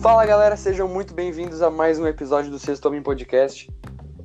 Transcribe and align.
Fala 0.00 0.24
galera, 0.24 0.56
sejam 0.56 0.88
muito 0.88 1.12
bem-vindos 1.12 1.60
a 1.60 1.70
mais 1.70 1.98
um 1.98 2.06
episódio 2.06 2.50
do 2.50 2.58
Sexto 2.58 2.86
Homem 2.86 3.02
Podcast. 3.02 3.70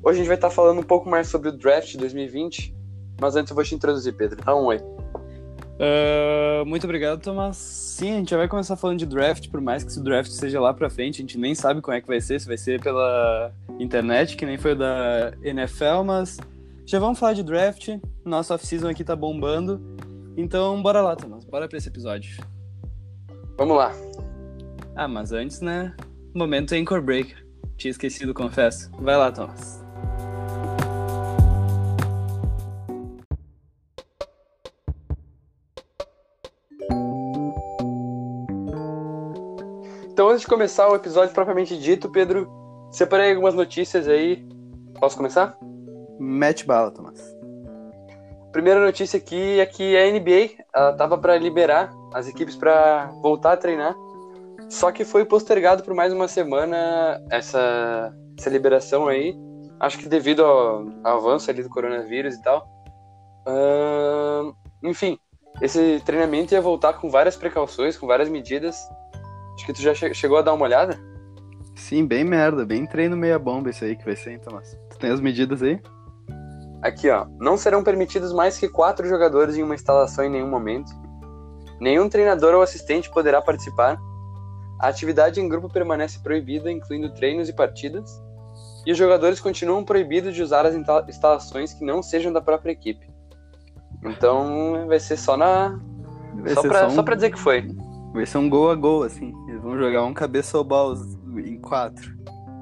Hoje 0.01 0.19
a 0.19 0.21
gente 0.21 0.27
vai 0.27 0.37
estar 0.37 0.49
falando 0.49 0.79
um 0.79 0.83
pouco 0.83 1.09
mais 1.09 1.27
sobre 1.27 1.49
o 1.49 1.51
draft 1.51 1.97
2020, 1.97 2.73
mas 3.19 3.35
antes 3.35 3.51
eu 3.51 3.55
vou 3.55 3.63
te 3.63 3.75
introduzir, 3.75 4.13
Pedro. 4.13 4.41
Dá 4.41 4.55
um 4.55 4.63
oi. 4.67 4.77
Uh, 4.77 6.65
muito 6.65 6.85
obrigado, 6.85 7.19
Thomas. 7.19 7.57
Sim, 7.57 8.13
a 8.13 8.15
gente 8.19 8.31
já 8.31 8.37
vai 8.37 8.47
começar 8.47 8.77
falando 8.77 8.99
de 8.99 9.05
draft, 9.05 9.49
por 9.49 9.59
mais 9.59 9.83
que 9.83 9.99
o 9.99 10.01
draft 10.01 10.31
seja 10.31 10.61
lá 10.61 10.73
pra 10.73 10.89
frente, 10.89 11.15
a 11.15 11.23
gente 11.23 11.37
nem 11.37 11.53
sabe 11.53 11.81
como 11.81 11.97
é 11.97 11.99
que 11.99 12.07
vai 12.07 12.21
ser, 12.21 12.39
se 12.39 12.47
vai 12.47 12.57
ser 12.57 12.81
pela 12.81 13.51
internet, 13.77 14.37
que 14.37 14.45
nem 14.45 14.57
foi 14.57 14.71
o 14.71 14.77
da 14.77 15.33
NFL, 15.43 16.03
mas 16.05 16.37
já 16.85 16.99
vamos 16.99 17.19
falar 17.19 17.33
de 17.33 17.43
draft. 17.43 17.89
Nossa 18.23 18.55
off-season 18.55 18.87
aqui 18.87 19.03
tá 19.03 19.13
bombando. 19.13 19.81
Então, 20.37 20.81
bora 20.81 21.01
lá, 21.01 21.17
Thomas. 21.17 21.43
Bora 21.43 21.67
pra 21.67 21.77
esse 21.77 21.89
episódio. 21.89 22.41
Vamos 23.57 23.75
lá. 23.75 23.91
Ah, 24.97 25.09
mas 25.09 25.33
antes, 25.33 25.59
né? 25.59 25.93
Momento 26.33 26.73
Anchor 26.73 27.01
Break. 27.01 27.35
Tinha 27.75 27.91
esquecido, 27.91 28.33
confesso. 28.33 28.89
Vai 28.97 29.17
lá, 29.17 29.29
Thomas. 29.29 29.83
Então, 40.13 40.29
antes 40.29 40.41
de 40.41 40.47
começar 40.47 40.87
o 40.87 40.95
episódio 40.95 41.33
propriamente 41.33 41.77
dito, 41.77 42.09
Pedro, 42.09 42.49
separei 42.89 43.31
algumas 43.31 43.53
notícias 43.53 44.07
aí. 44.07 44.47
Posso 44.97 45.17
começar? 45.17 45.57
Mete 46.17 46.65
bala, 46.65 46.89
Thomas. 46.89 47.35
Primeira 48.53 48.79
notícia 48.79 49.17
aqui 49.17 49.59
é 49.59 49.65
que 49.65 49.97
a 49.97 50.09
NBA 50.09 50.63
ela 50.73 50.93
tava 50.93 51.17
para 51.17 51.37
liberar 51.37 51.93
as 52.13 52.29
equipes 52.29 52.55
para 52.55 53.07
voltar 53.21 53.51
a 53.51 53.57
treinar, 53.57 53.93
só 54.69 54.91
que 54.91 55.05
foi 55.05 55.25
postergado 55.25 55.83
por 55.83 55.93
mais 55.93 56.11
uma 56.11 56.27
semana 56.27 57.21
essa, 57.29 58.13
essa 58.37 58.49
liberação 58.49 59.07
aí. 59.07 59.35
Acho 59.79 59.97
que 59.97 60.07
devido 60.07 60.43
ao, 60.43 60.87
ao 61.03 61.17
avanço 61.17 61.49
ali 61.49 61.61
do 61.61 61.69
coronavírus 61.69 62.35
e 62.35 62.41
tal. 62.41 62.67
Uh, 63.47 64.55
enfim, 64.83 65.17
esse 65.61 66.01
treinamento 66.05 66.53
ia 66.53 66.61
voltar 66.61 66.93
com 66.93 67.09
várias 67.09 67.35
precauções, 67.35 67.97
com 67.97 68.07
várias 68.07 68.29
medidas. 68.29 68.77
Acho 69.55 69.65
que 69.65 69.73
tu 69.73 69.81
já 69.81 69.93
che 69.93 70.13
chegou 70.13 70.37
a 70.37 70.41
dar 70.41 70.53
uma 70.53 70.65
olhada? 70.65 70.99
Sim, 71.75 72.05
bem 72.05 72.23
merda, 72.23 72.65
bem 72.65 72.85
treino 72.85 73.17
meia 73.17 73.37
bomba 73.37 73.69
esse 73.69 73.83
aí 73.83 73.95
que 73.95 74.05
vai 74.05 74.15
ser, 74.15 74.33
então, 74.33 74.53
mas 74.53 74.77
tu 74.89 74.97
tem 74.97 75.11
as 75.11 75.19
medidas 75.19 75.61
aí? 75.61 75.79
Aqui, 76.81 77.09
ó. 77.09 77.25
Não 77.39 77.57
serão 77.57 77.83
permitidos 77.83 78.33
mais 78.33 78.57
que 78.57 78.69
quatro 78.69 79.07
jogadores 79.07 79.57
em 79.57 79.63
uma 79.63 79.75
instalação 79.75 80.23
em 80.23 80.29
nenhum 80.29 80.49
momento. 80.49 80.91
Nenhum 81.79 82.07
treinador 82.07 82.53
ou 82.53 82.61
assistente 82.61 83.09
poderá 83.09 83.41
participar. 83.41 83.97
A 84.79 84.87
atividade 84.87 85.39
em 85.39 85.47
grupo 85.47 85.69
permanece 85.69 86.19
proibida, 86.19 86.71
incluindo 86.71 87.13
treinos 87.13 87.49
e 87.49 87.53
partidas. 87.53 88.09
E 88.85 88.91
os 88.91 88.97
jogadores 88.97 89.39
continuam 89.39 89.83
proibidos 89.83 90.35
de 90.35 90.41
usar 90.41 90.65
as 90.65 90.75
instalações 90.75 91.73
que 91.73 91.83
não 91.83 92.03
sejam 92.03 92.31
da 92.31 92.41
própria 92.41 92.71
equipe. 92.71 93.07
Então 94.03 94.85
vai 94.87 94.99
ser 94.99 95.17
só 95.17 95.35
na. 95.35 95.79
Vai 96.35 96.53
só, 96.53 96.61
pra, 96.61 96.89
só, 96.89 97.01
um... 97.01 97.03
pra 97.03 97.15
dizer 97.15 97.31
que 97.31 97.39
foi. 97.39 97.67
Vai 98.13 98.25
ser 98.25 98.37
um 98.37 98.49
gol 98.49 98.69
a 98.69 98.75
gol, 98.75 99.03
assim. 99.03 99.33
Eles 99.47 99.61
vão 99.61 99.77
jogar 99.77 100.05
um 100.05 100.13
cabeça 100.13 100.63
balls 100.63 101.01
em 101.37 101.59
quatro. 101.59 102.13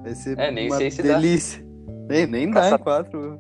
Vai 0.04 0.16
ser 0.16 0.40
é, 0.40 0.50
nem 0.52 0.68
uma 0.68 0.78
sei 0.78 0.90
se 0.90 1.02
delícia. 1.02 1.62
Dá. 1.62 2.06
Nem, 2.08 2.28
nem 2.28 2.52
dá 2.52 2.70
em 2.70 2.78
quatro 2.78 3.40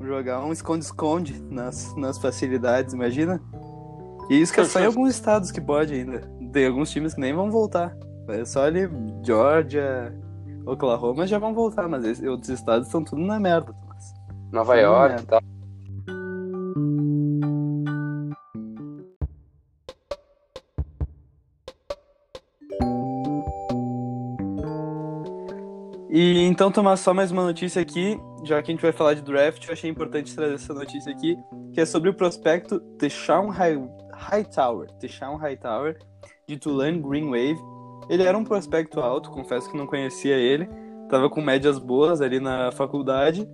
jogar 0.00 0.44
um 0.44 0.52
esconde-esconde 0.52 1.42
nas, 1.50 1.94
nas 1.96 2.18
facilidades, 2.18 2.92
imagina? 2.92 3.40
E 4.28 4.40
isso 4.40 4.52
que 4.52 4.60
é 4.60 4.64
só 4.64 4.80
em 4.80 4.86
alguns 4.86 5.10
estados 5.10 5.50
que 5.50 5.60
pode 5.60 5.94
ainda. 5.94 6.28
Tem 6.56 6.66
alguns 6.66 6.90
times 6.90 7.12
que 7.12 7.20
nem 7.20 7.34
vão 7.34 7.50
voltar. 7.50 7.94
É 8.28 8.42
só 8.42 8.64
ali, 8.64 8.88
Georgia, 9.22 10.10
Oklahoma 10.64 11.26
já 11.26 11.38
vão 11.38 11.52
voltar, 11.52 11.86
mas 11.86 12.02
esses 12.02 12.26
outros 12.26 12.48
estados 12.48 12.86
estão 12.86 13.04
tudo 13.04 13.20
na 13.20 13.38
merda. 13.38 13.74
Nova 14.50 14.74
York 14.74 15.22
e 15.22 15.26
tal. 15.26 15.42
E 26.08 26.46
então, 26.46 26.72
Tomás, 26.72 27.00
só 27.00 27.12
mais 27.12 27.30
uma 27.30 27.44
notícia 27.44 27.82
aqui, 27.82 28.18
já 28.44 28.62
que 28.62 28.70
a 28.70 28.74
gente 28.74 28.80
vai 28.80 28.92
falar 28.92 29.12
de 29.12 29.20
draft, 29.20 29.62
eu 29.66 29.74
achei 29.74 29.90
importante 29.90 30.34
trazer 30.34 30.54
essa 30.54 30.72
notícia 30.72 31.12
aqui, 31.12 31.36
que 31.74 31.82
é 31.82 31.84
sobre 31.84 32.08
o 32.08 32.14
prospecto 32.14 32.80
Deshaun 32.98 33.50
Hightower, 33.50 34.88
Deshaun 34.98 35.36
Hightower, 35.36 35.98
de 36.46 36.56
Tulane 36.56 37.00
Green 37.00 37.26
Wave. 37.26 37.58
Ele 38.08 38.22
era 38.22 38.36
um 38.36 38.44
prospecto 38.44 39.00
alto, 39.00 39.30
confesso 39.30 39.70
que 39.70 39.76
não 39.76 39.86
conhecia 39.86 40.36
ele, 40.36 40.68
tava 41.08 41.28
com 41.28 41.40
médias 41.40 41.78
boas 41.78 42.20
ali 42.20 42.38
na 42.38 42.70
faculdade, 42.70 43.48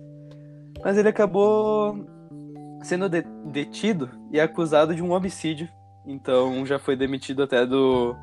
mas 0.83 0.97
ele 0.97 1.09
acabou 1.09 2.05
sendo 2.83 3.09
de 3.09 3.23
detido 3.45 4.09
e 4.31 4.39
acusado 4.39 4.93
de 4.93 5.01
um 5.01 5.11
homicídio. 5.11 5.67
Então 6.05 6.65
já 6.65 6.77
foi 6.77 6.95
demitido 6.95 7.43
até 7.43 7.65
do 7.65 8.15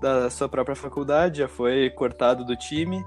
da 0.00 0.30
sua 0.30 0.48
própria 0.48 0.76
faculdade, 0.76 1.38
já 1.38 1.48
foi 1.48 1.90
cortado 1.90 2.44
do 2.44 2.56
time 2.56 3.04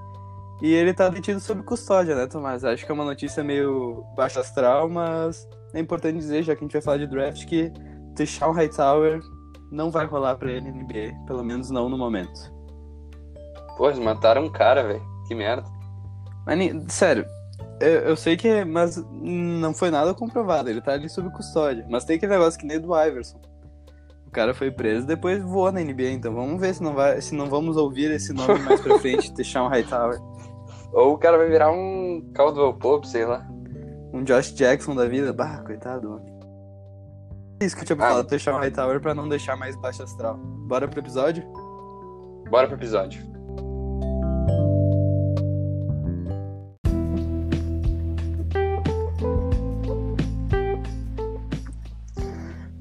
e 0.62 0.72
ele 0.72 0.92
tá 0.92 1.08
detido 1.08 1.40
sob 1.40 1.62
custódia, 1.62 2.14
né, 2.14 2.26
Tomás? 2.26 2.64
Acho 2.64 2.84
que 2.84 2.92
é 2.92 2.94
uma 2.94 3.04
notícia 3.04 3.42
meio 3.42 4.04
baixa 4.14 4.40
astral, 4.40 4.88
mas 4.88 5.48
é 5.74 5.80
importante 5.80 6.18
dizer, 6.18 6.42
já 6.42 6.54
que 6.54 6.60
a 6.60 6.64
gente 6.64 6.72
vai 6.72 6.82
falar 6.82 6.98
de 6.98 7.06
draft, 7.06 7.46
que 7.46 7.72
Deshaun 8.14 8.52
Hightower 8.52 9.20
não 9.72 9.90
vai 9.90 10.06
rolar 10.06 10.36
pra 10.36 10.52
ele 10.52 10.70
na 10.70 10.82
NBA, 10.82 11.24
pelo 11.26 11.42
menos 11.42 11.70
não 11.70 11.88
no 11.88 11.96
momento. 11.96 12.52
Pô, 13.76 13.88
eles 13.88 13.98
mataram 13.98 14.44
um 14.44 14.52
cara, 14.52 14.82
velho. 14.84 15.02
Que 15.26 15.34
merda. 15.34 15.64
Mas, 16.46 16.92
sério, 16.92 17.24
eu, 17.80 18.00
eu, 18.00 18.16
sei 18.16 18.36
que, 18.36 18.64
mas 18.64 19.02
não 19.10 19.72
foi 19.72 19.90
nada 19.90 20.12
comprovado, 20.12 20.68
ele 20.68 20.82
tá 20.82 20.92
ali 20.92 21.08
sob 21.08 21.30
custódia. 21.30 21.86
Mas 21.88 22.04
tem 22.04 22.16
aquele 22.16 22.32
negócio 22.32 22.60
que 22.60 22.66
nem 22.66 22.78
do 22.78 22.94
Iverson. 22.94 23.40
O 24.26 24.30
cara 24.30 24.54
foi 24.54 24.70
preso, 24.70 25.06
depois 25.06 25.42
voou 25.42 25.70
na 25.72 25.80
NBA, 25.80 26.10
então 26.10 26.34
vamos 26.34 26.60
ver 26.60 26.74
se 26.74 26.82
não, 26.82 26.94
vai, 26.94 27.20
se 27.20 27.34
não 27.34 27.46
vamos 27.46 27.76
ouvir 27.76 28.10
esse 28.10 28.32
nome 28.32 28.58
mais 28.60 28.80
pra 28.80 28.98
frente, 28.98 29.32
Deshaun 29.34 29.68
Hightower. 29.68 30.18
Ou 30.92 31.14
o 31.14 31.18
cara 31.18 31.38
vai 31.38 31.48
virar 31.48 31.70
um 31.70 32.30
Caldwell 32.34 32.74
Pope, 32.74 33.08
sei 33.08 33.24
lá. 33.24 33.46
Um 34.12 34.22
Josh 34.22 34.52
Jackson 34.52 34.94
da 34.94 35.06
vida. 35.06 35.32
Bah, 35.32 35.62
coitado, 35.64 36.12
homem. 36.12 36.31
Isso 37.62 37.76
que 37.76 37.82
eu 37.82 37.86
tinha 37.86 37.96
ah. 37.96 38.08
falado, 38.08 38.26
deixar 38.26 38.54
um 38.54 38.58
Hightower 38.58 39.00
pra 39.00 39.14
não 39.14 39.28
deixar 39.28 39.56
mais 39.56 39.76
baixo 39.76 40.02
astral. 40.02 40.36
Bora 40.36 40.88
pro 40.88 40.98
episódio? 40.98 41.44
Bora 42.50 42.66
pro 42.66 42.76
episódio. 42.76 43.22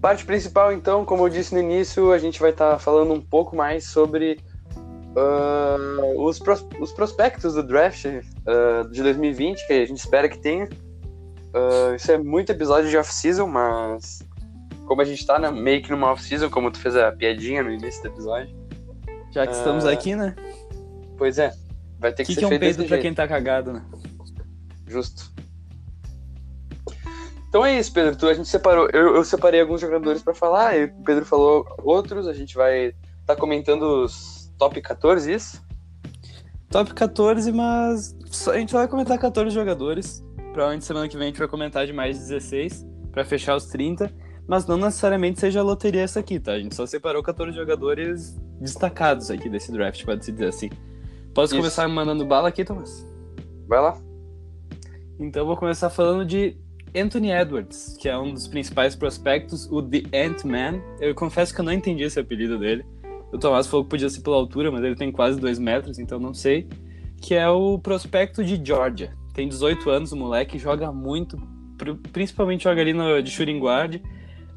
Parte 0.01 0.25
principal, 0.25 0.73
então, 0.73 1.05
como 1.05 1.25
eu 1.25 1.29
disse 1.29 1.53
no 1.53 1.61
início, 1.61 2.11
a 2.11 2.17
gente 2.17 2.39
vai 2.39 2.49
estar 2.49 2.71
tá 2.71 2.79
falando 2.79 3.13
um 3.13 3.21
pouco 3.21 3.55
mais 3.55 3.85
sobre 3.85 4.39
Uh, 5.13 6.23
os, 6.23 6.39
pros, 6.39 6.65
os 6.79 6.93
prospectos 6.93 7.55
do 7.55 7.63
draft 7.63 8.05
uh, 8.05 8.89
de 8.89 9.03
2020, 9.03 9.67
que 9.67 9.73
a 9.73 9.85
gente 9.85 9.97
espera 9.97 10.29
que 10.29 10.37
tenha. 10.37 10.69
Uh, 11.53 11.95
isso 11.95 12.09
é 12.13 12.17
muito 12.17 12.49
episódio 12.49 12.89
de 12.89 12.97
off-season, 12.97 13.45
mas 13.45 14.23
como 14.91 15.01
a 15.01 15.05
gente 15.05 15.25
tá 15.25 15.39
né, 15.39 15.49
meio 15.49 15.81
que 15.81 15.89
numa 15.89 16.11
off-season, 16.11 16.49
como 16.49 16.69
tu 16.69 16.77
fez 16.77 16.97
a 16.97 17.13
piadinha 17.13 17.63
no 17.63 17.71
início 17.71 18.01
do 18.01 18.09
episódio. 18.09 18.53
Já 19.31 19.47
que 19.47 19.53
estamos 19.53 19.85
aqui, 19.85 20.17
né? 20.17 20.35
Pois 21.17 21.39
é. 21.39 21.53
Vai 21.97 22.11
ter 22.11 22.25
que, 22.25 22.27
que 22.27 22.33
ser 22.33 22.39
que 22.39 22.43
é 22.43 22.47
um 22.47 22.49
feito 22.49 22.75
peito 22.75 22.89
pra 22.89 22.97
quem 22.97 23.13
tá 23.13 23.25
cagado, 23.25 23.71
né? 23.71 23.85
Justo. 24.85 25.31
Então 27.47 27.65
é 27.65 27.79
isso, 27.79 27.93
Pedro. 27.93 28.17
Tu, 28.17 28.27
a 28.27 28.33
gente 28.33 28.49
separou. 28.49 28.89
Eu, 28.91 29.15
eu 29.15 29.23
separei 29.23 29.61
alguns 29.61 29.79
jogadores 29.79 30.21
para 30.21 30.33
falar, 30.33 30.77
e 30.77 30.83
o 30.83 31.03
Pedro 31.05 31.25
falou 31.25 31.65
outros. 31.81 32.27
A 32.27 32.33
gente 32.33 32.53
vai 32.55 32.87
estar 32.87 32.95
tá 33.27 33.35
comentando 33.37 34.03
os 34.03 34.53
top 34.57 34.81
14, 34.81 35.31
isso? 35.31 35.65
Top 36.69 36.93
14, 36.93 37.49
mas 37.53 38.13
a 38.49 38.57
gente 38.57 38.73
vai 38.73 38.89
comentar 38.89 39.17
14 39.17 39.55
jogadores. 39.55 40.21
Provavelmente 40.51 40.83
semana 40.83 41.07
que 41.07 41.15
vem 41.15 41.27
a 41.27 41.29
gente 41.29 41.39
vai 41.39 41.47
comentar 41.47 41.85
de 41.85 41.93
mais 41.93 42.19
16 42.19 42.85
para 43.13 43.23
fechar 43.23 43.55
os 43.55 43.67
30. 43.67 44.20
Mas 44.51 44.67
não 44.67 44.75
necessariamente 44.75 45.39
seja 45.39 45.61
a 45.61 45.63
loteria 45.63 46.01
essa 46.01 46.19
aqui, 46.19 46.37
tá? 46.37 46.51
A 46.51 46.59
gente 46.59 46.75
só 46.75 46.85
separou 46.85 47.23
14 47.23 47.55
jogadores 47.55 48.37
destacados 48.59 49.31
aqui 49.31 49.47
desse 49.47 49.71
draft, 49.71 50.03
pode-se 50.03 50.29
dizer 50.29 50.47
assim. 50.47 50.69
Posso 51.33 51.53
Isso. 51.53 51.61
começar 51.61 51.87
mandando 51.87 52.25
bala 52.25 52.49
aqui, 52.49 52.65
Thomas? 52.65 53.07
Vai 53.65 53.79
lá. 53.79 53.97
Então 55.17 55.45
vou 55.45 55.55
começar 55.55 55.89
falando 55.89 56.25
de 56.25 56.57
Anthony 56.93 57.31
Edwards, 57.31 57.95
que 57.97 58.09
é 58.09 58.17
um 58.17 58.33
dos 58.33 58.45
principais 58.45 58.93
prospectos, 58.93 59.71
o 59.71 59.81
The 59.81 60.03
Ant-Man. 60.13 60.81
Eu 60.99 61.15
confesso 61.15 61.55
que 61.55 61.61
eu 61.61 61.63
não 61.63 61.71
entendi 61.71 62.03
esse 62.03 62.19
apelido 62.19 62.59
dele. 62.59 62.85
O 63.31 63.37
Tomás 63.37 63.67
falou 63.67 63.85
que 63.85 63.91
podia 63.91 64.09
ser 64.09 64.19
pela 64.19 64.35
altura, 64.35 64.69
mas 64.69 64.83
ele 64.83 64.95
tem 64.95 65.13
quase 65.13 65.39
2 65.39 65.59
metros, 65.59 65.97
então 65.97 66.19
não 66.19 66.33
sei. 66.33 66.67
Que 67.21 67.35
é 67.35 67.47
o 67.47 67.79
prospecto 67.79 68.43
de 68.43 68.61
Georgia. 68.61 69.15
Tem 69.33 69.47
18 69.47 69.89
anos, 69.89 70.11
o 70.11 70.17
moleque 70.17 70.59
joga 70.59 70.91
muito, 70.91 71.41
principalmente 72.11 72.65
joga 72.65 72.81
ali 72.81 72.91
no, 72.91 73.23
de 73.23 73.31
shooting 73.31 73.57
guard. 73.57 74.01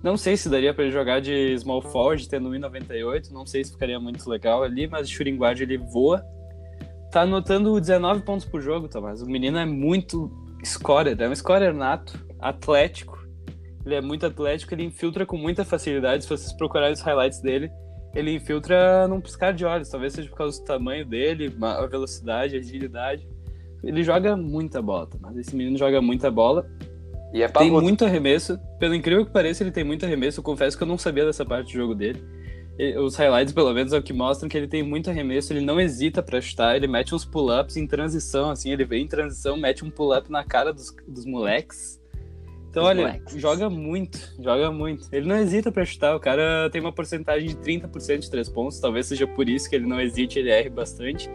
Não 0.05 0.19
sei 0.19 0.37
se 0.37 0.51
daria 0.51 0.75
para 0.75 0.85
ele 0.85 0.93
jogar 0.93 1.19
de 1.19 1.59
small 1.59 1.81
forward, 1.81 2.29
tendo 2.29 2.51
1,98. 2.51 3.31
Não 3.31 3.47
sei 3.47 3.65
se 3.65 3.73
ficaria 3.73 3.99
muito 3.99 4.29
legal 4.29 4.63
ali, 4.63 4.87
mas 4.87 5.09
de 5.09 5.15
shooting 5.15 5.37
guard 5.37 5.59
ele 5.59 5.79
voa. 5.79 6.23
Tá 7.11 7.23
anotando 7.23 7.81
19 7.81 8.21
pontos 8.21 8.45
por 8.45 8.61
jogo, 8.61 8.87
Tomás. 8.87 9.23
O 9.23 9.27
menino 9.27 9.57
é 9.57 9.65
muito 9.65 10.31
scorer, 10.63 11.19
é 11.19 11.27
um 11.27 11.35
scorer 11.35 11.73
nato, 11.73 12.23
atlético. 12.39 13.27
Ele 13.87 13.95
é 13.95 14.03
muito 14.03 14.27
atlético, 14.27 14.75
ele 14.75 14.85
infiltra 14.85 15.25
com 15.25 15.39
muita 15.39 15.65
facilidade. 15.65 16.25
Se 16.25 16.29
vocês 16.29 16.53
procurarem 16.53 16.93
os 16.93 17.01
highlights 17.01 17.41
dele, 17.41 17.71
ele 18.15 18.35
infiltra 18.35 19.09
num 19.09 19.23
piscar 19.23 19.55
de 19.55 19.65
olhos. 19.65 19.89
Talvez 19.89 20.13
seja 20.13 20.29
por 20.29 20.37
causa 20.37 20.61
do 20.61 20.67
tamanho 20.67 21.07
dele, 21.07 21.51
a 21.63 21.87
velocidade, 21.87 22.57
a 22.57 22.59
agilidade. 22.59 23.27
Ele 23.83 24.03
joga 24.03 24.37
muita 24.37 24.83
bola, 24.83 25.09
mas 25.19 25.35
esse 25.39 25.57
menino 25.57 25.79
joga 25.79 26.03
muita 26.03 26.31
bola. 26.31 26.67
E 27.35 27.43
é 27.43 27.49
tem 27.49 27.69
muito 27.69 28.05
arremesso. 28.05 28.57
Pelo 28.79 28.95
incrível 28.95 29.27
que 29.27 29.33
pareça, 29.33 29.65
ele 29.65 29.73
tem 29.73 29.83
muito 29.83 30.07
arremesso. 30.07 30.39
Eu 30.39 30.45
confesso 30.45 30.77
que 30.77 30.85
eu 30.85 30.87
não 30.87 30.97
sabia 30.97 31.27
dessa 31.27 31.45
parte 31.45 31.67
do 31.67 31.73
jogo 31.73 31.93
dele. 31.93 32.23
Os 33.05 33.17
highlights, 33.17 33.53
pelo 33.53 33.73
menos, 33.73 33.93
é 33.93 33.99
o 33.99 34.03
que 34.03 34.13
mostram 34.13 34.49
que 34.49 34.57
ele 34.57 34.69
tem 34.69 34.83
muito 34.83 35.09
arremesso, 35.11 35.53
ele 35.53 35.61
não 35.61 35.81
hesita 35.81 36.21
para 36.23 36.41
chutar, 36.41 36.75
ele 36.75 36.89
mete 36.89 37.15
uns 37.15 37.25
pull-ups 37.25 37.77
em 37.77 37.87
transição, 37.87 38.51
assim, 38.51 38.73
ele 38.73 38.85
vem 38.85 39.05
em 39.05 39.07
transição, 39.07 39.57
mete 39.57 39.85
um 39.85 39.91
pull-up 39.91 40.29
na 40.29 40.43
cara 40.43 40.73
dos, 40.73 40.93
dos 41.07 41.25
moleques. 41.25 42.01
Então, 42.71 42.83
Os 42.83 42.89
olha, 42.89 43.03
moleques. 43.03 43.41
joga 43.41 43.71
muito, 43.71 44.19
joga 44.41 44.73
muito. 44.73 45.07
Ele 45.13 45.29
não 45.29 45.37
hesita 45.37 45.71
para 45.71 45.85
chutar, 45.85 46.17
o 46.17 46.21
cara 46.21 46.69
tem 46.71 46.81
uma 46.81 46.93
porcentagem 46.93 47.49
de 47.49 47.57
30% 47.57 48.19
de 48.19 48.31
três 48.31 48.49
pontos, 48.49 48.81
talvez 48.81 49.07
seja 49.07 49.25
por 49.25 49.49
isso 49.49 49.71
que 49.71 49.77
ele 49.77 49.87
não 49.87 50.01
hesite, 50.01 50.41
ele 50.41 50.51
erre 50.51 50.69
bastante. 50.69 51.31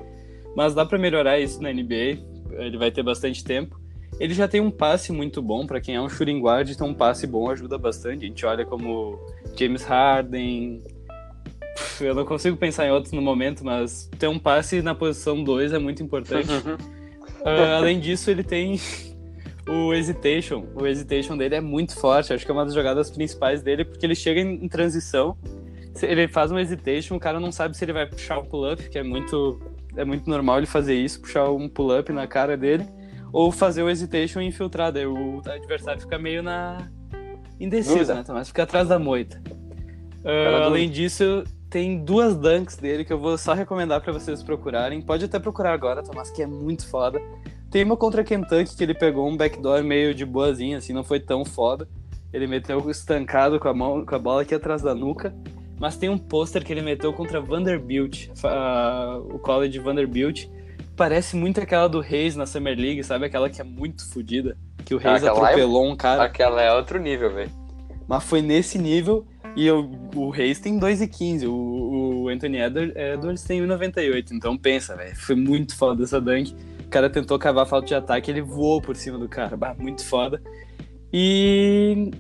Mas 0.58 0.76
dá 0.76 0.86
para 0.86 0.98
melhorar 0.98 1.40
isso 1.40 1.62
na 1.62 1.72
NBA, 1.72 2.20
ele 2.52 2.78
vai 2.78 2.92
ter 2.92 3.02
bastante 3.02 3.46
tempo. 3.46 3.79
Ele 4.20 4.34
já 4.34 4.48
tem 4.48 4.60
um 4.60 4.70
passe 4.70 5.12
muito 5.12 5.42
bom, 5.42 5.66
para 5.66 5.80
quem 5.80 5.96
é 5.96 6.02
um 6.02 6.10
shooting 6.10 6.40
guard, 6.40 6.70
então 6.70 6.88
um 6.88 6.94
passe 6.94 7.26
bom 7.26 7.50
ajuda 7.50 7.78
bastante. 7.78 8.26
A 8.26 8.28
gente 8.28 8.46
olha 8.46 8.66
como 8.66 9.18
James 9.58 9.84
Harden. 9.84 10.82
Eu 12.02 12.14
não 12.14 12.26
consigo 12.26 12.58
pensar 12.58 12.86
em 12.86 12.92
outros 12.92 13.14
no 13.14 13.22
momento, 13.22 13.64
mas 13.64 14.10
ter 14.18 14.28
um 14.28 14.38
passe 14.38 14.82
na 14.82 14.94
posição 14.94 15.42
2 15.42 15.74
é 15.74 15.80
muito 15.80 16.04
importante. 16.04 16.50
uh, 16.52 17.78
além 17.78 18.00
disso, 18.00 18.30
ele 18.30 18.44
tem 18.44 18.80
o 19.68 19.94
hesitation. 19.94 20.66
O 20.76 20.86
hesitation 20.86 21.38
dele 21.38 21.56
é 21.56 21.62
muito 21.62 21.96
forte. 21.96 22.34
Acho 22.34 22.44
que 22.44 22.52
é 22.52 22.54
uma 22.54 22.66
das 22.66 22.74
jogadas 22.74 23.10
principais 23.10 23.62
dele, 23.62 23.86
porque 23.86 24.06
ele 24.06 24.16
chega 24.16 24.42
em, 24.42 24.68
transição. 24.68 25.38
Ele 26.02 26.28
faz 26.28 26.52
um 26.52 26.60
hesitation, 26.60 27.16
o 27.16 27.20
cara 27.20 27.40
não 27.40 27.52
sabe 27.52 27.76
se 27.76 27.84
ele 27.84 27.94
vai 27.94 28.06
puxar 28.06 28.40
um 28.40 28.46
pull-up, 28.46 28.90
que 28.90 28.98
é 28.98 29.04
muito, 29.04 29.60
é 29.98 30.06
muito 30.06 30.30
normal 30.30 30.60
ele 30.60 30.66
fazer 30.66 30.96
isso, 30.96 31.20
puxar 31.20 31.50
um 31.50 31.68
pull-up 31.68 32.12
na 32.14 32.26
cara 32.26 32.56
dele 32.56 32.86
ou 33.32 33.52
fazer 33.52 33.84
o 33.84 33.90
hesitation 33.90 34.42
e 34.42 34.48
infiltrar, 34.48 34.92
daí 34.92 35.06
o 35.06 35.42
adversário 35.46 36.02
fica 36.02 36.18
meio 36.18 36.42
na 36.42 36.90
indeciso, 37.60 38.14
né? 38.14 38.24
Mas 38.28 38.48
fica 38.48 38.64
atrás 38.64 38.88
da 38.88 38.98
moita. 38.98 39.42
Uh, 40.24 40.64
além 40.64 40.90
disso, 40.90 41.44
tem 41.70 42.04
duas 42.04 42.36
dunks 42.36 42.78
dele 42.78 43.06
que 43.06 43.14
eu 43.14 43.20
vou 43.20 43.38
só 43.38 43.54
recomendar 43.54 44.02
para 44.02 44.12
vocês 44.12 44.42
procurarem. 44.42 45.02
Pode 45.02 45.26
até 45.26 45.38
procurar 45.40 45.74
agora, 45.74 46.02
Tomás, 46.02 46.32
que 46.32 46.42
é 46.42 46.48
muito 46.48 46.88
foda. 46.88 47.22
Tem 47.70 47.84
uma 47.84 47.96
contra 47.96 48.24
Kentucky 48.24 48.76
que 48.76 48.84
ele 48.84 48.94
pegou 48.94 49.28
um 49.30 49.38
backdoor 49.38 49.84
meio 49.84 50.14
de 50.14 50.26
boazinha, 50.26 50.78
assim, 50.78 50.94
não 50.94 51.04
foi 51.04 51.20
tão 51.20 51.46
foda. 51.46 51.88
Ele 52.34 52.48
meteu 52.48 52.90
estancado 52.90 53.60
com 53.60 53.68
a 53.68 53.74
mão, 53.74 54.06
com 54.06 54.16
a 54.16 54.20
bola 54.20 54.42
aqui 54.42 54.56
atrás 54.56 54.82
da 54.82 54.96
nuca. 54.96 55.34
Mas 55.80 55.96
tem 55.96 56.10
um 56.10 56.18
pôster 56.18 56.64
que 56.64 56.74
ele 56.74 56.82
meteu 56.82 57.14
contra 57.14 57.40
Vanderbilt, 57.40 58.28
uh, 58.28 59.34
o 59.34 59.40
college 59.40 59.80
Vanderbilt, 59.80 60.48
parece 61.00 61.38
muito 61.38 61.62
aquela 61.62 61.88
do 61.88 62.02
Reis 62.02 62.36
na 62.36 62.46
Summer 62.46 62.78
League, 62.78 63.02
sabe? 63.06 63.26
Aquela 63.26 63.50
que 63.50 63.62
é 63.62 63.64
muito 63.64 64.06
fodida. 64.12 64.58
Que 64.84 64.94
o 64.94 64.98
Reis 64.98 65.24
ah, 65.24 65.32
atropelou 65.32 65.86
é... 65.86 65.90
um 65.90 65.96
cara. 65.96 66.24
Aquela 66.24 66.62
é 66.62 66.74
outro 66.74 67.00
nível, 67.00 67.34
velho. 67.34 67.50
Mas 68.06 68.26
foi 68.26 68.42
nesse 68.42 68.78
nível. 68.78 69.26
E 69.56 69.72
o, 69.72 69.90
o 70.14 70.30
Reis 70.30 70.60
tem 70.60 70.78
2,15. 70.78 71.48
O, 71.48 72.24
o 72.24 72.28
Anthony 72.28 72.58
Edwards 72.58 73.44
tem 73.44 73.62
1,98. 73.62 74.32
Então 74.34 74.58
pensa, 74.58 74.98
velho. 74.98 75.16
Foi 75.16 75.36
muito 75.36 75.74
foda 75.74 76.04
essa 76.04 76.20
dunk. 76.20 76.54
O 76.86 76.90
cara 76.90 77.10
tentou 77.10 77.40
cavar 77.40 77.66
falta 77.66 77.88
de 77.88 77.96
ataque, 77.96 78.30
ele 78.30 78.42
voou 78.42 78.82
por 78.82 78.94
cima 78.98 79.18
do 79.18 79.30
cara. 79.30 79.56
Bah, 79.56 79.74
muito 79.80 80.06
foda. 80.06 80.42
E. 81.14 82.12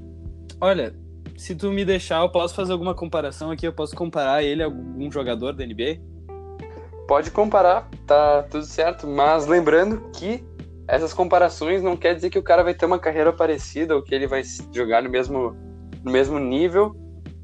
Olha, 0.62 0.96
se 1.36 1.54
tu 1.54 1.70
me 1.70 1.84
deixar, 1.84 2.22
eu 2.22 2.30
posso 2.30 2.56
fazer 2.56 2.72
alguma 2.72 2.96
comparação 2.96 3.52
aqui. 3.52 3.68
Eu 3.68 3.74
posso 3.74 3.94
comparar 3.94 4.42
ele 4.42 4.64
a 4.64 4.68
algum 4.68 5.12
jogador 5.12 5.52
da 5.52 5.66
NBA? 5.66 6.00
Pode 7.10 7.32
comparar, 7.32 7.90
tá 8.06 8.44
tudo 8.44 8.64
certo, 8.64 9.08
mas 9.08 9.48
lembrando 9.48 10.12
que 10.14 10.44
essas 10.88 11.12
comparações 11.12 11.82
não 11.82 11.98
quer 11.98 12.14
dizer 12.14 12.30
que 12.30 12.38
o 12.38 12.44
cara 12.44 12.64
vai 12.64 12.76
ter 12.76 12.86
uma 12.86 13.00
carreira 13.00 13.34
parecida 13.34 13.96
ou 13.96 14.04
que 14.04 14.14
ele 14.14 14.28
vai 14.28 14.44
jogar 14.72 15.02
no 15.02 15.10
mesmo, 15.10 15.56
no 16.04 16.12
mesmo 16.12 16.38
nível, 16.38 16.96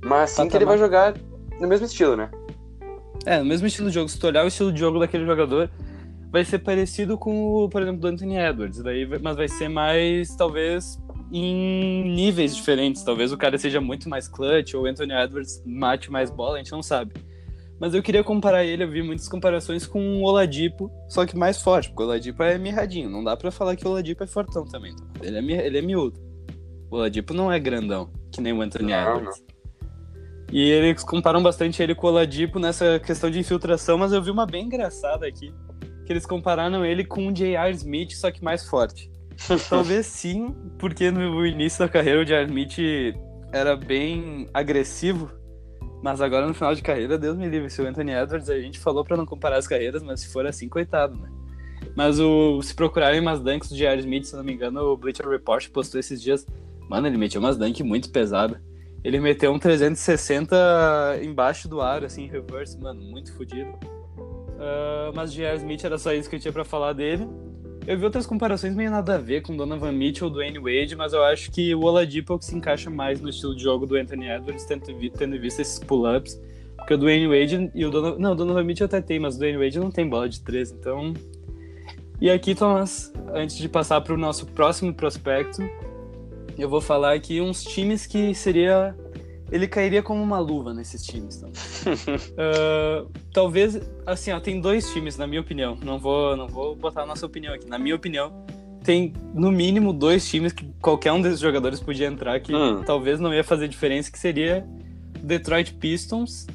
mas 0.04 0.30
sim 0.30 0.48
que 0.48 0.56
ele 0.56 0.66
vai 0.66 0.78
jogar 0.78 1.16
no 1.60 1.68
mesmo 1.68 1.88
estilo, 1.88 2.16
né? 2.16 2.30
É, 3.26 3.40
no 3.40 3.46
mesmo 3.46 3.66
estilo 3.66 3.88
de 3.88 3.96
jogo. 3.96 4.08
Se 4.08 4.20
tu 4.20 4.28
olhar 4.28 4.46
o 4.46 4.48
estilo 4.48 4.72
de 4.72 4.80
jogo 4.80 5.00
daquele 5.00 5.26
jogador, 5.26 5.68
vai 6.32 6.46
ser 6.46 6.60
parecido 6.60 7.18
com 7.18 7.56
o, 7.56 7.68
por 7.68 7.82
exemplo, 7.82 8.00
do 8.00 8.08
Anthony 8.08 8.38
Edwards, 8.38 8.84
daí, 8.84 9.08
mas 9.20 9.36
vai 9.36 9.48
ser 9.48 9.68
mais, 9.68 10.36
talvez, 10.36 11.02
em 11.32 12.14
níveis 12.14 12.56
diferentes. 12.56 13.02
Talvez 13.02 13.32
o 13.32 13.38
cara 13.38 13.58
seja 13.58 13.82
muito 13.82 14.08
mais 14.10 14.28
clutch 14.28 14.76
ou 14.76 14.84
o 14.84 14.86
Anthony 14.86 15.14
Edwards 15.14 15.60
mate 15.66 16.12
mais 16.12 16.30
bola, 16.30 16.54
a 16.54 16.58
gente 16.60 16.72
não 16.72 16.84
sabe. 16.84 17.14
Mas 17.80 17.94
eu 17.94 18.02
queria 18.02 18.24
comparar 18.24 18.64
ele, 18.64 18.84
eu 18.84 18.90
vi 18.90 19.04
muitas 19.04 19.28
comparações 19.28 19.86
com 19.86 20.00
o 20.00 20.24
Oladipo, 20.24 20.90
só 21.10 21.26
que 21.26 21.36
mais 21.36 21.62
forte, 21.62 21.90
porque 21.90 22.04
o 22.04 22.06
Oladipo 22.06 22.42
é 22.42 22.58
mirradinho. 22.58 23.10
Não 23.10 23.24
dá 23.24 23.36
para 23.36 23.52
falar 23.52 23.76
que 23.76 23.86
o 23.86 23.92
Oladipo 23.92 24.24
é 24.24 24.28
fortão 24.28 24.66
também. 24.66 24.96
Tá? 24.96 25.04
Ele 25.22 25.54
é, 25.54 25.68
ele 25.68 25.78
é 25.78 25.82
miúdo. 25.82 26.20
O 26.90 26.96
Oladipo 26.96 27.34
não 27.34 27.52
é 27.52 27.60
grandão, 27.60 28.10
que 28.32 28.40
nem 28.40 28.54
o 28.54 28.62
Anthony 28.62 28.92
não, 28.92 29.18
Edwards. 29.18 29.40
Não. 29.40 29.56
E 30.54 30.70
eles 30.70 31.04
comparam 31.04 31.44
bastante 31.44 31.82
ele 31.84 31.94
com 31.94 32.08
o 32.08 32.12
Oladipo 32.12 32.60
nessa 32.60 33.00
questão 33.00 33.30
de 33.30 33.40
infiltração, 33.40 33.98
mas 33.98 34.14
eu 34.14 34.22
vi 34.22 34.32
uma 34.32 34.46
bem 34.46 34.66
engraçada 34.66 35.28
aqui, 35.28 35.54
que 36.06 36.14
eles 36.14 36.26
compararam 36.26 36.86
ele 36.86 37.04
com 37.04 37.28
o 37.28 37.32
J.R. 37.34 37.76
Smith, 37.76 38.12
só 38.12 38.32
que 38.32 38.44
mais 38.44 38.66
forte. 38.66 39.12
Talvez 39.70 40.06
sim, 40.06 40.56
porque 40.80 41.12
no 41.12 41.46
início 41.46 41.80
da 41.80 41.90
carreira 41.90 42.22
o 42.22 42.26
J.R. 42.26 42.46
Smith 42.46 42.78
era 43.52 43.76
bem 43.76 44.48
agressivo 44.54 45.30
mas 46.06 46.22
agora 46.22 46.46
no 46.46 46.54
final 46.54 46.76
de 46.76 46.84
carreira, 46.84 47.18
Deus 47.18 47.36
me 47.36 47.50
livre. 47.50 47.68
Se 47.68 47.82
o 47.82 47.88
Anthony 47.88 48.12
Edwards, 48.12 48.48
a 48.48 48.60
gente 48.60 48.78
falou 48.78 49.04
para 49.04 49.18
não 49.18 49.26
comparar 49.26 49.58
as 49.58 49.68
carreiras, 49.68 50.04
mas 50.04 50.20
se 50.20 50.28
for 50.32 50.46
assim, 50.46 50.70
coitado, 50.70 51.18
né? 51.18 51.32
Mas 51.96 52.20
o, 52.20 52.62
se 52.62 52.76
procurarem 52.76 53.20
umas 53.20 53.40
dunks 53.40 53.70
do 53.70 53.76
J.R. 53.76 54.02
Smith, 54.02 54.26
se 54.26 54.36
não 54.36 54.44
me 54.44 54.54
engano, 54.54 54.82
o 54.82 54.96
Bleacher 54.96 55.28
Report 55.28 55.68
postou 55.72 56.00
esses 56.00 56.22
dias. 56.22 56.46
Mano, 56.88 57.08
ele 57.08 57.18
meteu 57.18 57.42
umas 57.42 57.58
dunks 57.58 57.84
muito 57.84 58.12
pesadas. 58.12 58.60
Ele 59.04 59.20
meteu 59.20 59.52
um 59.52 59.58
360 59.58 61.22
embaixo 61.24 61.68
do 61.68 61.82
ar, 61.82 62.04
assim, 62.04 62.28
reverse, 62.28 62.80
mano, 62.80 63.02
muito 63.02 63.34
fodido. 63.34 63.72
Uh, 63.72 65.12
mas 65.16 65.34
J.R. 65.34 65.58
Smith 65.58 65.84
era 65.86 65.98
só 65.98 66.14
isso 66.14 66.30
que 66.30 66.36
eu 66.36 66.40
tinha 66.40 66.54
para 66.54 66.64
falar 66.64 66.94
dele. 66.94 67.28
Eu 67.88 67.98
vi 68.00 68.04
outras 68.04 68.26
comparações 68.26 68.74
meio 68.74 68.90
nada 68.90 69.14
a 69.14 69.18
ver 69.20 69.44
com 69.44 69.56
Donovan 69.56 69.92
Mitchell, 69.92 70.28
do 70.28 70.36
Dwayne 70.36 70.58
Wade, 70.58 70.96
mas 70.96 71.14
eu 71.14 71.24
acho 71.24 71.52
que 71.52 71.76
o 71.76 71.82
Oladipo 71.84 72.34
é 72.34 72.38
que 72.40 72.46
se 72.46 72.56
encaixa 72.56 72.90
mais 72.90 73.22
no 73.22 73.30
estilo 73.30 73.56
de 73.56 73.62
jogo 73.62 73.86
do 73.86 73.96
Anthony 73.96 74.28
Edwards, 74.28 74.66
tendo, 74.66 74.86
tendo 75.12 75.40
visto 75.40 75.60
esses 75.60 75.78
pull-ups. 75.78 76.42
Porque 76.76 76.96
o 76.96 76.98
Dwayne 76.98 77.28
Wade 77.28 77.72
e 77.76 77.86
o 77.86 77.92
Donovan... 77.92 78.18
Não, 78.18 78.32
o 78.32 78.36
Donovan 78.36 78.64
Mitchell 78.64 78.86
até 78.86 79.02
tem, 79.02 79.20
mas 79.20 79.36
o 79.36 79.38
Dwayne 79.38 79.60
Wade 79.60 79.80
não 79.80 79.92
tem 79.92 80.10
bola 80.10 80.28
de 80.28 80.42
três, 80.42 80.72
então... 80.72 81.14
E 82.20 82.30
aqui, 82.30 82.56
Thomas, 82.56 83.14
antes 83.34 83.58
de 83.58 83.70
passar 83.70 84.02
para 84.02 84.14
o 84.14 84.18
nosso 84.18 84.48
próximo 84.48 84.92
prospecto, 84.92 85.62
eu 86.58 86.68
vou 86.68 86.82
falar 86.82 87.14
aqui 87.14 87.40
uns 87.40 87.64
times 87.64 88.08
que 88.08 88.34
seria 88.34 88.96
ele 89.52 89.68
cairia 89.68 90.02
como 90.02 90.22
uma 90.22 90.40
luva 90.40 90.74
nesses 90.74 91.04
times. 91.04 91.38
Então. 91.38 91.50
uh, 91.50 93.10
talvez, 93.32 93.80
assim, 94.06 94.32
ó, 94.32 94.40
tem 94.40 94.60
dois 94.60 94.92
times, 94.92 95.18
na 95.18 95.28
minha 95.28 95.42
opinião. 95.42 95.78
Não 95.84 96.00
vou, 96.00 96.36
não 96.36 96.48
vou 96.48 96.76
botar 96.76 97.04
a 97.04 97.06
nossa 97.06 97.26
opinião 97.26 97.54
aqui. 97.54 97.68
Na 97.68 97.78
minha 97.78 97.96
opinião, 97.96 98.46
tem 98.84 99.14
no 99.34 99.52
mínimo 99.52 99.92
dois 99.92 100.28
times 100.28 100.54
que 100.54 100.66
qualquer 100.82 101.12
um 101.12 101.22
desses 101.22 101.40
jogadores 101.40 101.80
podia 101.80 102.08
entrar 102.08 102.40
que 102.40 102.54
hum. 102.56 102.84
talvez 102.86 103.20
não 103.20 103.34
ia 103.34 103.44
fazer 103.44 103.68
diferença, 103.68 104.12
que 104.12 104.20
seria 104.20 104.66
Detroit 105.22 105.74
Pistons 105.74 106.48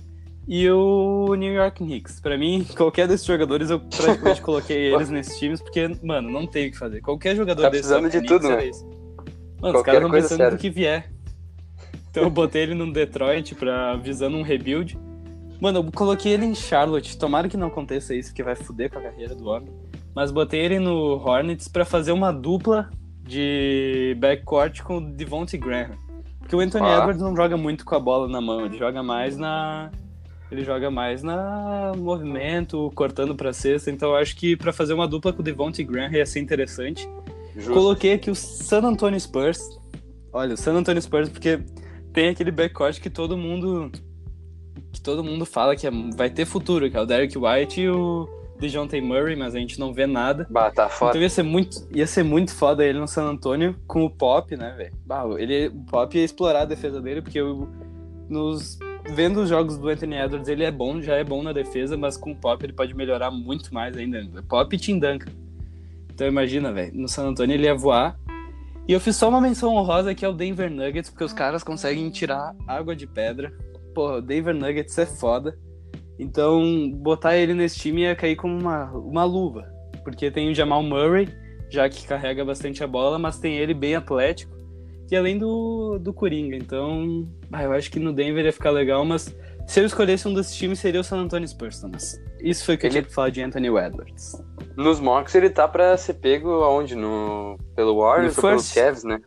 e 0.46 0.68
o 0.70 1.34
New 1.34 1.52
York 1.52 1.84
Knicks. 1.84 2.20
Para 2.20 2.36
mim, 2.36 2.66
qualquer 2.76 3.06
desses 3.06 3.26
jogadores 3.26 3.70
eu 3.70 3.80
praticamente 3.80 4.42
coloquei 4.42 4.90
eles 4.94 5.10
nesses 5.10 5.38
times, 5.38 5.60
porque, 5.60 5.88
mano, 6.02 6.30
não 6.30 6.46
tem 6.46 6.68
o 6.68 6.70
que 6.70 6.78
fazer. 6.78 7.00
Qualquer 7.00 7.36
jogador 7.36 7.62
tá 7.62 7.68
desse. 7.68 7.88
precisando 7.88 8.10
de 8.10 8.26
tudo, 8.26 8.48
né? 8.48 8.70
Mano, 9.60 9.74
qualquer 9.74 9.78
os 9.78 9.82
caras 9.82 10.02
estão 10.02 10.10
pensando 10.10 10.38
serve. 10.38 10.52
no 10.52 10.58
que 10.58 10.70
vier. 10.70 11.10
Então 12.10 12.24
eu 12.24 12.30
botei 12.30 12.62
ele 12.62 12.74
no 12.74 12.92
Detroit 12.92 13.54
pra, 13.54 13.96
visando 13.96 14.36
um 14.36 14.42
rebuild. 14.42 14.98
Mano, 15.60 15.78
eu 15.78 15.92
coloquei 15.92 16.32
ele 16.32 16.46
em 16.46 16.54
Charlotte. 16.54 17.16
Tomara 17.16 17.48
que 17.48 17.56
não 17.56 17.68
aconteça 17.68 18.14
isso, 18.14 18.30
porque 18.30 18.42
vai 18.42 18.56
foder 18.56 18.90
com 18.90 18.98
a 18.98 19.02
carreira 19.02 19.34
do 19.34 19.46
homem. 19.46 19.70
Mas 20.14 20.30
botei 20.30 20.60
ele 20.60 20.78
no 20.78 21.16
Hornets 21.24 21.68
para 21.68 21.84
fazer 21.84 22.12
uma 22.12 22.32
dupla 22.32 22.90
de 23.22 24.16
backcourt 24.18 24.82
com 24.82 24.96
o 24.96 25.00
Devontae 25.00 25.58
Graham. 25.58 25.96
Porque 26.40 26.56
o 26.56 26.60
Anthony 26.60 26.86
ah. 26.86 26.98
Edwards 26.98 27.22
não 27.22 27.36
joga 27.36 27.56
muito 27.56 27.84
com 27.84 27.94
a 27.94 28.00
bola 28.00 28.26
na 28.26 28.40
mão, 28.40 28.66
ele 28.66 28.76
joga 28.76 29.02
mais 29.02 29.36
na 29.36 29.90
ele 30.50 30.64
joga 30.64 30.90
mais 30.90 31.22
na 31.22 31.92
movimento, 31.96 32.90
cortando 32.96 33.36
para 33.36 33.52
cesta. 33.52 33.88
Então 33.88 34.10
eu 34.10 34.16
acho 34.16 34.34
que 34.34 34.56
para 34.56 34.72
fazer 34.72 34.94
uma 34.94 35.06
dupla 35.06 35.32
com 35.32 35.40
o 35.40 35.44
Devontae 35.44 35.84
Graham 35.84 36.10
ia 36.10 36.26
ser 36.26 36.40
interessante. 36.40 37.08
Justo. 37.54 37.72
Coloquei 37.72 38.14
aqui 38.14 38.30
o 38.32 38.34
San 38.34 38.82
Antonio 38.82 39.20
Spurs. 39.20 39.60
Olha, 40.32 40.54
o 40.54 40.56
San 40.56 40.74
Antonio 40.74 41.00
Spurs 41.00 41.28
porque 41.28 41.60
tem 42.12 42.28
aquele 42.28 42.50
backcourt 42.50 43.00
que 43.00 43.10
todo 43.10 43.36
mundo 43.36 43.90
que 44.92 45.00
todo 45.00 45.22
mundo 45.22 45.46
fala 45.46 45.76
que 45.76 45.86
é, 45.86 45.90
vai 46.16 46.30
ter 46.30 46.44
futuro, 46.44 46.90
que 46.90 46.96
é 46.96 47.00
o 47.00 47.06
Derek 47.06 47.36
White 47.38 47.80
e 47.80 47.88
o 47.88 48.28
DeJounte 48.58 49.00
Murray, 49.00 49.36
mas 49.36 49.54
a 49.54 49.58
gente 49.58 49.78
não 49.78 49.92
vê 49.92 50.06
nada. 50.06 50.46
Bah, 50.50 50.70
tá 50.70 50.88
foda. 50.88 51.12
Então 51.12 51.22
ia 51.22 51.30
ser 51.30 51.42
muito, 51.42 51.88
ia 51.94 52.06
ser 52.06 52.22
muito 52.22 52.54
foda 52.54 52.84
ele 52.84 52.98
no 52.98 53.08
San 53.08 53.24
Antonio 53.24 53.74
com 53.86 54.04
o 54.04 54.10
Pop, 54.10 54.54
né, 54.56 54.74
velho? 54.76 55.38
Ele, 55.38 55.68
o 55.68 55.84
Pop 55.84 56.16
ia 56.16 56.24
explorar 56.24 56.62
a 56.62 56.64
defesa 56.64 57.00
dele, 57.00 57.22
porque 57.22 57.40
eu, 57.40 57.68
nos 58.28 58.78
vendo 59.08 59.40
os 59.40 59.48
jogos 59.48 59.78
do 59.78 59.88
Anthony 59.88 60.16
Edwards, 60.16 60.48
ele 60.48 60.62
é 60.62 60.70
bom, 60.70 61.00
já 61.00 61.16
é 61.16 61.24
bom 61.24 61.42
na 61.42 61.52
defesa, 61.52 61.96
mas 61.96 62.16
com 62.16 62.32
o 62.32 62.36
Pop 62.36 62.64
ele 62.64 62.72
pode 62.72 62.94
melhorar 62.94 63.30
muito 63.30 63.72
mais 63.72 63.96
ainda. 63.96 64.22
Pop 64.48 64.74
e 64.74 64.78
Tim 64.78 64.98
Duncan. 64.98 65.32
Então 66.12 66.26
imagina, 66.26 66.72
velho, 66.72 66.92
no 66.94 67.08
San 67.08 67.28
Antonio 67.28 67.54
ele 67.54 67.64
ia 67.64 67.74
voar. 67.74 68.18
E 68.88 68.92
eu 68.92 69.00
fiz 69.00 69.16
só 69.16 69.28
uma 69.28 69.40
menção 69.40 69.74
honrosa 69.74 70.14
que 70.14 70.24
é 70.24 70.28
o 70.28 70.32
Denver 70.32 70.70
Nuggets, 70.70 71.10
porque 71.10 71.24
os 71.24 71.32
caras 71.32 71.62
conseguem 71.62 72.10
tirar 72.10 72.54
água 72.66 72.96
de 72.96 73.06
pedra. 73.06 73.52
Porra, 73.94 74.16
o 74.16 74.22
Denver 74.22 74.54
Nuggets 74.54 74.96
é 74.98 75.06
foda. 75.06 75.58
Então, 76.18 76.90
botar 76.96 77.36
ele 77.36 77.54
nesse 77.54 77.78
time 77.78 78.02
ia 78.02 78.14
cair 78.14 78.36
como 78.36 78.58
uma, 78.58 78.90
uma 78.92 79.24
luva. 79.24 79.72
Porque 80.04 80.30
tem 80.30 80.50
o 80.50 80.54
Jamal 80.54 80.82
Murray, 80.82 81.28
já 81.70 81.88
que 81.88 82.06
carrega 82.06 82.44
bastante 82.44 82.82
a 82.82 82.86
bola, 82.86 83.18
mas 83.18 83.38
tem 83.38 83.56
ele 83.56 83.72
bem 83.72 83.94
atlético. 83.94 84.58
E 85.10 85.16
além 85.16 85.38
do, 85.38 85.98
do 85.98 86.12
Coringa. 86.12 86.56
Então, 86.56 87.26
ah, 87.50 87.64
eu 87.64 87.72
acho 87.72 87.90
que 87.90 87.98
no 87.98 88.12
Denver 88.12 88.44
ia 88.44 88.52
ficar 88.52 88.70
legal, 88.70 89.04
mas 89.04 89.34
se 89.66 89.80
eu 89.80 89.86
escolhesse 89.86 90.28
um 90.28 90.34
desses 90.34 90.54
times 90.54 90.78
seria 90.78 91.00
o 91.00 91.04
San 91.04 91.18
Antonio 91.18 91.48
Spurs, 91.48 91.80
Thomas. 91.80 92.20
Isso 92.40 92.64
foi 92.64 92.74
o 92.74 92.78
que 92.78 92.86
ele... 92.86 92.98
eu 92.98 93.02
tinha 93.02 93.08
que 93.08 93.14
falar 93.14 93.30
de 93.30 93.42
Anthony 93.42 93.68
Edwards. 93.68 94.42
Nos 94.80 94.98
mocks 94.98 95.34
ele 95.34 95.50
tá 95.50 95.68
pra 95.68 95.94
ser 95.98 96.14
pego 96.14 96.62
aonde? 96.62 96.94
No... 96.94 97.58
Pelo 97.76 98.00
Warriors 98.00 98.36
no 98.36 98.42
ou 98.42 98.48
pelo 98.56 98.62
Cavs, 98.74 99.04
né? 99.04 99.20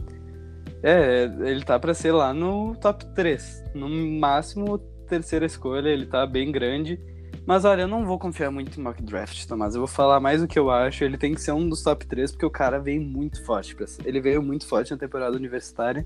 É, 0.82 1.24
ele 1.42 1.64
tá 1.64 1.78
pra 1.80 1.94
ser 1.94 2.12
lá 2.12 2.34
no 2.34 2.76
top 2.76 3.06
3. 3.14 3.64
No 3.76 3.88
máximo, 4.20 4.80
terceira 5.08 5.46
escolha, 5.46 5.90
ele 5.90 6.08
tá 6.08 6.26
bem 6.26 6.52
grande. 6.52 7.00
Mas 7.46 7.66
olha, 7.66 7.84
eu 7.84 7.88
não 7.88 8.04
vou 8.04 8.18
confiar 8.18 8.50
muito 8.50 8.80
em 8.80 8.84
mock 8.84 9.02
draft, 9.04 9.46
Tomás. 9.46 9.76
Eu 9.76 9.82
vou 9.82 9.88
falar 9.88 10.20
mais 10.20 10.42
o 10.42 10.48
que 10.48 10.58
eu 10.58 10.72
acho. 10.72 11.04
Ele 11.04 11.18
tem 11.18 11.36
que 11.36 11.42
ser 11.42 11.52
um 11.52 11.70
dos 11.70 11.84
top 11.84 12.08
3, 12.08 12.32
porque 12.32 12.46
o 12.46 12.50
cara 12.50 12.80
veio 12.80 13.02
muito 13.02 13.46
forte. 13.46 13.76
Pra... 13.76 13.86
Ele 14.06 14.20
veio 14.20 14.42
muito 14.42 14.66
forte 14.68 14.92
na 14.92 14.98
temporada 14.98 15.38
universitária. 15.38 16.04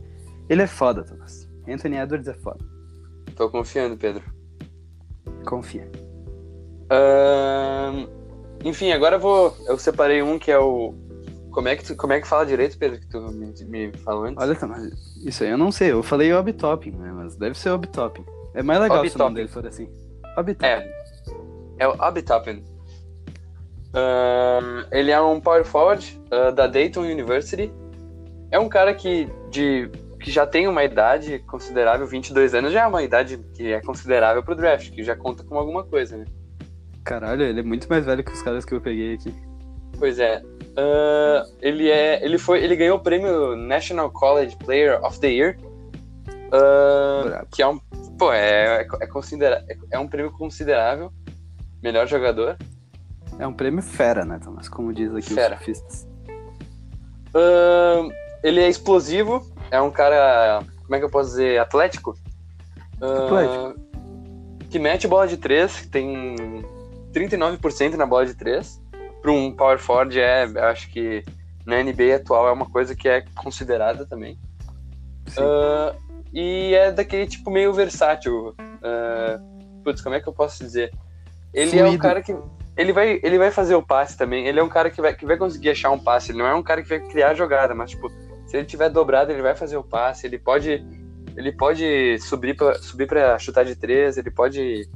Ele 0.49 0.61
é 0.61 0.67
foda, 0.67 1.03
Tomás. 1.03 1.49
Anthony 1.65 1.97
Edwards 1.97 2.27
é 2.27 2.33
foda. 2.33 2.63
Tô 3.35 3.49
confiando, 3.49 3.95
Pedro. 3.95 4.23
Confia. 5.45 5.89
Uh... 6.91 8.16
Enfim, 8.67 8.91
agora 8.91 9.15
eu 9.15 9.19
vou. 9.19 9.57
Eu 9.65 9.77
separei 9.79 10.21
um 10.21 10.37
que 10.37 10.51
é 10.51 10.59
o. 10.59 10.93
Como 11.51 11.69
é 11.69 11.75
que, 11.75 11.85
tu... 11.85 11.95
Como 11.95 12.11
é 12.11 12.19
que 12.19 12.27
fala 12.27 12.45
direito, 12.45 12.77
Pedro, 12.77 12.99
que 12.99 13.07
tu 13.07 13.19
me, 13.31 13.53
me 13.65 13.97
falou 13.99 14.25
antes? 14.25 14.43
Olha, 14.43 14.53
Tomás, 14.53 14.91
isso 15.25 15.43
aí 15.43 15.49
eu 15.49 15.57
não 15.57 15.71
sei. 15.71 15.93
Eu 15.93 16.03
falei 16.03 16.33
Obtopping, 16.33 16.91
né? 16.91 17.11
Mas 17.13 17.37
deve 17.37 17.57
ser 17.57 17.69
Obtopping. 17.69 18.25
É 18.53 18.61
mais 18.61 18.81
legal 18.81 19.07
se 19.07 19.15
o 19.15 19.19
nome 19.19 19.35
dele 19.35 19.47
for 19.47 19.65
assim. 19.65 19.89
Obtopping. 20.37 20.65
É. 20.65 20.85
É 21.79 21.87
o 21.87 21.93
Obtopping. 21.93 22.63
Uh, 23.87 24.85
ele 24.91 25.11
é 25.11 25.21
um 25.21 25.39
power 25.39 25.63
forward 25.63 26.21
uh, 26.25 26.51
da 26.51 26.67
Dayton 26.67 27.03
University. 27.03 27.71
É 28.51 28.59
um 28.59 28.67
cara 28.67 28.93
que, 28.93 29.29
de, 29.49 29.89
que 30.19 30.29
já 30.29 30.45
tem 30.45 30.67
uma 30.67 30.83
idade 30.83 31.39
considerável, 31.39 32.05
22 32.05 32.53
anos 32.53 32.73
já 32.73 32.83
é 32.83 32.87
uma 32.87 33.01
idade 33.01 33.37
que 33.55 33.71
é 33.71 33.81
considerável 33.81 34.43
pro 34.43 34.55
draft, 34.55 34.91
que 34.91 35.03
já 35.03 35.15
conta 35.15 35.43
com 35.43 35.57
alguma 35.57 35.85
coisa, 35.85 36.17
né? 36.17 36.25
Caralho, 37.07 37.43
ele 37.43 37.61
é 37.61 37.63
muito 37.63 37.87
mais 37.87 38.05
velho 38.05 38.21
que 38.21 38.33
os 38.33 38.41
caras 38.41 38.65
que 38.65 38.73
eu 38.73 38.81
peguei 38.81 39.13
aqui. 39.13 39.33
Pois 39.97 40.19
é. 40.19 40.41
Uh, 40.41 41.55
ele 41.61 41.89
é. 41.89 42.23
Ele 42.23 42.37
foi. 42.37 42.61
Ele 42.61 42.75
ganhou 42.75 42.97
o 42.97 43.01
prêmio 43.01 43.55
National 43.55 44.11
College 44.11 44.57
Player 44.57 45.01
of 45.03 45.17
the 45.21 45.29
Year. 45.29 45.57
que 47.51 47.61
é 47.61 47.67
um 47.67 47.79
Pô, 48.17 48.33
é, 48.33 48.81
é, 48.81 48.87
é, 49.01 49.07
considera 49.07 49.63
é, 49.91 49.99
um 49.99 50.07
prêmio 50.07 50.31
considerável. 50.31 51.13
Melhor 51.81 52.07
jogador. 52.07 52.57
É 53.39 53.47
um 53.47 53.53
prêmio 53.53 53.81
fera, 53.81 54.25
né, 54.25 54.39
Thomas? 54.43 54.67
Como 54.67 54.91
diz 54.91 55.13
aqui 55.15 55.33
fera. 55.33 55.55
os 55.55 55.59
surfistas. 55.59 56.07
Uh, 57.29 58.11
ele 58.43 58.59
é 58.59 58.67
explosivo. 58.67 59.47
É 59.69 59.79
um 59.79 59.91
cara, 59.91 60.61
como 60.83 60.95
é 60.95 60.99
que 60.99 61.05
eu 61.05 61.09
posso 61.09 61.29
dizer, 61.29 61.59
atlético. 61.59 62.17
Uh, 62.99 63.25
atlético. 63.25 63.87
Que 64.69 64.79
mete 64.79 65.07
bola 65.07 65.27
de 65.27 65.37
três, 65.37 65.85
tem 65.87 66.35
39% 67.13 67.95
na 67.95 68.05
bola 68.05 68.25
de 68.25 68.33
três. 68.33 68.81
Para 69.21 69.31
um 69.31 69.51
power 69.51 69.79
forward, 69.79 70.19
é, 70.19 70.43
acho 70.69 70.89
que 70.89 71.23
na 71.65 71.83
NBA 71.83 72.15
atual 72.15 72.47
é 72.47 72.51
uma 72.51 72.69
coisa 72.69 72.95
que 72.95 73.09
é 73.09 73.25
considerada 73.35 74.05
também. 74.05 74.39
Uh, 75.37 75.95
e 76.33 76.73
é 76.73 76.91
daquele 76.91 77.27
tipo 77.27 77.51
meio 77.51 77.73
versátil. 77.73 78.49
Uh, 78.59 79.83
putz, 79.83 80.01
como 80.01 80.15
é 80.15 80.21
que 80.21 80.27
eu 80.27 80.33
posso 80.33 80.63
dizer? 80.63 80.93
Ele 81.53 81.71
Fluido. 81.71 81.87
é 81.87 81.91
um 81.91 81.97
cara 81.97 82.21
que. 82.21 82.35
Ele 82.77 82.93
vai, 82.93 83.19
ele 83.23 83.37
vai 83.37 83.49
fazer 83.49 83.75
o 83.75 83.81
passe 83.81 84.15
também. 84.15 84.47
Ele 84.47 84.59
é 84.59 84.63
um 84.63 84.69
cara 84.69 84.89
que 84.89 85.01
vai, 85.01 85.13
que 85.13 85.25
vai 85.25 85.35
conseguir 85.35 85.71
achar 85.71 85.89
um 85.89 85.99
passe. 85.99 86.31
Ele 86.31 86.37
não 86.37 86.45
é 86.45 86.53
um 86.53 86.61
cara 86.61 86.83
que 86.83 86.89
vai 86.89 86.99
criar 86.99 87.33
jogada, 87.33 87.73
mas, 87.73 87.89
tipo, 87.89 88.07
se 88.45 88.55
ele 88.55 88.65
tiver 88.65 88.89
dobrado, 88.89 89.31
ele 89.31 89.41
vai 89.41 89.55
fazer 89.55 89.77
o 89.77 89.83
passe. 89.83 90.27
Ele 90.27 90.37
pode. 90.37 90.85
Ele 91.35 91.51
pode 91.51 92.17
subir 92.19 92.55
pra, 92.55 92.75
subir 92.75 93.07
pra 93.07 93.37
chutar 93.37 93.63
de 93.63 93.75
três, 93.75 94.17
ele 94.17 94.31
pode 94.31 94.89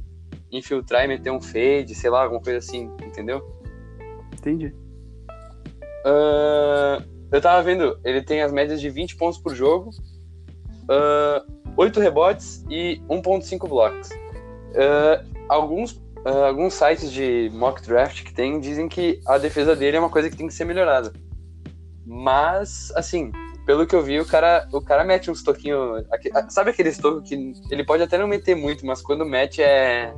infiltrar 0.52 1.04
e 1.04 1.08
meter 1.08 1.30
um 1.30 1.40
fade, 1.40 1.94
sei 1.94 2.10
lá, 2.10 2.22
alguma 2.22 2.40
coisa 2.40 2.58
assim, 2.58 2.90
entendeu? 3.02 3.42
Entendi. 4.32 4.74
Uh, 6.04 7.02
eu 7.30 7.40
tava 7.40 7.62
vendo, 7.62 7.98
ele 8.04 8.22
tem 8.22 8.42
as 8.42 8.52
médias 8.52 8.80
de 8.80 8.90
20 8.90 9.16
pontos 9.16 9.38
por 9.38 9.54
jogo, 9.54 9.90
uh, 10.82 10.90
ah, 10.90 11.44
8 11.76 11.98
rebotes 12.00 12.64
e 12.68 13.00
1.5 13.08 13.68
blocos. 13.68 14.10
Uh, 14.10 15.24
alguns, 15.48 15.92
uh, 16.26 16.44
alguns 16.46 16.74
sites 16.74 17.10
de 17.10 17.50
mock 17.54 17.82
draft 17.82 18.22
que 18.24 18.34
tem 18.34 18.60
dizem 18.60 18.88
que 18.88 19.20
a 19.26 19.38
defesa 19.38 19.74
dele 19.74 19.96
é 19.96 20.00
uma 20.00 20.10
coisa 20.10 20.28
que 20.28 20.36
tem 20.36 20.46
que 20.46 20.54
ser 20.54 20.64
melhorada. 20.64 21.12
Mas, 22.04 22.92
assim, 22.96 23.32
pelo 23.64 23.86
que 23.86 23.94
eu 23.94 24.02
vi, 24.02 24.20
o 24.20 24.26
cara, 24.26 24.68
o 24.72 24.80
cara 24.80 25.04
mete 25.04 25.30
uns 25.30 25.42
toquinhos. 25.42 26.04
Sabe 26.48 26.70
aquele 26.70 26.92
toco 26.92 27.22
que 27.22 27.54
ele 27.70 27.84
pode 27.84 28.02
até 28.02 28.18
não 28.18 28.26
meter 28.26 28.54
muito, 28.54 28.84
mas 28.84 29.00
quando 29.00 29.24
mete 29.24 29.62
é. 29.62 30.12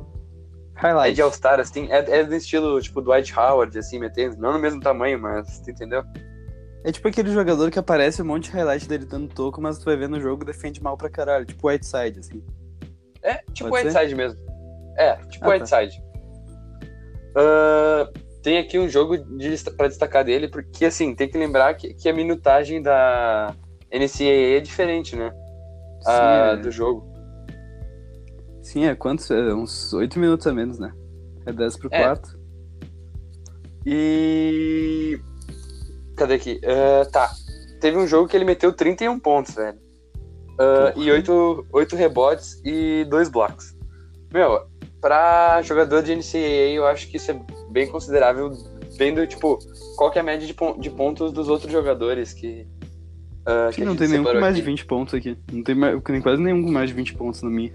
Highlight. 0.75 1.11
É 1.11 1.15
de 1.15 1.21
All-Star, 1.21 1.59
assim, 1.59 1.87
é, 1.91 2.19
é 2.19 2.23
do 2.23 2.35
estilo 2.35 2.79
tipo 2.81 3.01
Dwight 3.01 3.37
Howard, 3.37 3.77
assim, 3.77 3.99
metendo. 3.99 4.37
Não 4.37 4.53
no 4.53 4.59
mesmo 4.59 4.79
tamanho, 4.79 5.19
mas 5.19 5.59
tu 5.59 5.71
entendeu? 5.71 6.03
É 6.83 6.91
tipo 6.91 7.07
aquele 7.07 7.31
jogador 7.31 7.71
que 7.71 7.79
aparece 7.79 8.21
um 8.21 8.25
monte 8.25 8.45
de 8.45 8.51
highlight 8.51 8.87
dele 8.87 9.05
dando 9.05 9.33
toco, 9.33 9.59
mas 9.59 9.79
tu 9.79 9.85
vai 9.85 9.95
ver 9.95 10.07
no 10.07 10.21
jogo 10.21 10.45
defende 10.45 10.83
mal 10.83 10.95
pra 10.95 11.09
caralho. 11.09 11.45
Tipo 11.45 11.67
Whiteside, 11.67 12.19
assim. 12.19 12.43
É, 13.23 13.35
tipo 13.53 13.69
Pode 13.69 13.87
Whiteside 13.87 14.09
ser? 14.11 14.15
mesmo. 14.15 14.39
É, 14.97 15.15
tipo 15.15 15.45
ah, 15.45 15.47
tá. 15.47 15.53
Whiteside. 15.53 16.03
Tá. 17.33 17.41
Uh, 17.41 18.25
tem 18.43 18.59
aqui 18.59 18.77
um 18.77 18.87
jogo 18.87 19.17
de, 19.17 19.57
pra 19.75 19.87
destacar 19.87 20.23
dele, 20.23 20.47
porque 20.47 20.85
assim, 20.85 21.15
tem 21.15 21.27
que 21.27 21.37
lembrar 21.37 21.73
que, 21.73 21.95
que 21.95 22.07
a 22.07 22.13
minutagem 22.13 22.79
da 22.79 23.55
NCAA 23.91 24.57
é 24.57 24.59
diferente, 24.59 25.15
né? 25.15 25.31
Sim, 26.01 26.11
ah, 26.11 26.51
é... 26.53 26.57
Do 26.57 26.69
jogo. 26.69 27.14
Sim, 28.65 28.85
é 28.85 28.95
quantos? 28.95 29.29
É 29.31 29.53
uns 29.53 29.93
8 29.93 30.19
minutos 30.19 30.45
a 30.47 30.53
menos, 30.53 30.79
né? 30.79 30.91
É 31.45 31.53
10 31.53 31.77
pro 31.77 31.89
é. 31.91 32.01
quarto. 32.01 32.39
E 33.85 35.19
Cadê 36.15 36.35
aqui? 36.35 36.61
Uh, 36.63 37.09
tá. 37.11 37.29
Teve 37.79 37.97
um 37.97 38.07
jogo 38.07 38.27
que 38.27 38.35
ele 38.35 38.45
meteu 38.45 38.71
31 38.73 39.19
pontos, 39.19 39.53
velho. 39.53 39.77
Uh, 40.53 40.99
e 40.99 41.11
8, 41.11 41.67
8 41.71 41.95
rebotes 41.95 42.61
e 42.63 43.05
2 43.09 43.29
blocos. 43.29 43.75
Meu, 44.33 44.65
pra 45.01 45.61
jogador 45.61 46.01
de 46.01 46.15
NCAA, 46.15 46.73
eu 46.73 46.87
acho 46.87 47.07
que 47.09 47.17
isso 47.17 47.31
é 47.31 47.39
bem 47.69 47.87
considerável, 47.87 48.51
vendo, 48.97 49.27
tipo, 49.27 49.59
qual 49.97 50.09
que 50.09 50.17
é 50.17 50.21
a 50.21 50.25
média 50.25 50.47
de, 50.47 50.55
de 50.79 50.89
pontos 50.89 51.31
dos 51.31 51.49
outros 51.49 51.71
jogadores 51.71 52.33
que. 52.33 52.65
Uh, 53.41 53.71
que 53.71 53.85
não 53.85 53.95
tem 53.95 54.07
nenhum 54.07 54.23
com 54.23 54.33
mais 54.33 54.55
aqui. 54.55 54.61
de 54.61 54.61
20 54.61 54.85
pontos 54.85 55.13
aqui. 55.13 55.37
Não 55.51 55.61
tem, 55.61 55.75
mais, 55.75 56.01
tem 56.01 56.21
quase 56.21 56.41
nenhum 56.41 56.63
com 56.63 56.71
mais 56.71 56.89
de 56.89 56.95
20 56.95 57.13
pontos 57.13 57.43
no 57.43 57.51
Mi. 57.51 57.71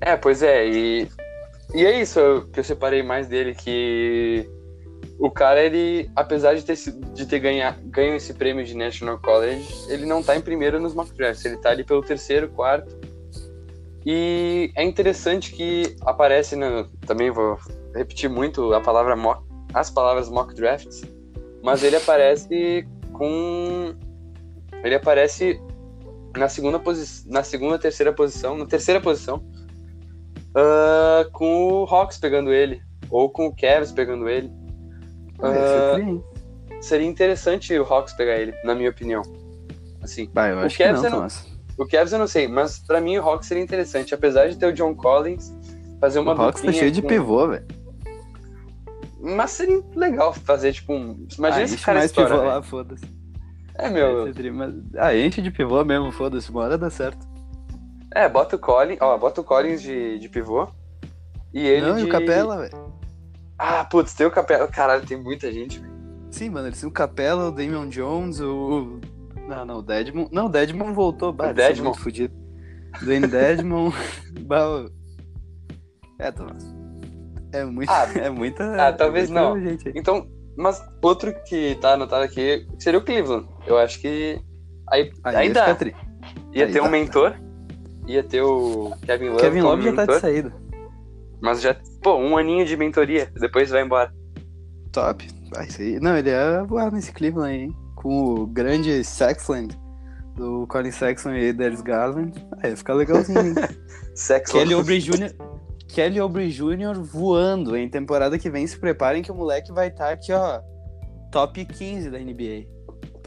É, 0.00 0.16
pois 0.16 0.42
é, 0.42 0.66
e. 0.66 1.08
E 1.74 1.84
é 1.84 2.00
isso 2.00 2.48
que 2.52 2.60
eu 2.60 2.64
separei 2.64 3.02
mais 3.02 3.26
dele, 3.26 3.54
que 3.54 4.48
o 5.18 5.30
cara, 5.30 5.60
ele, 5.60 6.10
apesar 6.14 6.54
de 6.54 6.64
ter, 6.64 6.76
de 7.12 7.26
ter 7.26 7.38
ganha, 7.40 7.76
ganho 7.84 8.14
esse 8.14 8.32
prêmio 8.34 8.64
de 8.64 8.76
National 8.76 9.18
College, 9.18 9.66
ele 9.88 10.06
não 10.06 10.22
tá 10.22 10.36
em 10.36 10.40
primeiro 10.40 10.78
nos 10.78 10.94
mock 10.94 11.12
drafts, 11.12 11.44
ele 11.44 11.56
tá 11.56 11.70
ali 11.70 11.84
pelo 11.84 12.02
terceiro, 12.02 12.48
quarto. 12.50 12.96
E 14.04 14.70
é 14.76 14.84
interessante 14.84 15.52
que 15.52 15.96
aparece, 16.02 16.54
no, 16.54 16.84
também 17.06 17.30
vou 17.30 17.58
repetir 17.94 18.30
muito 18.30 18.72
a 18.72 18.80
palavra 18.80 19.16
mock, 19.16 19.42
as 19.74 19.90
palavras 19.90 20.28
mock 20.28 20.54
drafts, 20.54 21.02
mas 21.62 21.82
ele 21.82 21.96
aparece 21.96 22.86
com 23.12 23.94
ele 24.84 24.94
aparece 24.94 25.60
na 26.36 26.48
segunda 26.48 26.78
posição, 26.78 27.32
na 27.32 27.42
segunda, 27.42 27.78
terceira 27.78 28.12
posição, 28.12 28.56
na 28.56 28.66
terceira 28.66 29.00
posição, 29.00 29.42
uh, 30.56 31.30
com 31.32 31.72
o 31.72 31.84
Hawks 31.84 32.18
pegando 32.18 32.52
ele, 32.52 32.82
ou 33.10 33.28
com 33.28 33.46
o 33.46 33.54
Cavs 33.54 33.92
pegando 33.92 34.28
ele. 34.28 34.50
Uh, 35.38 36.24
seria 36.80 37.06
interessante 37.06 37.78
o 37.78 37.84
Hawks 37.84 38.14
pegar 38.14 38.36
ele, 38.36 38.54
na 38.64 38.74
minha 38.74 38.90
opinião. 38.90 39.22
Assim, 40.02 40.28
bah, 40.32 40.48
eu 40.48 40.60
acho 40.60 40.76
que 40.76 40.92
não, 40.92 41.02
não... 41.02 41.26
O 41.78 41.86
Cavs 41.86 42.12
eu 42.12 42.18
não 42.18 42.26
sei, 42.26 42.48
mas 42.48 42.78
pra 42.78 43.00
mim 43.00 43.18
o 43.18 43.22
Hawks 43.22 43.48
seria 43.48 43.62
interessante. 43.62 44.14
Apesar 44.14 44.48
de 44.48 44.56
ter 44.56 44.66
o 44.66 44.72
John 44.72 44.94
Collins, 44.94 45.52
fazer 46.00 46.20
uma 46.20 46.34
o 46.34 46.40
Hawks 46.40 46.62
tá 46.62 46.72
cheio 46.72 46.90
de 46.90 47.02
com- 47.02 47.08
pivô, 47.08 47.48
velho. 47.48 47.66
Mas 49.20 49.50
seria 49.50 49.82
legal 49.94 50.32
fazer, 50.32 50.72
tipo, 50.72 50.94
um... 50.94 51.26
Imagina 51.36 51.62
ah, 51.62 51.64
esse 51.64 51.78
cara 51.78 51.98
mais 51.98 52.10
estoura, 52.10 52.30
pivô 52.30 52.40
velho. 52.40 52.54
lá, 52.54 52.62
foda-se. 52.62 53.04
É, 53.74 53.90
meu... 53.90 54.32
Ah, 54.96 55.14
enche 55.14 55.42
de 55.42 55.50
pivô 55.50 55.84
mesmo, 55.84 56.10
foda-se. 56.12 56.50
Uma 56.50 56.62
hora 56.62 56.78
dá 56.78 56.88
certo. 56.88 57.26
É, 58.16 58.28
bota 58.28 58.56
o 58.56 58.58
Collins... 58.58 58.98
Ó, 59.00 59.18
bota 59.18 59.40
o 59.40 59.44
Collins 59.44 59.82
de, 59.82 60.18
de 60.18 60.28
pivô. 60.28 60.66
E 61.52 61.66
ele 61.66 61.86
Não, 61.86 61.96
de... 61.96 62.00
e 62.02 62.04
o 62.04 62.08
Capela, 62.08 62.56
velho. 62.58 62.92
Ah, 63.58 63.84
putz, 63.84 64.14
tem 64.14 64.26
o 64.26 64.30
Capela. 64.30 64.66
Caralho, 64.68 65.06
tem 65.06 65.16
muita 65.22 65.52
gente, 65.52 65.78
velho. 65.78 65.92
Sim, 66.30 66.50
mano, 66.50 66.68
eles 66.68 66.80
têm 66.80 66.88
o 66.88 66.92
Capela, 66.92 67.48
o 67.48 67.50
Damian 67.52 67.88
Jones, 67.88 68.40
o. 68.40 68.98
Não, 69.46 69.64
não, 69.64 69.78
o 69.78 69.82
Dedmon. 69.82 70.28
Não, 70.32 70.46
o 70.46 70.48
Dedmon 70.48 70.92
voltou. 70.92 71.32
Bah, 71.32 71.50
O 71.50 71.54
muito 71.84 72.00
fudido. 72.00 72.34
Dwayne 73.02 73.26
bah, 74.40 74.66
o- 74.68 74.90
é, 76.18 76.30
Tomás. 76.32 76.64
É 77.52 77.64
muito. 77.64 77.90
Ah, 77.90 78.06
é 78.16 78.28
muita. 78.30 78.88
ah, 78.88 78.92
talvez 78.92 79.30
é 79.30 79.32
muita 79.32 79.48
não. 79.48 79.60
Gente. 79.60 79.92
Então, 79.94 80.26
mas 80.56 80.82
outro 81.02 81.34
que 81.44 81.74
tá 81.80 81.92
anotado 81.92 82.24
aqui 82.24 82.66
seria 82.78 82.98
o 82.98 83.04
Cleveland. 83.04 83.46
Eu 83.66 83.78
acho 83.78 84.00
que... 84.00 84.40
Aí, 84.90 85.12
Aí, 85.24 85.36
aí 85.36 85.48
ia 85.48 85.54
dá. 85.54 85.74
tri. 85.74 85.94
Ia 86.52 86.66
aí 86.66 86.72
ter 86.72 86.80
um 86.80 86.84
dá. 86.84 86.90
Mentor. 88.06 88.14
Ia 88.14 88.22
ter 88.22 88.42
o 88.42 88.92
Kevin 89.04 89.28
Love 89.30 89.40
Kevin 89.40 89.60
Love 89.60 89.82
já 89.82 89.92
tá 89.92 90.02
de 90.02 90.06
mentor. 90.06 90.20
saída. 90.20 90.52
Mas 91.40 91.60
já... 91.60 91.76
Pô, 92.02 92.16
um 92.16 92.36
aninho 92.36 92.64
de 92.64 92.76
mentoria. 92.76 93.30
Depois 93.38 93.70
vai 93.70 93.82
embora. 93.82 94.12
Top. 94.92 95.26
Ah, 95.54 95.64
isso 95.64 95.82
aí. 95.82 96.00
Não, 96.00 96.16
ele 96.16 96.30
ia 96.30 96.64
voar 96.64 96.90
nesse 96.90 97.12
Cleveland 97.12 97.52
aí, 97.52 97.62
hein? 97.62 97.76
Com 97.94 98.34
o 98.34 98.46
grande 98.46 99.04
Sexland. 99.04 99.78
Do 100.34 100.66
Colin 100.66 100.90
Sexton 100.90 101.34
e 101.34 101.52
Darius 101.52 101.80
Garland. 101.80 102.32
Ah, 102.62 102.68
ia 102.68 102.76
ficar 102.76 102.94
legalzinho, 102.94 103.40
hein? 103.40 103.54
Sexo. 104.14 104.52
Kelly 104.54 104.74
Oubre 104.74 105.00
Jr. 105.00 105.34
Kelly 105.88 106.20
Oubre 106.20 106.50
Jr. 106.50 107.00
voando, 107.00 107.76
em 107.76 107.88
temporada 107.88 108.38
que 108.38 108.50
vem 108.50 108.66
se 108.66 108.78
preparem 108.78 109.22
que 109.22 109.32
o 109.32 109.34
moleque 109.34 109.72
vai 109.72 109.88
estar 109.88 110.10
aqui, 110.10 110.32
ó, 110.32 110.60
top 111.30 111.64
15 111.64 112.10
da 112.10 112.18
NBA. 112.18 112.66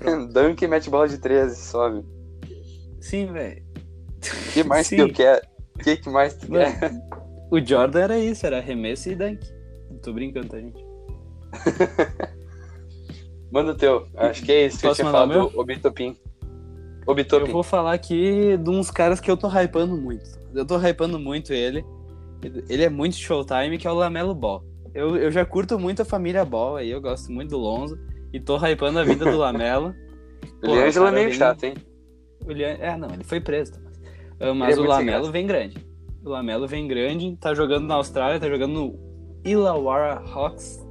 Dunk 0.31 0.63
e 0.63 0.67
mete 0.67 0.89
bola 0.89 1.07
de 1.07 1.17
13, 1.17 1.55
sobe. 1.55 2.05
Sim, 3.01 3.31
velho. 3.31 3.63
O 4.19 4.51
que 4.53 4.63
mais 4.63 4.87
Sim. 4.87 4.95
que 4.97 5.01
eu 5.01 5.13
quero? 5.13 5.41
O 5.75 5.79
que, 5.79 5.97
que 5.97 6.09
mais 6.09 6.33
tu 6.35 6.51
Mano, 6.51 6.65
quer? 6.79 6.91
o 7.51 7.59
Jordan 7.65 7.99
era 7.99 8.19
isso, 8.19 8.45
era 8.45 8.57
arremesso 8.57 9.09
e 9.09 9.15
dunk. 9.15 9.39
Tô 10.03 10.13
brincando, 10.13 10.49
tá, 10.49 10.57
gente? 10.59 10.85
Manda 13.51 13.71
o 13.71 13.75
teu. 13.75 14.05
Acho 14.15 14.43
que 14.43 14.51
é 14.51 14.65
isso 14.67 14.79
que 14.79 14.85
eu 14.85 14.89
Posso 14.91 15.01
tinha 15.01 15.11
falado 15.11 15.29
meu? 15.29 15.49
do 15.49 15.59
Obitopin. 15.59 16.15
Eu 17.07 17.47
vou 17.47 17.63
falar 17.63 17.93
aqui 17.93 18.55
de 18.55 18.69
uns 18.69 18.91
caras 18.91 19.19
que 19.19 19.31
eu 19.31 19.35
tô 19.35 19.47
hypando 19.47 19.97
muito. 19.97 20.29
Eu 20.53 20.63
tô 20.63 20.77
hypando 20.77 21.17
muito 21.17 21.51
ele. 21.51 21.83
Ele 22.69 22.83
é 22.83 22.89
muito 22.89 23.15
showtime, 23.15 23.79
que 23.79 23.87
é 23.87 23.91
o 23.91 23.95
Lamelo 23.95 24.35
Ball. 24.35 24.63
Eu, 24.93 25.17
eu 25.17 25.31
já 25.31 25.43
curto 25.43 25.79
muito 25.79 26.03
a 26.03 26.05
família 26.05 26.45
Ball 26.45 26.75
aí, 26.75 26.91
eu 26.91 27.01
gosto 27.01 27.31
muito 27.31 27.49
do 27.49 27.57
Lonzo. 27.57 27.97
E 28.31 28.39
tô 28.39 28.57
hypando 28.57 28.99
a 28.99 29.03
vida 29.03 29.25
do 29.25 29.37
Lamelo. 29.39 29.95
O 30.63 30.67
Liangelo 30.67 31.07
é 31.07 31.11
meio 31.11 31.33
chato, 31.33 31.63
hein? 31.63 31.73
O 32.45 32.51
Lian... 32.51 32.77
É, 32.79 32.95
não, 32.95 33.09
ele 33.09 33.23
foi 33.23 33.41
preso, 33.41 33.73
Thomas. 33.73 33.88
Ah, 34.39 34.53
mas 34.53 34.77
é 34.77 34.81
o 34.81 34.85
Lamelo 34.85 35.31
vem 35.31 35.45
grande. 35.45 35.77
O 36.23 36.29
Lamelo 36.29 36.67
vem 36.67 36.87
grande, 36.87 37.37
tá 37.39 37.53
jogando 37.53 37.87
na 37.87 37.95
Austrália, 37.95 38.39
tá 38.39 38.49
jogando 38.49 38.73
no 38.73 38.99
Illawarra 39.45 40.23
Hawks. 40.33 40.85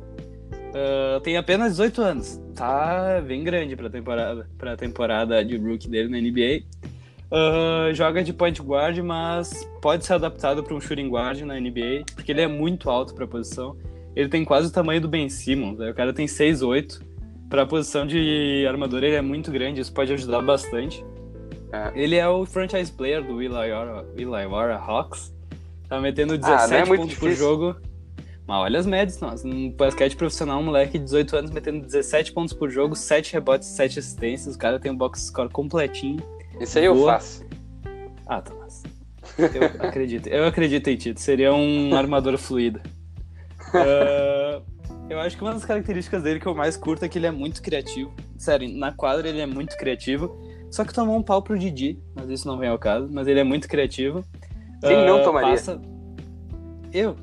Ah, 0.75 1.21
tem 1.23 1.37
apenas 1.37 1.73
18 1.73 2.02
anos. 2.02 2.40
Tá 2.55 3.23
bem 3.26 3.45
grande 3.45 3.76
pra 3.76 3.88
temporada, 3.88 4.49
pra 4.59 4.76
temporada 4.76 5.45
de 5.45 5.57
rookie 5.57 5.88
dele 5.88 6.09
na 6.09 6.19
NBA. 6.19 6.64
Ah, 7.31 7.90
joga 7.93 8.23
de 8.23 8.33
point 8.33 8.61
guard, 8.61 8.99
mas 8.99 9.69
pode 9.81 10.05
ser 10.05 10.14
adaptado 10.14 10.62
para 10.62 10.75
um 10.75 10.81
shooting 10.81 11.09
guard 11.09 11.40
na 11.43 11.61
NBA, 11.61 12.05
porque 12.14 12.33
ele 12.33 12.40
é 12.40 12.49
muito 12.49 12.90
alto 12.90 13.14
pra 13.14 13.27
posição. 13.27 13.77
Ele 14.16 14.29
tem 14.29 14.44
quase 14.44 14.68
o 14.68 14.73
tamanho 14.73 15.01
do 15.01 15.09
Ben 15.09 15.29
Simmons. 15.29 15.79
né? 15.79 15.90
O 15.90 15.94
cara 15.94 16.12
tem 16.12 16.27
6'8". 16.27 17.07
Pra 17.49 17.64
posição 17.64 18.07
de 18.07 18.66
armador 18.68 19.03
ele 19.03 19.14
é 19.14 19.23
muito 19.23 19.51
grande, 19.51 19.81
isso 19.81 19.92
pode 19.92 20.12
ajudar 20.12 20.42
bastante. 20.42 21.03
É. 21.72 21.92
Ele 21.94 22.16
é 22.16 22.26
o 22.28 22.44
franchise 22.46 22.90
player 22.90 23.22
do 23.22 23.42
Illawarra, 23.42 24.76
Hawks. 24.76 25.35
Tá 25.88 26.00
metendo 26.00 26.35
Ah, 26.35 26.38
não 26.38 26.54
é 26.54 26.57
17 26.66 26.87
pontos 26.88 27.14
por 27.18 27.28
difícil. 27.28 27.35
jogo. 27.37 27.76
Mas 28.46 28.57
olha 28.57 28.78
as 28.78 28.87
médias, 28.87 29.20
nós. 29.20 29.44
No 29.44 29.70
basquete 29.72 30.16
profissional, 30.16 30.61
um 30.61 30.64
moleque 30.64 30.98
de 30.98 31.04
18 31.04 31.37
anos 31.37 31.50
metendo 31.50 31.81
17 31.85 32.33
pontos 32.33 32.54
por 32.54 32.70
jogo, 32.70 32.94
7 32.96 33.33
rebotes, 33.35 33.68
7 33.68 33.98
assistências. 33.98 34.54
O 34.54 34.59
cara 34.59 34.78
tem 34.81 34.90
um 34.90 34.96
box 34.96 35.26
score 35.26 35.50
completinho. 35.50 36.22
Isso 36.61 36.78
aí 36.78 36.87
eu 36.87 36.94
Boa. 36.94 37.12
faço. 37.14 37.44
Ah, 38.26 38.40
Tomás. 38.40 38.83
Eu 39.38 39.87
acredito. 39.87 40.26
Eu 40.28 40.46
acredito 40.46 40.88
em 40.88 40.96
ti. 40.96 41.12
Tu 41.14 41.20
seria 41.20 41.52
um 41.52 41.94
armador 41.94 42.37
fluido. 42.38 42.81
Ah, 43.74 44.61
eu 45.11 45.20
acho 45.20 45.37
que 45.37 45.42
uma 45.42 45.52
das 45.52 45.64
características 45.64 46.22
dele 46.22 46.40
que 46.40 46.46
eu 46.46 46.54
mais 46.54 46.76
curto 46.76 47.04
é 47.04 47.09
que 47.09 47.18
ele 47.18 47.26
é 47.26 47.31
muito 47.31 47.62
criativo. 47.62 48.12
Sério, 48.37 48.68
na 48.76 48.92
quadra 48.92 49.28
ele 49.28 49.40
é 49.40 49.46
muito 49.46 49.76
criativo. 49.76 50.38
Só 50.70 50.85
que 50.85 50.92
tomou 50.92 51.16
um 51.16 51.22
pau 51.22 51.40
pro 51.42 51.59
Didi, 51.59 51.98
mas 52.14 52.28
isso 52.28 52.46
não 52.46 52.59
vem 52.59 52.68
ao 52.68 52.78
caso. 52.78 53.09
Mas 53.11 53.26
ele 53.26 53.40
é 53.40 53.44
muito 53.44 53.68
criativo. 53.68 54.24
Quem 54.81 55.04
não 55.07 55.18
Ah, 55.20 55.24
tomaria? 55.24 55.50
passa- 55.50 55.81
Eu? 56.92 57.16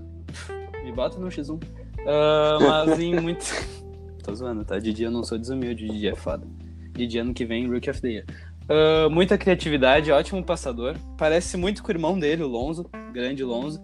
Me 0.84 0.92
bota 0.92 1.18
no 1.20 1.28
X1. 1.28 1.60
Ah, 2.08 2.58
mas 2.60 3.00
em 3.00 3.20
muito. 3.20 3.46
Tô 4.24 4.34
zoando, 4.34 4.64
tá? 4.66 4.80
Didi 4.80 5.04
eu 5.04 5.12
não 5.12 5.24
sou 5.24 5.38
desumilde, 5.38 5.88
Didi 5.88 6.08
é 6.08 6.16
foda. 6.16 6.46
Didi 6.94 7.18
ano 7.20 7.34
que 7.34 7.46
vem, 7.46 7.68
Rookie 7.68 7.90
of 7.90 8.02
the 8.02 8.08
Year. 8.10 8.26
Ah, 8.68 9.08
muita 9.10 9.38
criatividade, 9.38 10.12
ótimo 10.12 10.44
passador. 10.44 10.96
Parece 11.18 11.56
muito 11.58 11.82
com 11.84 11.90
o 11.90 11.92
irmão 11.96 12.18
dele, 12.18 12.44
o 12.44 12.48
Lonzo, 12.48 12.90
grande 13.14 13.44
Lonzo. 13.44 13.80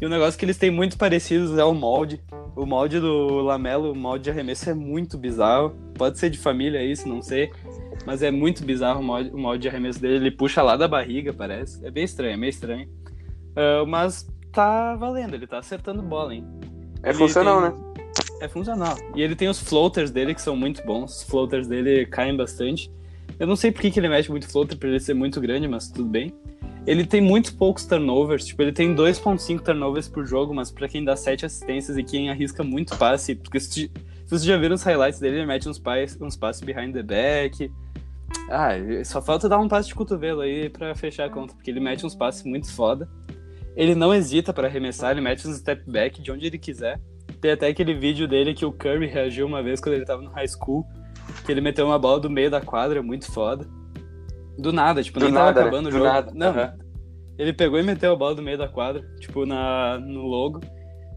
E 0.00 0.06
o 0.06 0.08
negócio 0.08 0.38
que 0.38 0.44
eles 0.44 0.56
têm 0.58 0.70
muito 0.70 0.96
parecidos 0.98 1.56
é 1.58 1.64
o 1.64 1.72
molde. 1.74 2.20
O 2.56 2.66
molde 2.66 2.98
do 2.98 3.40
Lamelo, 3.40 3.92
o 3.92 3.94
molde 3.96 4.24
de 4.24 4.30
arremesso 4.30 4.68
é 4.68 4.74
muito 4.74 5.16
bizarro. 5.16 5.70
Pode 5.94 6.18
ser 6.18 6.28
de 6.28 6.38
família 6.38 6.82
isso, 6.84 7.08
não 7.08 7.22
sei. 7.22 7.50
Mas 8.06 8.22
é 8.22 8.30
muito 8.30 8.64
bizarro 8.64 9.00
o 9.00 9.02
molde, 9.02 9.30
o 9.30 9.38
molde 9.38 9.62
de 9.62 9.68
arremesso 9.68 10.00
dele. 10.00 10.16
Ele 10.16 10.30
puxa 10.30 10.62
lá 10.62 10.76
da 10.76 10.88
barriga, 10.88 11.32
parece. 11.32 11.84
É 11.86 11.90
bem 11.90 12.04
estranho, 12.04 12.32
é 12.34 12.36
meio 12.36 12.50
estranho. 12.50 12.88
Ah, 13.54 13.84
mas 13.86 14.28
tá 14.52 14.94
valendo, 14.96 15.34
ele 15.34 15.46
tá 15.46 15.58
acertando 15.58 16.02
bola, 16.02 16.34
hein? 16.34 16.44
É 17.02 17.10
Ele 17.10 17.18
funcional, 17.18 17.60
tem- 17.62 17.70
né? 17.70 17.92
É 18.40 18.48
funcional. 18.48 18.96
E 19.14 19.22
ele 19.22 19.36
tem 19.36 19.48
os 19.48 19.58
floaters 19.60 20.10
dele 20.10 20.34
que 20.34 20.42
são 20.42 20.56
muito 20.56 20.84
bons. 20.84 21.18
Os 21.18 21.22
floaters 21.22 21.66
dele 21.68 22.04
caem 22.06 22.36
bastante. 22.36 22.90
Eu 23.38 23.46
não 23.46 23.56
sei 23.56 23.70
por 23.72 23.80
que, 23.80 23.90
que 23.90 23.98
ele 24.00 24.08
mete 24.08 24.30
muito 24.30 24.48
floater, 24.48 24.76
pra 24.76 24.88
ele 24.88 25.00
ser 25.00 25.14
muito 25.14 25.40
grande, 25.40 25.66
mas 25.68 25.88
tudo 25.88 26.08
bem. 26.08 26.32
Ele 26.86 27.06
tem 27.06 27.20
muito 27.20 27.54
poucos 27.56 27.86
turnovers, 27.86 28.44
tipo, 28.44 28.60
ele 28.60 28.72
tem 28.72 28.92
2.5 28.94 29.60
turnovers 29.62 30.08
por 30.08 30.26
jogo, 30.26 30.52
mas 30.52 30.70
pra 30.70 30.88
quem 30.88 31.04
dá 31.04 31.14
7 31.14 31.46
assistências 31.46 31.96
e 31.96 32.02
quem 32.02 32.28
arrisca 32.28 32.64
muito 32.64 32.96
passe, 32.98 33.36
porque 33.36 33.60
se, 33.60 33.70
se 33.70 33.90
vocês 34.28 34.44
já 34.44 34.56
viram 34.56 34.74
os 34.74 34.82
highlights 34.82 35.20
dele, 35.20 35.36
ele 35.38 35.46
mete 35.46 35.68
uns, 35.68 35.78
pais, 35.78 36.18
uns 36.20 36.36
passes 36.36 36.60
behind 36.62 36.92
the 36.92 37.02
back. 37.02 37.70
Ah, 38.50 38.70
só 39.04 39.22
falta 39.22 39.48
dar 39.48 39.58
um 39.58 39.68
passe 39.68 39.88
de 39.88 39.94
cotovelo 39.94 40.40
aí 40.42 40.68
pra 40.68 40.94
fechar 40.94 41.26
a 41.26 41.30
conta, 41.30 41.54
porque 41.54 41.70
ele 41.70 41.80
mete 41.80 42.04
uns 42.04 42.14
passes 42.14 42.44
muito 42.44 42.70
foda. 42.74 43.08
Ele 43.74 43.94
não 43.94 44.12
hesita 44.14 44.52
pra 44.52 44.66
arremessar, 44.68 45.12
ele 45.12 45.20
mete 45.22 45.46
uns 45.48 45.56
step 45.56 45.82
back 45.90 46.20
de 46.20 46.30
onde 46.30 46.46
ele 46.46 46.58
quiser. 46.58 47.00
Tem 47.40 47.52
até 47.52 47.68
aquele 47.68 47.94
vídeo 47.94 48.28
dele 48.28 48.52
que 48.54 48.64
o 48.66 48.72
Curry 48.72 49.06
reagiu 49.06 49.46
uma 49.46 49.62
vez 49.62 49.80
quando 49.80 49.94
ele 49.94 50.04
tava 50.04 50.20
no 50.22 50.30
high 50.30 50.46
school, 50.46 50.84
que 51.46 51.50
ele 51.50 51.60
meteu 51.62 51.86
uma 51.86 51.98
bola 51.98 52.20
do 52.20 52.28
meio 52.28 52.50
da 52.50 52.60
quadra, 52.60 53.02
muito 53.02 53.30
foda. 53.32 53.66
Do 54.58 54.70
nada, 54.72 55.02
tipo, 55.02 55.18
Do 55.18 55.24
nem 55.24 55.32
nada, 55.34 55.46
tava 55.46 55.54
né? 55.54 55.62
acabando 55.62 55.86
o 55.86 55.90
Do 55.90 55.96
jogo. 55.96 56.04
nada, 56.04 56.30
Não, 56.34 56.48
aham. 56.48 56.74
ele 57.38 57.52
pegou 57.54 57.78
e 57.78 57.82
meteu 57.82 58.12
a 58.12 58.16
bola 58.16 58.34
do 58.34 58.42
meio 58.42 58.58
da 58.58 58.68
quadra, 58.68 59.02
tipo, 59.18 59.46
na, 59.46 59.98
no 59.98 60.22
logo. 60.26 60.60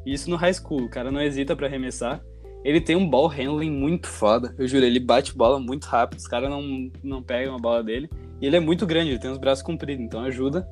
E 0.06 0.14
isso 0.14 0.30
no 0.30 0.38
high 0.38 0.54
school, 0.54 0.84
o 0.84 0.90
cara 0.90 1.12
não 1.12 1.22
hesita 1.22 1.54
pra 1.56 1.68
arremessar. 1.68 2.22
Ele 2.66 2.82
tem 2.82 2.96
um 2.96 3.08
ball 3.08 3.28
handling 3.28 3.70
muito 3.70 4.08
foda, 4.08 4.56
eu 4.58 4.68
juro, 4.68 4.84
ele 4.84 5.00
bate 5.00 5.38
bola 5.38 5.60
muito 5.60 5.86
rápido, 5.86 6.18
os 6.18 6.28
caras 6.28 6.50
não, 6.50 6.92
não 7.04 7.22
pegam 7.22 7.56
a 7.56 7.60
bola 7.60 7.84
dele. 7.84 8.10
E 8.42 8.48
ele 8.48 8.56
é 8.56 8.60
muito 8.60 8.88
grande, 8.88 9.12
ele 9.12 9.20
tem 9.20 9.30
os 9.30 9.38
braços 9.38 9.64
compridos, 9.64 10.04
então 10.04 10.22
ajuda. 10.22 10.68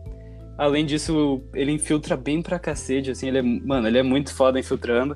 Além 0.58 0.88
disso, 0.88 1.43
ele 1.53 1.71
infiltra 1.71 2.17
bem 2.17 2.41
pra 2.41 2.58
cacete, 2.58 3.12
assim, 3.12 3.27
ele 3.27 3.38
é, 3.38 3.41
mano, 3.43 3.88
ele 3.88 3.99
é 3.99 4.03
muito 4.03 4.34
foda 4.34 4.60
infiltrando. 4.60 5.15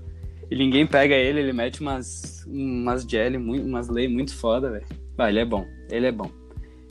E 0.51 0.55
ninguém 0.55 0.85
pega 0.85 1.15
ele, 1.15 1.39
ele 1.39 1.51
mete 1.51 1.81
umas, 1.81 2.45
umas 2.45 3.01
jelly, 3.03 3.37
umas 3.37 3.89
lei 3.89 4.07
muito 4.07 4.35
foda, 4.35 4.69
velho. 4.69 4.85
Ah, 5.17 5.29
ele 5.29 5.39
é 5.39 5.45
bom, 5.45 5.65
ele 5.89 6.05
é 6.05 6.11
bom. 6.11 6.29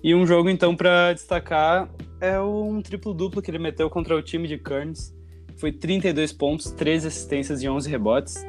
E 0.02 0.16
um 0.16 0.26
jogo, 0.26 0.50
então, 0.50 0.74
pra 0.74 1.12
destacar 1.12 1.88
é 2.20 2.40
um 2.40 2.82
triplo-duplo 2.82 3.40
que 3.40 3.52
ele 3.52 3.60
meteu 3.60 3.88
contra 3.88 4.16
o 4.16 4.22
time 4.22 4.48
de 4.48 4.58
Kearns. 4.58 5.14
Foi 5.56 5.70
32 5.70 6.32
pontos, 6.32 6.72
13 6.72 7.06
assistências 7.06 7.62
e 7.62 7.68
11 7.68 7.88
rebotes. 7.88 8.44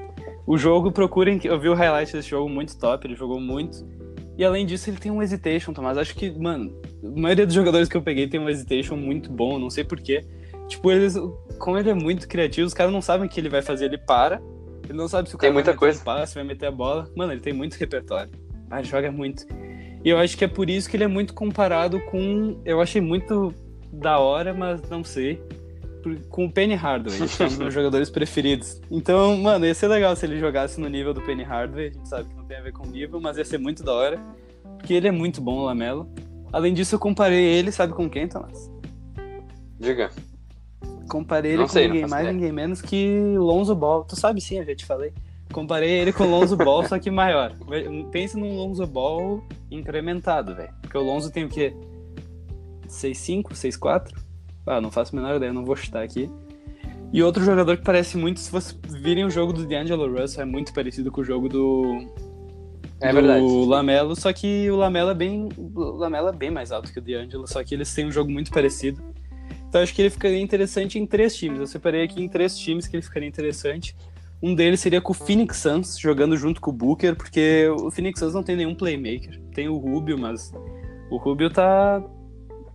O 0.47 0.57
jogo, 0.57 0.93
procurem, 0.93 1.39
eu 1.43 1.59
vi 1.59 1.67
o 1.67 1.73
highlight 1.73 2.13
desse 2.13 2.29
jogo 2.29 2.49
muito 2.49 2.79
top, 2.79 3.05
ele 3.05 3.15
jogou 3.15 3.37
muito. 3.39 3.85
E 4.37 4.45
além 4.45 4.65
disso, 4.65 4.89
ele 4.89 4.97
tem 4.97 5.11
um 5.11 5.21
hesitation, 5.21 5.73
Tomás. 5.73 5.97
Acho 5.97 6.15
que, 6.15 6.31
mano, 6.39 6.73
a 7.03 7.19
maioria 7.19 7.45
dos 7.45 7.53
jogadores 7.53 7.89
que 7.89 7.97
eu 7.97 8.01
peguei 8.01 8.27
tem 8.29 8.39
um 8.39 8.47
hesitation 8.47 8.95
muito 8.95 9.29
bom, 9.29 9.59
não 9.59 9.69
sei 9.69 9.83
porquê. 9.83 10.23
Tipo, 10.69 10.89
eles, 10.91 11.15
como 11.59 11.77
ele 11.77 11.89
é 11.89 11.93
muito 11.93 12.27
criativo, 12.29 12.65
os 12.65 12.73
caras 12.73 12.93
não 12.93 13.01
sabem 13.01 13.27
o 13.27 13.29
que 13.29 13.39
ele 13.39 13.49
vai 13.49 13.61
fazer, 13.61 13.85
ele 13.85 13.97
para. 13.97 14.41
Ele 14.85 14.97
não 14.97 15.09
sabe 15.09 15.27
se 15.27 15.35
o 15.35 15.37
Tem 15.37 15.47
cara 15.49 15.53
muita 15.53 15.71
vai 15.71 15.73
meter 15.73 15.79
coisa. 15.79 15.99
um 16.01 16.03
passe, 16.03 16.35
vai 16.35 16.43
meter 16.45 16.67
a 16.67 16.71
bola. 16.71 17.09
Mano, 17.13 17.33
ele 17.33 17.41
tem 17.41 17.51
muito 17.51 17.73
repertório. 17.75 18.31
Ah, 18.71 18.79
ele 18.79 18.87
joga 18.87 19.11
muito. 19.11 19.45
E 20.05 20.09
eu 20.09 20.17
acho 20.17 20.37
que 20.37 20.45
é 20.45 20.47
por 20.47 20.69
isso 20.69 20.89
que 20.89 20.95
ele 20.95 21.03
é 21.03 21.07
muito 21.07 21.33
comparado 21.33 21.99
com. 22.05 22.57
Eu 22.63 22.79
achei 22.79 23.01
muito 23.01 23.53
da 23.91 24.19
hora, 24.19 24.53
mas 24.53 24.81
não 24.89 25.03
sei. 25.03 25.41
Com 26.29 26.45
o 26.45 26.51
Penny 26.51 26.75
Hardaway, 26.75 27.27
que 27.27 27.41
é 27.43 27.45
um 27.45 27.49
dos 27.49 27.57
meus 27.57 27.73
jogadores 27.73 28.09
preferidos. 28.09 28.81
Então, 28.89 29.37
mano, 29.37 29.65
ia 29.65 29.73
ser 29.73 29.87
legal 29.87 30.15
se 30.15 30.25
ele 30.25 30.39
jogasse 30.39 30.79
no 30.79 30.87
nível 30.87 31.13
do 31.13 31.21
Penny 31.21 31.43
Hardaway. 31.43 31.87
A 31.87 31.91
gente 31.91 32.07
sabe 32.09 32.29
que 32.29 32.35
não 32.35 32.45
tem 32.45 32.57
a 32.57 32.61
ver 32.61 32.71
com 32.73 32.85
o 32.87 32.91
nível, 32.91 33.19
mas 33.19 33.37
ia 33.37 33.45
ser 33.45 33.57
muito 33.57 33.83
da 33.83 33.93
hora. 33.93 34.19
Porque 34.77 34.93
ele 34.93 35.07
é 35.07 35.11
muito 35.11 35.41
bom, 35.41 35.59
o 35.59 35.65
Lamelo. 35.65 36.09
Além 36.53 36.73
disso, 36.73 36.95
eu 36.95 36.99
comparei 36.99 37.43
ele, 37.43 37.71
sabe 37.71 37.93
com 37.93 38.09
quem, 38.09 38.27
Thomas? 38.27 38.71
Diga. 39.79 40.09
Comparei 41.09 41.51
ele 41.51 41.59
Não 41.59 41.67
com 41.67 41.73
sei, 41.73 41.87
ninguém 41.87 42.07
mais, 42.07 42.23
ideia. 42.23 42.33
ninguém 42.33 42.51
menos 42.51 42.81
que 42.81 43.35
Lonzo 43.37 43.73
Ball. 43.75 44.03
Tu 44.03 44.15
sabe 44.15 44.41
sim, 44.41 44.59
eu 44.59 44.65
já 44.65 44.75
te 44.75 44.85
falei. 44.85 45.13
Comparei 45.53 45.89
ele 45.89 46.11
com 46.11 46.25
o 46.25 46.29
Lonzo 46.29 46.57
Ball, 46.57 46.83
só 46.85 46.99
que 46.99 47.09
maior. 47.09 47.53
Pense 48.11 48.37
num 48.37 48.55
Lonzo 48.55 48.85
Ball 48.85 49.41
incrementado, 49.71 50.53
velho. 50.55 50.73
Porque 50.81 50.97
o 50.97 51.01
Lonzo 51.01 51.31
tem 51.31 51.45
o 51.45 51.49
quê? 51.49 51.73
6'5", 52.87 53.53
6'4"? 53.53 54.13
Ah, 54.67 54.81
não 54.81 54.91
faço 54.91 55.15
a 55.15 55.19
menor 55.19 55.37
ideia, 55.37 55.53
não 55.53 55.65
vou 55.65 55.75
chutar 55.75 56.03
aqui. 56.03 56.29
E 57.13 57.23
outro 57.23 57.43
jogador 57.43 57.77
que 57.77 57.83
parece 57.83 58.17
muito, 58.17 58.39
se 58.39 58.51
vocês 58.51 58.77
virem 59.01 59.23
o 59.23 59.29
jogo 59.29 59.53
do 59.53 59.65
D'Angelo 59.65 60.13
Russell, 60.19 60.43
é 60.43 60.45
muito 60.45 60.73
parecido 60.73 61.09
com 61.09 61.21
o 61.21 61.23
jogo 61.23 61.47
do, 61.47 62.05
É 62.99 63.09
do 63.09 63.15
verdade. 63.15 63.45
Lamelo, 63.45 64.15
só 64.15 64.33
que 64.33 64.69
o 64.69 64.75
Lamelo 64.75 65.11
é 65.11 65.15
bem, 65.15 65.47
o 65.57 65.79
Lamelo 65.91 66.27
é 66.27 66.33
bem 66.33 66.51
mais 66.51 66.71
alto 66.71 66.91
que 66.91 66.99
o 66.99 67.01
D'Angelo, 67.01 67.47
só 67.47 67.63
que 67.63 67.73
eles 67.73 67.93
têm 67.93 68.05
um 68.07 68.11
jogo 68.11 68.29
muito 68.29 68.51
parecido. 68.51 69.01
Então 69.69 69.81
acho 69.81 69.93
que 69.93 70.01
ele 70.01 70.09
ficaria 70.09 70.41
interessante 70.41 70.99
em 70.99 71.05
três 71.05 71.35
times. 71.35 71.59
Eu 71.59 71.67
separei 71.67 72.03
aqui 72.03 72.21
em 72.21 72.27
três 72.27 72.57
times 72.57 72.87
que 72.87 72.95
ele 72.95 73.03
ficaria 73.03 73.27
interessante. 73.27 73.95
Um 74.41 74.53
deles 74.53 74.79
seria 74.79 75.01
com 75.01 75.11
o 75.11 75.15
Phoenix 75.15 75.57
Suns, 75.57 75.97
jogando 75.97 76.37
junto 76.37 76.61
com 76.61 76.69
o 76.69 76.73
Booker, 76.73 77.15
porque 77.15 77.67
o 77.69 77.89
Phoenix 77.89 78.19
Suns 78.19 78.33
não 78.33 78.43
tem 78.43 78.55
nenhum 78.55 78.75
playmaker. 78.75 79.39
Tem 79.53 79.67
o 79.67 79.77
Rubio, 79.77 80.17
mas 80.17 80.53
o 81.09 81.17
Rubio 81.17 81.49
tá. 81.49 82.03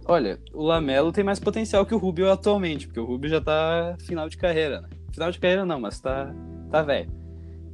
Olha, 0.04 0.38
o 0.52 0.64
Lamelo 0.64 1.12
tem 1.12 1.22
mais 1.22 1.38
potencial 1.38 1.86
que 1.86 1.94
o 1.94 1.98
Rubio 1.98 2.30
atualmente, 2.30 2.86
porque 2.86 3.00
o 3.00 3.04
Rubio 3.04 3.30
já 3.30 3.40
tá 3.40 3.96
final 4.00 4.28
de 4.28 4.36
carreira, 4.36 4.80
né? 4.80 4.88
Final 5.12 5.30
de 5.30 5.38
carreira 5.38 5.64
não, 5.64 5.80
mas 5.80 6.00
tá, 6.00 6.34
tá 6.70 6.82
velho. 6.82 7.10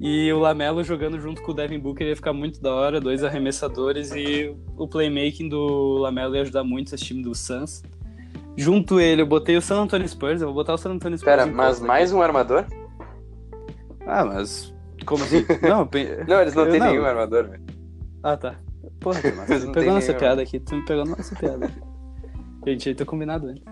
E 0.01 0.33
o 0.33 0.39
Lamelo 0.39 0.85
jogando 0.85 1.19
junto 1.19 1.43
com 1.43 1.51
o 1.51 1.55
Devin 1.55 1.79
Booker 1.79 2.07
ia 2.07 2.15
ficar 2.15 2.33
muito 2.33 2.61
da 2.61 2.73
hora, 2.73 3.01
dois 3.01 3.25
arremessadores, 3.25 4.13
e 4.13 4.55
o 4.77 4.87
playmaking 4.87 5.49
do 5.49 5.99
Lamelo 5.99 6.37
ia 6.37 6.43
ajudar 6.43 6.63
muito 6.63 6.95
esse 6.95 7.05
time 7.05 7.23
do 7.23 7.35
Suns. 7.35 7.83
Junto 8.57 9.01
ele, 9.01 9.23
eu 9.23 9.27
botei 9.27 9.57
o 9.57 9.63
San 9.63 9.83
Antonio 9.83 10.09
Spurs, 10.09 10.41
eu 10.41 10.49
vou 10.49 10.55
botar 10.55 10.75
o 10.75 10.79
San 10.79 10.91
Antonio 10.91 11.19
Spurs. 11.19 11.37
Pera, 11.37 11.47
mas 11.47 11.81
mais 11.81 12.13
um 12.13 12.21
armador? 12.21 12.65
Ah, 14.07 14.25
mas. 14.25 14.75
Como 15.05 15.25
assim? 15.25 15.45
Não, 15.63 15.89
Não, 16.27 16.41
eles 16.41 16.55
não 16.55 16.69
têm 16.69 16.81
nenhum 16.81 17.05
armador, 17.05 17.49
velho. 17.49 17.63
Ah, 18.23 18.37
tá. 18.37 18.57
Porra, 19.01 19.21
Eles 19.25 19.35
tu 19.35 19.49
não 19.49 19.67
me 19.69 19.73
pegou 19.73 19.95
nenhum. 19.95 20.15
piada 20.15 20.43
aqui, 20.43 20.61
tu 20.61 20.75
me 20.75 20.85
pegou 20.85 21.05
nessa 21.05 21.35
piada 21.37 21.67
aqui. 21.67 21.88
Gente, 22.69 22.89
aí 22.91 22.95
tô 22.95 23.07
combinado 23.07 23.47
antes. 23.49 23.63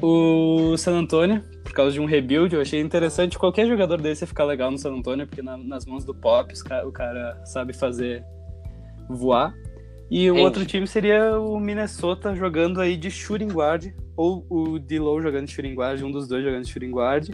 O 0.00 0.76
San 0.78 0.96
Antonio, 0.98 1.42
por 1.62 1.72
causa 1.72 1.92
de 1.92 2.00
um 2.00 2.06
rebuild, 2.06 2.54
eu 2.54 2.60
achei 2.62 2.80
interessante 2.80 3.38
qualquer 3.38 3.66
jogador 3.66 4.00
desse 4.00 4.26
ficar 4.26 4.44
legal 4.44 4.70
no 4.70 4.78
San 4.78 4.92
Antonio, 4.94 5.26
porque 5.26 5.42
na- 5.42 5.58
nas 5.58 5.84
mãos 5.84 6.02
do 6.04 6.14
Pop 6.14 6.52
os 6.52 6.62
ca- 6.62 6.84
o 6.86 6.90
cara 6.90 7.40
sabe 7.44 7.72
fazer 7.72 8.24
voar. 9.08 9.54
E 10.10 10.30
o 10.30 10.34
Rende. 10.34 10.44
outro 10.46 10.64
time 10.66 10.86
seria 10.86 11.38
o 11.38 11.60
Minnesota 11.60 12.34
jogando 12.34 12.80
aí 12.80 12.96
de 12.96 13.10
shooting 13.10 13.48
guard, 13.48 13.92
ou 14.16 14.46
o 14.48 14.78
D-Low 14.78 15.20
jogando 15.20 15.46
de 15.46 15.52
shooting 15.52 15.74
guard, 15.74 16.02
um 16.02 16.10
dos 16.10 16.26
dois 16.26 16.42
jogando 16.42 16.64
de 16.64 16.70
shooting 16.72 16.90
guard. 16.90 17.28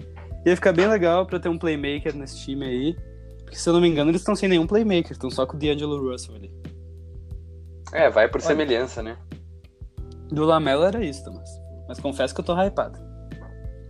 Ia 0.44 0.54
ficar 0.56 0.72
bem 0.72 0.88
legal 0.88 1.26
pra 1.26 1.38
ter 1.38 1.48
um 1.48 1.58
playmaker 1.58 2.14
nesse 2.16 2.40
time 2.44 2.64
aí. 2.66 2.96
Porque 3.44 3.56
se 3.56 3.68
eu 3.68 3.72
não 3.72 3.80
me 3.80 3.88
engano, 3.88 4.11
eles 4.11 4.20
estão 4.20 4.34
sem 4.37 4.48
nenhum 4.48 4.66
playmaker, 4.66 5.12
estão 5.12 5.30
só 5.30 5.46
com 5.46 5.56
o 5.56 5.58
D'Angelo 5.58 6.11
Russell 6.11 6.34
ali. 6.34 6.50
É, 7.92 8.11
vai 8.11 8.28
por 8.28 8.38
Olha. 8.40 8.46
semelhança, 8.46 9.02
né? 9.02 9.16
Do 10.31 10.45
Lamelo 10.45 10.85
era 10.85 11.03
isso, 11.05 11.25
Thomas. 11.25 11.49
Mas 11.88 11.99
confesso 11.99 12.35
que 12.35 12.41
eu 12.41 12.45
tô 12.45 12.55
hypado. 12.62 12.99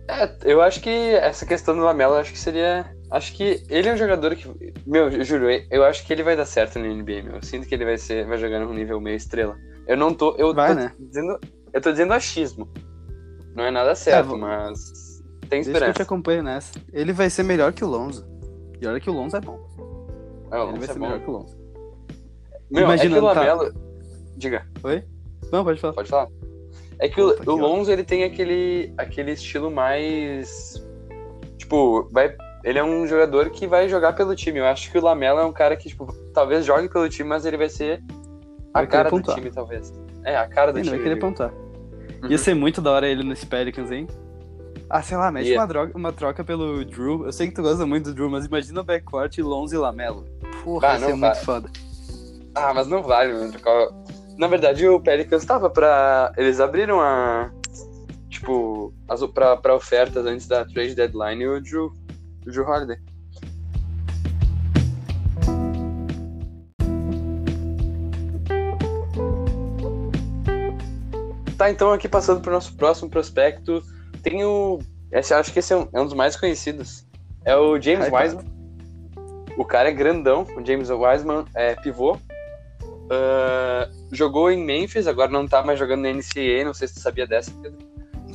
É, 0.07 0.29
eu 0.43 0.61
acho 0.61 0.81
que 0.81 0.89
essa 0.89 1.45
questão 1.45 1.75
do 1.75 1.81
Lamelo, 1.83 2.13
eu 2.15 2.19
acho 2.19 2.31
que 2.31 2.39
seria. 2.39 2.85
Acho 3.11 3.33
que 3.35 3.63
ele 3.69 3.89
é 3.89 3.93
um 3.93 3.97
jogador 3.97 4.35
que. 4.35 4.47
Meu, 4.85 5.09
eu 5.09 5.23
juro, 5.23 5.47
eu 5.69 5.83
acho 5.83 6.05
que 6.05 6.13
ele 6.13 6.23
vai 6.23 6.35
dar 6.35 6.45
certo 6.45 6.79
no 6.79 6.85
NBA, 6.85 7.23
meu. 7.23 7.35
Eu 7.35 7.43
sinto 7.43 7.67
que 7.67 7.75
ele 7.75 7.85
vai 7.85 7.97
ser. 7.97 8.25
Vai 8.25 8.37
jogar 8.37 8.59
num 8.59 8.73
nível 8.73 8.99
meio 9.01 9.15
estrela. 9.17 9.55
Eu 9.87 9.97
não 9.97 10.13
tô. 10.13 10.35
Eu 10.37 10.53
Vai, 10.53 10.69
tô 10.69 10.75
né? 10.75 10.93
dizendo. 10.99 11.39
Eu 11.73 11.81
tô 11.81 11.91
dizendo 11.91 12.13
achismo. 12.13 12.67
Não 13.55 13.63
é 13.65 13.71
nada 13.71 13.93
certo, 13.95 14.29
vou- 14.29 14.37
mas. 14.37 14.79
Tem 15.49 15.61
Desde 15.61 15.71
que 15.71 15.77
eu 15.77 15.81
te 15.81 15.83
esperança. 15.89 16.03
acompanho 16.03 16.43
nessa. 16.43 16.71
Ele 16.93 17.11
vai 17.11 17.29
ser 17.29 17.43
melhor 17.43 17.73
que 17.73 17.83
o 17.83 17.87
Lonzo. 17.87 18.27
E 18.79 18.85
olha 18.87 18.99
que 18.99 19.09
o 19.09 19.13
Lonzo 19.13 19.35
é 19.37 19.41
bom. 19.41 19.59
Ah, 20.51 20.63
o 20.63 20.69
ele 20.69 20.79
vai 20.79 20.79
Lonzo 20.79 20.83
é 20.83 20.87
ser 20.87 20.99
bom. 20.99 21.05
melhor 21.07 21.19
que 21.21 21.29
o 21.29 21.33
Lonzo. 21.33 21.57
Meu, 22.71 22.83
Imagina, 22.83 23.17
é 23.17 23.19
que 23.19 23.25
o 23.25 23.33
tá. 23.33 23.39
Lamelo. 23.39 23.73
Diga, 24.37 24.67
Não, 25.51 25.63
pode 25.63 25.79
falar. 25.79 25.93
pode 25.93 26.09
falar. 26.09 26.27
É 26.99 27.07
que 27.07 27.21
o, 27.21 27.29
o 27.29 27.51
ó. 27.51 27.55
Lonzo 27.55 27.91
ele 27.91 28.03
tem 28.03 28.23
aquele, 28.23 28.93
aquele 28.97 29.31
estilo 29.31 29.71
mais. 29.71 30.83
Tipo, 31.57 32.07
vai. 32.11 32.35
Ele 32.63 32.77
é 32.77 32.83
um 32.83 33.07
jogador 33.07 33.49
que 33.51 33.65
vai 33.65 33.87
jogar 33.87 34.13
pelo 34.13 34.35
time. 34.35 34.59
Eu 34.59 34.65
acho 34.65 34.91
que 34.91 34.97
o 34.97 35.01
Lamelo 35.01 35.39
é 35.39 35.45
um 35.45 35.53
cara 35.53 35.77
que, 35.77 35.87
tipo, 35.87 36.13
talvez 36.33 36.65
jogue 36.65 36.89
pelo 36.89 37.07
time, 37.07 37.29
mas 37.29 37.45
ele 37.45 37.55
vai 37.55 37.69
ser 37.69 38.01
a 38.73 38.79
Vai 38.79 38.87
cara 38.87 39.09
do 39.09 39.21
time, 39.21 39.49
talvez. 39.49 39.93
É, 40.25 40.35
a 40.35 40.45
cara 40.47 40.73
do 40.73 40.79
Ele 40.79 40.85
time. 40.85 40.97
vai 40.97 41.03
querer 41.07 41.19
pontuar. 41.19 41.53
Uhum. 42.21 42.29
Ia 42.29 42.37
ser 42.37 42.53
muito 42.53 42.81
da 42.81 42.91
hora 42.91 43.07
ele 43.07 43.23
nesse 43.23 43.45
Pelicans, 43.45 43.89
hein? 43.91 44.07
Ah, 44.89 45.01
sei 45.01 45.15
lá, 45.15 45.31
mete 45.31 45.53
uma, 45.53 45.65
droga, 45.67 45.91
uma 45.97 46.11
troca 46.11 46.43
pelo 46.43 46.83
Drew. 46.83 47.25
Eu 47.25 47.31
sei 47.31 47.47
que 47.47 47.53
tu 47.53 47.61
gosta 47.61 47.85
muito 47.85 48.05
do 48.09 48.13
Drew, 48.13 48.29
mas 48.29 48.45
imagina 48.45 48.81
o 48.81 48.83
backcourt 48.83 49.37
Lonzo 49.37 49.73
e 49.75 49.77
Lamelo. 49.77 50.25
Porra, 50.63 50.89
Ah, 50.89 50.93
ia 50.95 50.99
não 50.99 51.07
ser 51.07 51.13
muito 51.15 51.45
foda. 51.45 51.69
Ah, 52.55 52.73
mas 52.73 52.87
não 52.87 53.01
vale, 53.03 53.31
mano. 53.33 53.51
trocar- 53.51 53.87
Na 54.39 54.47
verdade, 54.47 54.87
o 54.87 55.01
Pelicans 55.01 55.43
tava 55.43 55.69
pra. 55.69 56.31
Eles 56.37 56.61
abriram 56.61 57.01
a. 57.01 57.51
Tipo, 58.29 58.93
as, 59.05 59.21
pra, 59.25 59.57
pra 59.57 59.75
ofertas 59.75 60.25
antes 60.25 60.47
da 60.47 60.63
trade 60.63 60.95
deadline 60.95 61.43
e 61.43 61.47
o 61.47 61.61
Drew, 61.61 61.93
o 62.47 62.49
Drew 62.49 62.65
Holiday. 62.65 62.97
Tá, 71.57 71.69
então 71.69 71.91
aqui 71.91 72.07
passando 72.07 72.39
pro 72.39 72.53
nosso 72.53 72.73
próximo 72.77 73.09
prospecto, 73.09 73.83
tem 74.23 74.45
o. 74.45 74.79
Esse, 75.11 75.33
acho 75.33 75.51
que 75.51 75.59
esse 75.59 75.73
é 75.73 75.75
um, 75.75 75.89
é 75.91 75.99
um 75.99 76.05
dos 76.05 76.13
mais 76.13 76.37
conhecidos. 76.37 77.05
É 77.43 77.57
o 77.57 77.77
James 77.81 78.07
Hypado. 78.07 78.37
Wiseman. 78.37 78.45
O 79.57 79.65
cara 79.65 79.89
é 79.89 79.91
grandão, 79.91 80.47
o 80.55 80.65
James 80.65 80.89
Wiseman 80.89 81.43
é 81.53 81.75
pivô. 81.75 82.17
Ah, 83.09 83.89
jogou 84.11 84.51
em 84.51 84.63
Memphis, 84.63 85.07
agora 85.07 85.31
não 85.31 85.47
tá 85.47 85.63
mais 85.63 85.79
jogando 85.79 86.01
na 86.01 86.09
NCAA, 86.13 86.63
não 86.65 86.73
sei 86.73 86.87
se 86.87 86.95
tu 86.95 86.99
sabia 86.99 87.25
dessa, 87.25 87.51
Pedro. 87.61 87.77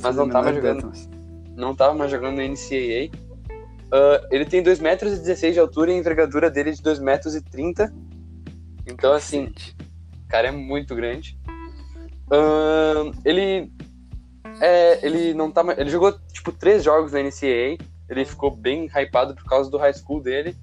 Mas 0.01 0.15
não 0.15 0.27
tava 0.29 0.51
menor 0.51 0.59
ideia, 0.59 0.75
jogando. 0.75 0.97
Não 1.55 1.75
tava 1.75 1.93
mais 1.93 2.11
jogando 2.11 2.37
na 2.37 2.43
NCAA. 2.43 3.09
Ah, 3.91 4.27
ele 4.31 4.45
tem 4.45 4.61
2,16 4.61 4.81
metros 4.81 5.13
e 5.13 5.21
16 5.21 5.53
de 5.53 5.59
altura 5.59 5.91
e 5.91 5.95
a 5.95 5.97
envergadura 5.97 6.49
dele 6.51 6.69
é 6.71 6.73
de 6.73 6.81
2,30 6.81 7.01
metros 7.01 7.35
e 7.35 7.41
30. 7.41 7.93
Então, 8.87 9.13
assim, 9.13 9.53
o 10.25 10.27
cara 10.27 10.49
é 10.49 10.51
muito 10.51 10.93
grande. 10.95 11.37
Ahn, 12.31 13.11
ele. 13.23 13.71
É, 14.61 15.05
ele 15.05 15.33
não 15.33 15.51
tá 15.51 15.63
mais- 15.63 15.77
Ele 15.77 15.89
jogou, 15.89 16.13
tipo, 16.31 16.51
três 16.51 16.83
jogos 16.83 17.11
na 17.11 17.19
NCAA. 17.19 17.77
Ele 18.09 18.25
ficou 18.25 18.51
bem 18.51 18.87
hypado 18.87 19.33
por 19.35 19.45
causa 19.45 19.69
do 19.69 19.77
high 19.77 19.93
school 19.93 20.21
dele. 20.21 20.55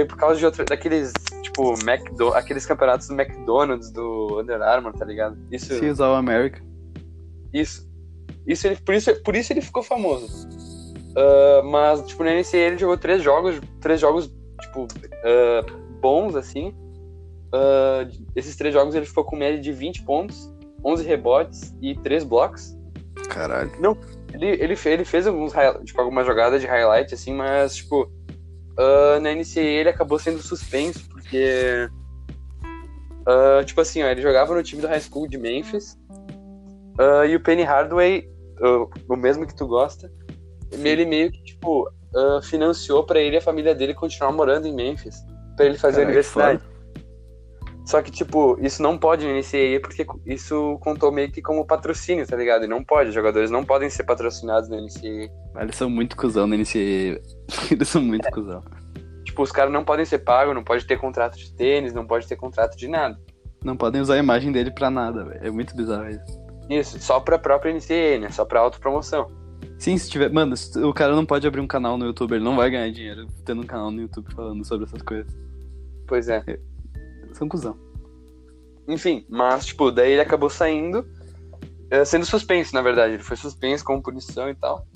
E 0.00 0.04
por 0.04 0.16
causa 0.16 0.38
de 0.38 0.44
outro, 0.46 0.64
daqueles, 0.64 1.12
tipo, 1.54 1.74
McDo 1.88 2.28
aqueles 2.34 2.66
campeonatos 2.66 3.08
do 3.08 3.14
McDonald's, 3.14 3.90
do 3.90 4.40
Under 4.40 4.60
Armour, 4.60 4.92
tá 4.92 5.04
ligado? 5.04 5.38
Isso. 5.50 5.78
Se 5.78 5.86
usar 5.88 6.10
o 6.10 6.14
America. 6.14 6.60
Isso. 7.52 7.88
Isso 8.46 8.66
ele, 8.66 8.76
por, 8.76 8.94
isso, 8.94 9.22
por 9.22 9.36
isso 9.36 9.52
ele 9.52 9.60
ficou 9.62 9.82
famoso. 9.82 10.48
Ah, 11.16 11.62
mas, 11.64 12.02
tipo, 12.06 12.24
na 12.24 12.32
NCAA 12.32 12.58
ele 12.58 12.78
jogou 12.78 12.98
três 12.98 13.22
jogos, 13.22 13.60
três 13.80 14.00
jogos, 14.00 14.26
tipo, 14.60 14.86
ah, 15.24 15.64
bons, 16.00 16.34
assim. 16.34 16.74
Ah, 17.52 18.06
esses 18.34 18.56
três 18.56 18.74
jogos 18.74 18.94
ele 18.94 19.06
ficou 19.06 19.24
com 19.24 19.36
média 19.36 19.60
de 19.60 19.72
20 19.72 20.02
pontos, 20.02 20.52
11 20.84 21.04
rebotes 21.04 21.74
e 21.80 21.94
3 21.98 22.24
blocos. 22.24 22.76
Caralho. 23.28 23.70
Ele, 24.34 24.48
ele, 24.48 24.74
fe- 24.74 24.90
ele 24.90 25.04
fez 25.04 25.26
alguns, 25.28 25.52
tipo, 25.84 26.00
algumas 26.00 26.26
jogadas 26.26 26.60
de 26.60 26.66
highlight, 26.66 27.14
assim, 27.14 27.32
mas, 27.32 27.76
tipo, 27.76 28.10
ah, 28.76 29.20
na 29.20 29.32
NCAA 29.32 29.60
ele 29.62 29.88
acabou 29.88 30.18
sendo 30.18 30.42
suspenso, 30.42 31.08
porque, 31.24 31.88
ah, 33.26 33.62
tipo 33.64 33.80
assim, 33.80 34.02
ó, 34.02 34.06
ele 34.06 34.20
jogava 34.20 34.54
no 34.54 34.62
time 34.62 34.82
do 34.82 34.88
high 34.88 35.00
school 35.00 35.26
de 35.26 35.38
Memphis, 35.38 35.98
ah, 36.98 37.26
e 37.26 37.34
o 37.34 37.40
Penny 37.40 37.62
Hardaway, 37.62 38.28
ah, 38.60 38.86
o 39.08 39.16
mesmo 39.16 39.46
que 39.46 39.56
tu 39.56 39.66
gosta, 39.66 40.12
ele 40.70 41.06
meio 41.06 41.32
que, 41.32 41.42
tipo, 41.42 41.90
financiou 42.44 43.04
pra 43.04 43.20
ele 43.20 43.36
e 43.36 43.38
a 43.38 43.42
família 43.42 43.74
dele 43.74 43.94
continuar 43.94 44.32
morando 44.32 44.68
em 44.68 44.74
Memphis, 44.74 45.16
pra 45.56 45.66
ele 45.66 45.78
fazer 45.78 46.02
a 46.02 46.04
Caralho, 46.04 46.08
universidade. 46.08 46.62
Só 47.86 48.00
que, 48.00 48.10
tipo, 48.10 48.56
isso 48.60 48.82
não 48.82 48.96
pode 48.96 49.26
no 49.26 49.32
NCAA 49.32 49.80
porque 49.80 50.06
isso 50.26 50.78
contou 50.80 51.12
meio 51.12 51.30
que 51.30 51.42
como 51.42 51.66
patrocínio, 51.66 52.26
tá 52.26 52.36
ligado? 52.36 52.64
E 52.64 52.68
não 52.68 52.82
pode, 52.84 53.08
os 53.10 53.14
jogadores 53.14 53.50
não 53.50 53.64
podem 53.64 53.90
ser 53.90 54.04
patrocinados 54.04 54.68
no 54.68 54.76
NCAA. 54.76 55.30
Eles 55.60 55.76
são 55.76 55.90
muito 55.90 56.16
cuzão 56.16 56.46
no 56.46 56.56
NCAA. 56.56 57.20
Eles 57.70 57.88
são 57.88 58.00
muito 58.00 58.30
cuzão. 58.30 58.62
Tipo, 59.34 59.42
os 59.42 59.50
caras 59.50 59.72
não 59.72 59.84
podem 59.84 60.04
ser 60.04 60.20
pagos, 60.20 60.54
não 60.54 60.62
pode 60.62 60.86
ter 60.86 60.96
contrato 60.96 61.36
de 61.36 61.52
tênis, 61.52 61.92
não 61.92 62.06
pode 62.06 62.24
ter 62.28 62.36
contrato 62.36 62.76
de 62.76 62.86
nada. 62.86 63.18
Não 63.64 63.76
podem 63.76 64.00
usar 64.00 64.14
a 64.14 64.18
imagem 64.18 64.52
dele 64.52 64.70
pra 64.70 64.88
nada, 64.88 65.24
velho. 65.24 65.44
É 65.44 65.50
muito 65.50 65.74
bizarro 65.74 66.08
isso. 66.08 66.44
Isso, 66.70 67.00
só 67.00 67.18
pra 67.18 67.36
própria 67.36 67.74
NCAA, 67.74 68.20
né? 68.20 68.30
Só 68.30 68.44
pra 68.44 68.60
autopromoção. 68.60 69.26
Sim, 69.76 69.98
se 69.98 70.08
tiver. 70.08 70.30
Mano, 70.30 70.54
o 70.84 70.94
cara 70.94 71.16
não 71.16 71.26
pode 71.26 71.48
abrir 71.48 71.60
um 71.60 71.66
canal 71.66 71.98
no 71.98 72.06
YouTube, 72.06 72.34
ele 72.34 72.44
não 72.44 72.54
vai 72.54 72.70
ganhar 72.70 72.88
dinheiro 72.92 73.26
tendo 73.44 73.62
um 73.62 73.66
canal 73.66 73.90
no 73.90 74.02
YouTube 74.02 74.32
falando 74.32 74.64
sobre 74.64 74.86
essas 74.86 75.02
coisas. 75.02 75.36
Pois 76.06 76.28
é. 76.28 76.40
São 77.32 77.48
cuzão. 77.48 77.76
Enfim, 78.86 79.26
mas, 79.28 79.66
tipo, 79.66 79.90
daí 79.90 80.12
ele 80.12 80.22
acabou 80.22 80.48
saindo, 80.48 81.04
eh, 81.90 82.04
sendo 82.04 82.24
suspenso, 82.24 82.72
na 82.72 82.82
verdade. 82.82 83.14
Ele 83.14 83.22
foi 83.24 83.36
suspenso 83.36 83.84
com 83.84 84.00
punição 84.00 84.48
e 84.48 84.54
tal. 84.54 84.86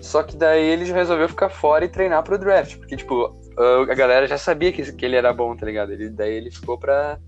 Só 0.00 0.22
que 0.22 0.36
daí 0.36 0.64
ele 0.64 0.86
já 0.86 0.94
resolveu 0.94 1.28
ficar 1.28 1.50
fora 1.50 1.84
e 1.84 1.88
treinar 1.88 2.22
pro 2.22 2.38
draft. 2.38 2.78
Porque, 2.78 2.96
tipo, 2.96 3.36
a 3.62 3.94
galera 3.94 4.26
já 4.26 4.38
sabia 4.38 4.72
que, 4.72 4.92
que 4.92 5.04
ele 5.04 5.16
era 5.16 5.32
bom, 5.32 5.56
tá 5.56 5.66
ligado? 5.66 5.92
Ele, 5.92 6.08
daí 6.10 6.32
ele 6.34 6.50
ficou 6.50 6.78
pra, 6.78 7.18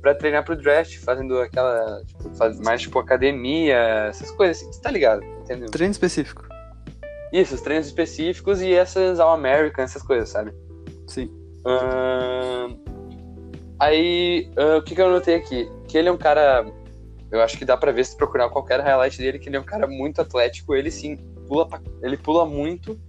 pra 0.00 0.14
treinar 0.14 0.44
pro 0.44 0.56
draft, 0.56 0.96
fazendo 0.98 1.38
aquela. 1.40 2.02
Tipo, 2.06 2.30
faz, 2.34 2.60
mais, 2.60 2.80
tipo, 2.82 2.98
academia, 2.98 3.76
essas 4.08 4.30
coisas 4.32 4.58
assim. 4.58 4.72
Você 4.72 4.80
tá 4.80 4.90
ligado? 4.90 5.22
Entendeu? 5.42 5.68
Treino 5.70 5.92
específico. 5.92 6.46
Isso, 7.32 7.54
os 7.54 7.60
treinos 7.62 7.86
específicos 7.86 8.60
e 8.60 8.72
essas 8.74 9.18
All-American, 9.18 9.82
essas 9.84 10.02
coisas, 10.02 10.28
sabe? 10.28 10.52
Sim. 11.06 11.30
Ahn, 11.64 12.76
aí, 13.80 14.50
ah, 14.56 14.76
o 14.78 14.82
que, 14.82 14.94
que 14.94 15.00
eu 15.00 15.10
notei 15.10 15.36
aqui? 15.36 15.68
Que 15.88 15.98
ele 15.98 16.08
é 16.08 16.12
um 16.12 16.18
cara. 16.18 16.64
Eu 17.30 17.40
acho 17.40 17.56
que 17.56 17.64
dá 17.64 17.76
pra 17.76 17.90
ver 17.92 18.04
se 18.04 18.16
procurar 18.16 18.50
qualquer 18.50 18.80
highlight 18.80 19.16
dele, 19.18 19.38
que 19.38 19.48
ele 19.48 19.56
é 19.56 19.60
um 19.60 19.64
cara 19.64 19.86
muito 19.86 20.20
atlético. 20.20 20.74
Ele 20.74 20.90
sim, 20.90 21.16
pula 21.48 21.66
pra- 21.66 21.80
ele 22.02 22.16
pula 22.18 22.44
muito. 22.44 23.00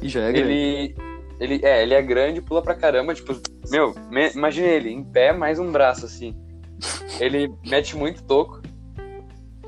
E 0.00 0.08
já 0.08 0.22
é 0.22 0.32
grande. 0.32 0.50
ele. 0.52 0.96
Ele 1.38 1.60
é, 1.62 1.82
ele 1.82 1.94
é 1.94 2.02
grande, 2.02 2.40
pula 2.40 2.62
pra 2.62 2.74
caramba. 2.74 3.14
Tipo, 3.14 3.34
meu, 3.70 3.94
me- 4.10 4.30
imagina 4.30 4.66
ele, 4.68 4.90
em 4.90 5.04
pé, 5.04 5.32
mais 5.32 5.58
um 5.58 5.70
braço, 5.70 6.06
assim. 6.06 6.34
Ele 7.20 7.52
mete 7.66 7.96
muito 7.96 8.22
toco. 8.24 8.60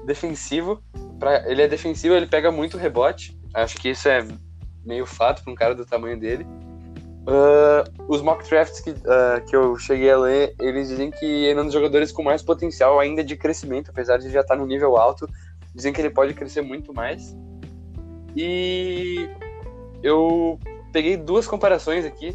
Defensivo. 0.04 0.82
Pra, 1.18 1.50
ele 1.50 1.62
é 1.62 1.68
defensivo, 1.68 2.14
ele 2.14 2.26
pega 2.26 2.50
muito 2.50 2.78
rebote. 2.78 3.38
Acho 3.52 3.76
que 3.76 3.90
isso 3.90 4.08
é 4.08 4.26
meio 4.84 5.04
fato 5.04 5.42
pra 5.42 5.52
um 5.52 5.56
cara 5.56 5.74
do 5.74 5.84
tamanho 5.84 6.18
dele. 6.18 6.46
Ah, 7.26 7.84
os 8.08 8.22
mock 8.22 8.48
drafts 8.48 8.80
que, 8.80 8.94
ah, 9.06 9.40
que 9.46 9.54
eu 9.54 9.76
cheguei 9.76 10.10
a 10.10 10.16
ler, 10.16 10.54
eles 10.58 10.88
dizem 10.88 11.10
que 11.10 11.26
ele 11.26 11.58
é 11.58 11.62
um 11.62 11.66
dos 11.66 11.74
jogadores 11.74 12.10
com 12.10 12.22
mais 12.22 12.42
potencial 12.42 12.98
ainda 12.98 13.22
de 13.22 13.36
crescimento, 13.36 13.90
apesar 13.90 14.16
de 14.16 14.30
já 14.30 14.40
estar 14.40 14.56
no 14.56 14.66
nível 14.66 14.96
alto. 14.96 15.28
Dizem 15.74 15.92
que 15.92 16.00
ele 16.00 16.10
pode 16.10 16.32
crescer 16.32 16.62
muito 16.62 16.94
mais. 16.94 17.36
E 18.34 19.28
eu 20.02 20.58
peguei 20.92 21.16
duas 21.16 21.46
comparações 21.46 22.04
aqui. 22.04 22.34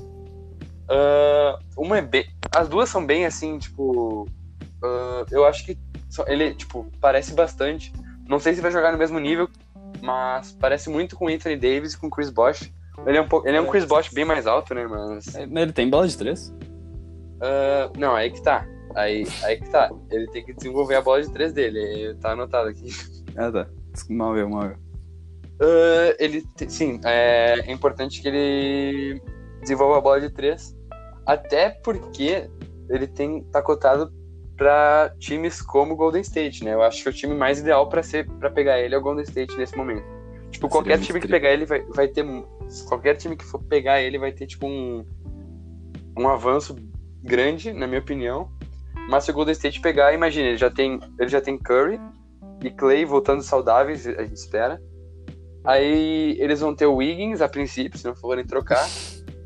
Ah, 0.90 1.60
uma 1.78 1.98
é 1.98 2.02
bem. 2.02 2.26
As 2.56 2.68
duas 2.68 2.90
são 2.90 3.06
bem 3.06 3.26
assim, 3.26 3.58
tipo. 3.58 4.28
ah, 4.84 5.26
eu 5.32 5.46
acho 5.46 5.66
que 5.66 5.78
ele, 6.28 6.54
tipo, 6.54 6.90
parece 7.00 7.34
bastante. 7.34 7.92
Não 8.28 8.40
sei 8.40 8.54
se 8.54 8.62
vai 8.62 8.72
jogar 8.72 8.92
no 8.92 8.98
mesmo 8.98 9.20
nível, 9.20 9.50
mas 10.02 10.52
parece 10.60 10.90
muito 10.90 11.16
com 11.16 11.28
Anthony 11.28 11.56
Davis 11.56 11.94
e 11.94 11.98
com 11.98 12.10
Chris 12.10 12.30
Bosh. 12.30 12.72
Ele 13.06 13.18
é 13.18 13.22
um, 13.22 13.28
ele 13.46 13.58
é 13.58 13.62
um 13.62 13.68
Chris 13.68 13.86
Bosh 13.86 14.10
bem 14.10 14.24
mais 14.24 14.46
alto, 14.46 14.74
né? 14.74 14.86
Mas. 14.88 15.36
É, 15.36 15.44
ele 15.44 15.74
tem 15.74 15.90
bola 15.90 16.08
de 16.08 16.18
três? 16.18 16.54
ah, 17.42 17.92
não, 17.98 18.16
aí 18.16 18.30
que 18.30 18.42
tá. 18.42 18.68
Aí, 18.96 19.26
aí 19.44 19.58
que 19.58 19.70
tá. 19.70 19.92
Ele 20.12 20.28
tem 20.28 20.46
que 20.46 20.54
desenvolver 20.54 20.96
a 20.96 21.02
bola 21.02 21.22
de 21.22 21.32
três 21.32 21.52
dele. 21.52 22.16
Tá 22.22 22.32
anotado 22.32 22.70
aqui. 22.70 22.88
Ah, 23.36 23.52
tá. 23.52 23.68
Mal 24.10 24.38
eu, 24.38 24.50
mal 24.50 24.66
eu. 24.66 24.83
Ah, 25.60 26.16
ele, 26.20 26.46
sim, 26.68 27.00
é, 27.04 27.64
é 27.66 27.72
importante 27.72 28.22
que 28.22 28.28
ele 28.28 29.22
desenvolva 29.62 29.98
a 29.98 30.02
bola 30.02 30.22
de 30.22 30.30
três, 30.30 30.76
até 31.26 31.70
porque 31.70 32.50
ele 32.90 33.08
tem 33.08 33.44
tá 33.44 33.62
cotado 33.62 34.12
para 34.58 35.14
times 35.20 35.62
como 35.62 35.94
o 35.94 35.96
Golden 35.96 36.22
State, 36.22 36.64
né? 36.64 36.74
Eu 36.74 36.84
acho 36.84 37.02
que 37.02 37.10
o 37.10 37.14
time 37.14 37.34
mais 37.34 37.60
ideal 37.60 37.88
para 37.90 38.04
ser 38.04 38.30
para 38.40 38.50
pegar 38.50 38.80
ele 38.80 38.94
é 38.94 38.98
o 38.98 39.02
Golden 39.02 39.24
State 39.24 39.58
nesse 39.58 39.76
momento. 39.76 40.04
Tipo, 40.52 40.70
qualquer 40.70 41.00
time 41.00 41.20
que 41.20 41.28
pegar 41.28 41.52
ele 41.52 41.66
vai, 41.66 41.82
vai 41.90 42.08
ter 42.08 42.24
qualquer 42.88 43.16
time 43.16 43.36
que 43.36 43.44
for 43.44 43.60
pegar 43.64 44.02
ele 44.02 44.20
vai 44.20 44.32
ter 44.32 44.46
tipo 44.46 44.68
um 44.68 45.06
um 46.16 46.28
avanço 46.28 46.76
grande, 47.24 47.74
na 47.74 47.88
minha 47.88 48.00
opinião. 48.00 48.52
Mas 49.10 49.24
se 49.24 49.32
o 49.32 49.34
Golden 49.34 49.54
State 49.54 49.82
pegar, 49.82 50.14
imagina, 50.14 50.50
ele 50.50 50.58
já 50.58 50.70
tem 50.70 51.00
ele 51.20 51.30
já 51.30 51.42
tem 51.42 51.58
Curry 51.58 52.00
e 52.64 52.70
Clay 52.70 53.06
voltando 53.06 53.42
saudáveis, 53.42 54.06
a 54.06 54.24
gente 54.24 54.36
espera. 54.36 54.80
Aí 55.64 56.36
eles 56.40 56.60
vão 56.60 56.76
ter 56.76 56.86
o 56.86 56.96
Wiggins 56.96 57.42
a 57.42 57.48
princípio, 57.48 57.98
se 57.98 58.06
não 58.06 58.16
forem 58.16 58.46
trocar, 58.46 58.86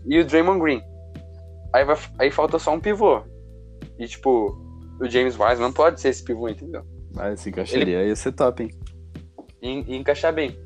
e 0.05 0.19
o 0.19 0.25
Draymond 0.25 0.59
Green. 0.59 0.81
Aí, 1.73 1.83
vai, 1.85 1.97
aí 2.19 2.31
falta 2.31 2.57
só 2.57 2.73
um 2.73 2.79
pivô. 2.79 3.21
E 3.99 4.07
tipo, 4.07 4.57
o 4.99 5.09
James 5.09 5.37
Wiseman 5.39 5.71
pode 5.71 6.01
ser 6.01 6.09
esse 6.09 6.23
pivô, 6.23 6.49
entendeu? 6.49 6.83
Mas 7.13 7.39
se 7.41 7.49
encaixaria, 7.49 8.03
ia 8.03 8.15
ser 8.15 8.31
top, 8.31 8.63
hein? 8.63 8.71
E, 9.61 9.93
e 9.93 9.95
encaixar 9.97 10.33
bem. 10.33 10.57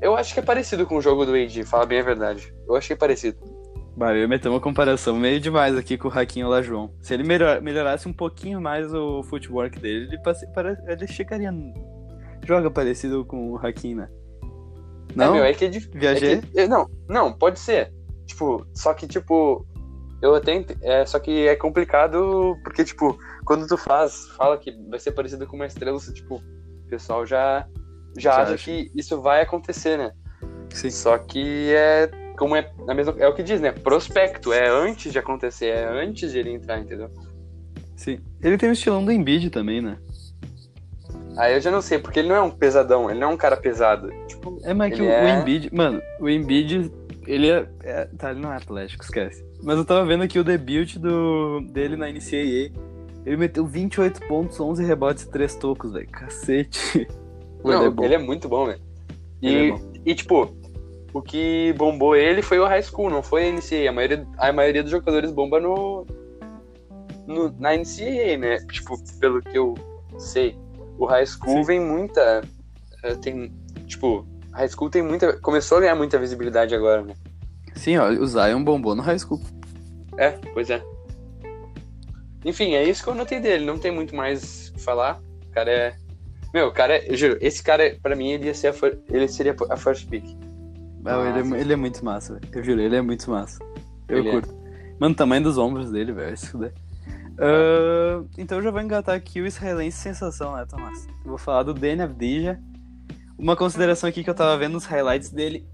Eu 0.00 0.14
acho 0.16 0.32
que 0.32 0.38
é 0.40 0.42
parecido 0.42 0.86
com 0.86 0.96
o 0.96 1.00
jogo 1.00 1.24
do 1.26 1.34
AD, 1.34 1.64
fala 1.64 1.84
bem 1.86 2.00
a 2.00 2.04
verdade. 2.04 2.54
Eu 2.68 2.76
achei 2.76 2.94
parecido. 2.94 3.38
Bah, 3.96 4.12
eu 4.14 4.20
ia 4.20 4.28
meter 4.28 4.48
uma 4.48 4.60
comparação 4.60 5.16
meio 5.16 5.40
demais 5.40 5.76
aqui 5.76 5.98
com 5.98 6.06
o 6.06 6.10
Raquinho 6.10 6.48
Lajoão. 6.48 6.92
Se 7.00 7.14
ele 7.14 7.24
melhor- 7.24 7.60
melhorasse 7.60 8.06
um 8.08 8.12
pouquinho 8.12 8.60
mais 8.60 8.94
o 8.94 9.24
footwork 9.24 9.76
dele, 9.80 10.04
ele, 10.06 10.18
passe- 10.22 10.46
ele 10.86 11.06
chegaria. 11.08 11.50
Joga 12.46 12.70
parecido 12.70 13.24
com 13.24 13.50
o 13.50 13.56
Raquinho, 13.56 13.96
né? 13.98 14.08
É, 15.18 15.26
Não? 15.26 15.34
meu, 15.34 15.44
é 15.44 15.52
que 15.52 15.64
é 15.64 15.68
difícil. 15.68 15.98
Viajei? 15.98 16.40
não, 16.68 16.88
não, 17.08 17.32
pode 17.32 17.58
ser. 17.58 17.92
Tipo, 18.26 18.64
só 18.72 18.94
que, 18.94 19.06
tipo, 19.06 19.66
eu 20.22 20.34
até 20.34 20.64
é, 20.82 21.04
só 21.04 21.18
que 21.18 21.48
é 21.48 21.56
complicado 21.56 22.56
porque, 22.62 22.84
tipo, 22.84 23.18
quando 23.44 23.66
tu 23.66 23.76
faz, 23.76 24.28
fala 24.36 24.56
que 24.56 24.72
vai 24.88 25.00
ser 25.00 25.12
parecido 25.12 25.46
com 25.46 25.56
uma 25.56 25.66
estrela, 25.66 25.98
você, 25.98 26.12
tipo, 26.12 26.36
o 26.36 26.88
pessoal 26.88 27.26
já, 27.26 27.66
já, 28.16 28.30
Já 28.32 28.42
acha 28.42 28.54
acha. 28.54 28.64
que 28.64 28.90
isso 28.94 29.20
vai 29.20 29.42
acontecer, 29.42 29.98
né? 29.98 30.12
Sim. 30.70 30.90
Só 30.90 31.18
que 31.18 31.72
é 31.72 32.10
como 32.36 32.54
é 32.54 32.70
a 32.86 32.94
mesma, 32.94 33.14
é 33.18 33.26
o 33.26 33.34
que 33.34 33.42
diz, 33.42 33.60
né? 33.60 33.72
Prospecto, 33.72 34.52
é 34.52 34.68
antes 34.68 35.10
de 35.10 35.18
acontecer, 35.18 35.66
é 35.66 35.84
antes 35.84 36.30
de 36.30 36.38
ele 36.38 36.52
entrar, 36.52 36.78
entendeu? 36.78 37.10
Sim. 37.96 38.20
Ele 38.40 38.56
tem 38.56 38.68
o 38.68 38.72
estilão 38.72 39.04
do 39.04 39.10
Embiid 39.10 39.50
também, 39.50 39.82
né? 39.82 39.98
Aí 41.36 41.54
eu 41.54 41.60
já 41.60 41.70
não 41.70 41.80
sei, 41.80 41.98
porque 41.98 42.18
ele 42.20 42.28
não 42.28 42.36
é 42.36 42.40
um 42.42 42.50
pesadão, 42.50 43.10
ele 43.10 43.18
não 43.18 43.30
é 43.30 43.34
um 43.34 43.36
cara 43.36 43.56
pesado. 43.56 44.10
É, 44.62 44.72
mas 44.74 44.94
que 44.94 45.00
Ele 45.02 45.08
o, 45.08 45.10
o 45.10 45.12
é- 45.12 45.40
Embiid. 45.40 45.70
Mano, 45.74 46.02
o 46.20 46.28
Embiid, 46.28 46.92
ele 47.26 47.50
é, 47.50 47.68
é- 47.82 48.04
Tá, 48.18 48.30
ele 48.30 48.40
não 48.40 48.52
é 48.52 48.56
atlético, 48.56 49.04
esquece. 49.04 49.44
Mas 49.62 49.76
eu 49.76 49.84
tava 49.84 50.04
vendo 50.06 50.22
aqui 50.22 50.38
o 50.38 50.44
debut 50.44 50.96
do, 50.96 51.60
dele 51.72 51.96
na 51.96 52.08
NCAA. 52.08 52.70
Ele 53.26 53.36
meteu 53.36 53.66
28 53.66 54.20
pontos, 54.26 54.58
11 54.60 54.84
rebotes 54.84 55.24
e 55.24 55.30
3 55.30 55.54
tocos, 55.56 55.92
velho. 55.92 56.08
Cacete. 56.08 57.06
Não, 57.64 57.86
ele 58.04 58.14
é 58.14 58.18
bom. 58.18 58.24
muito 58.24 58.48
bom, 58.48 58.66
velho. 58.66 58.80
E, 59.42 59.48
Ele 59.48 59.72
é 59.72 59.78
e, 60.06 60.14
tipo, 60.14 60.48
o 61.12 61.20
que 61.20 61.74
bombou 61.76 62.14
ele 62.16 62.40
foi 62.40 62.58
o 62.58 62.64
high 62.66 62.82
school, 62.82 63.10
não 63.10 63.22
foi 63.22 63.48
a 63.48 63.52
NCAA. 63.52 63.90
A 63.90 63.92
maioria, 63.92 64.26
a 64.38 64.52
maioria 64.52 64.82
dos 64.82 64.92
jogadores 64.92 65.30
bomba 65.32 65.60
no, 65.60 66.06
no- 67.26 67.54
na 67.58 67.74
NCAA, 67.76 68.36
né? 68.38 68.58
Tipo, 68.70 68.96
pelo 69.18 69.42
que 69.42 69.58
eu 69.58 69.74
sei. 70.18 70.56
O 70.98 71.04
high 71.04 71.26
school 71.26 71.56
Sim. 71.58 71.64
vem 71.64 71.80
muita. 71.80 72.42
eh, 73.02 73.14
Tem. 73.16 73.52
Tipo, 73.88 74.24
high 74.52 74.68
school 74.68 74.90
tem 74.90 75.02
muita. 75.02 75.32
Começou 75.40 75.78
a 75.78 75.80
ganhar 75.80 75.94
muita 75.96 76.18
visibilidade 76.18 76.74
agora, 76.74 77.02
né? 77.02 77.14
Sim, 77.74 77.96
ó, 77.98 78.08
o 78.10 78.26
Zion 78.26 78.62
bombou 78.62 78.94
no 78.94 79.02
high 79.02 79.18
school. 79.18 79.40
É, 80.16 80.30
pois 80.52 80.68
é. 80.70 80.82
Enfim, 82.44 82.74
é 82.74 82.84
isso 82.84 83.02
que 83.02 83.08
eu 83.10 83.14
notei 83.14 83.40
dele. 83.40 83.64
Não 83.64 83.78
tem 83.78 83.90
muito 83.90 84.14
mais 84.14 84.68
o 84.68 84.74
que 84.74 84.80
falar. 84.80 85.20
O 85.46 85.50
cara 85.50 85.70
é. 85.70 85.96
Meu, 86.54 86.68
o 86.68 86.72
cara 86.72 86.94
é. 86.96 87.10
Eu 87.10 87.16
juro, 87.16 87.36
esse 87.40 87.62
cara, 87.62 87.96
pra 88.02 88.14
mim, 88.16 88.30
ele 88.30 88.46
ia 88.46 88.54
ser 88.54 88.68
a 88.68 88.72
fir- 88.72 88.98
ele 89.08 89.28
seria 89.28 89.54
a 89.70 89.76
first 89.76 90.08
pick. 90.08 90.24
Ah, 91.04 91.38
ele, 91.40 91.54
é, 91.56 91.60
ele 91.60 91.72
é 91.72 91.76
muito 91.76 92.04
massa, 92.04 92.34
velho. 92.34 92.48
Eu 92.52 92.62
juro, 92.64 92.80
ele 92.80 92.96
é 92.96 93.00
muito 93.02 93.30
massa. 93.30 93.58
Eu 94.08 94.18
Ele 94.18 94.28
é. 94.28 94.32
curto. 94.32 94.54
Mano, 95.00 95.14
o 95.14 95.16
tamanho 95.16 95.42
dos 95.42 95.56
ombros 95.56 95.90
dele, 95.90 96.12
velho. 96.12 96.36
Se 96.36 96.48
fuder. 96.48 96.72
Ah, 97.38 98.22
então 98.36 98.58
eu 98.58 98.64
já 98.64 98.70
vou 98.70 98.80
engatar 98.80 99.14
aqui 99.14 99.40
o 99.40 99.46
israelense 99.46 99.96
sensação, 99.96 100.56
né, 100.56 100.66
Tomás? 100.68 101.06
Eu 101.24 101.30
vou 101.30 101.38
falar 101.38 101.62
do 101.62 101.72
Dani 101.72 102.02
Avdija. 102.02 102.60
Uma 103.38 103.54
consideração 103.54 104.08
aqui 104.08 104.24
que 104.24 104.28
eu 104.28 104.34
tava 104.34 104.58
vendo 104.58 104.76
os 104.76 104.84
highlights 104.84 105.30
dele 105.30 105.64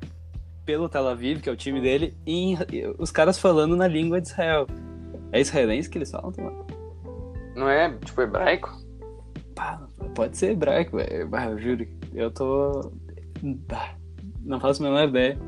pelo 0.67 0.89
Tel 0.89 1.09
Aviv, 1.09 1.41
que 1.41 1.49
é 1.49 1.53
o 1.53 1.57
time 1.57 1.81
dele, 1.81 2.15
e 2.27 2.57
os 2.99 3.11
caras 3.11 3.39
falando 3.39 3.75
na 3.75 3.89
língua 3.89 4.21
de 4.21 4.29
Israel. 4.29 4.67
É 5.33 5.41
israelense 5.41 5.89
que 5.89 5.97
eles 5.99 6.11
falam, 6.11 6.31
Tomás? 6.31 6.55
Não 7.57 7.69
é, 7.69 7.91
tipo, 8.05 8.21
hebraico? 8.21 8.71
Pá, 9.55 9.81
pode 10.15 10.37
ser 10.37 10.53
hebraico, 10.53 10.97
velho. 10.97 11.29
Bah, 11.29 11.47
eu 11.47 11.59
juro. 11.59 11.87
Eu 12.13 12.31
tô. 12.31 12.93
Não 14.43 14.61
faço 14.61 14.83
a 14.83 14.89
menor 14.89 15.09
ideia. 15.09 15.39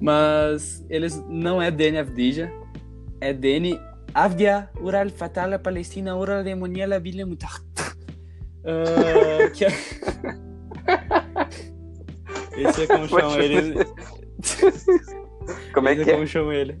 Mas 0.00 0.84
eles 0.88 1.22
não 1.28 1.60
é 1.60 1.70
Dani 1.70 1.98
Avdija, 1.98 2.50
é 3.20 3.32
Dani 3.32 3.78
Avdia 4.14 4.68
Ural 4.80 5.08
Fatala 5.10 5.58
Palestina 5.58 6.16
Ural 6.16 6.42
Demoniela 6.42 6.98
Bile 6.98 7.24
Mutach. 7.24 7.60
Ah, 8.62 9.48
que 9.54 9.64
é... 9.64 9.70
Esse 12.56 12.82
é 12.82 12.86
como 12.86 13.08
chamam 13.08 13.40
ele. 13.40 13.74
Como 15.72 15.88
é 15.88 15.92
Esse 15.92 16.04
que 16.04 16.10
é? 16.10 16.14
como 16.14 16.26
chamam 16.26 16.52
ele. 16.52 16.78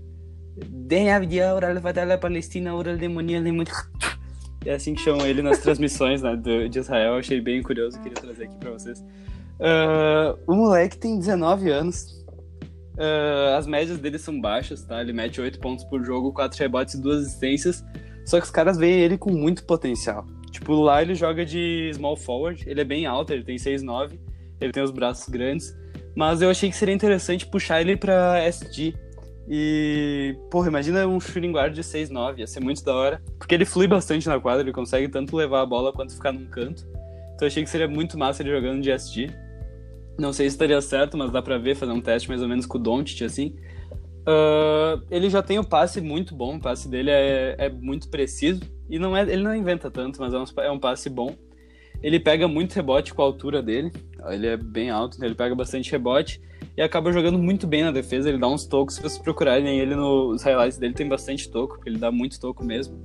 Fatala 1.80 2.18
Palestina 2.18 2.72
Mutach. 2.74 3.88
É 4.64 4.74
assim 4.74 4.94
que 4.94 5.00
chamam 5.00 5.26
ele 5.26 5.40
nas 5.40 5.58
transmissões 5.58 6.22
né, 6.22 6.36
do, 6.36 6.68
de 6.68 6.78
Israel. 6.78 7.14
Achei 7.14 7.40
bem 7.40 7.62
curioso, 7.62 7.98
queria 8.00 8.20
trazer 8.20 8.44
aqui 8.44 8.56
pra 8.58 8.70
vocês. 8.72 9.00
Uh, 9.00 10.38
o 10.46 10.54
moleque 10.54 10.98
tem 10.98 11.18
19 11.18 11.70
anos. 11.70 12.20
Uh, 12.94 13.56
as 13.56 13.66
médias 13.66 13.98
dele 13.98 14.18
são 14.18 14.38
baixas, 14.38 14.84
tá? 14.84 15.00
Ele 15.00 15.12
mete 15.12 15.40
8 15.40 15.58
pontos 15.60 15.84
por 15.84 16.04
jogo, 16.04 16.32
4 16.32 16.58
rebotes 16.58 16.94
e 16.94 17.00
2 17.00 17.26
assistências. 17.26 17.84
Só 18.26 18.38
que 18.38 18.44
os 18.44 18.50
caras 18.50 18.76
veem 18.76 19.00
ele 19.00 19.16
com 19.16 19.30
muito 19.32 19.64
potencial. 19.64 20.26
Tipo, 20.50 20.74
lá 20.74 21.00
ele 21.02 21.14
joga 21.14 21.44
de 21.44 21.90
small 21.94 22.16
forward, 22.16 22.64
ele 22.66 22.80
é 22.80 22.84
bem 22.84 23.06
alto, 23.06 23.32
ele 23.32 23.44
tem 23.44 23.56
6'9", 23.56 24.18
ele 24.60 24.72
tem 24.72 24.82
os 24.82 24.90
braços 24.90 25.28
grandes. 25.28 25.76
Mas 26.14 26.42
eu 26.42 26.50
achei 26.50 26.68
que 26.68 26.76
seria 26.76 26.94
interessante 26.94 27.46
puxar 27.46 27.80
ele 27.80 27.96
pra 27.96 28.42
SG. 28.44 28.94
E, 29.48 30.36
porra, 30.50 30.68
imagina 30.68 31.06
um 31.06 31.20
shooting 31.20 31.52
guard 31.52 31.74
de 31.74 31.82
6'9", 31.82 32.38
ia 32.38 32.46
ser 32.46 32.60
muito 32.60 32.84
da 32.84 32.94
hora. 32.94 33.22
Porque 33.38 33.54
ele 33.54 33.64
flui 33.64 33.86
bastante 33.86 34.28
na 34.28 34.38
quadra, 34.40 34.62
ele 34.62 34.72
consegue 34.72 35.08
tanto 35.08 35.36
levar 35.36 35.62
a 35.62 35.66
bola 35.66 35.92
quanto 35.92 36.14
ficar 36.14 36.32
num 36.32 36.46
canto. 36.46 36.86
Então 37.34 37.42
eu 37.42 37.46
achei 37.46 37.62
que 37.62 37.70
seria 37.70 37.88
muito 37.88 38.18
massa 38.18 38.42
ele 38.42 38.50
jogando 38.50 38.82
de 38.82 38.90
SG. 38.90 39.30
Não 40.18 40.32
sei 40.32 40.48
se 40.50 40.54
estaria 40.54 40.80
certo, 40.82 41.16
mas 41.16 41.30
dá 41.30 41.40
pra 41.40 41.56
ver, 41.56 41.74
fazer 41.74 41.92
um 41.92 42.00
teste 42.00 42.28
mais 42.28 42.42
ou 42.42 42.48
menos 42.48 42.66
com 42.66 42.76
o 42.76 42.80
Doncic, 42.80 43.22
assim. 43.22 43.56
Uh, 44.20 45.02
ele 45.10 45.30
já 45.30 45.42
tem 45.42 45.58
o 45.58 45.64
passe 45.64 46.00
muito 46.00 46.34
bom, 46.34 46.56
o 46.56 46.60
passe 46.60 46.88
dele 46.88 47.10
é, 47.10 47.56
é 47.58 47.70
muito 47.70 48.10
preciso. 48.10 48.60
E 48.90 48.98
não 48.98 49.16
é, 49.16 49.22
ele 49.22 49.42
não 49.42 49.54
inventa 49.54 49.90
tanto, 49.90 50.20
mas 50.20 50.34
é 50.34 50.38
um, 50.38 50.44
é 50.64 50.70
um 50.70 50.78
passe 50.78 51.08
bom. 51.08 51.34
Ele 52.02 52.18
pega 52.18 52.48
muito 52.48 52.74
rebote 52.74 53.14
com 53.14 53.22
a 53.22 53.24
altura 53.24 53.62
dele. 53.62 53.92
Ele 54.28 54.48
é 54.48 54.56
bem 54.56 54.90
alto, 54.90 55.16
então 55.16 55.28
ele 55.28 55.34
pega 55.34 55.54
bastante 55.54 55.90
rebote. 55.92 56.40
E 56.76 56.82
acaba 56.82 57.12
jogando 57.12 57.38
muito 57.38 57.66
bem 57.66 57.84
na 57.84 57.92
defesa. 57.92 58.28
Ele 58.28 58.38
dá 58.38 58.48
uns 58.48 58.66
tocos. 58.66 58.96
Se 58.96 59.02
vocês 59.02 59.18
procurarem 59.18 59.78
ele 59.78 59.94
nos 59.94 60.42
highlights 60.42 60.78
dele, 60.78 60.94
tem 60.94 61.08
bastante 61.08 61.48
toco, 61.48 61.74
porque 61.74 61.88
ele 61.88 61.98
dá 61.98 62.10
muito 62.10 62.40
toco 62.40 62.64
mesmo. 62.64 62.98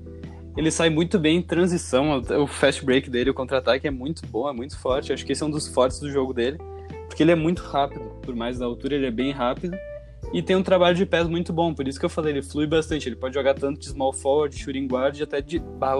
Ele 0.57 0.71
sai 0.71 0.89
muito 0.89 1.19
bem 1.19 1.37
em 1.37 1.41
transição. 1.41 2.21
O 2.41 2.47
fast 2.47 2.83
break 2.83 3.09
dele, 3.09 3.29
o 3.29 3.33
contra-ataque 3.33 3.85
é 3.87 3.91
muito 3.91 4.25
bom, 4.27 4.49
é 4.49 4.53
muito 4.53 4.79
forte. 4.79 5.11
Acho 5.11 5.25
que 5.25 5.33
esse 5.33 5.43
é 5.43 5.45
um 5.45 5.51
dos 5.51 5.67
fortes 5.67 5.99
do 5.99 6.09
jogo 6.09 6.33
dele. 6.33 6.57
Porque 7.07 7.21
ele 7.21 7.31
é 7.31 7.35
muito 7.35 7.61
rápido. 7.61 8.05
Por 8.21 8.33
mais 8.33 8.57
da 8.57 8.65
altura, 8.65 8.95
ele 8.95 9.07
é 9.07 9.11
bem 9.11 9.31
rápido. 9.31 9.77
E 10.33 10.41
tem 10.41 10.55
um 10.55 10.63
trabalho 10.63 10.95
de 10.95 11.05
pés 11.05 11.27
muito 11.27 11.53
bom, 11.53 11.73
por 11.73 11.87
isso 11.87 11.99
que 11.99 12.05
eu 12.05 12.09
falei, 12.09 12.33
ele 12.33 12.41
flui 12.41 12.67
bastante. 12.67 13.07
Ele 13.07 13.15
pode 13.15 13.33
jogar 13.33 13.53
tanto 13.53 13.79
de 13.79 13.87
small 13.87 14.13
forward, 14.13 14.57
shooting 14.57 14.87
guard, 14.87 15.21
até 15.21 15.41
de. 15.41 15.61
Ah, 15.81 15.95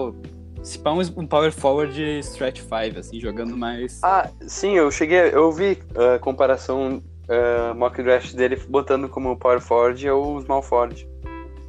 se 0.62 0.78
pá 0.78 0.92
um 0.92 1.26
power 1.26 1.52
forward 1.52 1.94
de 1.94 2.18
stretch 2.20 2.60
5, 2.60 2.98
assim, 2.98 3.20
jogando 3.20 3.56
mais. 3.56 4.00
Ah, 4.02 4.28
sim, 4.46 4.72
eu 4.72 4.90
cheguei. 4.90 5.30
Eu 5.32 5.52
vi 5.52 5.78
a 5.94 6.16
uh, 6.16 6.20
comparação 6.20 7.02
uh, 7.28 7.74
mock 7.74 8.02
draft 8.02 8.34
dele 8.34 8.56
botando 8.68 9.08
como 9.08 9.36
power 9.36 9.60
forward 9.60 10.08
ou 10.10 10.40
small 10.42 10.62
forward. 10.62 11.08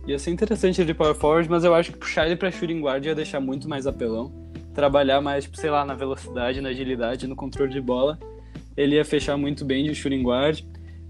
Ia 0.08 0.18
ser 0.18 0.32
interessante 0.32 0.82
ele 0.82 0.88
de 0.88 0.94
power 0.94 1.14
forward, 1.14 1.50
mas 1.50 1.64
eu 1.64 1.76
acho 1.76 1.92
que 1.92 1.98
puxar 2.00 2.26
ele 2.26 2.36
pra 2.36 2.50
shooting 2.50 2.82
guard 2.82 3.06
ia 3.06 3.14
deixar 3.14 3.40
muito 3.40 3.70
mais 3.70 3.86
apelão. 3.86 4.34
Trabalhar 4.74 5.22
mais, 5.22 5.44
tipo, 5.44 5.58
sei 5.58 5.70
lá, 5.70 5.84
na 5.86 5.94
velocidade, 5.94 6.62
na 6.62 6.70
agilidade, 6.70 7.28
no 7.28 7.36
controle 7.36 7.72
de 7.72 7.82
bola. 7.82 8.18
Ele 8.76 8.96
ia 8.96 9.06
fechar 9.06 9.38
muito 9.38 9.66
bem 9.66 9.84
de 9.84 9.94
shooting 9.94 10.24
guard 10.24 10.64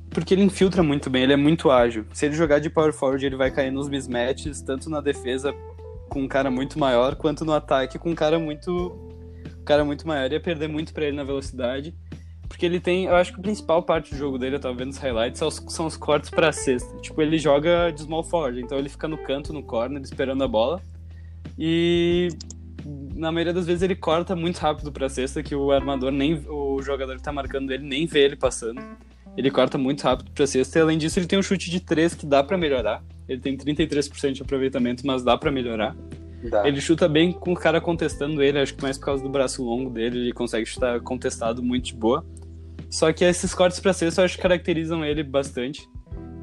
porque 0.09 0.33
ele 0.33 0.43
infiltra 0.43 0.81
muito 0.81 1.09
bem, 1.09 1.23
ele 1.23 1.33
é 1.33 1.37
muito 1.37 1.69
ágil. 1.69 2.05
Se 2.13 2.25
ele 2.25 2.35
jogar 2.35 2.59
de 2.59 2.69
power 2.69 2.93
forward, 2.93 3.25
ele 3.25 3.35
vai 3.35 3.51
cair 3.51 3.71
nos 3.71 3.89
mismatches, 3.89 4.61
tanto 4.61 4.89
na 4.89 5.01
defesa 5.01 5.53
com 6.09 6.21
um 6.21 6.27
cara 6.27 6.49
muito 6.49 6.79
maior, 6.79 7.15
quanto 7.15 7.43
no 7.43 7.53
ataque 7.53 7.99
com 7.99 8.11
um 8.11 8.15
cara 8.15 8.39
muito 8.39 8.95
um 9.59 9.63
cara 9.63 9.83
muito 9.83 10.07
maior. 10.07 10.31
Ia 10.31 10.39
perder 10.39 10.67
muito 10.67 10.93
para 10.93 11.05
ele 11.05 11.17
na 11.17 11.23
velocidade. 11.23 11.93
Porque 12.47 12.65
ele 12.65 12.79
tem, 12.79 13.05
eu 13.05 13.15
acho 13.15 13.33
que 13.33 13.39
a 13.39 13.41
principal 13.41 13.83
parte 13.83 14.11
do 14.11 14.17
jogo 14.17 14.37
dele, 14.37 14.55
eu 14.55 14.59
tava 14.59 14.73
vendo 14.73 14.91
os 14.91 14.97
highlights, 14.97 15.37
são 15.37 15.47
os, 15.49 15.63
são 15.67 15.85
os 15.85 15.97
cortes 15.97 16.29
pra 16.29 16.51
cesta. 16.51 16.97
Tipo, 16.99 17.21
ele 17.21 17.37
joga 17.37 17.91
de 17.91 18.01
small 18.01 18.23
forward, 18.23 18.61
então 18.61 18.77
ele 18.77 18.87
fica 18.87 19.07
no 19.07 19.17
canto, 19.17 19.51
no 19.51 19.61
corner, 19.61 20.01
esperando 20.01 20.43
a 20.43 20.47
bola. 20.47 20.81
E 21.59 22.29
na 23.15 23.31
maioria 23.31 23.53
das 23.53 23.65
vezes 23.65 23.81
ele 23.81 23.95
corta 23.95 24.35
muito 24.35 24.59
rápido 24.59 24.91
pra 24.91 25.09
cesta, 25.09 25.43
que 25.43 25.53
o 25.53 25.71
armador 25.71 26.11
nem. 26.11 26.45
o 26.47 26.81
jogador 26.81 27.17
que 27.17 27.23
tá 27.23 27.33
marcando 27.33 27.71
ele 27.71 27.85
nem 27.85 28.05
vê 28.05 28.21
ele 28.21 28.35
passando. 28.35 28.81
Ele 29.37 29.51
corta 29.51 29.77
muito 29.77 30.01
rápido 30.01 30.31
pra 30.31 30.47
cesta 30.47 30.79
e 30.79 30.81
além 30.81 30.97
disso 30.97 31.19
ele 31.19 31.27
tem 31.27 31.37
um 31.37 31.43
chute 31.43 31.69
de 31.69 31.79
3 31.79 32.15
que 32.15 32.25
dá 32.25 32.43
para 32.43 32.57
melhorar. 32.57 33.03
Ele 33.29 33.39
tem 33.39 33.55
33% 33.55 34.31
de 34.31 34.41
aproveitamento, 34.41 35.05
mas 35.05 35.23
dá 35.23 35.37
para 35.37 35.51
melhorar. 35.51 35.95
Dá. 36.49 36.67
Ele 36.67 36.81
chuta 36.81 37.07
bem 37.07 37.31
com 37.31 37.51
o 37.53 37.55
cara 37.55 37.79
contestando 37.79 38.41
ele, 38.41 38.59
acho 38.59 38.73
que 38.73 38.81
mais 38.81 38.97
por 38.97 39.05
causa 39.05 39.23
do 39.23 39.29
braço 39.29 39.63
longo 39.63 39.89
dele, 39.89 40.19
ele 40.19 40.33
consegue 40.33 40.65
chutar 40.65 40.99
contestado 41.01 41.61
muito 41.61 41.85
de 41.85 41.95
boa. 41.95 42.25
Só 42.89 43.11
que 43.13 43.23
esses 43.23 43.53
cortes 43.53 43.79
pra 43.79 43.93
cesta 43.93 44.21
eu 44.21 44.25
acho 44.25 44.35
que 44.37 44.41
caracterizam 44.41 45.03
ele 45.05 45.23
bastante. 45.23 45.87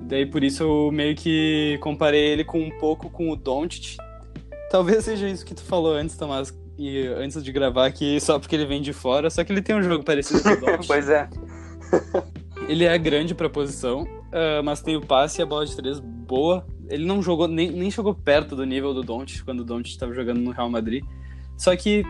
Daí 0.03 0.27
por 0.27 0.45
isso 0.45 0.63
eu 0.63 0.93
meio 0.93 1.17
que 1.17 1.79
comparei 1.81 2.21
ele 2.27 2.45
com 2.45 2.61
um 2.61 2.71
pouco 2.79 3.11
com 3.11 3.31
o 3.31 3.37
Doncic. 3.37 3.97
Talvez 4.71 5.05
seja 5.05 5.29
isso 5.29 5.45
que 5.45 5.55
tu 5.55 5.63
falou 5.63 5.95
antes, 5.95 6.17
Tomás, 6.17 6.53
e 6.79 7.07
antes 7.07 7.43
de 7.43 7.51
gravar 7.51 7.87
aqui, 7.87 8.21
só 8.21 8.39
porque 8.39 8.55
ele 8.55 8.67
vem 8.67 8.83
de 8.83 8.93
fora, 8.93 9.31
só 9.31 9.43
que 9.43 9.53
ele 9.53 9.63
tem 9.63 9.75
um 9.75 9.83
jogo 9.83 10.05
parecido 10.05 10.43
com 10.43 10.51
o 10.51 10.57
Doncic. 10.61 10.87
pois 10.87 11.09
é. 11.09 11.29
Ele 12.69 12.85
é 12.85 12.97
grande 12.97 13.35
pra 13.35 13.49
posição, 13.51 14.03
uh, 14.03 14.63
mas 14.65 14.81
tem 14.81 14.97
o 14.97 15.01
passe 15.01 15.41
e 15.41 15.43
a 15.43 15.47
bola 15.47 15.67
de 15.67 15.77
três 15.77 16.01
boa. 16.01 16.67
Ele 16.89 17.05
não 17.05 17.23
jogou, 17.23 17.47
nem, 17.47 17.71
nem 17.71 17.91
chegou 17.91 18.15
perto 18.15 18.57
do 18.57 18.65
nível 18.65 18.95
do 18.95 19.03
Doncic 19.03 19.45
quando 19.45 19.61
o 19.61 19.65
Doncic 19.65 19.91
estava 19.91 20.13
jogando 20.15 20.41
no 20.41 20.51
Real 20.51 20.71
Madrid. 20.71 21.05
Só 21.57 21.77
que, 21.77 22.03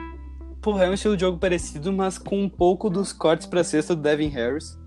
porra, 0.61 0.85
é 0.85 0.91
um 0.91 0.95
estilo 0.95 1.17
de 1.17 1.23
jogo 1.23 1.39
parecido, 1.39 1.93
mas 1.93 2.19
com 2.19 2.41
um 2.41 2.49
pouco 2.49 2.89
dos 2.89 3.13
cortes 3.13 3.47
pra 3.47 3.65
cesta 3.65 3.95
do 3.95 4.03
Devin 4.03 4.29
Harris. 4.29 4.79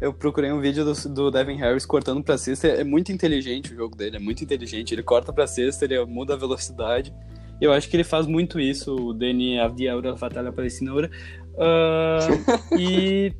Eu 0.00 0.12
procurei 0.12 0.52
um 0.52 0.60
vídeo 0.60 0.84
do, 0.84 1.08
do 1.08 1.30
Devin 1.30 1.56
Harris 1.56 1.86
cortando 1.86 2.22
pra 2.22 2.38
cesta. 2.38 2.68
É 2.68 2.84
muito 2.84 3.10
inteligente 3.10 3.72
o 3.72 3.76
jogo 3.76 3.96
dele, 3.96 4.16
é 4.16 4.20
muito 4.20 4.44
inteligente. 4.44 4.94
Ele 4.94 5.02
corta 5.02 5.32
pra 5.32 5.46
cesta, 5.46 5.84
ele 5.84 6.04
muda 6.04 6.34
a 6.34 6.36
velocidade. 6.36 7.12
Eu 7.60 7.72
acho 7.72 7.88
que 7.88 7.96
ele 7.96 8.04
faz 8.04 8.26
muito 8.26 8.60
isso, 8.60 8.94
o 8.94 9.14
Dani 9.14 9.58
Avdia 9.58 9.96
Ura 9.96 10.16
Fatalha 10.16 10.52
Palestina 10.52 10.92
Uh, 11.56 12.76
e 12.78 13.32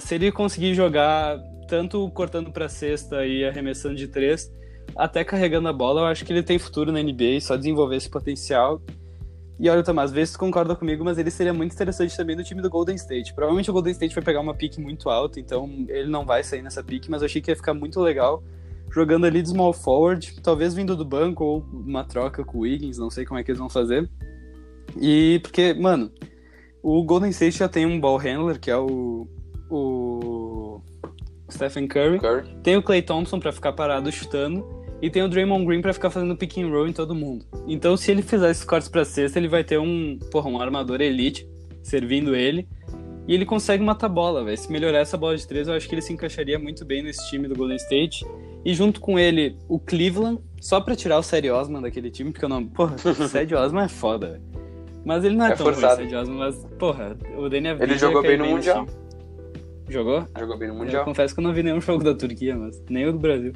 Se 0.00 0.14
ele 0.14 0.32
conseguir 0.32 0.74
jogar 0.74 1.38
tanto 1.68 2.08
cortando 2.10 2.50
para 2.50 2.68
cesta 2.68 3.24
e 3.26 3.44
arremessando 3.44 3.94
de 3.94 4.08
três, 4.08 4.52
até 4.96 5.22
carregando 5.22 5.68
a 5.68 5.72
bola, 5.72 6.02
eu 6.02 6.06
acho 6.06 6.24
que 6.24 6.32
ele 6.32 6.42
tem 6.42 6.58
futuro 6.58 6.90
na 6.90 7.02
NBA, 7.02 7.40
só 7.40 7.56
desenvolver 7.56 7.96
esse 7.96 8.08
potencial. 8.08 8.80
E 9.58 9.68
olha, 9.68 9.82
Tomás, 9.82 10.10
vê 10.10 10.24
se 10.24 10.32
tu 10.32 10.38
concorda 10.38 10.74
comigo, 10.74 11.04
mas 11.04 11.18
ele 11.18 11.30
seria 11.30 11.52
muito 11.52 11.74
interessante 11.74 12.16
também 12.16 12.34
no 12.34 12.42
time 12.42 12.62
do 12.62 12.70
Golden 12.70 12.96
State. 12.96 13.34
Provavelmente 13.34 13.70
o 13.70 13.72
Golden 13.72 13.92
State 13.92 14.14
vai 14.14 14.24
pegar 14.24 14.40
uma 14.40 14.54
pique 14.54 14.80
muito 14.80 15.10
alta, 15.10 15.38
então 15.38 15.68
ele 15.88 16.08
não 16.08 16.24
vai 16.24 16.42
sair 16.42 16.62
nessa 16.62 16.82
pique, 16.82 17.10
mas 17.10 17.20
eu 17.20 17.26
achei 17.26 17.42
que 17.42 17.50
ia 17.50 17.56
ficar 17.56 17.74
muito 17.74 18.00
legal 18.00 18.42
jogando 18.90 19.26
ali 19.26 19.40
de 19.42 19.50
small 19.50 19.72
forward, 19.72 20.40
talvez 20.42 20.74
vindo 20.74 20.96
do 20.96 21.04
banco 21.04 21.44
ou 21.44 21.66
uma 21.72 22.04
troca 22.04 22.44
com 22.44 22.58
o 22.58 22.60
Wiggins, 22.62 22.98
não 22.98 23.10
sei 23.10 23.24
como 23.24 23.38
é 23.38 23.44
que 23.44 23.50
eles 23.50 23.60
vão 23.60 23.68
fazer. 23.68 24.10
E 25.00 25.38
porque, 25.42 25.74
mano, 25.74 26.10
o 26.82 27.04
Golden 27.04 27.30
State 27.30 27.58
já 27.58 27.68
tem 27.68 27.86
um 27.86 28.00
ball 28.00 28.16
handler, 28.16 28.58
que 28.58 28.70
é 28.70 28.76
o 28.76 29.28
o 29.70 30.80
Stephen 31.50 31.86
Curry, 31.86 32.18
Curry. 32.18 32.48
tem 32.62 32.76
o 32.76 32.82
Clay 32.82 33.02
Thompson 33.02 33.38
para 33.38 33.52
ficar 33.52 33.72
parado 33.72 34.10
chutando 34.10 34.64
e 35.02 35.08
tem 35.08 35.22
o 35.22 35.28
Draymond 35.28 35.64
Green 35.64 35.80
para 35.80 35.92
ficar 35.92 36.10
fazendo 36.10 36.36
pick 36.36 36.58
and 36.58 36.68
roll 36.68 36.86
em 36.86 36.92
todo 36.92 37.14
mundo. 37.14 37.44
Então, 37.66 37.96
se 37.96 38.10
ele 38.10 38.22
fizer 38.22 38.50
esses 38.50 38.64
cortes 38.64 38.88
para 38.88 39.04
cesta, 39.04 39.38
ele 39.38 39.48
vai 39.48 39.64
ter 39.64 39.78
um, 39.78 40.18
porra, 40.30 40.48
um 40.50 40.60
armador 40.60 41.00
elite 41.00 41.48
servindo 41.82 42.36
ele 42.36 42.68
e 43.26 43.34
ele 43.34 43.46
consegue 43.46 43.82
matar 43.82 44.06
a 44.06 44.10
bola, 44.10 44.44
velho. 44.44 44.56
Se 44.56 44.70
melhorar 44.70 44.98
essa 44.98 45.16
bola 45.16 45.36
de 45.36 45.46
três, 45.46 45.68
eu 45.68 45.74
acho 45.74 45.88
que 45.88 45.94
ele 45.94 46.02
se 46.02 46.12
encaixaria 46.12 46.58
muito 46.58 46.84
bem 46.84 47.02
nesse 47.02 47.28
time 47.30 47.46
do 47.48 47.54
Golden 47.54 47.76
State. 47.76 48.26
E 48.64 48.74
junto 48.74 49.00
com 49.00 49.18
ele, 49.18 49.56
o 49.68 49.78
Cleveland, 49.78 50.40
só 50.60 50.80
pra 50.80 50.94
tirar 50.94 51.18
o 51.18 51.22
Série 51.22 51.50
Osman 51.50 51.80
daquele 51.80 52.10
time, 52.10 52.32
porque 52.32 52.44
eu 52.44 52.48
não. 52.48 52.66
Porra, 52.66 52.96
o 53.04 53.28
Série 53.28 53.54
Osman 53.54 53.84
é 53.84 53.88
foda, 53.88 54.32
velho. 54.32 54.42
Mas 55.04 55.24
ele 55.24 55.36
não 55.36 55.46
é, 55.46 55.52
é 55.52 55.54
tão 55.54 55.64
forçado. 55.64 56.02
ruim, 56.02 56.14
Osman, 56.14 56.38
mas, 56.38 56.66
porra, 56.78 57.16
o 57.38 57.48
Daniel 57.48 57.76
Ele 57.80 57.96
jogou 57.96 58.20
bem 58.20 58.36
no 58.36 58.46
Mundial. 58.46 58.84
Time. 58.84 58.98
Jogou? 59.90 60.26
Jogou 60.38 60.56
bem 60.56 60.68
no 60.68 60.74
Mundial. 60.74 61.02
Eu 61.02 61.04
confesso 61.04 61.34
que 61.34 61.40
eu 61.40 61.44
não 61.44 61.52
vi 61.52 61.62
nenhum 61.62 61.80
jogo 61.82 62.02
da 62.04 62.14
Turquia, 62.14 62.56
mas 62.56 62.80
nem 62.88 63.06
o 63.06 63.12
do 63.12 63.18
Brasil. 63.18 63.52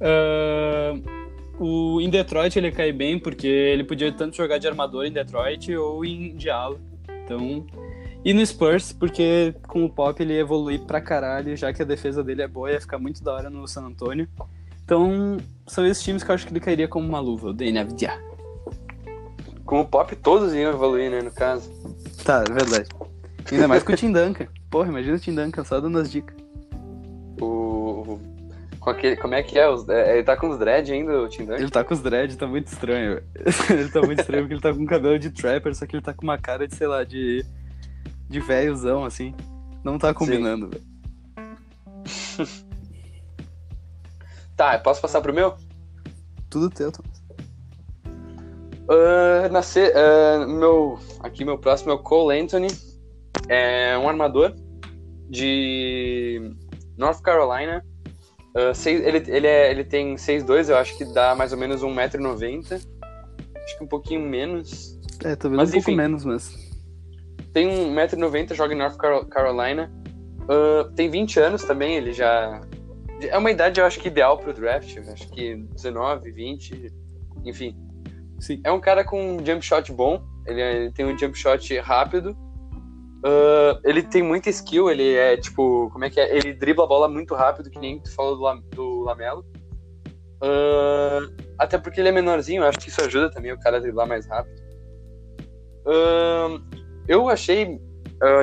Uh, 0.00 1.24
o, 1.58 2.00
em 2.00 2.10
Detroit 2.10 2.56
ele 2.56 2.70
cai 2.70 2.92
bem, 2.92 3.18
porque 3.18 3.46
ele 3.46 3.84
podia 3.84 4.12
tanto 4.12 4.36
jogar 4.36 4.58
de 4.58 4.66
armador 4.66 5.04
em 5.04 5.12
Detroit 5.12 5.74
ou 5.74 6.04
em 6.04 6.34
Diallo. 6.34 6.80
Então. 7.24 7.66
E 8.24 8.32
no 8.32 8.44
Spurs, 8.44 8.92
porque 8.92 9.54
com 9.68 9.84
o 9.84 9.90
Pop 9.90 10.20
ele 10.22 10.32
ia 10.32 10.40
evoluir 10.40 10.80
pra 10.80 11.00
caralho, 11.00 11.54
já 11.56 11.72
que 11.72 11.82
a 11.82 11.84
defesa 11.84 12.24
dele 12.24 12.42
é 12.42 12.48
boa, 12.48 12.72
ia 12.72 12.80
ficar 12.80 12.98
muito 12.98 13.22
da 13.22 13.34
hora 13.34 13.50
no 13.50 13.68
San 13.68 13.82
Antonio. 13.82 14.26
Então, 14.82 15.36
são 15.66 15.86
esses 15.86 16.02
times 16.02 16.22
que 16.22 16.30
eu 16.30 16.34
acho 16.34 16.46
que 16.46 16.52
ele 16.52 16.60
cairia 16.60 16.88
como 16.88 17.06
uma 17.06 17.20
luva, 17.20 17.48
o 17.48 17.52
DNFDA. 17.52 18.18
Com 19.64 19.80
o 19.80 19.84
Pop 19.84 20.14
todos 20.16 20.54
iam 20.54 20.72
evoluir, 20.72 21.10
né, 21.10 21.20
no 21.20 21.30
caso. 21.30 21.70
Tá, 22.24 22.44
é 22.48 22.52
verdade. 22.52 22.88
Ainda 23.52 23.68
mais 23.68 23.82
com 23.82 23.92
o 23.92 23.96
Tim 23.96 24.10
Duncan. 24.10 24.46
Porra, 24.74 24.88
imagina 24.88 25.16
o 25.16 25.20
Tim 25.20 25.36
Duncan 25.36 25.62
só 25.62 25.80
dando 25.80 26.00
as 26.00 26.10
dicas. 26.10 26.36
O. 27.40 28.18
Com 28.80 28.90
aquele, 28.90 29.16
como 29.16 29.32
é 29.32 29.40
que 29.40 29.56
é? 29.56 29.62
é? 29.62 30.14
Ele 30.14 30.24
tá 30.24 30.36
com 30.36 30.48
os 30.48 30.58
dread 30.58 30.92
ainda, 30.92 31.16
o 31.22 31.28
Tim 31.28 31.44
Duncan? 31.44 31.60
Ele 31.60 31.70
tá 31.70 31.84
com 31.84 31.94
os 31.94 32.00
dread, 32.00 32.36
tá 32.36 32.44
muito 32.44 32.66
estranho. 32.66 33.22
ele 33.70 33.88
tá 33.88 34.02
muito 34.02 34.18
estranho 34.18 34.42
porque 34.42 34.54
ele 34.54 34.60
tá 34.60 34.74
com 34.74 34.80
um 34.80 34.86
cabelo 34.86 35.16
de 35.16 35.30
trapper, 35.30 35.76
só 35.76 35.86
que 35.86 35.94
ele 35.94 36.02
tá 36.02 36.12
com 36.12 36.24
uma 36.24 36.36
cara 36.38 36.66
de, 36.66 36.74
sei 36.74 36.88
lá, 36.88 37.04
de. 37.04 37.46
de 38.28 38.40
velhozão, 38.40 39.04
assim. 39.04 39.32
Não 39.84 39.96
tá 39.96 40.12
combinando, 40.12 40.68
velho. 40.68 40.82
tá, 44.56 44.76
posso 44.80 45.00
passar 45.00 45.20
pro 45.20 45.32
meu? 45.32 45.54
Tudo 46.50 46.68
teu, 46.68 46.90
Thomas. 46.90 47.22
Uh, 48.88 49.52
nascer, 49.52 49.94
uh, 49.94 50.48
meu, 50.48 50.98
aqui 51.20 51.44
meu 51.44 51.58
próximo 51.58 51.92
é 51.92 51.94
o 51.94 51.98
Cole 52.00 52.40
Anthony. 52.40 52.66
É 53.48 53.96
um 53.98 54.08
armador 54.08 54.63
de 55.28 56.54
North 56.96 57.20
Carolina. 57.22 57.84
Uh, 58.56 58.74
seis, 58.74 59.00
ele, 59.04 59.22
ele, 59.28 59.46
é, 59.46 59.70
ele 59.70 59.84
tem 59.84 60.14
6'2", 60.14 60.68
eu 60.68 60.76
acho 60.76 60.96
que 60.96 61.04
dá 61.12 61.34
mais 61.34 61.52
ou 61.52 61.58
menos 61.58 61.82
1,90m. 61.82 62.72
Acho 62.72 63.78
que 63.78 63.84
um 63.84 63.88
pouquinho 63.88 64.20
menos. 64.20 64.98
É, 65.24 65.34
talvez 65.34 65.58
Mas, 65.58 65.68
um 65.70 65.72
pouco 65.72 65.90
enfim. 65.90 65.96
menos, 65.96 66.24
mas. 66.24 66.54
Tem 67.52 67.66
1,90m, 67.68 68.54
joga 68.54 68.74
em 68.74 68.78
North 68.78 68.96
Caro- 68.96 69.26
Carolina. 69.26 69.90
Uh, 70.42 70.90
tem 70.94 71.08
20 71.10 71.40
anos 71.40 71.64
também, 71.64 71.96
ele 71.96 72.12
já. 72.12 72.60
É 73.22 73.38
uma 73.38 73.50
idade, 73.50 73.80
eu 73.80 73.86
acho 73.86 73.98
que 74.00 74.08
ideal 74.08 74.38
pro 74.38 74.52
draft. 74.52 74.96
Acho 75.08 75.28
que 75.30 75.56
19, 75.56 76.30
20, 76.30 76.92
enfim. 77.44 77.76
Sim. 78.38 78.60
É 78.62 78.70
um 78.70 78.80
cara 78.80 79.02
com 79.04 79.36
um 79.36 79.44
jump 79.44 79.64
shot 79.64 79.90
bom. 79.92 80.22
Ele, 80.46 80.60
é- 80.60 80.76
ele 80.76 80.92
tem 80.92 81.06
um 81.06 81.16
jump 81.16 81.36
shot 81.38 81.76
rápido. 81.78 82.36
Uh, 83.24 83.80
ele 83.84 84.02
tem 84.02 84.22
muita 84.22 84.50
skill. 84.50 84.90
Ele 84.90 85.14
é 85.14 85.36
tipo. 85.36 85.88
Como 85.90 86.04
é 86.04 86.10
que 86.10 86.20
é? 86.20 86.36
Ele 86.36 86.52
dribla 86.52 86.84
a 86.84 86.88
bola 86.88 87.08
muito 87.08 87.34
rápido, 87.34 87.70
que 87.70 87.78
nem 87.78 87.98
tu 88.00 88.14
falou 88.14 88.36
do, 88.36 88.60
do 88.70 89.00
Lamelo. 89.00 89.44
Uh, 90.42 91.32
até 91.58 91.78
porque 91.78 92.00
ele 92.00 92.10
é 92.10 92.12
menorzinho, 92.12 92.64
acho 92.64 92.78
que 92.78 92.90
isso 92.90 93.02
ajuda 93.02 93.30
também 93.30 93.52
o 93.52 93.58
cara 93.58 93.78
a 93.78 93.80
driblar 93.80 94.06
mais 94.06 94.26
rápido. 94.26 94.60
Uh, 95.86 96.62
eu 97.08 97.28
achei, 97.30 97.80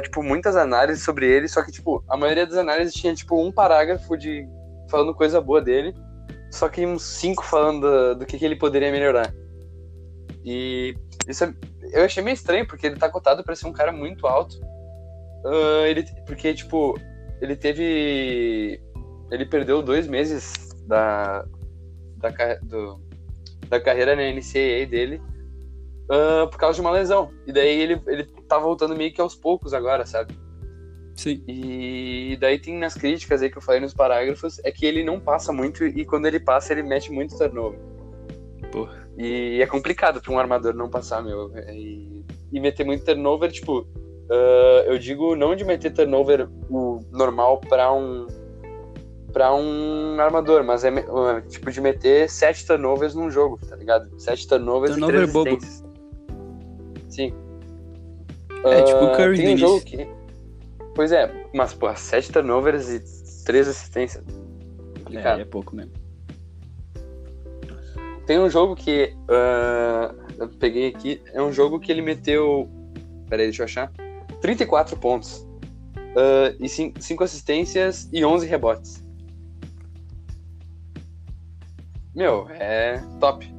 tipo, 0.02 0.24
muitas 0.24 0.56
análises 0.56 1.04
sobre 1.04 1.28
ele, 1.28 1.48
só 1.48 1.64
que, 1.64 1.72
tipo, 1.72 2.04
a 2.08 2.18
maioria 2.18 2.48
das 2.48 2.58
análises 2.58 2.94
tinha, 2.94 3.14
tipo, 3.14 3.40
um 3.40 3.52
parágrafo 3.52 4.18
de 4.18 4.48
falando 4.90 5.14
coisa 5.14 5.40
boa 5.40 5.62
dele, 5.62 5.94
só 6.52 6.68
que 6.70 6.86
uns 6.86 7.04
cinco 7.04 7.44
falando 7.44 7.82
do, 7.82 8.20
do 8.20 8.26
que, 8.26 8.38
que 8.38 8.46
ele 8.46 8.56
poderia 8.56 8.92
melhorar. 8.92 9.34
E 10.44 10.96
isso 11.28 11.44
é- 11.44 11.54
eu 11.94 12.04
achei 12.04 12.24
meio 12.24 12.34
estranho, 12.34 12.68
porque 12.68 12.88
ele 12.88 12.98
tá 12.98 13.10
cotado 13.10 13.44
pra 13.44 13.56
ser 13.56 13.68
um 13.68 13.74
cara 13.74 13.92
muito 13.92 14.26
alto. 14.26 14.60
Ah, 15.46 15.88
ele, 15.88 16.06
porque, 16.26 16.54
tipo, 16.54 16.98
ele 17.42 17.56
teve. 17.56 18.80
Ele 19.32 19.46
perdeu 19.46 19.82
dois 19.82 20.08
meses 20.08 20.54
da, 20.86 21.46
da, 22.18 22.30
do- 22.64 23.00
da 23.70 23.80
carreira 23.80 24.16
na 24.16 24.24
NCAA 24.24 24.86
dele 24.90 25.22
ah, 26.10 26.48
por 26.52 26.58
causa 26.58 26.76
de 26.76 26.82
uma 26.82 26.92
lesão. 26.92 27.32
E 27.48 27.52
daí 27.54 27.80
ele, 27.80 28.02
ele 28.08 28.24
tá 28.48 28.58
voltando 28.60 28.96
meio 28.96 29.14
que 29.14 29.22
aos 29.22 29.34
poucos 29.36 29.74
agora, 29.74 30.06
sabe? 30.06 30.34
Sim. 31.16 31.44
E 31.48 32.38
daí 32.40 32.60
tem 32.60 32.78
nas 32.78 32.96
críticas 32.96 33.42
aí 33.42 33.50
que 33.50 33.58
eu 33.58 33.62
falei 33.62 33.80
nos 33.80 33.94
parágrafos, 33.94 34.60
é 34.64 34.72
que 34.72 34.86
ele 34.86 35.04
não 35.04 35.20
passa 35.20 35.54
muito 35.54 35.86
e 35.86 36.04
quando 36.06 36.26
ele 36.26 36.40
passa 36.40 36.74
ele 36.74 36.84
mete 36.84 37.12
muito 37.12 37.38
turnover. 37.38 37.80
Porra. 38.72 39.08
E 39.18 39.62
é 39.62 39.68
complicado 39.68 40.22
pra 40.22 40.32
um 40.34 40.40
armador 40.40 40.74
não 40.74 40.90
passar, 40.90 41.22
meu. 41.24 41.52
E, 41.70 42.24
e 42.52 42.60
meter 42.60 42.86
muito 42.86 43.06
turnover, 43.06 43.52
tipo, 43.52 43.88
ah, 44.32 44.84
eu 44.86 44.98
digo 44.98 45.36
não 45.36 45.56
de 45.56 45.66
meter 45.66 45.92
turnover 45.92 46.48
o 46.70 47.00
normal 47.12 47.60
pra 47.60 47.92
um 47.94 48.28
para 49.34 49.54
um 49.54 50.20
armador, 50.20 50.64
mas 50.64 50.84
é 50.84 50.90
ah, 50.90 51.42
tipo 51.42 51.70
de 51.72 51.82
meter 51.82 52.30
sete 52.30 52.66
turnovers 52.66 53.14
num 53.14 53.30
jogo, 53.30 53.60
tá 53.66 53.76
ligado? 53.76 54.10
Sete 54.20 54.48
turnovers 54.48 54.92
Turnover 54.94 55.16
e 55.16 55.18
três 55.18 55.34
bobo. 55.34 55.50
assistências. 55.50 55.92
Sim. 57.10 57.34
É, 58.64 58.82
tipo 58.84 59.00
o 59.00 59.08
Ah, 59.08 59.16
Curry 59.16 59.38
tem 59.38 59.54
um 59.56 59.58
jogo 59.58 59.82
que 59.82 60.08
Pois 60.96 61.12
é, 61.12 61.32
mas 61.54 61.74
pô, 61.74 61.94
sete 61.96 62.32
turnovers 62.32 62.90
e 62.90 63.02
três 63.46 63.68
assistências. 63.68 64.24
Complicado. 65.04 65.40
É, 65.40 65.42
é 65.42 65.46
pouco 65.46 65.76
mesmo. 65.76 65.92
Tem 68.26 68.40
um 68.40 68.50
jogo 68.50 68.76
que 68.76 69.14
ah, 69.30 70.14
eu 70.38 70.48
peguei 70.48 70.88
aqui, 70.88 71.22
é 71.34 71.42
um 71.42 71.52
jogo 71.52 71.80
que 71.80 71.92
ele 71.92 72.02
meteu. 72.02 72.70
Peraí, 73.30 73.48
deixa 73.48 73.64
eu 73.64 73.66
achar. 73.66 73.92
34 74.42 74.98
pontos. 74.98 75.46
ah, 76.16 76.54
e 76.60 76.68
5 76.68 77.24
assistências 77.24 78.10
e 78.12 78.24
11 78.26 78.46
rebotes. 78.48 79.04
Meu, 82.16 82.48
é 82.50 83.02
top. 83.20 83.50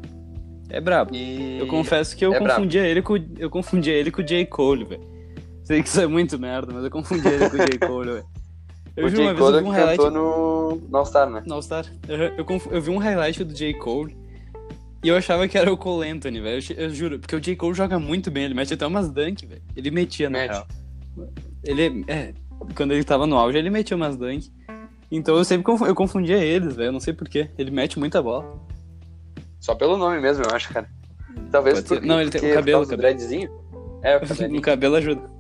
É 0.69 0.81
brabo. 0.81 1.15
E 1.15 1.59
Eu 1.59 1.67
confesso 1.67 2.17
que 2.17 2.25
eu 2.25 2.33
é 2.35 2.39
brabo. 2.41 2.55
confundia 2.61 2.87
ele 2.87 3.03
com 3.03 3.17
eu 3.39 3.51
confundia 3.51 3.93
ele 3.95 4.11
com 4.11 4.21
o 4.21 4.25
J. 4.25 4.45
Cole, 4.47 4.85
velho. 4.85 5.03
Sei 5.65 5.83
que 5.83 5.89
isso 5.89 6.01
é 6.01 6.07
muito 6.07 6.39
merda, 6.39 6.73
mas 6.73 6.85
eu 6.85 6.91
confundia 6.91 7.31
ele 7.31 7.49
com 7.51 7.57
o 7.57 7.59
J. 7.59 7.79
Cole, 7.87 8.11
velho. 8.13 8.27
Eu 8.95 9.07
o 9.07 9.09
vi 9.09 9.17
J. 9.17 9.23
uma 9.23 9.33
vez 9.33 9.47
eu 9.47 9.53
Cole 9.55 9.65
um 9.65 9.71
highlight 9.71 10.05
no, 10.11 10.77
no 10.77 10.99
All-Star, 10.99 11.31
né? 11.31 11.43
no 11.47 11.55
All-Star. 11.55 11.87
Uhum. 12.07 12.35
Eu, 12.37 12.45
confu- 12.45 12.69
eu 12.71 12.83
vi 12.83 12.91
um 12.91 12.99
highlight 12.99 13.43
do 13.43 13.55
J. 13.55 13.73
Cole 13.79 14.15
e 15.03 15.09
eu 15.09 15.17
achava 15.17 15.49
que 15.49 15.59
era 15.59 15.73
o 15.73 15.77
Cole 15.77 16.09
Anthony, 16.09 16.41
velho. 16.41 16.63
Eu, 16.71 16.85
eu 16.85 16.91
juro, 16.91 17.19
porque 17.19 17.35
o 17.37 17.41
J. 17.41 17.57
Cole 17.57 17.75
joga 17.75 17.99
muito 17.99 18.31
bem, 18.31 18.45
ele 18.45 18.55
mete 18.55 18.75
até 18.75 18.87
umas 18.87 19.11
dunk, 19.11 19.45
velho. 19.47 19.63
Ele 19.77 19.91
metia 19.91 20.31
na 20.31 20.39
Mete. 20.39 20.51
real. 20.51 20.67
Ele 21.65 22.05
é, 22.09 22.33
quando 22.77 22.93
ele 22.93 23.05
tava 23.05 23.27
no 23.27 23.37
auge, 23.37 23.59
ele 23.59 23.71
metia 23.71 23.97
umas 23.97 24.17
dunk. 24.17 24.51
Então 25.11 25.37
eu 25.37 25.45
sempre 25.45 25.71
eu 25.87 25.95
confundia 25.95 26.39
eles, 26.39 26.75
velho. 26.77 26.89
Eu 26.89 26.93
não 26.93 27.01
sei 27.01 27.13
porquê. 27.13 27.51
Ele 27.59 27.71
mete 27.71 27.99
muita 27.99 28.23
bola. 28.23 28.59
Só 29.61 29.75
pelo 29.75 29.97
nome 29.97 30.21
mesmo, 30.21 30.43
eu 30.45 30.55
acho, 30.55 30.73
cara. 30.73 30.89
Talvez 31.51 31.77
Pode 31.77 31.89
ser. 31.89 31.95
porque, 31.97 32.09
Não, 32.09 32.21
ele 32.21 32.31
tem 32.31 32.51
o 32.51 32.55
cabelo, 32.55 32.81
por 32.83 32.91
cabelo. 32.91 33.03
dreadzinho. 33.03 33.51
É, 34.03 34.17
o 34.17 34.21
cabelinho. 34.27 34.57
no 34.57 34.61
cabelo 34.63 34.97
ajuda. 34.97 35.31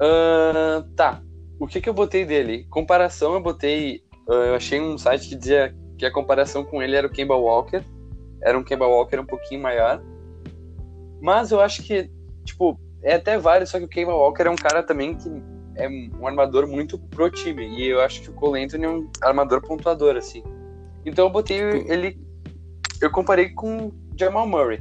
Ah, 0.00 0.84
tá. 0.96 1.22
O 1.58 1.66
que 1.66 1.80
que 1.80 1.88
eu 1.88 1.94
botei 1.94 2.24
dele? 2.24 2.66
Comparação, 2.68 3.34
eu 3.34 3.40
botei. 3.42 4.02
ah, 4.28 4.32
eu 4.34 4.54
achei 4.56 4.80
um 4.80 4.98
site 4.98 5.28
que 5.28 5.36
dizia 5.36 5.74
que 5.98 6.04
a 6.06 6.12
comparação 6.12 6.64
com 6.64 6.82
ele 6.82 6.96
era 6.96 7.06
o 7.06 7.10
Kemba 7.10 7.34
Walker. 7.36 7.82
Era 8.42 8.58
um 8.58 8.62
Kemba 8.64 8.86
Walker 8.86 9.18
um 9.18 9.26
pouquinho 9.26 9.62
maior. 9.62 10.02
Mas 11.20 11.50
eu 11.50 11.60
acho 11.60 11.82
que, 11.82 12.10
tipo, 12.44 12.78
é 13.02 13.14
até 13.14 13.38
válido, 13.38 13.70
só 13.70 13.78
que 13.78 13.84
o 13.84 13.88
Kemba 13.88 14.14
Walker 14.14 14.42
é 14.42 14.50
um 14.50 14.56
cara 14.56 14.82
também 14.82 15.14
que 15.14 15.28
é 15.76 15.88
um 15.88 16.26
armador 16.26 16.66
muito 16.66 16.98
pro 16.98 17.30
time. 17.30 17.66
E 17.78 17.86
eu 17.88 18.00
acho 18.00 18.22
que 18.22 18.30
o 18.30 18.34
Cole 18.34 18.62
Anthony 18.62 18.84
é 18.84 18.88
um 18.88 19.08
armador 19.22 19.60
pontuador, 19.62 20.16
assim. 20.16 20.42
Então 21.04 21.26
eu 21.26 21.30
botei 21.30 21.58
Tipo- 21.58 21.92
ele. 21.92 22.18
Eu 23.00 23.10
comparei 23.10 23.50
com 23.50 23.92
Jamal 24.16 24.46
Murray. 24.46 24.80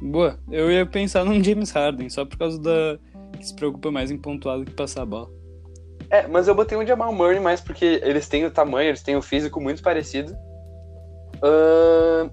Boa. 0.00 0.38
Eu 0.50 0.70
ia 0.70 0.84
pensar 0.84 1.24
num 1.24 1.42
James 1.42 1.70
Harden, 1.70 2.08
só 2.10 2.24
por 2.24 2.36
causa 2.36 2.60
da. 2.60 2.98
que 3.38 3.46
se 3.46 3.54
preocupa 3.54 3.90
mais 3.90 4.10
em 4.10 4.16
pontuar 4.18 4.58
do 4.58 4.64
que 4.64 4.72
passar 4.72 5.02
a 5.02 5.06
bola. 5.06 5.30
É, 6.12 6.26
mas 6.28 6.46
eu 6.46 6.54
botei 6.54 6.76
o 6.76 6.86
Jamal 6.86 7.10
Murray 7.10 7.40
mais 7.40 7.62
porque 7.62 7.98
eles 8.04 8.28
têm 8.28 8.44
o 8.44 8.50
tamanho, 8.50 8.90
eles 8.90 9.02
têm 9.02 9.16
o 9.16 9.22
físico 9.22 9.58
muito 9.58 9.82
parecido. 9.82 10.36
Ahn, 11.42 12.28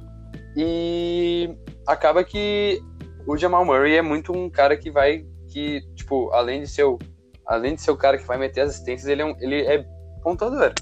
e 0.57 1.49
acaba 1.87 2.21
que 2.21 2.81
o 3.25 3.37
Jamal 3.37 3.63
Murray 3.63 3.95
é 3.95 4.01
muito 4.01 4.33
um 4.33 4.49
cara 4.49 4.75
que 4.75 4.91
vai. 4.91 5.25
que, 5.47 5.81
tipo, 5.95 6.29
além 6.31 6.61
de 6.61 6.67
ser 6.67 6.83
o, 6.83 6.99
além 7.45 7.75
de 7.75 7.81
ser 7.81 7.91
o 7.91 7.97
cara 7.97 8.17
que 8.17 8.27
vai 8.27 8.37
meter 8.37 8.61
as 8.61 8.71
assistências, 8.71 9.07
ele 9.07 9.21
é, 9.21 9.25
um, 9.25 9.35
ele 9.39 9.61
é 9.61 9.85
pontuador. 10.21 10.73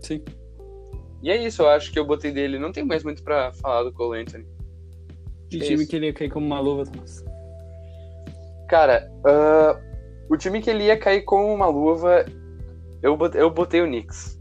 Sim. 0.00 0.22
E 1.22 1.30
é 1.30 1.36
isso, 1.36 1.62
eu 1.62 1.68
acho 1.68 1.90
que 1.90 1.98
eu 1.98 2.04
botei 2.04 2.32
dele. 2.32 2.58
Não 2.58 2.70
tem 2.70 2.84
mais 2.84 3.02
muito 3.02 3.22
pra 3.22 3.50
falar 3.54 3.84
do 3.84 3.92
Cole 3.94 4.20
Anthony. 4.20 4.44
Que 5.48 5.56
É 5.56 5.60
time 5.60 5.74
isso. 5.82 5.88
que 5.88 5.96
ele 5.96 6.06
ia 6.06 6.12
cair 6.12 6.30
como 6.30 6.44
uma 6.44 6.60
luva, 6.60 6.84
Thomas? 6.84 7.24
Cara, 8.68 9.10
ah, 9.24 9.80
o 10.32 10.36
time 10.36 10.60
que 10.62 10.70
ele 10.70 10.84
ia 10.84 10.96
cair 10.98 11.22
com 11.22 11.52
uma 11.54 11.66
luva, 11.66 12.24
eu 13.02 13.16
botei, 13.16 13.40
eu 13.40 13.50
botei 13.50 13.80
o 13.82 13.86
Knicks. 13.86 14.40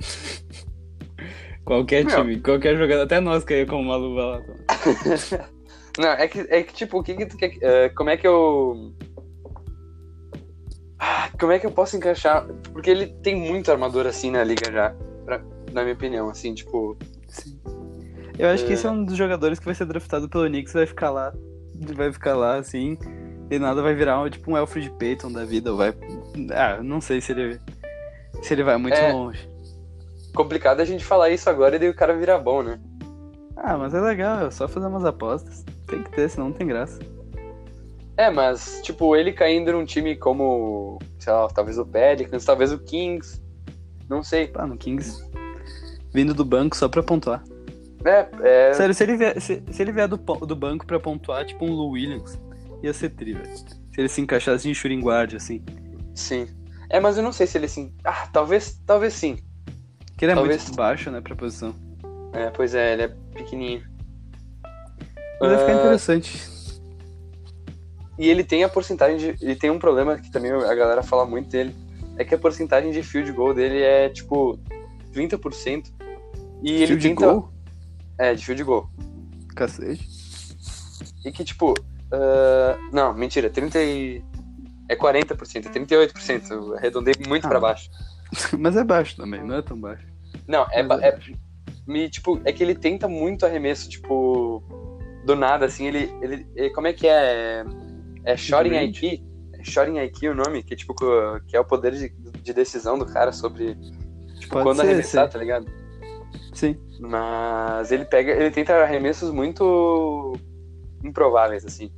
Qualquer 1.64 2.04
Meu. 2.04 2.16
time, 2.22 2.40
qualquer 2.40 2.76
jogador, 2.76 3.02
até 3.02 3.18
nós 3.20 3.42
caía 3.44 3.66
como 3.66 3.82
uma 3.82 3.96
luva 3.96 4.24
lá. 4.24 4.42
Não, 5.98 6.08
é 6.10 6.28
que, 6.28 6.40
é 6.48 6.62
que 6.62 6.72
tipo, 6.74 6.98
o 6.98 7.02
que 7.02 7.14
que 7.14 7.26
tu 7.26 7.36
quer. 7.36 7.56
eh, 7.60 7.88
como 7.88 8.10
é 8.10 8.16
que 8.16 8.26
eu. 8.26 8.92
Ah, 10.98 11.28
Como 11.40 11.50
é 11.52 11.58
que 11.58 11.66
eu 11.66 11.72
posso 11.72 11.96
encaixar? 11.96 12.46
Porque 12.72 12.88
ele 12.90 13.06
tem 13.22 13.34
muito 13.34 13.70
armador 13.72 14.06
assim 14.06 14.30
na 14.30 14.44
liga 14.44 14.70
já, 14.70 14.94
pra- 15.24 15.42
na 15.72 15.82
minha 15.82 15.94
opinião, 15.94 16.28
assim, 16.28 16.54
tipo. 16.54 16.96
Sim. 17.28 17.58
Eu 18.38 18.48
acho 18.50 18.64
que 18.64 18.70
É. 18.72 18.74
esse 18.74 18.86
é 18.86 18.90
um 18.90 19.04
dos 19.04 19.16
jogadores 19.16 19.58
que 19.58 19.64
vai 19.64 19.74
ser 19.74 19.86
draftado 19.86 20.28
pelo 20.28 20.46
Knicks, 20.46 20.72
vai 20.72 20.86
ficar 20.86 21.10
lá, 21.10 21.32
vai 21.96 22.12
ficar 22.12 22.36
lá 22.36 22.56
assim, 22.58 22.96
e 23.50 23.58
nada 23.58 23.82
vai 23.82 23.94
virar 23.94 24.28
tipo 24.30 24.50
um 24.50 24.56
Alfred 24.56 24.90
Payton 24.98 25.32
da 25.32 25.44
vida, 25.44 25.72
vai. 25.72 25.94
Ah, 26.52 26.82
não 26.82 27.00
sei 27.00 27.20
se 27.20 27.32
ele 27.32 27.60
se 28.42 28.52
ele 28.54 28.62
vai 28.62 28.76
muito 28.76 28.94
É. 28.94 29.12
longe. 29.12 29.48
Complicado 30.34 30.80
a 30.80 30.84
gente 30.84 31.04
falar 31.04 31.30
isso 31.30 31.48
agora 31.48 31.76
e 31.76 31.78
daí 31.78 31.88
o 31.88 31.94
cara 31.94 32.14
virar 32.14 32.38
bom, 32.38 32.62
né? 32.62 32.78
Ah, 33.56 33.78
mas 33.78 33.94
é 33.94 34.00
legal, 34.00 34.46
é 34.46 34.50
só 34.50 34.68
fazer 34.68 34.86
umas 34.86 35.04
apostas. 35.04 35.64
Tem 35.86 36.02
que 36.02 36.10
ter, 36.10 36.28
senão 36.28 36.48
não 36.48 36.52
tem 36.52 36.66
graça. 36.66 36.98
É, 38.18 38.30
mas, 38.30 38.80
tipo, 38.82 39.14
ele 39.16 39.32
caindo 39.32 39.72
num 39.72 39.84
time 39.84 40.16
como, 40.16 40.98
sei 41.18 41.32
lá, 41.32 41.48
talvez 41.48 41.78
o 41.78 41.84
Pelicans, 41.86 42.44
talvez 42.44 42.72
o 42.72 42.78
Kings, 42.78 43.42
não 44.08 44.22
sei. 44.22 44.46
Pá, 44.48 44.66
no 44.66 44.76
Kings. 44.76 45.22
Vindo 46.12 46.34
do 46.34 46.44
banco 46.44 46.76
só 46.76 46.88
pra 46.88 47.02
pontuar. 47.02 47.42
É, 48.04 48.28
é, 48.42 48.72
Sério, 48.74 48.94
se 48.94 49.02
ele 49.02 49.16
vier, 49.16 49.40
se, 49.40 49.62
se 49.70 49.82
ele 49.82 49.92
vier 49.92 50.06
do, 50.06 50.16
do 50.16 50.56
banco 50.56 50.86
pra 50.86 51.00
pontuar, 51.00 51.44
tipo 51.44 51.64
um 51.64 51.72
Lou 51.72 51.90
Williams, 51.90 52.38
ia 52.82 52.92
ser 52.92 53.10
tri, 53.10 53.32
velho. 53.34 53.56
Se 53.56 53.66
ele 53.98 54.08
se 54.08 54.20
encaixasse 54.20 54.68
em 54.68 54.74
shooting 54.74 55.00
guard, 55.00 55.34
assim. 55.34 55.62
sim. 56.14 56.46
É, 56.88 57.00
mas 57.00 57.16
eu 57.16 57.22
não 57.24 57.32
sei 57.32 57.46
se 57.48 57.58
ele 57.58 57.66
assim. 57.66 57.92
Ah, 58.04 58.28
talvez, 58.32 58.80
talvez 58.86 59.12
sim. 59.14 59.38
Que 60.16 60.24
ele 60.24 60.32
é 60.32 60.34
Talvez- 60.36 60.62
muito 60.64 60.76
baixo, 60.76 61.10
né, 61.10 61.20
pra 61.20 61.34
posição. 61.34 61.74
É, 62.32 62.48
pois 62.50 62.74
é, 62.76 62.92
ele 62.92 63.02
é 63.02 63.08
pequenininho. 63.08 63.82
Mas 65.40 65.50
vai 65.50 65.58
ficar 65.58 65.72
Ah, 65.72 65.80
interessante. 65.80 66.56
E 68.18 68.28
ele 68.28 68.44
tem 68.44 68.62
a 68.64 68.68
porcentagem 68.68 69.18
de. 69.18 69.44
Ele 69.44 69.56
tem 69.56 69.68
um 69.70 69.78
problema 69.78 70.16
que 70.16 70.30
também 70.30 70.50
a 70.52 70.74
galera 70.74 71.02
fala 71.02 71.26
muito 71.26 71.48
dele. 71.50 71.74
É 72.16 72.24
que 72.24 72.34
a 72.34 72.38
porcentagem 72.38 72.90
de 72.92 73.02
field 73.02 73.30
goal 73.32 73.52
dele 73.52 73.80
é 73.82 74.08
tipo 74.08 74.58
30%. 75.12 75.92
E 76.62 76.72
ele 76.72 76.86
Field 76.86 77.08
tenta. 77.08 77.26
goal? 77.26 77.52
É, 78.18 78.32
de 78.34 78.44
field 78.44 78.62
goal. 78.64 78.88
Cacete. 79.54 80.08
E 81.24 81.30
que 81.32 81.44
tipo. 81.44 81.74
Ah, 82.12 82.78
não, 82.92 83.14
mentira, 83.14 83.48
30 83.50 83.82
e... 83.82 84.24
É 84.88 84.94
40%, 84.94 85.66
é 85.66 85.68
38%. 85.68 86.50
Eu 86.50 86.76
arredondei 86.76 87.14
muito 87.26 87.44
Ah. 87.46 87.48
pra 87.48 87.58
baixo. 87.60 87.90
Mas 88.58 88.76
é 88.76 88.84
baixo 88.84 89.16
também, 89.16 89.42
não 89.44 89.56
é 89.56 89.62
tão 89.62 89.78
baixo. 89.80 90.06
Não, 90.46 90.66
é, 90.70 90.82
ba- 90.82 91.00
é, 91.02 91.18
me, 91.86 92.08
tipo, 92.08 92.40
é 92.44 92.52
que 92.52 92.62
ele 92.62 92.74
tenta 92.74 93.08
muito 93.08 93.44
arremesso, 93.44 93.88
tipo, 93.88 94.62
do 95.24 95.34
nada, 95.34 95.66
assim, 95.66 95.86
ele, 95.86 96.12
ele, 96.22 96.46
ele- 96.54 96.70
como 96.70 96.86
é 96.86 96.92
que 96.92 97.08
é? 97.08 97.64
É 98.24 98.36
Shooting 98.36 98.70
Range? 98.70 99.06
IQ? 99.06 99.24
É 99.58 99.64
Shooting 99.64 99.98
IQ 99.98 100.28
o 100.28 100.34
nome? 100.34 100.62
Que, 100.62 100.76
tipo, 100.76 100.94
que 101.46 101.56
é 101.56 101.60
o 101.60 101.64
poder 101.64 101.92
de, 101.92 102.08
de 102.42 102.52
decisão 102.52 102.96
do 102.96 103.06
cara 103.06 103.32
sobre, 103.32 103.74
tipo, 104.38 104.52
Pode 104.52 104.62
quando 104.64 104.76
ser, 104.76 104.82
arremessar, 104.86 105.26
sim. 105.26 105.32
tá 105.32 105.38
ligado? 105.38 105.66
Sim. 106.52 106.76
Mas 107.00 107.90
ele 107.90 108.04
pega, 108.04 108.30
ele 108.32 108.50
tenta 108.52 108.72
arremessos 108.74 109.30
muito 109.32 110.32
improváveis, 111.06 111.64
assim. 111.64 111.90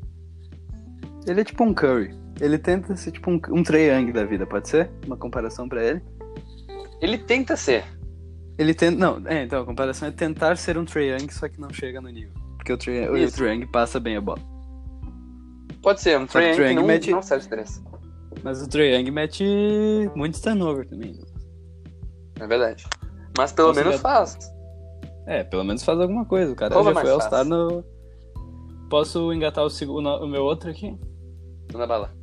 Ele 1.27 1.41
é 1.41 1.45
tipo 1.45 1.65
um 1.65 1.75
Curry. 1.75 2.15
Ele 2.41 2.57
tenta 2.59 2.95
ser 2.97 3.11
tipo 3.11 3.31
um, 3.31 3.41
um 3.51 3.63
Trae 3.63 3.89
Young 3.91 4.13
da 4.13 4.25
vida, 4.25 4.47
pode 4.47 4.69
ser? 4.69 4.91
Uma 5.07 5.17
comparação 5.17 5.69
pra 5.69 5.83
ele? 5.85 6.03
Ele 7.01 7.19
tenta 7.19 7.57
ser. 7.57 7.85
Ele 8.57 8.73
tenta. 8.75 8.97
Não, 8.99 9.21
é, 9.27 9.43
então 9.45 9.61
a 9.63 9.65
comparação 9.65 10.09
é 10.09 10.11
tentar 10.11 10.57
ser 10.57 10.79
um 10.79 10.85
Trae 10.85 11.11
Young, 11.11 11.29
só 11.31 11.49
que 11.49 11.61
não 11.61 11.71
chega 11.71 12.01
no 12.01 12.09
nível. 12.09 12.33
Porque 12.57 12.73
o 12.73 12.79
Trae, 12.79 13.09
o 13.09 13.17
Isso. 13.17 13.37
Trae 13.37 13.55
Young 13.57 13.67
passa 13.67 13.99
bem 14.01 14.17
a 14.17 14.21
bola. 14.21 14.39
Pode 15.83 16.01
ser, 16.01 16.19
um 16.19 16.27
Trae 16.27 16.57
Young 16.57 16.75
não, 16.77 16.87
mete- 16.87 17.11
não 17.11 17.23
serve 17.23 17.43
estresse. 17.43 17.83
Mas 18.43 18.63
o 18.63 18.69
Trae 18.69 18.95
Young 18.97 19.11
mete 19.11 19.45
muito 20.15 20.41
turnover 20.41 20.89
também. 20.89 21.19
É 22.41 22.47
verdade. 22.47 22.87
Mas 23.37 23.53
pelo 23.53 23.69
Nossa, 23.69 23.81
menos 23.81 23.95
já- 23.97 24.01
faz. 24.01 24.39
É, 25.27 25.45
pelo 25.45 25.65
menos 25.65 25.83
faz 25.85 26.01
alguma 26.01 26.25
coisa. 26.25 26.53
O 26.53 26.57
cara 26.57 26.75
Rouba 26.75 26.95
já 26.95 27.01
foi 27.01 27.11
All-Star 27.11 27.45
no. 27.45 27.85
Posso 28.89 29.33
engatar 29.33 29.65
o, 29.65 29.71
segundo, 29.71 30.09
o 30.09 30.27
meu 30.27 30.43
outro 30.43 30.71
aqui? 30.71 30.97
Manda 31.73 31.87
bala. 31.87 32.15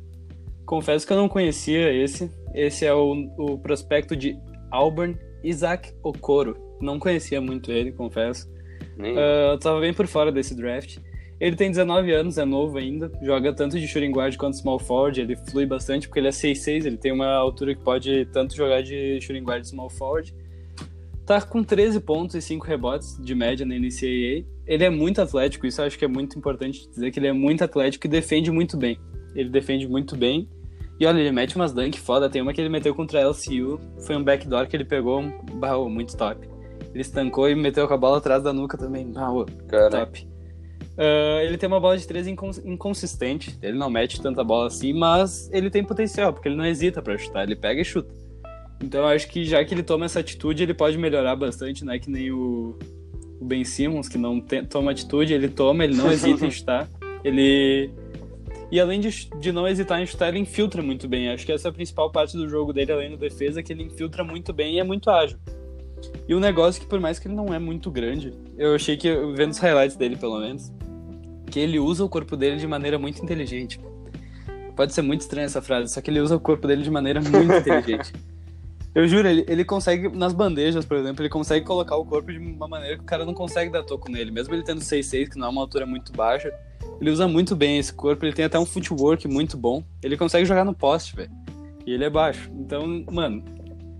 Confesso 0.64 1.06
que 1.06 1.12
eu 1.12 1.16
não 1.16 1.28
conhecia 1.28 1.92
esse. 1.92 2.30
Esse 2.54 2.84
é 2.84 2.92
o, 2.92 3.12
o 3.38 3.58
prospecto 3.58 4.16
de 4.16 4.36
Auburn, 4.70 5.16
Isaac 5.44 5.94
Okoro. 6.02 6.56
Não 6.80 6.98
conhecia 6.98 7.40
muito 7.40 7.70
ele, 7.70 7.92
confesso. 7.92 8.48
Nem... 8.96 9.16
Ah, 9.16 9.52
eu 9.52 9.58
tava 9.58 9.80
bem 9.80 9.94
por 9.94 10.06
fora 10.06 10.32
desse 10.32 10.54
draft. 10.54 10.98
Ele 11.38 11.54
tem 11.54 11.70
19 11.70 12.12
anos, 12.12 12.38
é 12.38 12.44
novo 12.44 12.78
ainda. 12.78 13.12
Joga 13.22 13.54
tanto 13.54 13.78
de 13.78 13.86
shooting 13.86 14.10
guard 14.10 14.36
quanto 14.36 14.56
small 14.56 14.78
forward. 14.78 15.20
Ele 15.20 15.36
flui 15.36 15.66
bastante 15.66 16.08
porque 16.08 16.18
ele 16.18 16.28
é 16.28 16.32
6'6". 16.32 16.86
Ele 16.86 16.96
tem 16.96 17.12
uma 17.12 17.32
altura 17.34 17.74
que 17.74 17.82
pode 17.82 18.26
tanto 18.32 18.56
jogar 18.56 18.82
de 18.82 19.20
shooting 19.20 19.44
guard 19.44 19.62
e 19.62 19.68
small 19.68 19.90
forward. 19.90 20.34
Tá 21.26 21.40
com 21.42 21.62
13 21.62 22.00
pontos 22.00 22.34
e 22.36 22.42
5 22.42 22.64
rebotes 22.64 23.22
de 23.22 23.34
média 23.34 23.66
na 23.66 23.74
NCAA. 23.74 24.46
Ele 24.66 24.84
é 24.84 24.90
muito 24.90 25.20
atlético, 25.20 25.66
isso 25.66 25.80
eu 25.80 25.86
acho 25.86 25.98
que 25.98 26.04
é 26.04 26.08
muito 26.08 26.36
importante 26.38 26.88
dizer 26.90 27.10
que 27.10 27.18
ele 27.20 27.28
é 27.28 27.32
muito 27.32 27.62
atlético 27.62 28.06
e 28.06 28.10
defende 28.10 28.50
muito 28.50 28.76
bem. 28.76 28.98
Ele 29.34 29.48
defende 29.48 29.86
muito 29.86 30.16
bem. 30.16 30.48
E 30.98 31.06
olha, 31.06 31.20
ele 31.20 31.30
mete 31.30 31.54
umas 31.56 31.72
dunk 31.72 32.00
foda. 32.00 32.28
Tem 32.28 32.40
uma 32.42 32.52
que 32.52 32.60
ele 32.60 32.70
meteu 32.70 32.94
contra 32.94 33.20
a 33.20 33.22
LCU. 33.22 33.78
Foi 34.06 34.16
um 34.16 34.24
backdoor 34.24 34.66
que 34.66 34.74
ele 34.74 34.84
pegou, 34.84 35.20
um 35.20 35.30
barro 35.60 35.88
muito 35.90 36.16
top. 36.16 36.48
Ele 36.92 37.02
estancou 37.02 37.48
e 37.48 37.54
meteu 37.54 37.86
com 37.86 37.92
a 37.94 37.96
bola 37.98 38.16
atrás 38.18 38.42
da 38.42 38.52
nuca 38.52 38.78
também. 38.78 39.12
Barro, 39.12 39.44
Cara, 39.68 39.90
top. 39.90 40.26
Ah, 40.98 41.42
ele 41.44 41.58
tem 41.58 41.66
uma 41.66 41.78
bola 41.78 41.98
de 41.98 42.06
três 42.06 42.26
incons- 42.26 42.62
inconsistente. 42.64 43.56
Ele 43.62 43.76
não 43.76 43.90
mete 43.90 44.20
tanta 44.22 44.42
bola 44.42 44.68
assim, 44.68 44.94
mas 44.94 45.50
ele 45.52 45.68
tem 45.68 45.84
potencial, 45.84 46.32
porque 46.32 46.48
ele 46.48 46.56
não 46.56 46.64
hesita 46.64 47.02
pra 47.02 47.18
chutar. 47.18 47.42
Ele 47.44 47.54
pega 47.54 47.80
e 47.82 47.84
chuta. 47.84 48.12
Então 48.82 49.00
eu 49.00 49.06
acho 49.06 49.28
que 49.28 49.44
já 49.44 49.62
que 49.64 49.74
ele 49.74 49.82
toma 49.82 50.06
essa 50.06 50.20
atitude, 50.20 50.62
ele 50.62 50.74
pode 50.74 50.96
melhorar 50.98 51.36
bastante, 51.36 51.84
não 51.84 51.92
é 51.92 51.98
que 51.98 52.10
nem 52.10 52.30
o, 52.30 52.78
o 53.40 53.44
Ben 53.44 53.64
Simmons, 53.64 54.08
que 54.08 54.18
não 54.18 54.40
tem- 54.40 54.64
toma 54.64 54.90
atitude, 54.90 55.32
ele 55.34 55.48
toma, 55.48 55.84
ele 55.84 55.94
não 55.96 56.10
hesita 56.10 56.46
em 56.46 56.50
chutar. 56.52 56.88
Ele. 57.24 57.90
E 58.70 58.80
além 58.80 58.98
de, 59.00 59.28
de 59.38 59.52
não 59.52 59.66
hesitar 59.68 60.00
em 60.00 60.06
chutar, 60.06 60.28
ele 60.28 60.38
infiltra 60.40 60.82
muito 60.82 61.06
bem. 61.06 61.28
Acho 61.30 61.46
que 61.46 61.52
essa 61.52 61.68
é 61.68 61.70
a 61.70 61.72
principal 61.72 62.10
parte 62.10 62.36
do 62.36 62.48
jogo 62.48 62.72
dele, 62.72 62.92
além 62.92 63.10
da 63.10 63.16
defesa, 63.16 63.62
que 63.62 63.72
ele 63.72 63.84
infiltra 63.84 64.24
muito 64.24 64.52
bem 64.52 64.74
e 64.74 64.80
é 64.80 64.84
muito 64.84 65.08
ágil. 65.08 65.38
E 66.28 66.34
um 66.34 66.40
negócio 66.40 66.80
que, 66.80 66.86
por 66.88 66.98
mais 67.00 67.18
que 67.18 67.28
ele 67.28 67.34
não 67.34 67.54
é 67.54 67.58
muito 67.58 67.90
grande, 67.90 68.32
eu 68.58 68.74
achei 68.74 68.96
que, 68.96 69.08
vendo 69.34 69.52
os 69.52 69.58
highlights 69.58 69.96
dele 69.96 70.16
pelo 70.16 70.40
menos, 70.40 70.72
que 71.50 71.60
ele 71.60 71.78
usa 71.78 72.04
o 72.04 72.08
corpo 72.08 72.36
dele 72.36 72.56
de 72.56 72.66
maneira 72.66 72.98
muito 72.98 73.22
inteligente. 73.22 73.78
Pode 74.74 74.92
ser 74.92 75.02
muito 75.02 75.20
estranha 75.22 75.46
essa 75.46 75.62
frase, 75.62 75.92
só 75.94 76.00
que 76.00 76.10
ele 76.10 76.20
usa 76.20 76.36
o 76.36 76.40
corpo 76.40 76.66
dele 76.66 76.82
de 76.82 76.90
maneira 76.90 77.20
muito 77.20 77.52
inteligente. 77.54 78.12
Eu 78.96 79.06
juro, 79.06 79.28
ele, 79.28 79.44
ele 79.46 79.62
consegue, 79.62 80.08
nas 80.08 80.32
bandejas, 80.32 80.86
por 80.86 80.96
exemplo, 80.96 81.22
ele 81.22 81.28
consegue 81.28 81.66
colocar 81.66 81.96
o 81.96 82.04
corpo 82.06 82.32
de 82.32 82.38
uma 82.38 82.66
maneira 82.66 82.96
que 82.96 83.02
o 83.02 83.06
cara 83.06 83.26
não 83.26 83.34
consegue 83.34 83.70
dar 83.70 83.82
toco 83.82 84.10
nele. 84.10 84.30
Mesmo 84.30 84.54
ele 84.54 84.62
tendo 84.62 84.80
6'6, 84.80 85.28
que 85.28 85.38
não 85.38 85.48
é 85.48 85.50
uma 85.50 85.60
altura 85.60 85.84
muito 85.84 86.14
baixa, 86.14 86.50
ele 86.98 87.10
usa 87.10 87.28
muito 87.28 87.54
bem 87.54 87.76
esse 87.76 87.92
corpo, 87.92 88.24
ele 88.24 88.32
tem 88.32 88.46
até 88.46 88.58
um 88.58 88.64
footwork 88.64 89.28
muito 89.28 89.54
bom. 89.58 89.84
Ele 90.02 90.16
consegue 90.16 90.46
jogar 90.46 90.64
no 90.64 90.72
poste, 90.72 91.14
velho. 91.14 91.30
E 91.84 91.92
ele 91.92 92.04
é 92.04 92.08
baixo. 92.08 92.50
Então, 92.58 93.04
mano, 93.12 93.44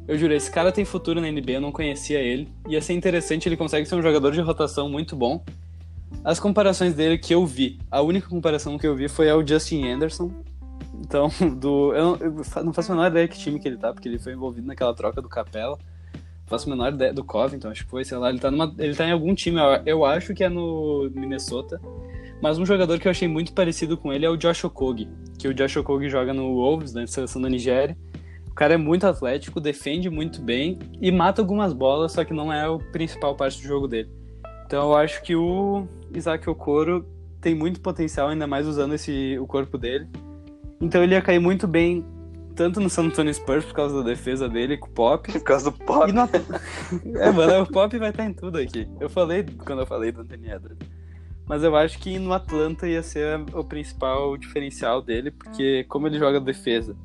eu 0.08 0.16
juro, 0.16 0.32
esse 0.32 0.50
cara 0.50 0.72
tem 0.72 0.86
futuro 0.86 1.20
na 1.20 1.30
NBA, 1.30 1.52
eu 1.52 1.60
não 1.60 1.72
conhecia 1.72 2.20
ele. 2.20 2.48
Ia 2.66 2.80
ser 2.80 2.94
interessante, 2.94 3.46
ele 3.46 3.56
consegue 3.58 3.84
ser 3.84 3.96
um 3.96 4.02
jogador 4.02 4.32
de 4.32 4.40
rotação 4.40 4.88
muito 4.88 5.14
bom. 5.14 5.44
As 6.24 6.40
comparações 6.40 6.94
dele 6.94 7.18
que 7.18 7.34
eu 7.34 7.44
vi, 7.44 7.78
a 7.90 8.00
única 8.00 8.30
comparação 8.30 8.78
que 8.78 8.86
eu 8.86 8.96
vi 8.96 9.10
foi 9.10 9.28
ao 9.28 9.46
Justin 9.46 9.88
Anderson. 9.88 10.32
Então, 11.00 11.28
do, 11.58 11.94
eu, 11.94 12.18
não, 12.64 12.72
faço 12.72 12.92
a 12.92 12.94
menor 12.94 13.10
ideia 13.10 13.28
que 13.28 13.38
time 13.38 13.58
que 13.60 13.68
ele 13.68 13.76
tá, 13.76 13.92
porque 13.92 14.08
ele 14.08 14.18
foi 14.18 14.32
envolvido 14.32 14.66
naquela 14.66 14.94
troca 14.94 15.20
do 15.20 15.28
Capela. 15.28 15.78
Não 16.14 16.46
faço 16.46 16.68
a 16.68 16.70
menor 16.70 16.92
ideia 16.92 17.12
do 17.12 17.24
Covington, 17.24 17.68
acho 17.68 17.84
que 17.84 17.90
foi, 17.90 18.04
sei 18.04 18.18
lá. 18.18 18.30
Ele 18.30 18.38
tá, 18.38 18.50
numa, 18.50 18.72
ele 18.78 18.94
tá 18.94 19.06
em 19.06 19.12
algum 19.12 19.34
time, 19.34 19.58
eu, 19.84 20.04
acho 20.04 20.34
que 20.34 20.44
é 20.44 20.48
no 20.48 21.10
Minnesota. 21.14 21.80
Mas 22.40 22.58
um 22.58 22.66
jogador 22.66 22.98
que 22.98 23.08
eu 23.08 23.10
achei 23.10 23.26
muito 23.26 23.52
parecido 23.52 23.96
com 23.96 24.12
ele 24.12 24.26
é 24.26 24.30
o 24.30 24.36
Josh 24.36 24.64
Okogie, 24.64 25.08
que 25.38 25.48
o 25.48 25.54
Josh 25.54 25.76
Okogie 25.76 26.08
joga 26.08 26.34
no 26.34 26.54
Wolves, 26.54 26.92
na 26.92 27.06
seleção 27.06 27.40
da 27.40 27.48
Nigéria. 27.48 27.96
O 28.50 28.54
cara 28.54 28.74
é 28.74 28.76
muito 28.76 29.06
atlético, 29.06 29.60
defende 29.60 30.08
muito 30.08 30.40
bem 30.40 30.78
e 31.00 31.10
mata 31.10 31.42
algumas 31.42 31.72
bolas, 31.72 32.12
só 32.12 32.24
que 32.24 32.32
não 32.32 32.52
é 32.52 32.64
a 32.64 32.78
principal 32.92 33.34
parte 33.34 33.60
do 33.60 33.66
jogo 33.66 33.88
dele. 33.88 34.10
Então 34.66 34.90
eu 34.90 34.96
acho 34.96 35.22
que 35.22 35.34
o 35.34 35.86
Isaac 36.14 36.48
Okoro 36.48 37.06
tem 37.40 37.54
muito 37.54 37.80
potencial, 37.80 38.28
ainda 38.28 38.46
mais 38.46 38.66
usando 38.66 38.94
esse, 38.94 39.38
o 39.38 39.46
corpo 39.46 39.78
dele. 39.78 40.08
Então 40.80 41.02
ele 41.02 41.14
ia 41.14 41.22
cair 41.22 41.38
muito 41.38 41.66
bem, 41.66 42.04
tanto 42.54 42.80
no 42.80 42.90
San 42.90 43.04
Antonio 43.04 43.32
Spurs 43.32 43.64
por 43.64 43.74
causa 43.74 43.96
da 43.96 44.02
defesa 44.02 44.48
dele 44.48 44.76
com 44.76 44.88
o 44.88 44.90
Pop. 44.90 45.30
por 45.32 45.42
causa 45.42 45.70
do 45.70 45.76
pop. 45.76 46.12
No... 46.12 46.22
é, 47.18 47.30
mano, 47.30 47.62
o 47.62 47.66
Pop 47.66 47.96
vai 47.98 48.10
estar 48.10 48.24
em 48.24 48.32
tudo 48.32 48.58
aqui. 48.58 48.88
Eu 49.00 49.08
falei 49.08 49.44
quando 49.64 49.80
eu 49.80 49.86
falei 49.86 50.12
do 50.12 50.20
Anthony 50.20 50.50
Edwards. 50.50 50.88
Mas 51.46 51.62
eu 51.62 51.76
acho 51.76 51.98
que 51.98 52.18
no 52.18 52.32
Atlanta 52.32 52.88
ia 52.88 53.02
ser 53.02 53.40
o 53.54 53.62
principal 53.62 54.36
diferencial 54.36 55.00
dele, 55.00 55.30
porque 55.30 55.84
como 55.84 56.08
ele 56.08 56.18
joga 56.18 56.40
defesa 56.40 56.96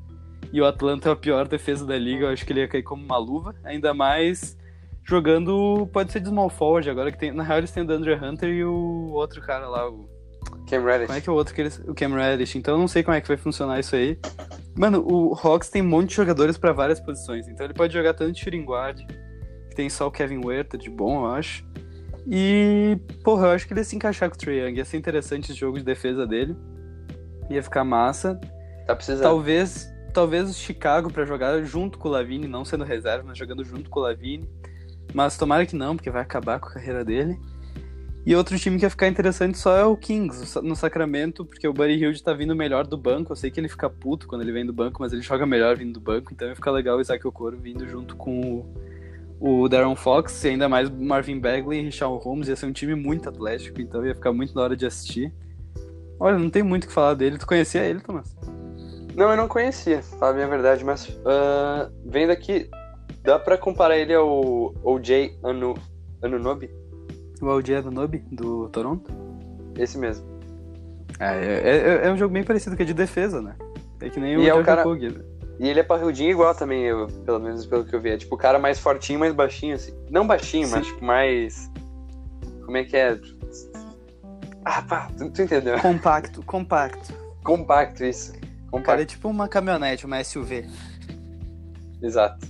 e 0.51 0.59
o 0.59 0.65
Atlanta 0.65 1.09
é 1.09 1.11
a 1.11 1.15
pior 1.15 1.47
defesa 1.47 1.85
da 1.85 1.97
liga, 1.97 2.25
eu 2.25 2.29
acho 2.29 2.45
que 2.45 2.51
ele 2.51 2.59
ia 2.61 2.67
cair 2.67 2.83
como 2.83 3.03
uma 3.03 3.17
luva, 3.17 3.55
ainda 3.63 3.93
mais 3.93 4.57
jogando, 5.03 5.87
pode 5.93 6.11
ser 6.11 6.19
de 6.19 6.27
small 6.27 6.49
forward 6.49 6.89
agora 6.89 7.11
que 7.11 7.17
tem, 7.17 7.31
na 7.31 7.43
real 7.43 7.59
eles 7.59 7.71
têm 7.71 7.83
o 7.83 7.87
Dandre 7.87 8.13
Hunter 8.13 8.49
e 8.49 8.63
o 8.63 9.11
outro 9.13 9.41
cara 9.41 9.67
lá, 9.67 9.89
o 9.89 10.07
Cam 10.69 10.83
Reddish. 10.83 11.07
como 11.07 11.17
é 11.17 11.21
que 11.21 11.29
é 11.29 11.31
o 11.31 11.35
outro 11.35 11.53
que 11.53 11.61
eles. 11.61 11.79
O 11.87 11.93
Cam 11.93 12.15
Reddish. 12.15 12.55
Então 12.55 12.75
eu 12.75 12.79
não 12.79 12.87
sei 12.87 13.03
como 13.03 13.15
é 13.15 13.21
que 13.21 13.27
vai 13.27 13.37
funcionar 13.37 13.79
isso 13.79 13.95
aí. 13.95 14.17
Mano, 14.77 15.05
o 15.05 15.33
Hawks 15.33 15.69
tem 15.69 15.81
um 15.81 15.87
monte 15.87 16.09
de 16.09 16.15
jogadores 16.15 16.57
pra 16.57 16.71
várias 16.71 16.99
posições. 16.99 17.47
Então 17.47 17.65
ele 17.65 17.73
pode 17.73 17.93
jogar 17.93 18.13
tanto 18.13 18.31
de 18.31 18.39
shooting 18.39 18.63
guard, 18.63 18.99
que 19.69 19.75
tem 19.75 19.89
só 19.89 20.07
o 20.07 20.11
Kevin 20.11 20.45
Huerta 20.45 20.77
de 20.77 20.89
bom, 20.89 21.25
eu 21.25 21.31
acho. 21.31 21.65
E, 22.27 22.97
porra, 23.23 23.47
eu 23.47 23.51
acho 23.51 23.67
que 23.67 23.73
ele 23.73 23.81
ia 23.81 23.83
se 23.83 23.95
encaixar 23.95 24.29
com 24.29 24.35
o 24.35 24.37
Trae 24.37 24.59
Young. 24.59 24.77
Ia 24.77 24.85
ser 24.85 24.97
interessante 24.97 25.51
esse 25.51 25.59
jogo 25.59 25.77
de 25.77 25.83
defesa 25.83 26.25
dele. 26.25 26.55
Ia 27.49 27.61
ficar 27.63 27.83
massa. 27.83 28.39
Tá 28.85 28.95
precisando. 28.95 29.23
Talvez, 29.23 29.91
talvez 30.13 30.49
o 30.49 30.53
Chicago 30.53 31.11
pra 31.11 31.25
jogar 31.25 31.61
junto 31.63 31.97
com 31.97 32.07
o 32.07 32.11
Lavine, 32.11 32.47
não 32.47 32.63
sendo 32.63 32.83
reserva, 32.83 33.23
mas 33.27 33.37
jogando 33.37 33.63
junto 33.63 33.89
com 33.89 33.99
o 33.99 34.03
Lavine. 34.03 34.49
Mas 35.13 35.37
tomara 35.37 35.65
que 35.65 35.75
não, 35.75 35.95
porque 35.95 36.09
vai 36.09 36.21
acabar 36.21 36.59
com 36.59 36.67
a 36.67 36.73
carreira 36.73 37.03
dele. 37.03 37.37
E 38.23 38.35
outro 38.35 38.57
time 38.57 38.77
que 38.77 38.85
ia 38.85 38.89
ficar 38.89 39.07
interessante 39.07 39.57
só 39.57 39.75
é 39.75 39.83
o 39.83 39.97
Kings, 39.97 40.59
no 40.61 40.75
Sacramento, 40.75 41.43
porque 41.43 41.67
o 41.67 41.73
Buddy 41.73 41.93
Hield 41.93 42.21
tá 42.21 42.33
vindo 42.33 42.55
melhor 42.55 42.85
do 42.85 42.95
banco. 42.95 43.31
Eu 43.31 43.35
sei 43.35 43.49
que 43.49 43.59
ele 43.59 43.67
fica 43.67 43.89
puto 43.89 44.27
quando 44.27 44.43
ele 44.43 44.51
vem 44.51 44.63
do 44.63 44.71
banco, 44.71 45.01
mas 45.01 45.11
ele 45.11 45.23
joga 45.23 45.45
melhor 45.45 45.75
vindo 45.75 45.93
do 45.93 45.99
banco, 45.99 46.31
então 46.31 46.47
ia 46.47 46.55
ficar 46.55 46.69
legal 46.69 46.97
o 46.97 47.01
Isaac 47.01 47.25
Okoro 47.25 47.57
vindo 47.57 47.87
junto 47.87 48.15
com 48.15 48.63
o, 49.39 49.63
o 49.63 49.67
Darren 49.67 49.95
Fox, 49.95 50.43
e 50.43 50.49
ainda 50.49 50.69
mais 50.69 50.87
Marvin 50.87 51.39
Bagley 51.39 51.79
e 51.79 51.83
Richard 51.83 52.23
Holmes. 52.23 52.47
Ia 52.47 52.55
ser 52.55 52.67
um 52.67 52.71
time 52.71 52.93
muito 52.93 53.27
atlético, 53.27 53.81
então 53.81 54.05
ia 54.05 54.13
ficar 54.13 54.31
muito 54.31 54.53
da 54.53 54.61
hora 54.61 54.77
de 54.77 54.85
assistir. 54.85 55.33
Olha, 56.19 56.37
não 56.37 56.51
tem 56.51 56.61
muito 56.61 56.83
o 56.83 56.87
que 56.87 56.93
falar 56.93 57.15
dele. 57.15 57.39
Tu 57.39 57.47
conhecia 57.47 57.83
ele, 57.83 58.01
Thomas? 58.01 58.37
Não, 59.15 59.31
eu 59.31 59.35
não 59.35 59.47
conhecia, 59.47 59.97
pra 59.97 60.19
falar 60.19 60.33
bem 60.33 60.43
a 60.43 60.47
verdade, 60.47 60.85
mas 60.85 61.19
ah, 61.25 61.89
vendo 62.05 62.29
aqui, 62.29 62.69
dá 63.23 63.39
pra 63.39 63.57
comparar 63.57 63.97
ele 63.97 64.13
ao 64.13 64.75
OJ 64.83 65.39
Anu, 65.43 65.73
Anunobi? 66.21 66.80
O 67.41 67.49
Aldier 67.49 67.83
Nobi, 67.89 68.19
do 68.31 68.69
Toronto? 68.69 69.11
Esse 69.77 69.97
mesmo. 69.97 70.25
Ah, 71.19 71.33
é, 71.35 72.01
é, 72.03 72.07
é 72.07 72.11
um 72.11 72.17
jogo 72.17 72.33
bem 72.33 72.43
parecido, 72.43 72.75
que 72.75 72.83
é 72.83 72.85
de 72.85 72.93
defesa, 72.93 73.41
né? 73.41 73.55
É 73.99 74.09
que 74.09 74.19
nem 74.19 74.37
o 74.37 74.41
E 74.41 74.49
é 74.49 74.53
o 74.53 74.63
cara- 74.63 74.85
né? 74.85 75.21
E 75.59 75.67
ele 75.67 75.79
é 75.79 75.83
parrudinho 75.83 76.31
igual 76.31 76.55
também, 76.55 76.83
eu, 76.83 77.07
pelo 77.25 77.39
menos 77.39 77.65
pelo 77.67 77.83
que 77.85 77.95
eu 77.95 78.01
vi. 78.01 78.09
É 78.09 78.17
tipo 78.17 78.33
o 78.33 78.37
cara 78.37 78.57
mais 78.57 78.79
fortinho, 78.79 79.19
mais 79.19 79.33
baixinho, 79.33 79.75
assim. 79.75 79.93
Não 80.09 80.25
baixinho, 80.25 80.67
mas 80.69 80.85
Sim. 80.87 80.93
tipo 80.93 81.05
mais. 81.05 81.69
Como 82.65 82.77
é 82.77 82.83
que 82.83 82.97
é? 82.97 83.19
Ah, 84.65 84.81
pá, 84.81 85.11
tu, 85.17 85.29
tu 85.29 85.41
entendeu? 85.41 85.79
Compacto, 85.79 86.43
compacto. 86.43 87.13
Compacto, 87.43 88.03
isso. 88.03 88.31
O 88.71 88.79
cara 88.79 89.01
é 89.01 89.05
Compacto, 89.05 89.05
tipo 89.05 89.29
uma 89.29 89.47
caminhonete, 89.47 90.05
uma 90.05 90.23
SUV. 90.23 90.65
exato. 92.01 92.47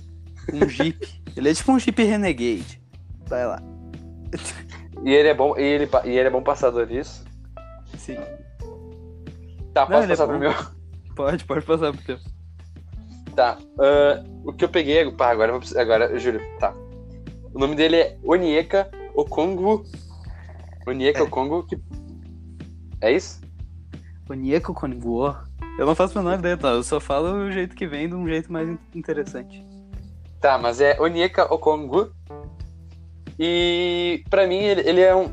Um 0.52 0.68
Jeep. 0.68 0.98
ele 1.36 1.50
é 1.50 1.54
tipo 1.54 1.70
um 1.72 1.78
Jeep 1.78 2.02
Renegade. 2.02 2.80
Vai 3.26 3.46
lá. 3.46 3.62
E 5.04 5.10
ele 5.12 5.28
é 5.28 5.34
bom, 5.34 5.56
e 5.58 5.62
ele, 5.62 5.88
e 6.04 6.10
ele 6.10 6.28
é 6.28 6.30
bom 6.30 6.42
passador, 6.42 6.90
isso? 6.90 7.24
Sim. 7.98 8.16
Tá, 9.74 9.82
Não, 9.82 9.86
posso 9.88 10.02
ele 10.04 10.12
é 10.12 10.16
passar 10.16 10.26
pro 10.26 10.34
bom. 10.34 10.40
meu? 10.40 10.52
Pode, 11.14 11.44
pode 11.44 11.66
passar 11.66 11.92
pro 11.92 12.02
teu. 12.04 12.18
Tá. 13.36 13.58
ah, 13.78 14.24
o 14.44 14.52
que 14.52 14.64
eu 14.64 14.68
peguei. 14.68 15.10
Pá, 15.12 15.30
agora 15.30 15.50
vou 15.52 15.60
precisar- 15.60 15.82
Agora, 15.82 16.18
juro. 16.18 16.40
Tá. 16.58 16.72
O 17.52 17.58
nome 17.58 17.74
dele 17.76 17.96
é 17.96 18.18
Onieka 18.24 18.90
Okongu. 19.14 19.84
Onieka 20.86 21.18
É. 21.20 21.22
Okongu. 21.22 21.64
Que... 21.66 21.78
É 23.02 23.12
isso? 23.12 23.42
Onieko 24.28 24.72
Konguo. 24.72 25.34
Eu 25.78 25.84
não 25.84 25.94
faço 25.94 26.18
a 26.18 26.22
menor 26.22 26.38
ideia, 26.38 26.56
tá? 26.56 26.68
Eu 26.68 26.82
só 26.82 26.98
falo 26.98 27.30
o 27.46 27.50
jeito 27.52 27.74
que 27.76 27.86
vem 27.86 28.08
de 28.08 28.14
um 28.14 28.26
jeito 28.26 28.50
mais 28.50 28.66
in- 28.68 28.78
interessante. 28.94 29.62
Tá, 30.40 30.56
mas 30.58 30.80
é 30.80 30.98
Onieka 31.00 31.52
Okongu. 31.52 32.10
E 33.38 34.22
pra 34.30 34.46
mim 34.46 34.58
ele, 34.58 34.88
ele 34.88 35.00
é 35.00 35.14
um. 35.14 35.30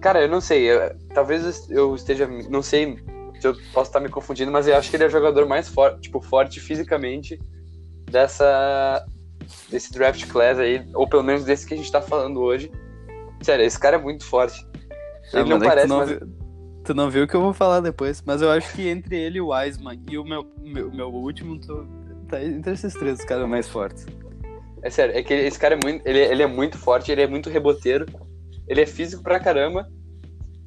Cara, 0.00 0.22
eu 0.22 0.28
não 0.28 0.40
sei. 0.40 0.70
eu- 0.70 0.94
talvez 1.14 1.68
eu 1.70 1.94
esteja. 1.94 2.26
Não 2.48 2.62
sei 2.62 2.96
se 3.40 3.46
eu 3.46 3.54
posso 3.72 3.88
estar 3.90 4.00
me 4.00 4.08
confundindo, 4.08 4.50
mas 4.52 4.66
eu 4.66 4.76
acho 4.76 4.90
que 4.90 4.96
ele 4.96 5.04
é 5.04 5.06
o 5.06 5.10
jogador 5.10 5.46
mais 5.46 5.68
forte, 5.68 6.00
tipo, 6.02 6.20
forte 6.20 6.60
fisicamente 6.60 7.40
dessa. 8.10 9.04
desse 9.70 9.92
draft 9.92 10.26
class 10.30 10.58
aí. 10.58 10.84
Ou 10.94 11.08
pelo 11.08 11.22
menos 11.22 11.44
desse 11.44 11.66
que 11.66 11.74
a 11.74 11.76
gente 11.76 11.90
tá 11.90 12.00
falando 12.02 12.40
hoje. 12.40 12.70
Sério, 13.42 13.64
esse 13.64 13.78
cara 13.78 13.96
é 13.96 14.00
muito 14.00 14.24
forte. 14.24 14.66
Ele 15.32 15.42
Ah, 15.42 15.44
não 15.44 15.48
mano, 15.50 15.64
é 15.64 15.68
parece, 15.68 15.86
tu 15.86 15.90
não, 15.90 15.98
mas. 15.98 16.08
viu, 16.08 16.20
tu 16.84 16.94
não 16.94 17.10
viu 17.10 17.24
o 17.24 17.26
que 17.28 17.34
eu 17.34 17.40
vou 17.40 17.52
falar 17.52 17.80
depois, 17.80 18.22
mas 18.24 18.40
eu 18.42 18.50
acho 18.50 18.72
que 18.74 18.88
entre 18.88 19.16
ele 19.16 19.38
e 19.38 19.40
o 19.40 19.48
Wiseman 19.48 20.00
e 20.10 20.16
o 20.18 20.24
meu, 20.24 20.46
meu, 20.62 20.90
meu 20.90 21.08
último, 21.12 21.58
tá 22.28 22.42
entre 22.42 22.72
esses 22.72 22.94
três 22.94 23.18
os 23.18 23.24
caras 23.24 23.48
mais 23.48 23.68
fortes. 23.68 24.06
É 24.86 24.90
sério, 24.90 25.18
é 25.18 25.22
que 25.22 25.34
esse 25.34 25.58
cara 25.58 25.74
é 25.74 25.78
muito. 25.82 26.06
Ele, 26.06 26.20
ele 26.20 26.42
é 26.44 26.46
muito 26.46 26.78
forte, 26.78 27.10
ele 27.10 27.20
é 27.20 27.26
muito 27.26 27.50
reboteiro, 27.50 28.06
ele 28.68 28.80
é 28.80 28.86
físico 28.86 29.20
pra 29.20 29.40
caramba. 29.40 29.84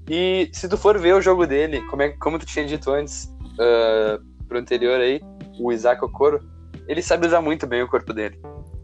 E 0.10 0.50
se 0.52 0.68
tu 0.68 0.76
for 0.76 1.00
ver 1.00 1.16
o 1.16 1.22
jogo 1.22 1.48
dele, 1.48 1.82
como, 1.84 2.02
é, 2.02 2.10
como 2.10 2.38
tu 2.38 2.46
tinha 2.46 2.66
dito 2.66 2.92
antes, 2.92 3.34
ah, 3.58 4.20
pro 4.46 4.60
anterior 4.60 5.00
aí, 5.00 5.22
o 5.58 5.72
Isaac 5.72 6.04
Okoro, 6.04 6.42
ele 6.86 7.02
sabe 7.02 7.28
usar 7.28 7.42
muito 7.42 7.66
bem 7.66 7.82
o 7.82 7.88
corpo 7.88 8.12
dele. 8.12 8.38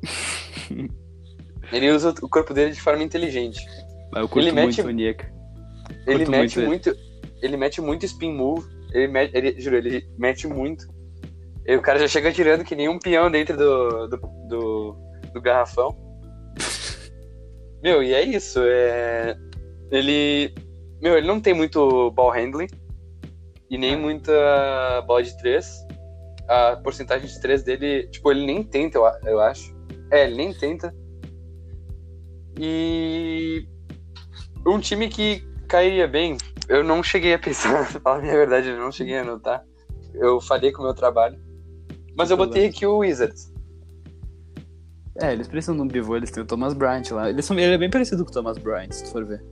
ele 1.70 1.92
usa 1.92 2.12
o 2.22 2.30
corpo 2.30 2.54
dele 2.54 2.72
de 2.72 2.80
forma 2.80 3.04
inteligente. 3.04 3.60
Mas 4.14 4.22
eu 4.22 4.30
curto 4.30 4.48
Ele 4.48 4.54
mete- 4.54 4.64
muito 4.64 4.86
o 4.86 4.90
Onieka. 4.90 5.34
Ele 6.08 6.26
mete 6.26 6.60
muito 6.60 6.66
muito, 6.66 6.96
ele 7.42 7.58
mete 7.58 7.82
muito 7.82 8.06
spin 8.06 8.32
move, 8.32 8.66
ele, 8.94 9.10
mete, 9.10 9.36
ele 9.36 9.60
juro, 9.60 9.76
ele 9.76 10.08
mete 10.18 10.48
muito. 10.48 10.88
E 11.68 11.76
o 11.76 11.82
cara 11.82 12.00
já 12.00 12.08
chega 12.08 12.32
tirando 12.32 12.64
que 12.64 12.74
nem 12.74 12.88
um 12.88 12.98
peão 12.98 13.30
dentro 13.30 13.58
do, 13.58 14.08
do, 14.08 14.18
do, 14.48 15.05
do 15.36 15.42
garrafão. 15.42 15.96
Meu, 17.84 18.02
e 18.02 18.14
é 18.14 18.24
isso. 18.24 18.60
É... 18.64 19.38
Ele. 19.92 20.56
Meu, 21.02 21.18
ele 21.18 21.28
não 21.28 21.40
tem 21.40 21.54
muito 21.54 22.10
ball 22.12 22.32
handling 22.32 22.70
e 23.70 23.78
nem 23.78 23.96
muita 23.96 24.32
bola 25.06 25.22
de 25.22 25.38
3. 25.38 25.86
A 26.48 26.78
porcentagem 26.78 27.28
de 27.28 27.40
3 27.40 27.64
dele, 27.64 28.08
tipo, 28.08 28.32
ele 28.32 28.46
nem 28.46 28.64
tenta, 28.64 28.98
eu, 29.26 29.40
acho. 29.40 29.76
É, 30.10 30.26
ele 30.26 30.36
nem 30.36 30.54
tenta. 30.54 30.96
E 32.58 33.68
um 34.66 34.80
time 34.80 35.10
que 35.10 35.46
cairia 35.68 36.08
bem, 36.08 36.38
eu 36.70 36.84
não 36.84 37.04
cheguei 37.04 37.34
a 37.34 37.40
pensar, 37.40 37.90
pra 37.92 38.00
falar 38.00 38.18
a 38.18 38.22
minha 38.22 38.34
verdade, 38.34 38.70
eu 38.70 38.78
não 38.78 38.92
cheguei 38.92 39.18
a 39.18 39.22
anotar. 39.22 39.64
Eu 40.14 40.40
falhei 40.40 40.72
com 40.72 40.82
o 40.82 40.86
meu 40.86 40.94
trabalho. 40.94 41.38
Mas 42.16 42.32
eu 42.32 42.38
botei 42.38 42.68
aqui 42.68 42.86
o 42.86 43.00
Wizards. 43.00 43.55
É, 45.22 45.32
eles 45.32 45.48
precisam 45.48 45.76
de 45.76 45.82
um 45.82 45.88
pivô, 45.88 46.18
eles 46.18 46.30
têm 46.30 46.44
o 46.44 46.46
Thomas 46.46 46.74
Bryant 46.74 47.10
lá. 47.12 47.30
Eles 47.30 47.46
são, 47.46 47.58
ele 47.58 47.74
é 47.74 47.78
bem 47.78 47.90
parecido 47.90 48.24
com 48.26 48.32
o 48.32 48.34
Thomas 48.34 48.58
Bryant, 48.58 48.92
se 48.92 49.04
tu 49.06 49.12
for 49.12 49.26
ver. 49.26 49.44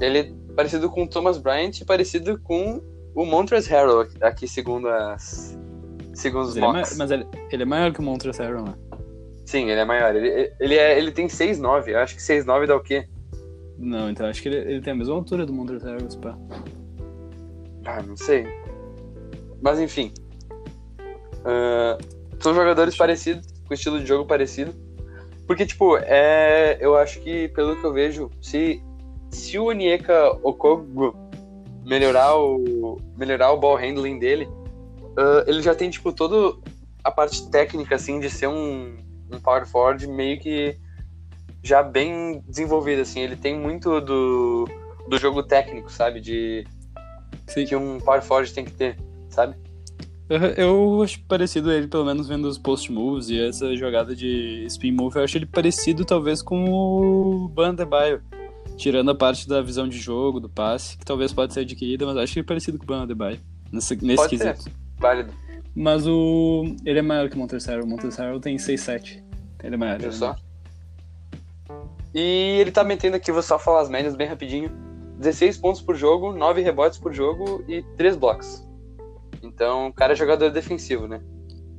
Ele 0.00 0.18
é 0.18 0.32
parecido 0.54 0.90
com 0.90 1.04
o 1.04 1.08
Thomas 1.08 1.38
Bryant 1.38 1.80
e 1.80 1.84
parecido 1.84 2.38
com 2.40 2.82
o 3.14 3.24
Montrezl 3.24 3.70
Harrell, 3.70 4.08
aqui 4.20 4.46
segundo 4.46 4.88
as 4.88 5.56
segundo 6.14 6.46
os 6.46 6.56
ele 6.56 6.66
é, 6.66 6.70
mas 6.70 7.10
ele, 7.10 7.26
ele 7.50 7.62
é 7.62 7.66
maior 7.66 7.92
que 7.92 8.00
o 8.00 8.02
Montrezl 8.02 8.42
Harrell, 8.42 8.64
né? 8.64 8.74
Sim, 9.46 9.70
ele 9.70 9.80
é 9.80 9.84
maior. 9.84 10.14
Ele, 10.14 10.52
ele, 10.60 10.74
é, 10.74 10.98
ele 10.98 11.12
tem 11.12 11.26
6'9", 11.26 11.88
eu 11.88 11.98
acho 12.00 12.16
que 12.16 12.22
6'9", 12.22 12.66
dá 12.66 12.76
o 12.76 12.80
quê? 12.80 13.08
Não, 13.78 14.10
então 14.10 14.26
acho 14.26 14.42
que 14.42 14.48
ele, 14.48 14.56
ele 14.56 14.80
tem 14.80 14.92
a 14.92 14.96
mesma 14.96 15.14
altura 15.14 15.46
do 15.46 15.52
Montrezl 15.52 15.86
Harrell, 15.86 16.08
pá. 16.20 16.36
Ah, 17.84 18.02
não 18.02 18.16
sei. 18.16 18.46
Mas 19.62 19.80
enfim. 19.80 20.12
Ah, 21.44 21.96
são 22.40 22.54
jogadores 22.54 22.96
parecidos, 22.96 23.46
com 23.68 23.74
estilo 23.74 24.00
de 24.00 24.06
jogo 24.06 24.24
parecido. 24.24 24.74
Porque, 25.46 25.64
tipo, 25.64 25.96
é, 25.98 26.78
eu 26.80 26.96
acho 26.96 27.20
que, 27.20 27.48
pelo 27.48 27.78
que 27.78 27.84
eu 27.86 27.92
vejo, 27.92 28.30
se, 28.40 28.82
se 29.30 29.58
o 29.58 29.66
Onieka 29.66 30.30
Okogo 30.42 31.14
melhorar 31.84 32.36
o, 32.36 33.00
melhorar 33.16 33.52
o 33.52 33.56
ball 33.56 33.76
handling 33.76 34.18
dele, 34.18 34.48
ah, 35.16 35.44
ele 35.46 35.62
já 35.62 35.74
tem, 35.74 35.90
tipo, 35.90 36.12
toda 36.12 36.56
a 37.02 37.10
parte 37.10 37.50
técnica, 37.50 37.94
assim, 37.94 38.20
de 38.20 38.30
ser 38.30 38.46
um, 38.46 38.96
um 39.32 39.40
power 39.40 39.66
forward 39.66 40.06
meio 40.06 40.38
que 40.38 40.76
já 41.62 41.82
bem 41.82 42.42
desenvolvido, 42.46 43.02
assim. 43.02 43.20
Ele 43.20 43.36
tem 43.36 43.58
muito 43.58 44.00
do, 44.00 44.68
do 45.08 45.18
jogo 45.18 45.42
técnico, 45.42 45.90
sabe? 45.90 46.20
De, 46.20 46.66
Sim. 47.46 47.64
que 47.64 47.74
um 47.74 47.98
power 47.98 48.22
forward 48.22 48.52
tem 48.52 48.64
que 48.64 48.72
ter, 48.72 48.98
sabe? 49.30 49.56
Eu, 50.28 50.38
eu 50.38 51.02
acho 51.02 51.20
parecido 51.24 51.72
ele, 51.72 51.86
pelo 51.86 52.04
menos 52.04 52.28
vendo 52.28 52.46
os 52.46 52.58
post 52.58 52.92
moves 52.92 53.30
e 53.30 53.40
essa 53.40 53.74
jogada 53.74 54.14
de 54.14 54.64
spin 54.66 54.92
move, 54.92 55.16
eu 55.16 55.24
acho 55.24 55.38
ele 55.38 55.46
parecido 55.46 56.04
talvez 56.04 56.42
com 56.42 56.64
o 56.70 57.48
Bandebaio. 57.48 58.22
Tirando 58.76 59.10
a 59.10 59.14
parte 59.14 59.48
da 59.48 59.60
visão 59.60 59.88
de 59.88 59.98
jogo, 59.98 60.38
do 60.38 60.48
passe, 60.48 60.96
que 60.98 61.04
talvez 61.04 61.32
pode 61.32 61.52
ser 61.52 61.60
adquirida, 61.60 62.06
mas 62.06 62.16
acho 62.16 62.38
ele 62.38 62.46
parecido 62.46 62.78
com 62.78 62.84
o 62.84 62.86
Bandebaio. 62.86 63.40
Nesse, 63.72 63.96
nesse 63.96 64.16
Pode 64.16 64.38
ser. 64.38 64.54
quesito. 64.54 64.70
Válido. 64.98 65.32
Mas 65.74 66.06
o. 66.06 66.76
Ele 66.84 66.98
é 66.98 67.02
maior 67.02 67.28
que 67.28 67.36
o 67.36 67.40
Harrell. 67.40 67.84
O 67.84 68.16
Harrell 68.16 68.40
tem 68.40 68.56
6'7". 68.56 69.22
Ele 69.62 69.74
é 69.74 69.78
maior. 69.78 69.98
Viu 69.98 70.08
ele 70.08 70.14
é 70.14 70.18
só? 70.18 70.36
E 72.14 72.58
ele 72.60 72.70
tá 72.70 72.82
metendo 72.84 73.16
aqui, 73.16 73.30
vou 73.30 73.42
só 73.42 73.58
falar 73.58 73.82
as 73.82 73.88
médias 73.88 74.16
bem 74.16 74.26
rapidinho. 74.26 74.70
16 75.18 75.58
pontos 75.58 75.82
por 75.82 75.96
jogo, 75.96 76.32
9 76.32 76.62
rebotes 76.62 76.98
por 76.98 77.12
jogo 77.12 77.64
e 77.68 77.82
3 77.96 78.16
blocos. 78.16 78.67
Então, 79.42 79.88
o 79.88 79.92
cara 79.92 80.12
é 80.12 80.16
jogador 80.16 80.50
defensivo, 80.50 81.06
né? 81.06 81.20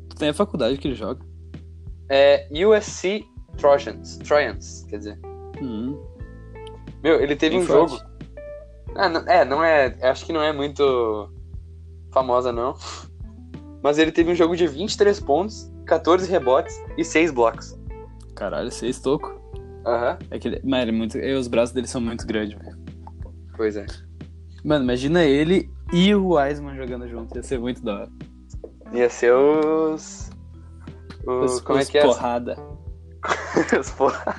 Tu 0.09 0.15
tem 0.15 0.29
a 0.29 0.33
faculdade 0.33 0.77
que 0.77 0.87
ele 0.87 0.95
joga. 0.95 1.21
É 2.09 2.47
USC 2.65 3.25
Trojans, 3.57 4.17
Trojans, 4.17 4.85
quer 4.89 4.97
dizer. 4.97 5.19
Hum, 5.61 5.97
Meu, 7.03 7.21
ele 7.21 7.35
teve 7.35 7.55
bem 7.55 7.63
um 7.63 7.67
forte. 7.67 7.91
jogo. 7.97 8.09
Ah, 8.95 9.07
não- 9.09 9.21
é, 9.27 9.45
não 9.45 9.63
é. 9.63 9.95
Acho 10.01 10.25
que 10.25 10.33
não 10.33 10.41
é 10.41 10.51
muito 10.51 11.29
famosa, 12.11 12.51
não. 12.51 12.75
Mas 13.83 13.97
ele 13.97 14.11
teve 14.11 14.31
um 14.31 14.35
jogo 14.35 14.55
de 14.57 14.67
23 14.67 15.19
pontos, 15.19 15.71
14 15.85 16.29
rebotes 16.29 16.75
e 16.97 17.03
6 17.05 17.31
blocos. 17.31 17.77
Caralho, 18.35 18.71
seis 18.71 18.99
toco. 18.99 19.37
Aham, 19.85 20.17
É 20.31 20.39
que 20.39 20.47
ele, 20.47 20.61
mano, 20.63 20.83
ele 20.83 20.91
é 20.91 20.93
muito, 20.93 21.17
e 21.17 21.33
os 21.33 21.47
braços 21.47 21.73
dele 21.73 21.87
são 21.87 22.01
muito 22.01 22.25
grandes, 22.27 22.57
velho. 22.57 22.77
pois 23.55 23.75
é. 23.77 23.85
Mano, 24.63 24.83
imagina 24.83 25.23
ele 25.23 25.69
e 25.91 26.13
o 26.13 26.33
Wiseman 26.33 26.75
jogando 26.75 27.07
junto. 27.07 27.35
Ia 27.35 27.43
ser 27.43 27.59
muito 27.59 27.83
da 27.83 28.01
hora. 28.01 28.09
Ia 28.93 29.09
ser 29.09 29.33
os. 29.33 30.29
Os, 31.25 31.53
Os, 31.53 31.61
como 31.61 31.79
os 31.79 31.87
é 31.87 31.91
que 31.91 31.97
é? 31.97 32.01
porrada. 32.01 32.57
os 33.79 33.91
porra. 33.91 34.35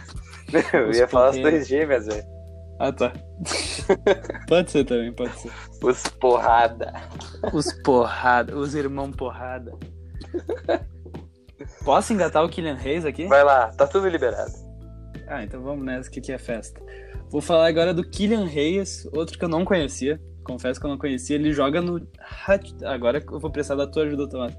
Meu, 0.53 0.63
eu 0.73 0.89
Os 0.91 0.99
ia 0.99 1.07
falar 1.07 1.29
as 1.29 1.39
dois 1.39 1.69
gêmeas, 1.69 2.07
velho. 2.07 2.25
Ah, 2.81 2.93
tá. 2.93 3.13
pode 4.49 4.71
ser 4.71 4.85
também, 4.85 5.13
pode 5.13 5.39
ser. 5.39 5.53
Os 5.83 6.03
porrada. 6.03 6.93
Os 7.53 7.73
porrada, 7.83 8.57
os 8.57 8.75
irmãos 8.75 9.15
porrada. 9.15 9.73
Posso 11.85 12.13
engatar 12.13 12.45
o 12.45 12.49
Killian 12.49 12.77
Hayes 12.77 13.05
aqui? 13.05 13.27
Vai 13.27 13.45
lá, 13.45 13.69
tá 13.69 13.87
tudo 13.87 14.09
liberado. 14.09 14.53
Ah, 15.29 15.45
então 15.45 15.63
vamos 15.63 15.85
nessa, 15.85 16.11
que 16.11 16.21
aqui 16.21 16.33
é 16.33 16.39
festa. 16.39 16.81
Vou 17.31 17.41
falar 17.41 17.69
agora 17.69 17.95
do 17.95 18.03
Killian 18.03 18.47
Hayes, 18.47 19.07
outro 19.13 19.39
que 19.39 19.45
eu 19.45 19.49
não 19.49 19.65
conhecia. 19.65 20.21
Confesso 20.45 20.81
que 20.81 20.87
eu 20.87 20.91
não 20.91 20.99
conhecia. 20.99 21.37
Ele 21.37 21.53
joga 21.53 21.81
no. 21.81 22.01
Agora 22.85 23.23
eu 23.31 23.39
vou 23.39 23.51
precisar 23.51 23.75
da 23.77 23.87
tua 23.87 24.05
ajuda, 24.05 24.29
Tomás. 24.29 24.57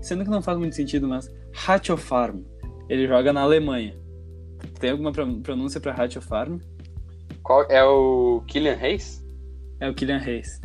Sendo 0.00 0.24
que 0.24 0.30
não 0.30 0.42
faz 0.42 0.58
muito 0.58 0.74
sentido, 0.74 1.06
mas. 1.08 1.30
Hatcho 1.66 1.96
Farm. 1.96 2.42
Ele 2.88 3.06
joga 3.06 3.32
na 3.32 3.42
Alemanha. 3.42 3.96
Tem 4.78 4.90
alguma 4.90 5.12
pro- 5.12 5.40
pronúncia 5.40 5.80
pra 5.80 5.92
Hatcho 5.92 6.20
Farm? 6.20 6.58
Qual 7.42 7.62
é 7.70 7.82
o 7.84 8.42
Killian 8.46 8.76
Hayes? 8.80 9.24
É 9.80 9.88
o 9.88 9.94
Killian 9.94 10.18
Hayes. 10.18 10.60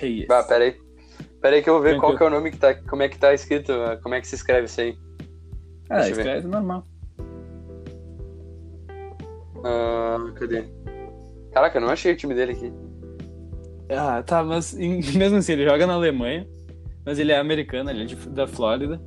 Hayes. 0.00 0.28
Ah, 0.30 0.42
pera 0.44 0.64
aí. 0.64 0.76
Pera 1.40 1.56
aí 1.56 1.62
que 1.62 1.68
eu 1.70 1.74
vou 1.74 1.82
ver 1.82 1.90
Tranquilo. 1.90 2.12
qual 2.12 2.18
que 2.18 2.22
é 2.24 2.26
o 2.26 2.30
nome 2.30 2.50
que 2.50 2.56
tá, 2.58 2.74
como 2.74 3.02
é 3.02 3.08
que 3.08 3.18
tá 3.18 3.32
escrito, 3.34 3.72
como 4.02 4.14
é 4.14 4.20
que 4.20 4.26
se 4.28 4.34
escreve 4.34 4.66
isso 4.66 4.80
aí. 4.80 4.96
ah, 5.88 5.96
deixa 5.96 6.10
eu 6.10 6.14
ver. 6.16 6.20
escreve 6.22 6.46
normal. 6.48 6.84
Ah, 9.64 10.32
cadê? 10.36 10.64
Caraca, 11.52 11.78
eu 11.78 11.82
não 11.82 11.90
achei 11.90 12.12
o 12.12 12.16
time 12.16 12.34
dele 12.34 12.52
aqui. 12.52 12.72
Ah, 13.90 14.22
tá, 14.22 14.42
mas 14.42 14.74
em- 14.78 15.00
mesmo 15.16 15.38
assim, 15.38 15.52
ele 15.52 15.64
joga 15.64 15.86
na 15.86 15.94
Alemanha, 15.94 16.46
mas 17.04 17.18
ele 17.18 17.32
é 17.32 17.38
americano, 17.38 17.90
ele 17.90 18.02
é 18.02 18.06
de- 18.06 18.28
da 18.28 18.46
Flórida. 18.46 19.00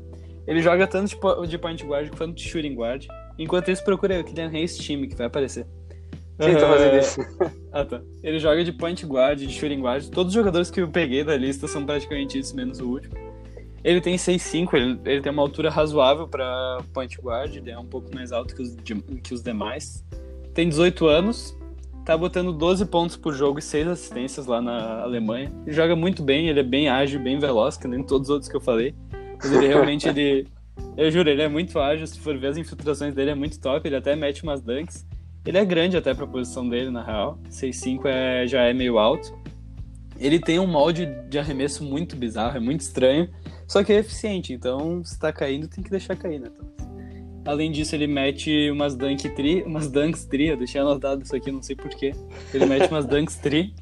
Ele 0.47 0.61
joga 0.61 0.88
tanto 0.88 1.09
de, 1.09 1.47
de 1.47 1.57
point 1.57 1.86
guard 1.86 2.09
quanto 2.17 2.34
de 2.36 2.43
shooting 2.43 2.73
guard. 2.73 3.05
Enquanto 3.38 3.69
isso, 3.69 3.84
procura 3.84 4.19
o 4.19 4.23
Kylian 4.23 4.49
Hayes 4.49 4.75
time, 4.77 5.07
que 5.07 5.15
vai 5.15 5.27
aparecer. 5.27 5.65
Quem 6.39 6.55
tá 6.55 6.67
fazendo 6.67 6.93
Ah, 6.95 6.97
isso? 6.97 7.21
Ah, 7.71 7.86
tá. 7.86 8.01
Ele 8.23 8.39
joga 8.39 8.63
de 8.63 8.71
point 8.73 9.05
guard, 9.05 9.39
de 9.39 9.49
shooting 9.49 9.79
guard. 9.82 10.09
Todos 10.09 10.32
os 10.32 10.34
jogadores 10.34 10.71
que 10.71 10.82
eu 10.82 10.88
peguei 10.89 11.23
da 11.23 11.38
lista 11.38 11.67
são 11.67 11.86
praticamente 11.86 12.39
isso, 12.39 12.55
menos 12.55 12.79
o 12.79 12.88
último. 12.89 13.13
Ele 13.84 14.01
tem 14.01 14.15
6'5", 14.15 14.73
ele, 14.75 14.99
ele 15.05 15.21
tem 15.21 15.32
uma 15.32 15.41
altura 15.43 15.69
razoável 15.69 16.27
pra 16.27 16.79
point 16.93 17.15
guard, 17.21 17.55
ele 17.55 17.69
é 17.71 17.77
um 17.77 17.86
pouco 17.86 18.13
mais 18.13 18.32
alto 18.32 18.55
que 18.55 18.61
os, 18.63 18.75
que 19.23 19.34
os 19.34 19.41
demais. 19.43 20.03
Tem 20.53 20.67
18 20.67 21.05
anos, 21.07 21.57
tá 22.05 22.17
botando 22.17 22.51
12 22.51 22.85
pontos 22.85 23.15
por 23.15 23.33
jogo 23.33 23.59
e 23.59 23.61
6 23.61 23.87
assistências 23.87 24.45
lá 24.45 24.61
na 24.61 25.01
Alemanha. 25.01 25.51
Ele 25.65 25.75
joga 25.75 25.95
muito 25.95 26.23
bem, 26.23 26.47
ele 26.47 26.59
é 26.59 26.63
bem 26.63 26.89
ágil, 26.89 27.19
bem 27.19 27.39
veloz, 27.39 27.77
que 27.77 27.87
nem 27.87 28.03
todos 28.03 28.29
os 28.29 28.33
outros 28.33 28.49
que 28.49 28.55
eu 28.55 28.61
falei. 28.61 28.95
Mas 29.37 29.51
ele 29.51 29.67
realmente, 29.67 30.07
ele... 30.07 30.47
Eu 30.97 31.11
juro, 31.11 31.29
ele 31.29 31.41
é 31.41 31.47
muito 31.47 31.79
ágil, 31.79 32.07
se 32.07 32.19
for 32.19 32.37
ver 32.37 32.47
as 32.47 32.57
infiltrações 32.57 33.13
dele, 33.13 33.31
é 33.31 33.35
muito 33.35 33.59
top, 33.59 33.87
ele 33.87 33.95
até 33.95 34.15
mete 34.15 34.43
umas 34.43 34.61
dunks. 34.61 35.05
Ele 35.45 35.57
é 35.57 35.65
grande 35.65 35.97
até 35.97 36.13
pra 36.13 36.27
posição 36.27 36.67
dele, 36.67 36.89
na 36.89 37.03
real. 37.03 37.39
6'5 37.49 38.05
é, 38.05 38.47
já 38.47 38.63
é 38.63 38.73
meio 38.73 38.97
alto. 38.97 39.33
Ele 40.19 40.39
tem 40.39 40.59
um 40.59 40.67
molde 40.67 41.07
de 41.29 41.39
arremesso 41.39 41.83
muito 41.83 42.15
bizarro, 42.15 42.57
é 42.57 42.59
muito 42.59 42.81
estranho, 42.81 43.27
só 43.67 43.83
que 43.83 43.91
é 43.91 43.97
eficiente, 43.97 44.53
então 44.53 45.03
se 45.03 45.17
tá 45.17 45.33
caindo, 45.33 45.67
tem 45.67 45.83
que 45.83 45.89
deixar 45.89 46.15
cair, 46.15 46.39
né, 46.39 46.49
Thomas? 46.49 46.71
Além 47.45 47.71
disso, 47.71 47.95
ele 47.95 48.05
mete 48.07 48.69
umas 48.69 48.95
dunk 48.95 49.27
tri, 49.29 49.63
umas 49.63 49.89
dunks 49.89 50.25
tri, 50.25 50.47
eu 50.47 50.57
deixei 50.57 50.79
anotado 50.79 51.23
isso 51.23 51.35
aqui, 51.35 51.51
não 51.51 51.61
sei 51.63 51.75
porquê. 51.75 52.13
Ele 52.53 52.65
mete 52.65 52.87
umas 52.89 53.05
dunks 53.05 53.35
tri. 53.37 53.73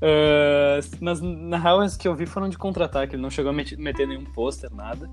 Ah, 0.00 0.78
mas 1.00 1.20
na 1.20 1.58
real, 1.58 1.80
as 1.80 1.96
que 1.96 2.08
eu 2.08 2.14
vi 2.14 2.24
foram 2.26 2.48
de 2.48 2.56
contra-ataque, 2.56 3.14
ele 3.14 3.22
não 3.22 3.30
chegou 3.30 3.50
a 3.50 3.52
met- 3.52 3.76
meter 3.76 4.06
nenhum 4.06 4.24
pôster, 4.24 4.72
nada. 4.74 5.08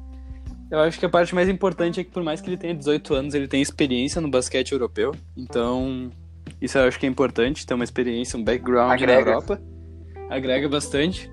Eu 0.72 0.80
acho 0.80 0.98
que 1.00 1.06
a 1.06 1.10
parte 1.10 1.36
mais 1.36 1.48
importante 1.50 2.00
é 2.00 2.04
que 2.04 2.10
por 2.12 2.24
mais 2.24 2.42
que 2.42 2.50
ele 2.50 2.58
tenha 2.58 2.74
18 2.74 3.14
anos, 3.14 3.34
ele 3.36 3.48
tem 3.48 3.62
experiência 3.62 4.20
no 4.22 4.30
basquete 4.30 4.72
europeu. 4.72 5.14
Então, 5.38 6.10
isso 6.62 6.78
eu 6.78 6.88
acho 6.88 7.00
que 7.00 7.06
é 7.06 7.10
importante, 7.10 7.66
ter 7.66 7.74
uma 7.74 7.84
experiência, 7.84 8.38
um 8.38 8.44
background 8.44 8.92
Agrega. 8.92 9.26
na 9.26 9.32
Europa. 9.32 9.62
Agrega 10.30 10.68
bastante. 10.70 11.30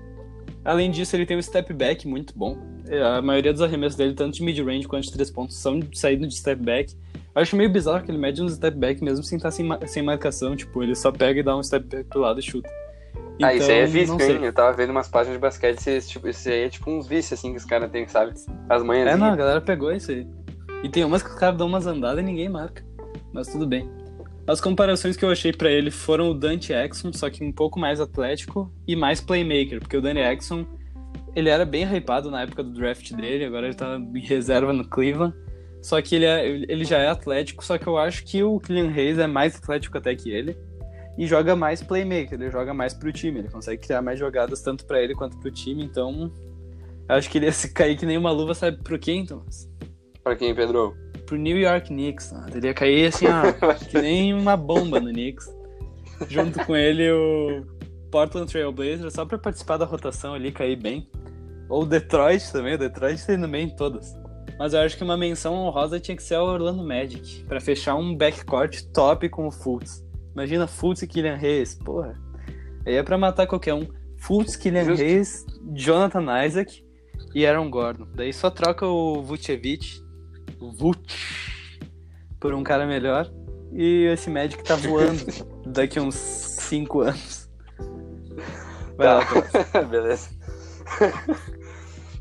Além 0.65 0.89
disso, 0.89 1.15
ele 1.15 1.25
tem 1.25 1.37
um 1.37 1.41
step 1.41 1.73
back 1.73 2.07
muito 2.07 2.33
bom. 2.37 2.57
É, 2.87 3.01
A 3.01 3.21
maioria 3.21 3.51
dos 3.51 3.61
arremessos 3.61 3.97
dele, 3.97 4.13
tanto 4.13 4.35
de 4.35 4.43
mid-range 4.43 4.87
quanto 4.87 5.03
de 5.03 5.11
três 5.11 5.29
pontos, 5.29 5.57
são 5.57 5.79
saindo 5.93 6.25
de 6.27 6.35
step 6.35 6.61
back. 6.63 6.93
Eu 7.35 7.41
acho 7.41 7.55
meio 7.55 7.69
bizarro 7.69 8.03
que 8.03 8.11
ele 8.11 8.17
mede 8.17 8.41
um 8.41 8.47
step 8.47 8.77
back 8.77 9.03
mesmo 9.03 9.23
sem 9.23 9.37
estar 9.37 9.51
sem, 9.51 9.65
ma- 9.65 9.79
sem 9.85 10.01
marcação. 10.03 10.55
Tipo, 10.55 10.83
ele 10.83 10.95
só 10.95 11.11
pega 11.11 11.39
e 11.39 11.43
dá 11.43 11.55
um 11.57 11.63
step 11.63 11.85
back 11.87 12.03
pro 12.09 12.19
lado 12.21 12.39
e 12.39 12.43
chuta. 12.43 12.69
ah, 13.41 13.53
isso 13.53 13.69
aí 13.71 13.77
é 13.79 13.81
Então, 13.81 13.91
vício, 13.91 14.19
sei. 14.19 14.35
hein? 14.37 14.45
Eu 14.45 14.53
tava 14.53 14.71
vendo 14.77 14.91
umas 14.91 15.07
páginas 15.07 15.35
de 15.37 15.41
basquete, 15.41 15.87
isso, 15.97 16.09
tipo, 16.09 16.27
isso 16.29 16.47
aí 16.47 16.61
é 16.65 16.69
tipo 16.69 16.89
uns 16.91 17.07
vícios, 17.07 17.39
assim, 17.39 17.51
que 17.51 17.57
os 17.57 17.65
caras 17.65 17.89
têm, 17.91 18.07
sabe? 18.07 18.33
As 18.69 18.83
manhãs. 18.83 19.07
É, 19.09 19.17
não, 19.17 19.27
a 19.33 19.35
galera 19.35 19.59
pegou 19.61 19.91
isso 19.91 20.11
aí. 20.11 20.25
E 20.83 20.89
tem 20.89 21.03
umas 21.03 21.23
que 21.23 21.29
os 21.29 21.35
caras 21.35 21.57
dão 21.57 21.67
umas 21.67 21.87
andadas 21.87 22.19
e 22.19 22.23
ninguém 22.25 22.47
marca. 22.49 22.83
Mas 23.33 23.47
tudo 23.47 23.65
bem. 23.65 23.89
As 24.45 24.59
comparações 24.59 25.15
que 25.15 25.23
eu 25.23 25.29
achei 25.29 25.53
pra 25.53 25.71
ele 25.71 25.89
foram 25.89 26.29
o 26.29 26.33
Dante 26.33 26.73
Exum, 26.73 27.13
só 27.13 27.29
que 27.29 27.43
um 27.43 27.51
pouco 27.51 27.79
mais 27.79 28.01
atlético 28.01 28.71
e 28.85 28.95
mais 28.95 29.21
playmaker, 29.21 29.79
porque 29.79 29.95
o 29.95 30.01
Dante 30.01 30.19
Exum, 30.19 30.65
ele 31.33 31.49
era 31.49 31.65
bem 31.65 31.83
hypado 31.85 32.29
na 32.29 32.41
época 32.41 32.61
do 32.61 32.73
draft 32.73 33.13
dele, 33.13 33.45
agora 33.45 33.67
ele 33.67 33.75
tá 33.75 33.97
em 33.97 34.19
reserva 34.19 34.73
no 34.73 34.87
Cleveland. 34.87 35.33
Só 35.81 36.01
que 36.01 36.15
ele, 36.15 36.25
é, 36.25 36.47
ele 36.47 36.85
já 36.85 36.97
é 36.97 37.09
atlético, 37.09 37.63
só 37.63 37.77
que 37.77 37.87
eu 37.87 37.97
acho 37.97 38.23
que 38.25 38.41
o 38.43 38.59
Kylian 38.59 38.89
Hayes 38.89 39.17
é 39.17 39.27
mais 39.27 39.55
atlético 39.55 39.97
até 39.97 40.15
que 40.15 40.31
ele. 40.31 40.57
E 41.17 41.27
joga 41.27 41.55
mais 41.55 41.81
playmaker, 41.81 42.33
ele 42.33 42.49
joga 42.49 42.73
mais 42.73 42.93
pro 42.93 43.11
time, 43.11 43.39
ele 43.39 43.49
consegue 43.49 43.81
criar 43.81 44.01
mais 44.01 44.17
jogadas 44.17 44.61
tanto 44.61 44.85
pra 44.85 45.01
ele 45.01 45.13
quanto 45.13 45.37
pro 45.37 45.51
time, 45.51 45.83
então 45.83 46.31
eu 47.07 47.15
acho 47.15 47.29
que 47.29 47.37
ele 47.37 47.45
ia 47.45 47.51
se 47.51 47.71
cair 47.71 47.97
que 47.97 48.05
nem 48.05 48.17
uma 48.17 48.31
luva, 48.31 48.53
sabe 48.53 48.81
pro 48.81 48.97
quem, 48.97 49.25
Thomas? 49.25 49.69
Pra 50.23 50.35
quem, 50.35 50.55
Pedro? 50.55 50.95
Pro 51.33 51.41
New 51.41 51.57
York 51.57 51.87
Knicks. 51.87 52.31
né? 52.31 52.45
Ele 52.53 52.67
ia 52.67 52.73
cair 52.75 53.07
assim, 53.07 53.25
ó, 53.25 53.73
que 53.89 53.99
nem 53.99 54.35
uma 54.35 54.55
bomba 54.55 54.99
no 54.99 55.09
Knicks. 55.09 55.47
Junto 56.29 56.63
com 56.63 56.75
ele 56.75 57.11
o 57.11 57.65
Portland 58.11 58.51
Trail 58.51 58.71
Blazers, 58.71 59.13
só 59.13 59.25
pra 59.25 59.39
participar 59.39 59.77
da 59.77 59.85
rotação 59.85 60.35
ali, 60.35 60.51
cair 60.51 60.75
bem. 60.75 61.09
Ou 61.67 61.81
o 61.81 61.85
Detroit 61.87 62.51
também, 62.51 62.75
o 62.75 62.77
Detroit 62.77 63.25
tá 63.25 63.33
indo 63.33 63.47
bem 63.47 63.65
em 63.65 63.75
todas. 63.75 64.13
Mas 64.59 64.75
eu 64.75 64.81
acho 64.81 64.95
que 64.95 65.03
uma 65.03 65.17
menção 65.17 65.55
honrosa 65.55 65.99
tinha 65.99 66.15
que 66.15 66.21
ser 66.21 66.37
o 66.37 66.43
Orlando 66.43 66.83
Magic, 66.83 67.43
pra 67.45 67.59
fechar 67.59 67.95
um 67.95 68.15
backcourt 68.15 68.83
top 68.93 69.27
com 69.29 69.47
o 69.47 69.51
Fultz. 69.51 70.05
Imagina 70.33 70.67
Fultz 70.67 71.01
e 71.01 71.07
Kylian 71.07 71.39
Hayes, 71.41 71.73
porra. 71.73 72.15
Aí 72.85 72.93
é 72.93 73.01
pra 73.01 73.17
matar 73.17 73.47
qualquer 73.47 73.73
um. 73.73 73.87
Fultz, 74.19 74.55
Kylian 74.55 74.85
Justo. 74.85 75.03
Hayes, 75.03 75.45
Jonathan 75.73 76.45
Isaac 76.45 76.85
e 77.33 77.43
Aaron 77.43 77.71
Gordon. 77.71 78.05
Daí 78.13 78.31
só 78.31 78.51
troca 78.51 78.85
o 78.85 79.23
Vucevic, 79.23 80.03
Vuc, 80.71 80.99
por 82.39 82.53
um 82.53 82.63
cara 82.63 82.85
melhor. 82.85 83.29
E 83.71 84.05
esse 84.05 84.29
Magic 84.29 84.63
tá 84.63 84.75
voando 84.75 85.23
daqui 85.65 85.99
uns 85.99 86.15
5 86.15 87.01
anos. 87.01 87.49
Vai 88.97 89.07
lá. 89.07 89.25
Tá. 89.71 89.81
Beleza. 89.89 90.29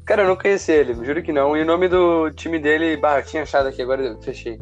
Cara, 0.05 0.23
eu 0.23 0.29
não 0.29 0.37
conheci 0.37 0.73
ele, 0.73 0.95
juro 1.05 1.23
que 1.23 1.33
não. 1.33 1.57
E 1.57 1.63
o 1.63 1.67
nome 1.67 1.89
do 1.89 2.31
time 2.31 2.59
dele, 2.59 2.97
bah, 2.97 3.19
eu 3.21 3.25
tinha 3.25 3.43
achado 3.43 3.69
aqui, 3.69 3.83
agora 3.83 4.03
eu 4.03 4.21
fechei. 4.23 4.59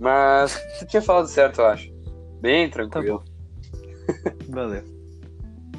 Mas 0.00 0.60
tu 0.80 0.86
tinha 0.86 1.02
falado 1.02 1.28
certo, 1.28 1.60
eu 1.60 1.66
acho. 1.66 1.92
Bem 2.40 2.68
Tá 2.68 2.74
tranquilo. 2.88 3.22
bom. 3.22 4.52
Valeu. 4.54 4.82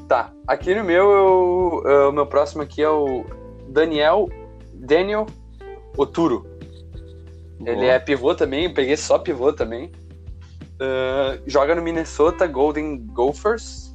Tá, 0.08 0.32
aqui 0.48 0.74
no 0.76 0.84
meu, 0.84 1.10
eu- 1.12 1.84
eu- 1.86 2.10
o 2.10 2.14
meu 2.14 2.26
próximo 2.28 2.62
aqui 2.62 2.82
é 2.82 2.90
o 2.90 3.26
Daniel 3.70 4.30
Daniel 4.74 5.26
Oturo. 5.98 6.46
Ele 7.66 7.86
é 7.86 8.00
pivô 8.00 8.36
também, 8.36 8.66
eu 8.66 8.74
peguei 8.74 8.98
só 8.98 9.18
pivô 9.18 9.54
também. 9.54 9.92
Ah, 10.80 11.38
joga 11.46 11.76
no 11.76 11.82
Minnesota 11.82 12.46
Golden 12.48 13.06
Gophers. 13.08 13.94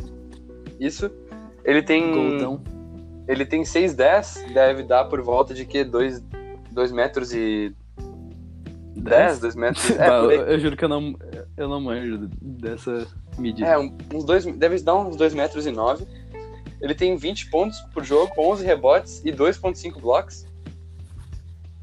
Isso. 0.80 1.10
Ele 1.64 1.82
tem. 1.82 2.12
Goldão. 2.12 2.62
Ele 3.26 3.44
tem 3.44 3.62
6'10, 3.62 4.52
deve 4.54 4.82
dar 4.84 5.04
por 5.04 5.20
volta 5.20 5.52
de 5.52 5.66
que? 5.66 5.84
2 5.84 6.22
metros 6.92 7.34
e 7.34 7.74
10, 8.96 9.40
2 9.40 9.54
metros. 9.54 9.90
É, 9.98 10.08
Bah, 10.08 10.22
eu, 10.32 10.58
juro 10.58 10.76
que 10.76 10.84
eu 10.84 10.88
não, 10.88 11.14
eu 11.56 11.68
não 11.68 11.80
manjo 11.80 12.28
dessa 12.40 13.06
medida. 13.36 13.68
É, 13.68 13.78
uns 13.78 14.24
dois, 14.24 14.46
deve 14.46 14.80
dar 14.80 14.96
uns 14.96 15.16
2 15.16 15.34
metros 15.34 15.66
e 15.66 15.70
9. 15.70 16.06
Ele 16.80 16.94
tem 16.94 17.16
20 17.16 17.50
pontos 17.50 17.78
por 17.92 18.02
jogo, 18.02 18.32
11 18.38 18.64
rebotes 18.64 19.22
e 19.24 19.30
2.5 19.30 20.00
blocos. 20.00 20.46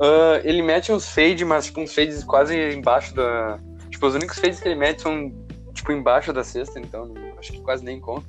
Ah, 0.01 0.41
ele 0.43 0.61
mete 0.61 0.91
uns 0.91 1.07
fades, 1.09 1.47
mas 1.47 1.65
tipo 1.65 1.81
uns 1.81 1.93
fades 1.93 2.23
quase 2.23 2.55
embaixo 2.73 3.13
da... 3.15 3.59
Tipo, 3.89 4.07
os 4.07 4.15
únicos 4.15 4.37
fades 4.39 4.59
que 4.59 4.67
ele 4.67 4.75
mete 4.75 5.01
são 5.01 5.31
tipo 5.73 5.91
embaixo 5.91 6.33
da 6.33 6.43
cesta, 6.43 6.79
então 6.79 7.13
acho 7.37 7.53
que 7.53 7.61
quase 7.61 7.83
nem 7.83 7.99
conta. 7.99 8.25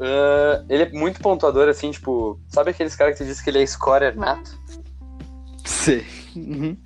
Ah, 0.00 0.64
ele 0.68 0.84
é 0.84 0.90
muito 0.92 1.20
pontuador, 1.20 1.68
assim, 1.68 1.90
tipo... 1.90 2.40
Sabe 2.48 2.70
aqueles 2.70 2.94
caras 2.96 3.16
que 3.16 3.24
tu 3.24 3.26
diz 3.26 3.40
que 3.40 3.50
ele 3.50 3.62
é 3.62 3.66
scorer 3.66 4.16
nato? 4.16 4.58
Sei. 5.64 6.04
Uhum. 6.34 6.76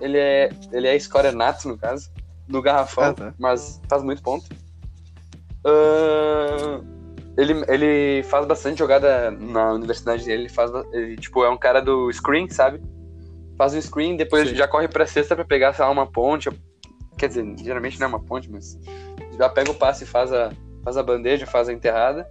Ele 0.00 0.18
é, 0.18 0.50
ele 0.72 0.88
é 0.88 0.98
scorer 0.98 1.34
nato, 1.34 1.68
no 1.68 1.76
caso, 1.78 2.10
no 2.48 2.60
garrafão, 2.62 3.04
Ah, 3.04 3.12
tá. 3.14 3.34
mas 3.38 3.80
faz 3.88 4.02
muito 4.02 4.22
ponto. 4.22 4.44
Ahn, 5.64 6.82
ele, 7.36 7.64
ele 7.68 8.22
faz 8.24 8.46
bastante 8.46 8.78
jogada 8.78 9.30
na 9.30 9.72
universidade 9.72 10.24
dele, 10.24 10.42
ele 10.44 10.48
faz, 10.48 10.70
ele, 10.92 11.16
tipo, 11.16 11.44
é 11.44 11.50
um 11.50 11.58
cara 11.58 11.80
do 11.80 12.10
screen, 12.12 12.48
sabe? 12.48 12.80
Faz 13.58 13.74
um 13.74 13.80
screen, 13.80 14.16
depois 14.16 14.48
Sim. 14.48 14.54
já 14.54 14.66
corre 14.66 14.88
pra 14.88 15.06
cesta 15.06 15.36
pra 15.36 15.44
pegar, 15.44 15.74
sei 15.74 15.84
lá, 15.84 15.90
uma 15.90 16.06
ponte, 16.06 16.48
quer 17.18 17.28
dizer, 17.28 17.44
geralmente 17.58 18.00
não 18.00 18.06
é 18.06 18.08
uma 18.08 18.20
ponte, 18.20 18.50
mas 18.50 18.78
já 19.36 19.48
pega 19.48 19.70
o 19.70 19.74
passe 19.74 20.04
e 20.04 20.06
faz 20.06 20.32
a, 20.32 20.50
faz 20.82 20.96
a 20.96 21.02
bandeja, 21.02 21.46
faz 21.46 21.68
a 21.68 21.72
enterrada. 21.72 22.26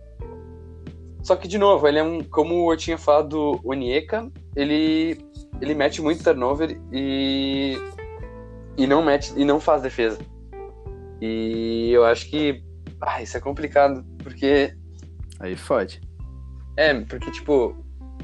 Só 1.22 1.36
que, 1.36 1.48
de 1.48 1.58
novo, 1.58 1.88
ele 1.88 2.00
é 2.00 2.04
um, 2.04 2.24
como 2.24 2.72
eu 2.72 2.78
tinha 2.78 2.98
falado 2.98 3.30
do 3.30 3.62
Onieka, 3.64 4.32
ele, 4.56 5.20
ele 5.62 5.74
mete 5.76 6.02
muito 6.02 6.24
turnover 6.24 6.80
e, 6.92 7.78
e 8.78 8.88
não 8.88 9.04
mete, 9.04 9.34
e 9.36 9.46
não 9.46 9.60
faz 9.60 9.82
defesa. 9.82 10.20
E 11.22 11.92
eu 11.92 12.06
acho 12.06 12.30
que, 12.30 12.64
ah, 13.02 13.22
isso 13.22 13.38
é 13.38 13.40
complicado, 13.40 14.06
porque 14.24 14.76
Aí 15.46 15.56
fode. 15.56 16.02
é, 16.78 16.94
porque, 17.02 17.30
tipo, 17.32 17.76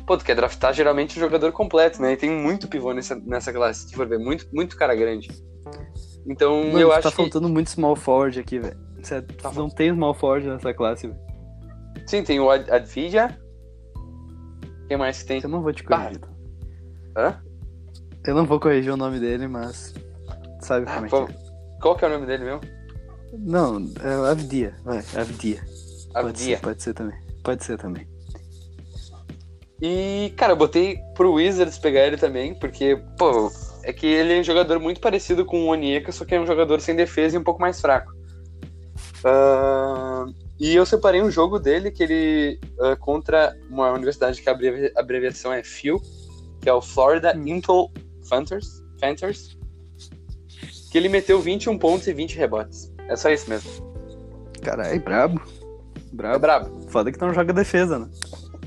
pô, 0.07 0.17
tu 0.17 0.25
quer 0.25 0.35
draftar 0.35 0.73
geralmente 0.73 1.17
o 1.17 1.19
jogador 1.19 1.51
completo, 1.51 2.01
né? 2.01 2.13
E 2.13 2.17
tem 2.17 2.29
muito 2.29 2.67
pivô 2.67 2.93
nessa, 2.93 3.15
nessa 3.15 3.53
classe, 3.53 3.87
se 3.87 3.95
for 3.95 4.07
ver, 4.07 4.17
muito, 4.19 4.47
muito 4.53 4.75
cara 4.75 4.95
grande. 4.95 5.29
Então, 6.27 6.63
Mano, 6.65 6.79
eu 6.79 6.89
tá 6.89 6.97
acho 6.97 7.09
que... 7.11 7.15
faltando 7.15 7.47
muito 7.49 7.69
small 7.69 7.95
forward 7.95 8.39
aqui, 8.39 8.59
velho. 8.59 8.77
Você 9.01 9.23
não 9.55 9.69
tem 9.69 9.93
small 9.93 10.13
forward 10.13 10.47
nessa 10.47 10.73
classe, 10.73 11.07
velho. 11.07 11.19
Sim, 12.07 12.23
tem 12.23 12.39
o 12.39 12.49
Ad- 12.49 12.69
Advidia. 12.71 13.39
Quem 14.87 14.97
mais 14.97 15.21
que 15.21 15.27
tem? 15.27 15.41
Eu 15.43 15.49
não 15.49 15.61
vou 15.61 15.71
te 15.73 15.83
corrigir. 15.83 16.19
tá? 16.19 16.27
Hã? 17.17 17.41
Eu 18.25 18.35
não 18.35 18.45
vou 18.45 18.59
corrigir 18.59 18.91
o 18.91 18.97
nome 18.97 19.19
dele, 19.19 19.47
mas. 19.47 19.93
Sabe 20.61 20.85
como 20.85 21.05
é 21.05 21.09
que 21.09 21.15
é. 21.15 21.35
Qual 21.81 21.95
que 21.95 22.05
é 22.05 22.07
o 22.07 22.11
nome 22.11 22.25
dele 22.25 22.43
mesmo? 22.45 22.61
Não, 23.37 23.77
é 24.03 24.29
Avdia. 24.31 24.75
Vai, 24.83 24.99
Avdia. 25.15 25.61
Pode 26.13 26.27
Avdia. 26.27 26.57
ser, 26.57 26.61
pode 26.61 26.83
ser 26.83 26.93
também. 26.93 27.19
Pode 27.43 27.63
ser 27.63 27.77
também. 27.77 28.07
E, 29.81 30.31
cara, 30.37 30.53
eu 30.53 30.57
botei 30.57 30.99
pro 31.15 31.33
Wizards 31.33 31.79
pegar 31.79 32.05
ele 32.05 32.17
também, 32.17 32.53
porque, 32.53 33.01
pô, 33.17 33.51
é 33.83 33.91
que 33.91 34.05
ele 34.05 34.37
é 34.37 34.39
um 34.39 34.43
jogador 34.43 34.79
muito 34.79 35.01
parecido 35.01 35.43
com 35.43 35.63
o 35.63 35.67
Onyeka, 35.69 36.11
só 36.11 36.23
que 36.23 36.35
é 36.35 36.39
um 36.39 36.45
jogador 36.45 36.79
sem 36.81 36.95
defesa 36.95 37.35
e 37.35 37.39
um 37.39 37.43
pouco 37.43 37.59
mais 37.59 37.81
fraco. 37.81 38.13
Ah, 39.23 40.25
e 40.59 40.75
eu 40.75 40.85
separei 40.85 41.21
um 41.21 41.31
jogo 41.31 41.57
dele 41.59 41.89
que 41.89 42.03
ele 42.03 42.59
ah, 42.79 42.95
contra 42.95 43.55
uma 43.69 43.91
universidade 43.91 44.41
que 44.41 44.49
a 44.49 44.51
abrevi- 44.51 44.91
abreviação 44.95 45.51
é 45.51 45.63
FIU, 45.63 45.99
que 46.61 46.69
é 46.69 46.73
o 46.73 46.81
Florida 46.81 47.35
Hum. 47.35 47.47
Intel 47.47 47.91
Panthers, 48.29 48.83
Panthers, 48.99 49.57
que 50.91 50.97
ele 50.97 51.09
meteu 51.09 51.39
21 51.39 51.77
pontos 51.79 52.05
e 52.07 52.13
20 52.13 52.35
rebotes. 52.37 52.93
É 53.07 53.15
só 53.15 53.31
isso 53.31 53.49
mesmo. 53.49 53.91
Caralho, 54.61 55.01
brabo. 55.01 55.41
É 56.11 56.15
Brabo. 56.15 56.39
brabo. 56.39 56.81
Foda 56.89 57.11
que 57.11 57.19
não 57.19 57.33
joga 57.33 57.53
defesa, 57.53 57.99
né? 57.99 58.09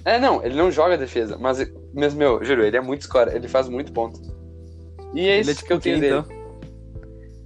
É, 0.05 0.19
não, 0.19 0.45
ele 0.45 0.55
não 0.57 0.71
joga 0.71 0.99
defesa, 0.99 1.39
mas, 1.39 1.67
mas 1.95 2.15
meu, 2.15 2.43
juro, 2.45 2.63
ele 2.63 2.77
é 2.77 2.81
muito 2.81 3.05
score, 3.05 3.31
ele 3.35 3.49
faz 3.49 3.69
muito 3.69 3.93
ponto. 3.93 4.21
E 5.15 5.21
é 5.29 5.39
Ele 5.39 5.41
isso 5.43 5.51
é 5.51 5.55
tipo 5.55 5.67
que 5.69 5.73
eu 5.73 5.81
tenho 5.81 6.01
quem, 6.01 6.11
dele. 6.11 6.19
então? 6.27 6.45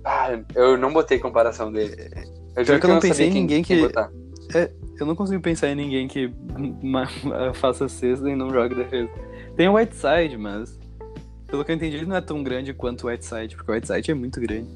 Ah, 0.04 0.38
eu 0.54 0.76
não 0.76 0.92
botei 0.92 1.18
comparação 1.18 1.70
dele. 1.70 1.94
Eu 2.56 2.64
juro 2.64 2.80
que 2.80 2.86
eu 2.86 2.90
não 2.90 3.00
pensei 3.00 3.28
em 3.28 3.32
ninguém 3.32 3.62
que- 3.62 3.76
botar. 3.80 4.10
Eu 4.98 5.06
não 5.06 5.14
consigo 5.14 5.40
pensar 5.42 5.68
em 5.68 5.74
ninguém 5.74 6.08
que 6.08 6.32
faça 7.54 7.88
cesta 7.88 8.28
e 8.28 8.34
não 8.34 8.50
jogue 8.50 8.74
defesa. 8.74 9.08
Tem 9.56 9.68
o 9.68 9.74
Whiteside, 9.74 10.36
mas. 10.38 10.78
Pelo 11.46 11.64
que 11.64 11.70
eu 11.70 11.76
entendi, 11.76 11.96
ele 11.96 12.06
não 12.06 12.16
é 12.16 12.20
tão 12.20 12.42
grande 12.42 12.72
quanto 12.74 13.04
o 13.06 13.10
Whiteside, 13.10 13.54
porque 13.56 13.70
o 13.70 13.74
Whiteside 13.74 14.10
é 14.10 14.14
muito 14.14 14.40
grande. 14.40 14.68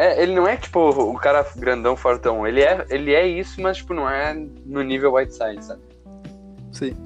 É, 0.00 0.22
ele 0.22 0.34
não 0.34 0.48
é 0.48 0.56
tipo 0.56 0.80
o 0.80 1.14
cara 1.18 1.44
grandão, 1.56 1.94
fortão. 1.94 2.46
Ele 2.46 2.62
é, 2.62 2.86
ele 2.88 3.12
é 3.12 3.26
isso, 3.28 3.60
mas 3.60 3.76
tipo, 3.76 3.92
não 3.92 4.08
é 4.08 4.32
no 4.64 4.80
nível 4.82 5.12
Whiteside, 5.12 5.62
sabe? 5.62 5.82
Sim. 6.72 6.96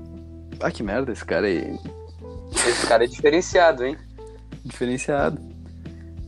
Ah, 0.60 0.70
que 0.70 0.82
merda, 0.82 1.10
esse 1.10 1.24
cara 1.24 1.46
aí. 1.48 1.76
Esse 2.52 2.86
cara 2.86 3.02
é 3.04 3.06
diferenciado, 3.08 3.84
hein? 3.84 3.96
Diferenciado. 4.64 5.40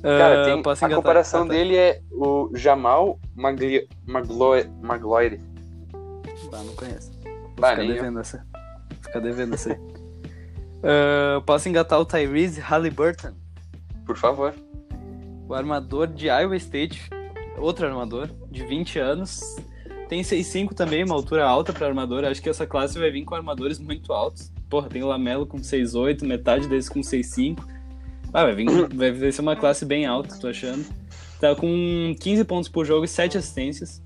Cara, 0.02 0.42
Ah, 0.42 0.44
tem, 0.44 0.62
posso 0.62 0.84
a 0.84 0.88
engatar- 0.88 1.02
comparação 1.02 1.42
ah, 1.42 1.46
tá. 1.46 1.52
dele 1.52 1.76
é 1.76 2.00
o 2.12 2.50
Jamal 2.54 3.18
Magli, 3.34 3.88
Magloire. 4.04 4.68
Magloire. 4.82 5.40
Ah, 6.52 6.62
não 6.64 6.74
conheço. 6.74 7.12
Bah, 7.58 7.70
Fica 7.70 7.82
eu. 7.84 7.94
devendo 7.94 8.18
essa. 8.20 8.46
Fica 9.02 9.20
devendo 9.20 9.54
essa 9.54 9.70
aí. 9.72 9.78
Ah, 10.82 11.40
posso 11.46 11.68
engatar 11.68 11.98
o 11.98 12.04
Tyrese 12.04 12.60
Halliburton, 12.60 13.32
Por 14.04 14.16
favor. 14.16 14.54
O 15.48 15.54
armador 15.54 16.06
de 16.06 16.26
Iowa 16.26 16.56
State, 16.56 17.08
outro 17.58 17.86
armador, 17.86 18.30
de 18.50 18.64
20 18.64 18.98
anos. 18.98 19.56
Tem 20.08 20.22
6'5 20.22 20.72
também, 20.72 21.04
uma 21.04 21.14
altura 21.14 21.44
alta 21.44 21.72
para 21.72 21.86
armador. 21.86 22.24
Acho 22.24 22.40
que 22.40 22.48
essa 22.48 22.66
classe 22.66 22.98
vai 22.98 23.10
vir 23.10 23.24
com 23.24 23.34
armadores 23.34 23.78
muito 23.78 24.12
altos. 24.12 24.52
Porra, 24.68 24.88
tem 24.88 25.02
o 25.02 25.06
Lamelo 25.06 25.46
com 25.46 25.58
6'8, 25.58 26.24
metade 26.24 26.68
desses 26.68 26.88
com 26.88 27.00
6'5. 27.00 27.58
Ah, 28.32 28.44
vai, 28.44 28.54
vir, 28.54 28.66
vai 28.94 29.32
ser 29.32 29.40
uma 29.40 29.56
classe 29.56 29.84
bem 29.84 30.06
alta, 30.06 30.38
tô 30.38 30.48
achando. 30.48 30.84
Tá 31.40 31.54
com 31.54 32.14
15 32.20 32.44
pontos 32.44 32.68
por 32.68 32.84
jogo 32.84 33.04
e 33.04 33.08
7 33.08 33.38
assistências. 33.38 34.02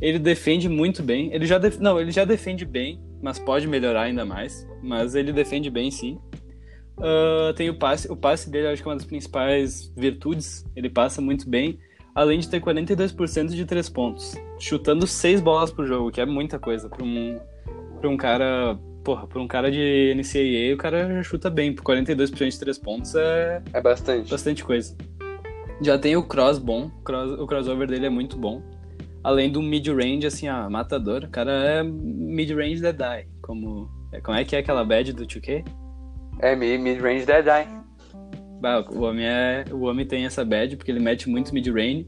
Ele 0.00 0.18
defende 0.18 0.68
muito 0.68 1.02
bem. 1.02 1.32
Ele 1.32 1.46
já 1.46 1.58
def... 1.58 1.78
Não, 1.78 2.00
ele 2.00 2.10
já 2.10 2.24
defende 2.24 2.64
bem, 2.64 3.00
mas 3.22 3.38
pode 3.38 3.66
melhorar 3.66 4.02
ainda 4.02 4.24
mais. 4.24 4.66
Mas 4.82 5.14
ele 5.14 5.32
defende 5.32 5.70
bem 5.70 5.90
sim. 5.90 6.18
Ah, 7.00 7.52
tem 7.54 7.70
o 7.70 7.74
passe. 7.78 8.10
O 8.10 8.16
passe 8.16 8.50
dele 8.50 8.68
acho 8.68 8.82
que 8.82 8.88
é 8.88 8.90
uma 8.90 8.96
das 8.96 9.04
principais 9.06 9.92
virtudes. 9.96 10.64
Ele 10.74 10.88
passa 10.90 11.20
muito 11.20 11.48
bem. 11.48 11.78
Além 12.14 12.40
de 12.40 12.48
ter 12.48 12.60
42% 12.60 13.48
de 13.54 13.64
3 13.64 13.88
pontos. 13.88 14.34
Chutando 14.58 15.06
6 15.06 15.40
bolas 15.40 15.70
por 15.70 15.86
jogo, 15.86 16.10
que 16.10 16.20
é 16.20 16.26
muita 16.26 16.58
coisa 16.58 16.88
para 16.88 17.04
um, 17.04 17.38
pra 18.00 18.10
um 18.10 18.16
cara. 18.16 18.76
Porra, 19.04 19.26
pra 19.26 19.40
um 19.40 19.46
cara 19.46 19.70
de 19.70 20.12
NCAA, 20.16 20.74
o 20.74 20.76
cara 20.76 21.14
já 21.14 21.22
chuta 21.22 21.48
bem. 21.48 21.72
Por 21.72 21.82
42% 21.84 22.50
de 22.50 22.58
3 22.58 22.78
pontos 22.78 23.14
é 23.14 23.62
É 23.72 23.80
bastante. 23.80 24.28
bastante 24.30 24.64
coisa. 24.64 24.96
Já 25.80 25.96
tem 25.96 26.16
o 26.16 26.24
cross 26.24 26.58
bom, 26.58 26.90
cross- 27.04 27.38
o 27.38 27.46
crossover 27.46 27.86
dele 27.86 28.06
é 28.06 28.10
muito 28.10 28.36
bom. 28.36 28.60
Além 29.22 29.50
do 29.50 29.62
mid-range, 29.62 30.26
assim, 30.26 30.48
ah, 30.48 30.68
matador. 30.68 31.22
O 31.24 31.28
cara 31.30 31.52
é 31.52 31.82
mid-range 31.84 32.82
that 32.82 32.98
die. 32.98 33.28
Como, 33.40 33.88
é, 34.12 34.20
como 34.20 34.36
é 34.36 34.44
que 34.44 34.56
é 34.56 34.58
aquela 34.58 34.84
badge 34.84 35.12
do 35.12 35.24
2K? 35.24 35.64
É 36.40 36.54
mid- 36.54 36.80
mid-range 36.80 37.26
Dead 37.26 37.46
Eye. 37.46 37.68
Bah, 38.60 38.80
o 38.90 39.02
homem 39.02 39.24
é, 39.26 39.64
o 39.70 39.82
homem 39.82 40.04
tem 40.06 40.24
essa 40.24 40.44
badge 40.44 40.76
porque 40.76 40.90
ele 40.90 41.00
mete 41.00 41.28
muito 41.28 41.52
mid-range, 41.54 42.06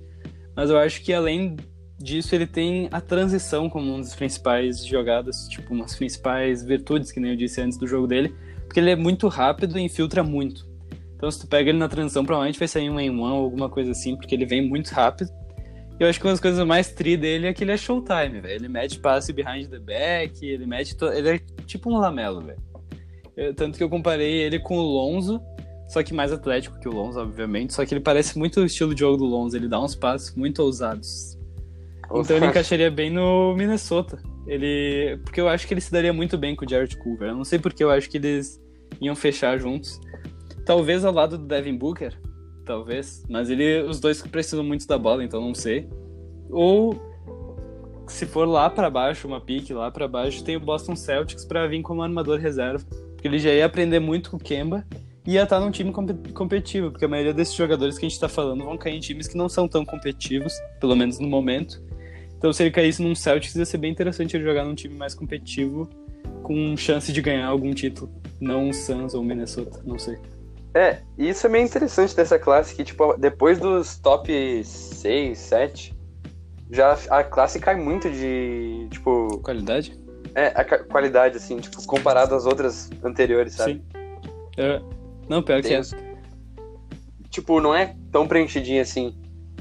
mas 0.57 0.69
eu 0.71 0.79
acho 0.79 1.01
que 1.03 1.13
além 1.13 1.57
disso 1.99 2.35
ele 2.35 2.47
tem 2.47 2.89
a 2.91 3.01
transição 3.01 3.69
como 3.69 3.91
uma 3.91 3.99
das 3.99 4.15
principais 4.15 4.85
jogadas, 4.85 5.47
tipo 5.49 5.73
umas 5.73 5.95
principais 5.95 6.65
virtudes 6.65 7.13
que 7.13 7.21
nem 7.21 7.33
eu 7.33 7.37
disse 7.37 7.61
antes 7.61 7.79
do 7.79 7.87
jogo 7.87 8.07
dele, 8.07 8.35
porque 8.65 8.81
ele 8.81 8.91
é 8.91 8.97
muito 8.97 9.29
rápido 9.29 9.79
e 9.79 9.83
infiltra 9.83 10.23
muito. 10.25 10.69
Então 11.15 11.31
se 11.31 11.41
tu 11.41 11.47
pega 11.47 11.69
ele 11.71 11.79
na 11.79 11.89
transição, 11.89 12.25
provavelmente 12.25 12.59
vai 12.59 12.67
sair 12.67 12.89
um 12.91 12.99
em 12.99 13.11
one 13.11 13.21
ou 13.21 13.45
alguma 13.45 13.69
coisa 13.69 13.91
assim, 13.93 14.17
porque 14.17 14.35
ele 14.35 14.47
vem 14.47 14.67
muito 14.67 14.89
rápido. 14.91 15.31
E 15.99 16.03
eu 16.03 16.09
acho 16.09 16.19
que 16.19 16.25
uma 16.27 16.33
das 16.33 16.41
coisas 16.41 16.67
mais 16.67 16.91
tri 16.91 17.17
dele 17.17 17.47
é 17.47 17.53
que 17.53 17.63
ele 17.63 17.73
é 17.73 17.77
showtime, 17.77 18.41
velho. 18.41 18.55
Ele 18.55 18.69
mete 18.69 18.99
passe 18.99 19.33
behind 19.35 19.69
the 19.69 19.79
back, 19.79 20.45
ele 20.45 20.65
mete. 20.65 20.97
to- 20.97 21.13
Ele 21.13 21.29
é 21.29 21.39
tipo 21.67 21.93
um 21.93 21.99
lamelo, 21.99 22.41
velho. 22.41 22.59
Eu- 23.37 23.55
Tanto 23.55 23.77
que 23.79 23.85
eu 23.85 23.89
comparei 23.89 24.33
ele 24.43 24.59
com 24.59 24.77
o 24.79 24.83
Lonzo, 24.83 25.41
só 25.89 26.03
que 26.03 26.13
mais 26.15 26.33
atlético 26.33 26.79
que 26.81 26.89
o 26.89 26.93
Lonzo, 26.93 27.21
obviamente. 27.21 27.73
Só 27.75 27.85
que 27.85 27.95
ele 27.95 28.01
parece 28.03 28.39
muito 28.39 28.61
o 28.61 28.65
estilo 28.65 28.95
de 28.95 29.01
jogo 29.01 29.17
do 29.17 29.25
Lonzo, 29.25 29.57
ele 29.57 29.69
dá 29.69 29.81
uns 29.83 29.95
passos 29.95 30.35
muito 30.37 30.63
ousados. 30.63 31.39
Então 32.13 32.37
ele 32.37 32.47
encaixaria 32.47 32.91
bem 32.91 33.09
no 33.11 33.55
Minnesota. 33.57 34.21
Ele. 34.47 35.19
Porque 35.25 35.41
eu 35.41 35.49
acho 35.49 35.67
que 35.67 35.75
ele 35.75 35.81
se 35.81 35.93
daria 35.93 36.13
muito 36.13 36.37
bem 36.37 36.57
com 36.57 36.65
o 36.65 36.69
Jared 36.69 36.97
Culver. 36.97 37.29
Eu 37.29 37.37
não 37.37 37.45
sei 37.45 37.59
porque 37.59 37.85
eu 37.85 37.91
acho 37.91 38.11
que 38.11 38.17
eles 38.17 38.61
iam 39.01 39.15
fechar 39.15 39.59
juntos. 39.59 40.01
Talvez 40.67 41.05
ao 41.05 41.13
lado 41.13 41.39
do 41.39 41.45
Devin 41.47 41.77
Booker. 41.77 42.19
Talvez. 42.67 43.25
Mas 43.29 43.49
ele. 43.49 43.83
Os 43.83 44.01
dois 44.01 44.21
precisam 44.23 44.65
muito 44.65 44.89
da 44.89 44.99
bola, 44.99 45.23
então 45.23 45.41
não 45.41 45.55
sei. 45.55 45.89
Ou. 46.51 47.09
Se 48.09 48.27
for 48.27 48.49
lá 48.49 48.69
pra 48.69 48.91
baixo, 48.91 49.29
uma 49.29 49.41
pique 49.41 49.73
lá 49.73 49.89
pra 49.89 50.09
baixo, 50.09 50.43
tem 50.43 50.57
o 50.57 50.61
Boston 50.61 50.97
Celtics 50.97 51.45
pra 51.45 51.69
vir 51.69 51.81
como 51.83 52.03
armador 52.03 52.41
reserva. 52.41 52.85
Porque 53.21 53.29
ele 53.29 53.39
já 53.39 53.53
ia 53.53 53.67
aprender 53.67 53.99
muito 53.99 54.31
com 54.31 54.39
o 54.39 54.41
Kemba 54.41 54.83
e 55.27 55.35
ia 55.35 55.43
estar 55.43 55.61
num 55.61 55.71
time 55.71 55.93
compe- 55.93 56.33
competitivo. 56.33 56.91
Porque 56.91 57.05
a 57.05 57.09
maioria 57.09 57.35
desses 57.35 57.53
jogadores 57.53 57.99
que 57.99 58.07
a 58.07 58.09
gente 58.09 58.19
tá 58.19 58.31
falando 58.31 58.65
vão 58.65 58.79
cair 58.79 58.97
em 58.97 59.01
times 59.01 59.29
que 59.29 59.37
não 59.37 59.47
são 59.47 59.69
tão 59.69 59.85
competitivos, 59.85 60.55
pelo 60.81 60.97
menos 60.97 61.19
no 61.19 61.29
momento. 61.29 61.83
Então, 62.39 62.51
se 62.51 62.63
ele 62.63 62.71
caísse 62.71 63.03
num 63.03 63.15
Celtics, 63.15 63.55
ia 63.55 63.67
ser 63.67 63.77
bem 63.77 63.93
interessante 63.93 64.35
ele 64.35 64.45
jogar 64.45 64.65
num 64.65 64.75
time 64.75 64.95
mais 64.95 65.15
competitivo, 65.15 65.87
com 66.43 66.75
chance 66.79 67.13
de 67.13 67.21
ganhar 67.21 67.47
algum 67.47 67.75
título. 67.75 68.11
Não 68.41 68.71
o 68.71 68.73
Suns 68.73 69.13
ou 69.13 69.21
o 69.21 69.25
Minnesota, 69.25 69.83
não 69.85 69.99
sei. 69.99 70.17
É, 70.73 71.01
e 71.19 71.29
isso 71.29 71.47
é 71.47 71.51
meio 71.51 71.67
interessante 71.67 72.17
dessa 72.17 72.39
classe, 72.39 72.75
que, 72.75 72.83
tipo, 72.83 73.15
depois 73.19 73.59
dos 73.59 73.99
top 73.99 74.33
6, 74.65 75.37
7, 75.37 75.95
já 76.71 76.97
a 77.11 77.23
classe 77.23 77.61
cai 77.61 77.77
muito 77.77 78.09
de, 78.09 78.89
tipo, 78.91 79.39
Qualidade? 79.43 80.00
É, 80.35 80.47
a 80.49 80.65
qualidade, 80.65 81.37
assim, 81.37 81.59
tipo, 81.59 81.85
comparado 81.87 82.35
às 82.35 82.47
outras 82.47 82.91
anteriores, 83.05 83.55
sabe? 83.55 83.75
Sim. 83.75 83.83
É. 84.57 84.81
Não, 85.29 85.43
pior 85.43 85.61
que 85.63 85.69
Tem 85.69 85.77
é. 85.77 85.81
os- 85.81 85.95
Tipo, 87.31 87.61
não 87.61 87.73
é 87.75 87.95
tão 88.11 88.27
preenchidinha 88.27 88.83
assim. 88.83 89.17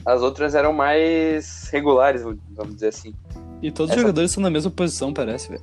As 0.05 0.21
outras 0.23 0.55
eram 0.55 0.73
mais 0.73 1.69
regulares, 1.71 2.23
vamos 2.23 2.73
dizer 2.73 2.87
assim. 2.87 3.13
E 3.61 3.69
todos 3.71 3.91
os 3.91 3.91
Essa- 3.91 4.01
jogadores 4.01 4.31
estão 4.31 4.41
na 4.41 4.49
mesma 4.49 4.71
posição, 4.71 5.13
parece, 5.13 5.49
velho. 5.49 5.61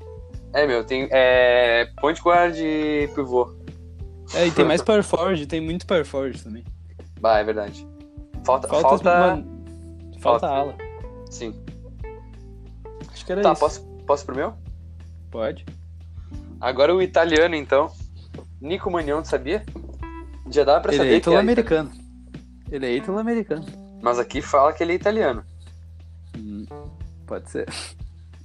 É, 0.52 0.66
meu, 0.66 0.84
tem 0.84 1.08
é, 1.10 1.86
point 2.00 2.20
guard 2.22 2.54
e 2.56 3.08
pivô. 3.14 3.52
É, 4.34 4.46
e 4.46 4.50
tem 4.52 4.64
mais 4.64 4.82
power 4.82 5.02
forward, 5.02 5.46
tem 5.46 5.60
muito 5.60 5.84
power 5.86 6.04
forward 6.04 6.42
também. 6.42 6.62
Bah, 7.20 7.38
é 7.40 7.44
verdade. 7.44 7.86
Falta, 8.44 8.68
Falta, 8.68 8.88
falta, 8.88 9.18
mano, 9.18 9.64
falta 10.20 10.46
falta. 10.46 10.46
ala. 10.46 10.74
sim. 11.28 11.52
Acho 13.12 13.26
que 13.26 13.32
era 13.32 13.42
Tá, 13.42 13.52
isso. 13.52 13.60
posso, 13.60 13.82
posso 14.06 14.24
pro 14.26 14.36
meu? 14.36 14.52
Pode. 15.30 15.64
Agora 16.60 16.94
o 16.94 17.02
italiano, 17.02 17.54
então. 17.54 17.90
Nico 18.60 18.90
Manion, 18.90 19.22
sabia? 19.24 19.64
Já 20.50 20.64
dava 20.64 20.80
pra 20.80 20.92
Ele 20.92 20.98
saber 20.98 21.08
é 21.08 21.10
que 21.10 21.16
é 21.16 21.18
italo-americano. 21.18 21.92
Ele 22.70 22.86
é 22.86 22.96
italo-americano. 22.96 23.64
Mas 24.02 24.18
aqui 24.18 24.40
fala 24.40 24.72
que 24.72 24.82
ele 24.82 24.92
é 24.92 24.96
italiano. 24.96 25.44
Hum, 26.36 26.64
pode 27.26 27.50
ser. 27.50 27.66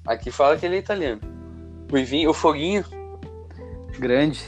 Aqui 0.05 0.31
fala 0.31 0.57
que 0.57 0.65
ele 0.65 0.75
é 0.75 0.79
italiano. 0.79 1.21
O 1.91 1.97
Ivinho, 1.97 2.29
o 2.29 2.33
Foguinho, 2.33 2.83
Grande. 3.99 4.41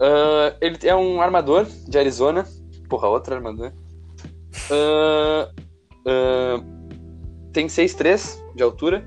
ah, 0.00 0.54
ele 0.60 0.78
é 0.82 0.94
um 0.94 1.20
armador 1.20 1.66
de 1.88 1.98
Arizona. 1.98 2.46
Porra, 2.88 3.08
outro 3.08 3.34
armador. 3.34 3.72
Ah, 4.70 5.50
ah, 6.06 6.62
tem 7.52 7.66
6'3 7.66 8.38
de 8.54 8.62
altura. 8.62 9.04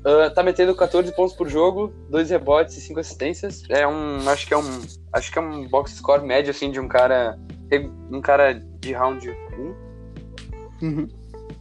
Uh, 0.00 0.32
tá 0.32 0.42
metendo 0.42 0.74
14 0.74 1.14
pontos 1.14 1.34
por 1.34 1.48
jogo, 1.48 1.92
2 2.08 2.30
rebotes 2.30 2.76
e 2.76 2.80
5 2.80 3.00
assistências. 3.00 3.64
É 3.68 3.86
um. 3.86 4.28
Acho 4.28 4.46
que 4.46 4.54
é 4.54 4.56
um. 4.56 4.80
Acho 5.12 5.32
que 5.32 5.38
é 5.38 5.42
um 5.42 5.68
box 5.68 5.92
score 5.92 6.24
médio, 6.24 6.50
assim, 6.50 6.70
de 6.70 6.78
um 6.78 6.88
cara. 6.88 7.38
Um 8.10 8.20
cara 8.20 8.54
de 8.80 8.92
round 8.92 9.28
1. 9.28 9.88
Uhum. 10.80 11.08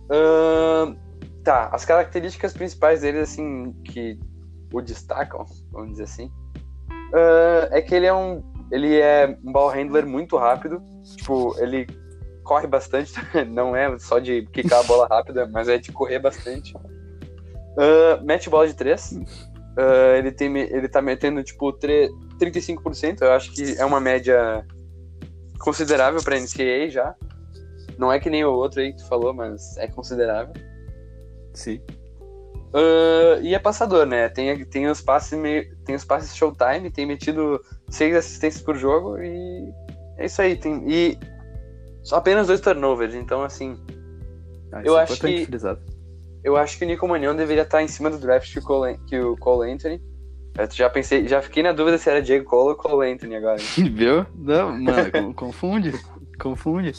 Uh, 0.09 0.95
tá, 1.43 1.69
as 1.73 1.83
características 1.83 2.53
principais 2.53 3.01
dele, 3.01 3.19
assim, 3.19 3.73
que 3.83 4.19
o 4.71 4.81
destacam, 4.81 5.45
vamos 5.71 5.91
dizer 5.91 6.03
assim, 6.03 6.31
uh, 7.13 7.67
é 7.71 7.81
que 7.81 7.95
ele 7.95 8.05
é 8.05 8.13
um. 8.13 8.43
Ele 8.71 8.99
é 8.99 9.37
um 9.43 9.51
ball 9.51 9.69
handler 9.69 10.05
muito 10.05 10.37
rápido. 10.37 10.81
Tipo, 11.15 11.55
ele 11.59 11.87
corre 12.43 12.67
bastante, 12.67 13.13
não 13.47 13.75
é 13.75 13.97
só 13.99 14.19
de 14.19 14.45
quicar 14.47 14.79
a 14.79 14.83
bola 14.83 15.07
rápida, 15.07 15.47
mas 15.47 15.67
é 15.67 15.77
de 15.77 15.91
correr 15.91 16.19
bastante. 16.19 16.73
Uh, 17.77 18.23
mete 18.25 18.49
bola 18.49 18.67
de 18.67 18.73
3. 18.73 19.11
Uh, 19.11 20.15
ele, 20.17 20.31
tem, 20.31 20.57
ele 20.57 20.89
tá 20.89 21.01
metendo, 21.01 21.43
tipo, 21.43 21.71
3, 21.71 22.09
35%. 22.39 23.21
Eu 23.21 23.31
acho 23.33 23.53
que 23.53 23.77
é 23.77 23.85
uma 23.85 23.99
média 23.99 24.65
considerável 25.59 26.21
pra 26.23 26.39
NCAA 26.39 26.89
já. 26.89 27.15
Não 27.97 28.11
é 28.11 28.19
que 28.19 28.29
nem 28.29 28.43
o 28.43 28.51
outro 28.51 28.81
aí 28.81 28.91
que 28.91 28.99
tu 28.99 29.07
falou, 29.07 29.33
mas 29.33 29.77
é 29.77 29.87
considerável. 29.87 30.53
Sim. 31.53 31.81
Uh, 32.73 33.41
e 33.41 33.55
é 33.55 33.59
passador, 33.59 34.05
né? 34.05 34.29
Tem, 34.29 34.65
tem, 34.65 34.87
os 34.87 35.01
passes 35.01 35.37
meio, 35.37 35.75
tem 35.85 35.95
os 35.95 36.03
passes 36.03 36.35
showtime, 36.35 36.91
tem 36.91 37.05
metido 37.05 37.63
seis 37.89 38.15
assistências 38.15 38.61
por 38.61 38.75
jogo 38.75 39.17
e 39.17 39.71
é 40.17 40.25
isso 40.25 40.41
aí. 40.41 40.55
Tem, 40.55 40.83
e 40.87 41.17
só 42.03 42.17
apenas 42.17 42.47
dois 42.47 42.61
turnovers, 42.61 43.15
então 43.15 43.43
assim. 43.43 43.77
Ah, 44.71 44.81
eu 44.83 44.97
é 44.97 45.03
acho 45.03 45.19
que- 45.19 45.45
frisar. 45.45 45.77
Eu 46.47 46.55
acho 46.55 46.77
que 46.79 46.85
o 46.85 46.87
Nico 46.87 47.05
Manion 47.05 47.35
deveria 47.35 47.63
estar 47.63 47.83
em 47.83 47.89
cima 47.89 48.09
do 48.09 48.17
draft 48.17 48.53
que 48.53 48.59
o 48.59 48.61
Cole, 48.63 48.97
que 49.05 49.19
o 49.19 49.35
Cole 49.35 49.69
Anthony. 49.69 50.01
Eu 50.57 50.71
já 50.71 50.89
pensei, 50.89 51.27
já 51.27 51.41
fiquei 51.41 51.61
na 51.61 51.73
dúvida 51.73 51.97
se 51.97 52.09
era 52.09 52.21
Diego 52.21 52.45
Cole 52.45 52.69
ou 52.69 52.75
Cole 52.77 53.11
Anthony 53.11 53.35
agora. 53.35 53.57
Viu? 53.75 54.25
Não, 54.33 54.71
mano, 54.79 55.11
con- 55.11 55.33
confunde. 55.33 55.91
Confunde. 56.39 56.93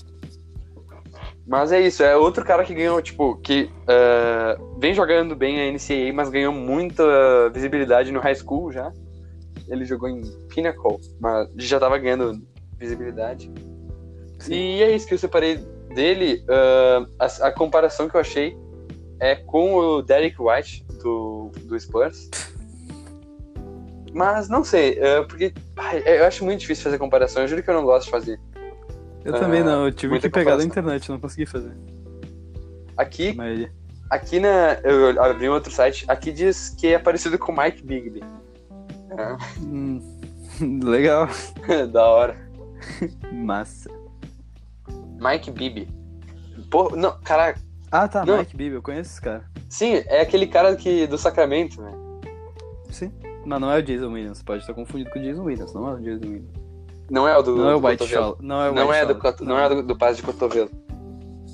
Mas 1.46 1.72
é 1.72 1.80
isso, 1.80 2.02
é 2.02 2.14
outro 2.14 2.44
cara 2.44 2.62
que 2.62 2.74
ganhou, 2.74 3.00
tipo, 3.00 3.36
que 3.36 3.70
ah, 3.86 4.58
vem 4.78 4.92
jogando 4.92 5.34
bem 5.34 5.58
a 5.62 5.72
NCAA, 5.72 6.12
mas 6.12 6.28
ganhou 6.28 6.52
muita 6.52 7.48
visibilidade 7.48 8.12
no 8.12 8.20
high 8.20 8.34
school 8.34 8.70
já. 8.70 8.92
Ele 9.66 9.86
jogou 9.86 10.10
em 10.10 10.20
Pinnacle, 10.50 10.98
mas 11.18 11.48
já 11.56 11.80
tava 11.80 11.96
ganhando 11.96 12.38
visibilidade. 12.78 13.50
Sim. 14.40 14.52
E 14.52 14.82
é 14.82 14.94
isso 14.94 15.08
que 15.08 15.14
eu 15.14 15.18
separei 15.18 15.56
dele. 15.94 16.44
ah, 16.50 17.06
a, 17.18 17.46
a 17.48 17.50
comparação 17.50 18.10
que 18.10 18.14
eu 18.14 18.20
achei 18.20 18.54
é 19.20 19.34
com 19.36 19.74
o 19.74 20.02
Derek 20.02 20.36
White 20.40 20.84
do, 21.02 21.50
do 21.64 21.78
Spurs. 21.78 22.30
Mas 24.12 24.48
não 24.48 24.64
sei, 24.64 24.98
ah, 25.02 25.24
porque 25.24 25.52
ai, 25.76 26.02
eu 26.06 26.24
acho 26.24 26.44
muito 26.44 26.60
difícil 26.60 26.84
fazer 26.84 26.98
comparação. 26.98 27.42
Eu 27.42 27.48
juro 27.48 27.62
que 27.62 27.70
eu 27.70 27.74
não 27.74 27.84
gosto 27.84 28.06
de 28.06 28.10
fazer. 28.10 28.40
Eu 29.24 29.34
Ah, 29.34 29.38
também 29.40 29.62
não, 29.62 29.84
eu 29.86 29.92
tive 29.92 30.18
que 30.18 30.28
pegar 30.30 30.56
da 30.56 30.64
internet, 30.64 31.08
não 31.10 31.20
consegui 31.20 31.46
fazer. 31.46 31.72
Aqui, 32.96 33.36
aqui 34.10 34.40
na. 34.40 34.74
Eu 34.82 35.22
abri 35.22 35.48
um 35.48 35.52
outro 35.52 35.70
site. 35.70 36.04
Aqui 36.08 36.32
diz 36.32 36.70
que 36.70 36.88
é 36.88 36.98
parecido 36.98 37.38
com 37.38 37.52
o 37.52 37.56
Mike 37.56 37.82
Bigby. 37.84 38.22
hum, 39.60 40.00
legal. 40.82 41.28
da 41.92 42.06
hora. 42.08 42.48
Massa. 43.32 43.90
Mike 45.20 45.50
Bibby. 45.50 45.88
Pô, 46.70 46.94
não, 46.96 47.18
caraca. 47.20 47.60
Ah, 47.90 48.06
tá, 48.08 48.24
Não. 48.24 48.38
Mike 48.38 48.56
Bibby, 48.56 48.76
eu 48.76 48.82
conheço 48.82 49.10
esse 49.12 49.20
cara. 49.20 49.44
Sim, 49.68 50.02
é 50.06 50.20
aquele 50.20 50.46
cara 50.46 50.74
que, 50.76 51.06
do 51.06 51.16
Sacramento, 51.18 51.80
né? 51.80 51.92
Sim. 52.90 53.12
Mas 53.46 53.60
não 53.60 53.70
é 53.70 53.78
o 53.78 53.82
Jason 53.82 54.12
Williams, 54.12 54.42
pode 54.42 54.60
estar 54.62 54.74
confundido 54.74 55.10
com 55.10 55.18
o 55.18 55.22
Jason 55.22 55.42
Williams, 55.42 55.72
não 55.74 55.88
é 55.88 55.94
o 55.94 55.98
Jason 55.98 56.24
Williams. 56.26 56.50
Não 57.10 57.26
é 57.26 57.38
o 57.38 57.42
do. 57.42 57.56
Não 57.56 57.70
é 57.70 57.74
o 57.74 57.80
do 57.80 57.86
White. 57.88 58.06
Chocolate. 58.06 58.42
Não 58.44 58.62
é 58.62 58.70
o 58.70 58.74
Não 58.74 58.92
é, 58.92 59.06
do, 59.06 59.14
Chocolate. 59.14 59.20
coto- 59.38 59.44
não 59.48 59.58
é 59.58 59.68
do, 59.68 59.82
do 59.82 59.96
passe 59.96 60.16
de 60.16 60.22
cotovelo. 60.22 60.70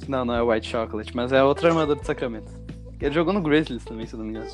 Não, 0.08 0.24
não 0.24 0.34
é 0.34 0.42
o 0.42 0.50
White 0.50 0.68
Chocolate, 0.68 1.14
mas 1.14 1.32
é 1.32 1.42
outro 1.42 1.68
armador 1.68 1.96
de 1.96 2.04
Sacramento. 2.06 2.50
Ele 3.00 3.14
jogou 3.14 3.32
no 3.32 3.40
Grizzlies 3.40 3.84
também, 3.84 4.06
se 4.06 4.14
eu 4.14 4.18
não 4.18 4.26
me 4.26 4.32
engano. 4.32 4.50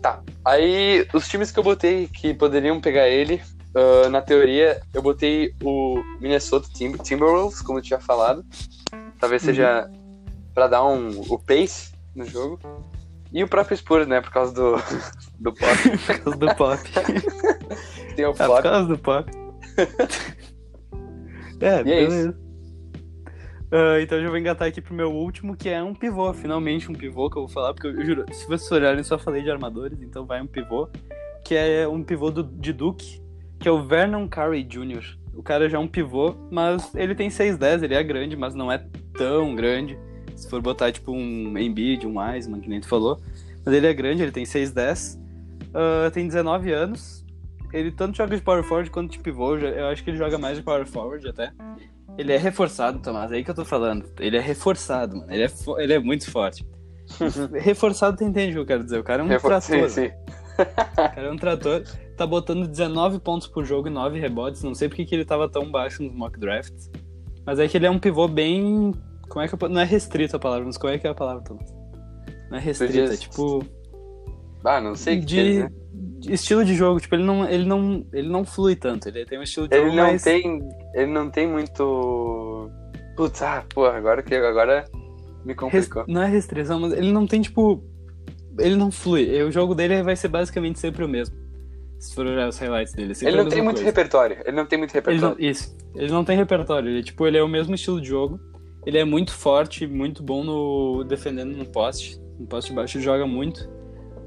Tá. 0.00 0.22
Aí, 0.44 1.06
os 1.12 1.26
times 1.26 1.50
que 1.50 1.58
eu 1.58 1.64
botei 1.64 2.06
que 2.06 2.32
poderiam 2.32 2.80
pegar 2.80 3.08
ele, 3.08 3.42
ah, 3.74 4.08
na 4.08 4.22
teoria, 4.22 4.80
eu 4.94 5.02
botei 5.02 5.52
o 5.62 6.00
Minnesota 6.20 6.68
Tim- 6.72 6.92
Timberwolves, 6.98 7.60
como 7.60 7.78
eu 7.78 7.82
tinha 7.82 7.98
falado. 7.98 8.44
Talvez 9.18 9.42
seja 9.42 9.90
pra 10.56 10.66
dar 10.68 10.84
um, 10.86 11.10
o 11.28 11.38
pace 11.38 11.92
no 12.14 12.24
jogo. 12.24 12.58
E 13.30 13.44
o 13.44 13.48
próprio 13.48 13.76
Spurs, 13.76 14.06
né? 14.06 14.22
Por 14.22 14.30
causa 14.32 14.54
do, 14.54 14.76
do 15.38 15.52
pop. 15.52 15.76
Por 16.06 16.18
causa 16.18 16.38
do 16.38 16.54
pop. 16.56 16.82
Tem 18.16 18.24
o 18.24 18.30
É, 18.30 18.32
por 18.32 18.46
pop. 18.46 18.62
causa 18.62 18.88
do 18.88 18.98
pop. 18.98 19.30
é, 21.60 21.66
E 21.66 21.76
é 21.76 21.84
beleza. 21.84 22.38
Ah, 23.70 24.00
então 24.00 24.16
eu 24.16 24.24
já 24.24 24.30
vou 24.30 24.38
engatar 24.38 24.68
aqui 24.68 24.80
pro 24.80 24.94
meu 24.94 25.12
último, 25.12 25.54
que 25.56 25.68
é 25.68 25.82
um 25.82 25.94
pivô. 25.94 26.32
Finalmente 26.32 26.90
um 26.90 26.94
pivô 26.94 27.28
que 27.28 27.36
eu 27.36 27.42
vou 27.42 27.48
falar, 27.50 27.74
porque 27.74 27.88
eu, 27.88 28.00
eu 28.00 28.06
juro, 28.06 28.24
se 28.32 28.46
vocês 28.46 28.70
olharem, 28.72 28.98
eu 28.98 29.04
só 29.04 29.18
falei 29.18 29.42
de 29.42 29.50
armadores, 29.50 30.00
então 30.00 30.24
vai 30.24 30.40
um 30.40 30.46
pivô. 30.46 30.88
Que 31.44 31.54
é 31.54 31.86
um 31.86 32.02
pivô 32.02 32.30
do, 32.30 32.42
de 32.42 32.72
Duke, 32.72 33.20
que 33.60 33.68
é 33.68 33.70
o 33.72 33.82
Vernon 33.86 34.26
Carey 34.28 34.62
Jr. 34.64 35.18
O 35.34 35.42
cara 35.42 35.68
já 35.68 35.76
é 35.76 35.80
um 35.80 35.86
pivô, 35.88 36.34
mas 36.50 36.94
ele 36.94 37.14
tem 37.14 37.28
6'10, 37.28 37.82
ele 37.82 37.94
é 37.94 38.02
grande, 38.02 38.34
mas 38.36 38.54
não 38.54 38.72
é 38.72 38.78
tão 39.12 39.54
grande. 39.54 39.98
Se 40.36 40.48
for 40.48 40.60
botar 40.60 40.92
tipo 40.92 41.12
um 41.12 41.56
Embiid, 41.58 42.06
um 42.06 42.18
Wiseman, 42.18 42.60
que 42.60 42.68
nem 42.68 42.80
tu 42.80 42.88
falou. 42.88 43.18
Mas 43.64 43.74
ele 43.74 43.86
é 43.86 43.94
grande, 43.94 44.22
ele 44.22 44.30
tem 44.32 44.44
6'10. 44.44 45.18
ah, 45.74 46.10
tem 46.12 46.26
19 46.26 46.72
anos. 46.72 47.24
Ele 47.72 47.90
tanto 47.90 48.16
joga 48.16 48.36
de 48.36 48.42
power 48.42 48.62
forward 48.62 48.90
quanto 48.90 49.10
de 49.12 49.18
pivô. 49.18 49.56
Eu 49.56 49.86
acho 49.88 50.04
que 50.04 50.10
ele 50.10 50.16
joga 50.16 50.38
mais 50.38 50.56
de 50.56 50.62
power 50.62 50.86
forward 50.86 51.26
até. 51.28 51.50
Ele 52.16 52.32
é 52.32 52.36
reforçado, 52.38 53.00
Tomás. 53.00 53.32
É 53.32 53.36
aí 53.36 53.44
que 53.44 53.50
eu 53.50 53.54
tô 53.54 53.64
falando. 53.64 54.06
Ele 54.20 54.36
é 54.36 54.40
reforçado, 54.40 55.16
mano. 55.16 55.30
Ele 55.32 55.42
é, 55.42 55.50
ele 55.78 55.92
é 55.94 55.98
muito 55.98 56.30
forte. 56.30 56.64
reforçado, 57.60 58.16
tu 58.16 58.24
entende 58.24 58.50
o 58.52 58.54
que 58.54 58.58
eu 58.60 58.66
quero 58.66 58.84
dizer? 58.84 58.98
O 58.98 59.04
cara 59.04 59.22
é 59.22 59.24
um 59.24 59.28
Refor- 59.28 59.50
trator. 59.50 59.88
Sim, 59.90 60.06
sim. 60.06 60.10
O 60.58 60.94
cara 60.94 61.26
é 61.26 61.30
um 61.30 61.36
trator. 61.36 61.82
Tá 62.16 62.26
botando 62.26 62.66
19 62.66 63.18
pontos 63.18 63.46
por 63.46 63.64
jogo 63.64 63.88
e 63.88 63.90
9 63.90 64.18
rebotes. 64.18 64.62
Não 64.62 64.74
sei 64.74 64.88
porque 64.88 65.04
que 65.04 65.14
ele 65.14 65.24
tava 65.24 65.48
tão 65.48 65.70
baixo 65.70 66.02
nos 66.02 66.14
mock 66.14 66.38
drafts. 66.38 66.90
Mas 67.44 67.58
é 67.58 67.68
que 67.68 67.76
ele 67.76 67.86
é 67.86 67.90
um 67.90 67.98
pivô 67.98 68.26
bem. 68.26 68.94
Como 69.28 69.44
é 69.44 69.48
que 69.48 69.54
eu... 69.54 69.68
Não 69.68 69.80
é 69.80 69.84
restrito 69.84 70.36
a 70.36 70.38
palavra, 70.38 70.64
mas 70.64 70.76
qual 70.78 70.92
é 70.92 70.98
que 70.98 71.06
é 71.06 71.10
a 71.10 71.14
palavra, 71.14 71.42
Tomás? 71.42 71.74
Não 72.50 72.58
é 72.58 72.60
restrito, 72.60 73.12
é 73.12 73.16
tipo. 73.16 73.64
Ah, 74.64 74.80
não 74.80 74.94
sei 74.94 75.16
o 75.18 75.20
que 75.20 75.26
de, 75.26 75.40
é, 75.40 75.58
né? 75.64 75.70
de 75.92 76.32
estilo 76.32 76.64
de 76.64 76.74
jogo, 76.74 77.00
tipo, 77.00 77.14
ele 77.14 77.24
não, 77.24 77.48
ele 77.48 77.64
não, 77.64 78.06
ele 78.12 78.28
não 78.28 78.44
flui 78.44 78.74
tanto, 78.74 79.08
ele 79.08 79.24
tem 79.24 79.38
um 79.38 79.42
estilo 79.42 79.68
de 79.68 79.74
Ele 79.76 79.84
jogo 79.86 79.96
não 79.96 80.04
mais... 80.04 80.22
tem. 80.22 80.68
Ele 80.94 81.10
não 81.12 81.30
tem 81.30 81.46
muito. 81.46 82.68
Putz, 83.16 83.42
ah, 83.42 83.64
pô, 83.72 83.86
agora 83.86 84.22
que 84.22 84.34
agora 84.34 84.84
me 85.44 85.54
complicou. 85.54 86.04
não 86.08 86.22
é 86.22 86.26
restrição, 86.28 86.80
mas 86.80 86.92
ele 86.92 87.12
não 87.12 87.26
tem, 87.26 87.40
tipo, 87.40 87.82
ele 88.58 88.76
não 88.76 88.90
flui, 88.90 89.42
o 89.42 89.50
jogo 89.52 89.74
dele 89.74 90.02
vai 90.02 90.16
ser 90.16 90.28
basicamente 90.28 90.78
sempre 90.78 91.04
o 91.04 91.08
mesmo, 91.08 91.34
se 91.98 92.14
for 92.14 92.26
olhar 92.26 92.48
os 92.48 92.58
highlights 92.58 92.92
dele, 92.92 93.14
sempre 93.14 93.34
Ele 93.34 93.42
não 93.44 93.48
tem 93.50 93.62
muito 93.62 93.76
coisa. 93.76 93.88
repertório. 93.88 94.36
Ele 94.44 94.56
não 94.56 94.66
tem 94.66 94.78
muito 94.78 94.90
Ele 94.90 94.98
repertório. 94.98 95.36
não, 95.38 95.48
isso, 95.48 95.76
ele 95.94 96.10
não 96.10 96.24
tem 96.24 96.36
repertório, 96.36 96.90
ele, 96.90 97.02
tipo, 97.02 97.26
ele 97.26 97.38
é 97.38 97.42
o 97.42 97.48
mesmo 97.48 97.74
estilo 97.74 98.00
de 98.00 98.08
jogo, 98.08 98.40
ele 98.86 98.96
é 98.98 99.04
muito 99.04 99.32
forte, 99.32 99.86
muito 99.86 100.22
bom 100.22 100.42
no 100.44 101.04
defendendo 101.04 101.54
no 101.56 101.66
poste, 101.66 102.18
no 102.38 102.46
poste 102.46 102.72
baixo 102.72 103.00
joga 103.00 103.26
muito. 103.26 103.68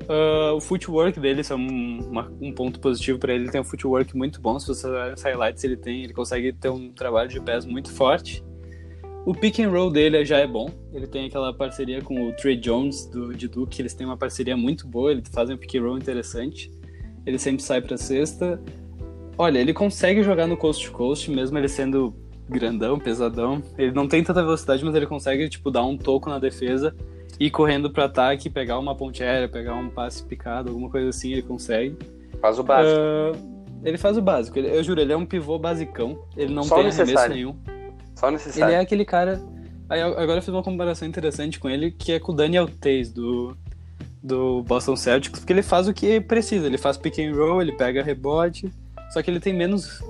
Ah, 0.07 0.53
o 0.53 0.61
footwork 0.61 1.19
dele 1.19 1.41
é 1.47 1.55
um, 1.55 1.99
uma- 2.09 2.31
um 2.41 2.51
ponto 2.53 2.79
positivo 2.79 3.19
pra 3.19 3.33
ele. 3.33 3.43
Ele 3.45 3.51
tem 3.51 3.61
um 3.61 3.63
footwork 3.63 4.15
muito 4.17 4.41
bom. 4.41 4.59
Se 4.59 4.67
você 4.67 4.87
olhar 4.87 5.13
os 5.13 5.21
highlights, 5.21 5.63
ele 5.63 5.77
tem, 5.77 6.03
ele 6.03 6.13
consegue 6.13 6.51
ter 6.53 6.69
um 6.69 6.91
trabalho 6.91 7.29
de 7.29 7.39
pés 7.39 7.65
muito 7.65 7.91
forte. 7.91 8.43
O 9.25 9.33
pick 9.35 9.59
and 9.59 9.69
roll 9.69 9.91
dele 9.91 10.23
já 10.25 10.37
é 10.37 10.47
bom. 10.47 10.69
Ele 10.93 11.05
tem 11.05 11.27
aquela 11.27 11.53
parceria 11.53 12.01
com 12.01 12.27
o 12.29 12.33
Trey 12.33 12.55
Jones 12.55 13.05
do 13.07 13.33
de 13.35 13.47
Duke. 13.47 13.81
Eles 13.81 13.93
têm 13.93 14.07
uma 14.07 14.17
parceria 14.17 14.57
muito 14.57 14.87
boa. 14.87 15.11
Eles 15.11 15.29
fazem 15.31 15.55
um 15.55 15.59
pick 15.59 15.75
and 15.75 15.83
roll 15.83 15.97
interessante. 15.97 16.71
Ele 17.25 17.37
sempre 17.37 17.61
sai 17.61 17.81
pra 17.81 17.97
cesta. 17.97 18.59
Olha, 19.37 19.59
ele 19.59 19.73
consegue 19.73 20.23
jogar 20.23 20.47
no 20.47 20.57
coast 20.57 20.85
to 20.85 20.91
coast, 20.91 21.29
mesmo 21.29 21.57
ele 21.57 21.67
sendo 21.67 22.15
grandão, 22.49 22.99
pesadão. 22.99 23.61
Ele 23.77 23.91
não 23.91 24.07
tem 24.07 24.23
tanta 24.23 24.41
velocidade, 24.43 24.83
mas 24.83 24.95
ele 24.95 25.05
consegue 25.05 25.47
tipo 25.49 25.69
dar 25.71 25.83
um 25.85 25.97
toco 25.97 26.29
na 26.29 26.39
defesa 26.39 26.95
ir 27.39 27.49
correndo 27.51 27.89
pro 27.89 28.03
ataque, 28.03 28.49
pegar 28.49 28.77
uma 28.79 28.93
ponte 28.95 29.23
aérea, 29.23 29.47
pegar 29.47 29.73
um 29.75 29.89
passe 29.89 30.21
picado, 30.23 30.69
alguma 30.69 30.89
coisa 30.89 31.09
assim, 31.09 31.31
ele 31.31 31.41
consegue. 31.41 31.95
Faz 32.41 32.59
o 32.59 32.63
básico. 32.63 32.99
Ah, 32.99 33.31
ele 33.85 33.97
faz 33.97 34.17
o 34.17 34.21
básico, 34.21 34.59
ele- 34.59 34.75
eu 34.75 34.83
juro, 34.83 34.99
ele 34.99 35.13
é 35.13 35.17
um 35.17 35.25
pivô 35.25 35.57
basicão, 35.57 36.19
ele 36.35 36.53
não 36.53 36.63
Só 36.63 36.75
tem 36.75 36.83
o 36.83 36.87
arremesso 36.87 37.01
necessário. 37.11 37.35
nenhum. 37.35 37.55
Só 38.15 38.27
Ele 38.27 38.33
necessário. 38.33 38.75
é 38.75 38.79
aquele 38.79 39.05
cara. 39.05 39.41
Aí, 39.89 40.01
agora 40.01 40.39
eu 40.39 40.41
fiz 40.41 40.49
uma 40.53 40.61
comparação 40.61 41.07
interessante 41.07 41.59
com 41.59 41.69
ele, 41.69 41.91
que 41.91 42.11
é 42.11 42.19
com 42.19 42.33
o 42.33 42.35
Daniel 42.35 42.67
Tays 42.67 43.11
do, 43.13 43.55
do 44.21 44.61
Boston 44.63 44.97
Celtics, 44.97 45.39
porque 45.39 45.53
ele 45.53 45.63
faz 45.63 45.87
o 45.87 45.93
que 45.93 46.19
precisa, 46.19 46.67
ele 46.67 46.77
faz 46.77 46.97
pick 46.97 47.19
and 47.19 47.33
roll, 47.33 47.61
ele 47.61 47.71
pega 47.71 48.03
rebote, 48.03 48.69
só 49.13 49.21
que 49.21 49.31
ele 49.31 49.39
tem 49.39 49.53
menos 49.53 50.03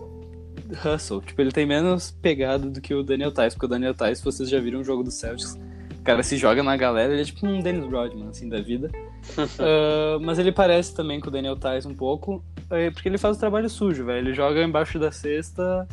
hustle, 0.74 1.22
tipo, 1.22 1.42
ele 1.42 1.52
tem 1.52 1.66
menos 1.66 2.12
pegada 2.12 2.70
do 2.70 2.82
que 2.82 2.94
o 2.94 3.04
Daniel 3.04 3.32
Tays, 3.32 3.54
porque 3.54 3.66
o 3.66 3.70
Daniel 3.70 3.94
Tays, 3.94 4.20
se 4.20 4.26
vocês 4.26 4.50
já 4.50 4.60
viram 4.60 4.82
o 4.82 4.84
jogo 4.84 5.04
do 5.04 5.12
Celtics, 5.12 5.60
o 6.00 6.04
cara 6.04 6.24
se 6.24 6.38
joga 6.38 6.64
na 6.64 6.78
galera, 6.78 7.12
ele 7.14 7.22
é 7.22 7.26
tipo 7.26 7.46
um 7.46 7.60
Dennis 7.60 7.92
Rodman, 7.92 8.30
assim, 8.30 8.48
da 8.48 8.62
vida. 8.62 8.90
uh, 9.38 10.20
mas 10.24 10.40
ele 10.40 10.52
parece 10.52 10.96
também 10.96 11.20
com 11.20 11.28
o 11.28 11.32
Daniel 11.32 11.56
Tais 11.56 11.86
um 11.86 11.94
pouco, 11.94 12.44
é, 12.70 12.90
porque 12.90 13.10
ele 13.10 13.18
faz 13.18 13.36
o 13.38 13.40
trabalho 13.40 13.70
sujo, 13.70 14.06
velho. 14.06 14.28
Ele 14.28 14.34
joga 14.34 14.64
embaixo 14.64 14.98
da 15.00 15.12
cesta, 15.12 15.88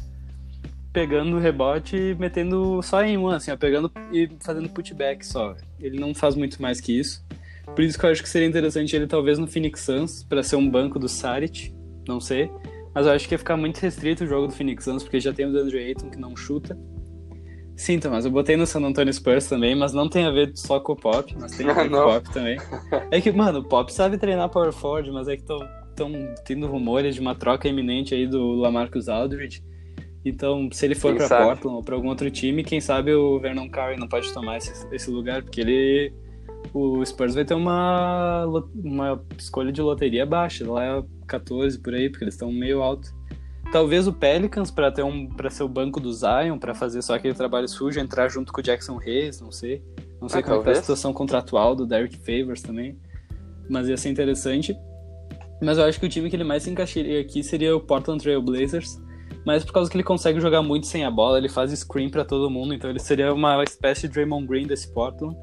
pegando 0.93 1.37
o 1.37 1.41
rebote 1.41 1.97
e 1.97 2.15
metendo 2.15 2.81
só 2.83 3.03
em 3.03 3.19
um, 3.19 3.29
assim, 3.29 3.51
ó, 3.51 3.57
pegando 3.57 3.91
e 4.13 4.31
fazendo 4.41 4.69
putback 4.69 5.27
só. 5.27 5.57
Ele 5.81 5.99
não 5.99 6.15
faz 6.15 6.35
muito 6.35 6.61
mais 6.61 6.81
que 6.81 6.99
isso. 6.99 7.25
Por 7.75 7.83
isso 7.83 7.99
que 7.99 8.07
eu 8.07 8.11
acho 8.11 8.23
que 8.23 8.29
seria 8.29 8.47
interessante 8.47 8.95
ele 8.95 9.07
talvez 9.07 9.39
no 9.39 9.47
Phoenix 9.47 9.81
Suns, 9.81 10.23
para 10.23 10.43
ser 10.43 10.57
um 10.57 10.71
banco 10.71 10.99
do 10.99 11.09
Saric, 11.09 11.75
não 12.07 12.21
sei. 12.21 12.51
Mas 12.97 13.05
eu 13.05 13.13
acho 13.13 13.29
que 13.29 13.35
ia 13.35 13.39
ficar 13.39 13.59
muito 13.59 13.77
restrito 13.77 14.25
o 14.25 14.27
jogo 14.27 14.47
do 14.47 14.55
Phoenix 14.55 14.83
Suns, 14.83 15.03
porque 15.03 15.21
já 15.21 15.31
tem 15.31 15.45
o 15.45 15.53
DeAndre 15.53 15.81
Ayton 15.81 16.09
que 16.09 16.19
não 16.19 16.35
chuta. 16.35 16.75
Sim, 17.77 18.01
Tomás, 18.01 18.25
eu 18.25 18.31
botei 18.31 18.57
no 18.57 18.67
San 18.67 18.81
Antonio 18.81 19.13
Spurs 19.13 19.47
também, 19.47 19.77
mas 19.77 19.93
não 19.93 20.09
tem 20.09 20.25
a 20.25 20.31
ver 20.31 20.53
só 20.55 20.81
com 20.81 20.95
o 20.95 20.97
Pop, 20.97 21.37
mas 21.39 21.55
tem 21.55 21.69
a 21.69 21.75
ver 21.75 21.91
com 21.93 21.95
o 21.95 22.05
Pop 22.05 22.33
também. 22.33 22.57
É 23.11 23.21
que, 23.21 23.31
mano, 23.31 23.59
o 23.59 23.63
Pop 23.63 23.93
sabe 23.93 24.17
treinar 24.17 24.49
Power 24.49 24.73
Forward, 24.73 25.11
mas 25.11 25.29
é 25.29 25.37
que 25.37 25.43
estão 25.43 25.61
tendo 26.43 26.67
rumores 26.67 27.15
de 27.15 27.21
uma 27.21 27.35
troca 27.35 27.69
iminente 27.69 28.15
aí 28.15 28.27
do 28.27 28.55
Lamarcus 28.55 29.11
Aldridge. 29.11 29.63
Então, 30.25 30.71
se 30.73 30.87
ele 30.87 30.95
for 30.95 31.15
para 31.15 31.29
Portland 31.29 31.77
ou 31.77 31.85
para 31.85 31.97
algum 31.97 32.09
outro 32.09 32.31
time, 32.31 32.65
quem 32.65 32.81
sabe 32.81 33.13
o 33.13 33.39
Vernon 33.39 33.69
Carey 33.69 33.99
não 33.99 34.09
pode 34.09 34.33
tomar 34.33 34.57
esse, 34.57 34.73
esse 34.91 35.11
lugar, 35.11 35.43
porque 35.43 35.61
ele 35.61 36.15
o 36.73 37.05
Spurs 37.05 37.35
vai 37.35 37.45
ter 37.45 37.55
uma, 37.55 38.45
uma 38.75 39.25
escolha 39.39 39.73
de 39.73 39.81
loteria 39.81 40.27
baixa, 40.27 40.71
lá 40.71 40.85
é 40.85 41.05
14 41.27 41.79
por 41.79 41.95
aí, 41.95 42.11
porque 42.11 42.25
eles 42.25 42.35
estão 42.35 42.53
meio 42.53 42.83
alto. 42.83 43.15
Talvez 43.73 44.07
o 44.07 44.13
Pelicans 44.13 44.71
para 44.71 44.93
ter 44.93 45.03
um 45.03 45.27
para 45.27 45.51
ser 45.51 45.65
o 45.65 45.69
banco 45.69 45.99
do 45.99 46.13
Zion, 46.13 46.59
para 46.59 46.75
fazer 46.75 47.03
só 47.03 47.15
aquele 47.15 47.35
trabalho 47.35 47.67
sujo, 47.67 47.99
entrar 47.99 48.29
junto 48.29 48.53
com 48.53 48.61
o 48.61 48.63
Jackson 48.63 49.01
Hayes, 49.01 49.41
não 49.41 49.51
sei. 49.51 49.83
Não 50.21 50.29
sei 50.29 50.41
ah, 50.41 50.45
qual 50.45 50.65
é 50.65 50.71
a 50.71 50.75
situação 50.75 51.13
contratual 51.13 51.75
do 51.75 51.87
Derek 51.87 52.17
Favors 52.19 52.63
também. 52.63 52.99
Mas 53.69 53.89
ia 53.89 53.97
ser 53.97 54.11
interessante. 54.11 54.77
Mas 55.61 55.79
eu 55.79 55.85
acho 55.85 55.99
que 55.99 56.07
o 56.07 56.09
time 56.09 56.31
que 56.31 56.37
ele 56.37 56.45
mais 56.45 56.63
se 56.63 56.71
encaixaria 56.71 57.21
aqui 57.21 57.43
seria 57.43 57.75
o 57.75 57.81
Portland 57.81 58.23
Trail 58.23 58.41
Blazers. 58.41 59.01
Mas 59.45 59.65
por 59.65 59.73
causa 59.73 59.91
que 59.91 59.97
ele 59.97 60.05
consegue 60.05 60.41
jogar 60.41 60.63
muito 60.63 60.87
sem 60.87 61.05
a 61.05 61.11
bola, 61.11 61.39
ele 61.39 61.49
faz 61.49 61.73
screen 61.73 62.09
para 62.09 62.25
todo 62.25 62.51
mundo, 62.51 62.75
então 62.75 62.91
ele 62.91 62.99
seria 62.99 63.33
uma 63.33 63.63
espécie 63.63 64.09
de 64.09 64.15
Draymond 64.15 64.47
Green 64.47 64.67
desse 64.67 64.93
Portland 64.93 65.37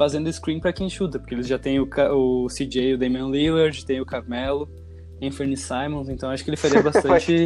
fazendo 0.00 0.32
screen 0.32 0.58
para 0.58 0.72
quem 0.72 0.88
chuta, 0.88 1.18
porque 1.18 1.34
eles 1.34 1.46
já 1.46 1.58
têm 1.58 1.78
o, 1.78 1.86
o 2.14 2.46
CJ, 2.46 2.94
o 2.94 2.98
Damian 2.98 3.28
Lillard, 3.28 3.84
tem 3.84 4.00
o 4.00 4.06
Carmelo, 4.06 4.66
Anthony 5.22 5.58
Simons, 5.58 6.08
então 6.08 6.30
acho 6.30 6.42
que 6.42 6.48
ele 6.48 6.56
faria 6.56 6.80
bastante. 6.82 7.44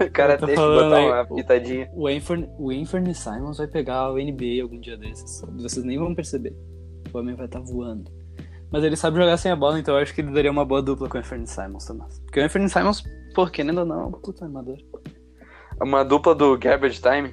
o 0.00 0.10
cara 0.12 0.38
tem 0.38 0.50
que 0.50 0.54
botar 0.54 1.00
uma 1.00 1.26
pitadinha. 1.26 1.90
O, 1.92 2.02
o, 2.02 2.06
Anthony, 2.06 2.48
o 2.60 2.70
Anthony 2.70 3.12
Simons 3.12 3.58
vai 3.58 3.66
pegar 3.66 4.12
o 4.12 4.18
NBA 4.18 4.62
algum 4.62 4.78
dia 4.78 4.96
desses. 4.96 5.42
Vocês 5.56 5.84
nem 5.84 5.98
vão 5.98 6.14
perceber. 6.14 6.54
O 7.12 7.18
homem 7.18 7.34
vai 7.34 7.46
estar 7.46 7.58
tá 7.58 7.64
voando. 7.64 8.08
Mas 8.70 8.84
ele 8.84 8.94
sabe 8.94 9.18
jogar 9.18 9.36
sem 9.36 9.50
a 9.50 9.56
bola, 9.56 9.80
então 9.80 9.96
eu 9.96 10.00
acho 10.00 10.14
que 10.14 10.20
ele 10.20 10.30
daria 10.30 10.50
uma 10.50 10.64
boa 10.64 10.80
dupla 10.80 11.08
com 11.08 11.18
o 11.18 11.20
Anthony 11.20 11.48
Simons, 11.48 11.86
Tomás. 11.86 12.20
Porque 12.20 12.38
o 12.38 12.44
Anthony 12.44 12.68
Simons, 12.68 13.02
por 13.34 13.50
que 13.50 13.62
ainda 13.62 13.84
não, 13.84 14.12
puta 14.12 14.44
armador. 14.44 14.78
Uma 15.82 16.04
dupla 16.04 16.36
do 16.36 16.56
Garbage 16.56 17.02
Time? 17.02 17.32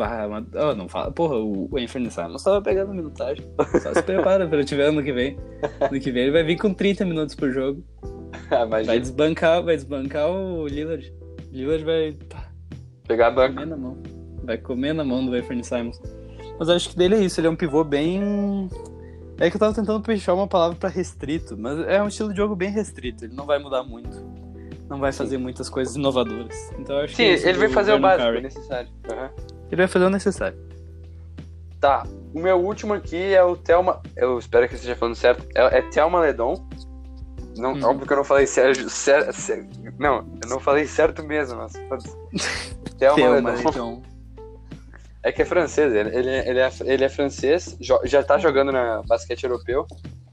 Pá, 0.00 0.26
uma... 0.26 0.46
oh, 0.54 0.74
não 0.74 0.88
fala. 0.88 1.12
Porra, 1.12 1.36
o 1.36 1.68
Anthony 1.76 2.10
Simons 2.10 2.42
tava 2.42 2.62
pegando 2.62 2.94
minutagem. 2.94 3.44
Só 3.82 3.92
se 3.92 4.02
prepara 4.02 4.48
pra 4.48 4.64
tiver 4.64 4.84
ano 4.84 5.02
que 5.02 5.12
vem. 5.12 5.36
Ano 5.78 6.00
que 6.00 6.10
vem 6.10 6.22
ele 6.22 6.32
vai 6.32 6.42
vir 6.42 6.56
com 6.56 6.72
30 6.72 7.04
minutos 7.04 7.34
por 7.34 7.52
jogo. 7.52 7.84
Ah, 8.52 8.64
vai 8.64 8.98
desbancar, 8.98 9.62
vai 9.62 9.76
desbancar 9.76 10.28
o 10.28 10.66
Lillard. 10.66 11.12
Lillard 11.52 11.84
vai. 11.84 12.16
Pá, 12.28 12.48
Pegar 13.06 13.28
a 13.28 13.30
banca. 13.30 13.54
Comer 13.54 13.66
na 13.66 13.76
mão. 13.76 13.98
Vai 14.42 14.58
comer 14.58 14.92
na 14.92 15.04
mão 15.04 15.24
do 15.24 15.34
Anthony 15.34 15.62
Simons. 15.62 16.00
Mas 16.58 16.68
acho 16.68 16.90
que 16.90 16.96
dele 16.96 17.14
é 17.14 17.18
isso, 17.20 17.38
ele 17.38 17.46
é 17.46 17.50
um 17.50 17.54
pivô 17.54 17.84
bem. 17.84 18.68
É 19.38 19.48
que 19.48 19.56
eu 19.56 19.60
tava 19.60 19.72
tentando 19.72 20.02
puxar 20.02 20.34
uma 20.34 20.48
palavra 20.48 20.76
para 20.76 20.88
restrito, 20.88 21.56
mas 21.56 21.78
é 21.86 22.02
um 22.02 22.08
estilo 22.08 22.30
de 22.30 22.36
jogo 22.36 22.56
bem 22.56 22.70
restrito, 22.70 23.24
ele 23.24 23.34
não 23.34 23.46
vai 23.46 23.60
mudar 23.60 23.84
muito. 23.84 24.16
Não 24.88 24.98
vai 24.98 25.12
fazer 25.12 25.36
Sim. 25.36 25.42
muitas 25.42 25.68
coisas 25.68 25.94
inovadoras. 25.94 26.72
Então 26.76 26.98
acho 26.98 27.14
Sim, 27.14 27.36
que 27.36 27.48
ele 27.48 27.58
vai 27.58 27.68
fazer 27.68 27.92
o 27.92 28.00
básico, 28.00 28.30
é 28.30 28.40
necessário. 28.40 28.90
Uhum. 29.08 29.49
Ele 29.70 29.76
vai 29.76 29.86
fazer 29.88 30.04
o 30.04 30.10
necessário. 30.10 30.58
Tá, 31.80 32.04
o 32.34 32.40
meu 32.40 32.58
último 32.58 32.92
aqui 32.92 33.32
é 33.32 33.42
o 33.42 33.56
Thelma. 33.56 34.02
Eu 34.16 34.38
espero 34.38 34.68
que 34.68 34.74
eu 34.74 34.76
esteja 34.76 34.96
falando 34.96 35.14
certo. 35.14 35.46
É, 35.54 35.78
é 35.78 35.82
Thelma 35.82 36.20
Ledon. 36.20 36.68
Não, 37.56 37.72
hum. 37.72 37.84
Óbvio 37.84 38.06
que 38.06 38.12
eu 38.12 38.16
não 38.18 38.24
falei 38.24 38.46
Sérgio. 38.46 38.88
Cer, 38.90 39.32
cer, 39.32 39.66
não, 39.98 40.26
eu 40.42 40.48
não 40.48 40.60
falei 40.60 40.86
certo 40.86 41.22
mesmo, 41.22 41.58
mas. 41.58 41.72
Thelma 42.98 43.50
Ledon. 43.50 44.02
É 45.22 45.30
que 45.30 45.42
é 45.42 45.44
francês, 45.44 45.92
ele, 45.92 46.16
ele, 46.16 46.30
ele, 46.30 46.58
é, 46.60 46.70
ele 46.80 47.04
é 47.04 47.08
francês, 47.10 47.76
já 47.78 48.22
tá 48.22 48.38
jogando 48.38 48.72
na 48.72 49.02
basquete 49.02 49.44
europeu, 49.44 49.86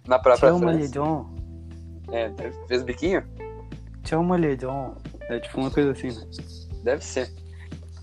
na 0.07 0.17
própria 0.17 0.49
Thelma 0.49 0.71
França. 0.71 0.79
Ledon. 0.79 1.29
É, 2.09 2.31
fez 2.69 2.83
biquinho? 2.83 3.21
Thelma 4.01 4.37
Ledon. 4.37 4.95
É 5.29 5.39
tipo 5.39 5.59
uma 5.59 5.69
coisa 5.69 5.91
assim, 5.91 6.07
né? 6.07 6.25
Deve 6.83 7.03
ser. 7.03 7.29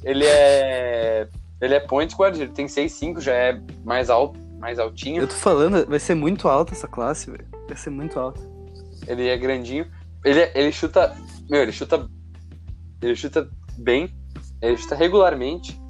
Ele 0.04 0.24
é. 0.26 1.28
Ele 1.60 1.74
é 1.74 1.80
point 1.80 2.14
guard, 2.14 2.36
ele 2.38 2.52
tem 2.52 2.66
6'5, 2.66 3.20
já 3.20 3.32
é 3.32 3.60
mais 3.84 4.10
alto, 4.10 4.38
mais 4.58 4.78
altinho. 4.78 5.22
Eu 5.22 5.28
tô 5.28 5.34
falando, 5.34 5.86
vai 5.86 5.98
ser 5.98 6.14
muito 6.14 6.46
alta 6.46 6.74
essa 6.74 6.86
classe, 6.86 7.30
velho. 7.30 7.46
Vai 7.66 7.76
ser 7.76 7.90
muito 7.90 8.18
alta. 8.20 8.40
Ele 9.06 9.28
é 9.28 9.36
grandinho. 9.36 9.86
Ele, 10.24 10.50
ele 10.54 10.72
chuta. 10.72 11.16
Meu, 11.48 11.62
ele 11.62 11.72
chuta. 11.72 12.08
Ele 13.00 13.16
chuta 13.16 13.48
bem. 13.78 14.14
Ele 14.60 14.76
chuta 14.76 14.94
regularmente. 14.94 15.80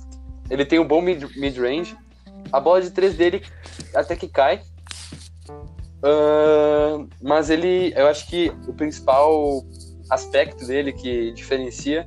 Ele 0.49 0.65
tem 0.65 0.79
um 0.79 0.87
bom 0.87 1.01
mid-range. 1.01 1.37
Mid 1.37 2.05
a 2.53 2.61
bola 2.61 2.81
de 2.81 2.91
três 2.91 3.17
dele 3.17 3.43
até 3.95 4.15
que 4.15 4.29
cai. 4.29 4.63
Uh, 5.51 7.09
mas 7.23 7.51
ele. 7.51 7.93
Eu 7.97 8.07
acho 8.07 8.29
que 8.29 8.53
o 8.69 8.75
principal 8.75 9.65
aspecto 10.11 10.67
dele 10.67 10.93
que 10.93 11.33
diferencia 11.33 12.07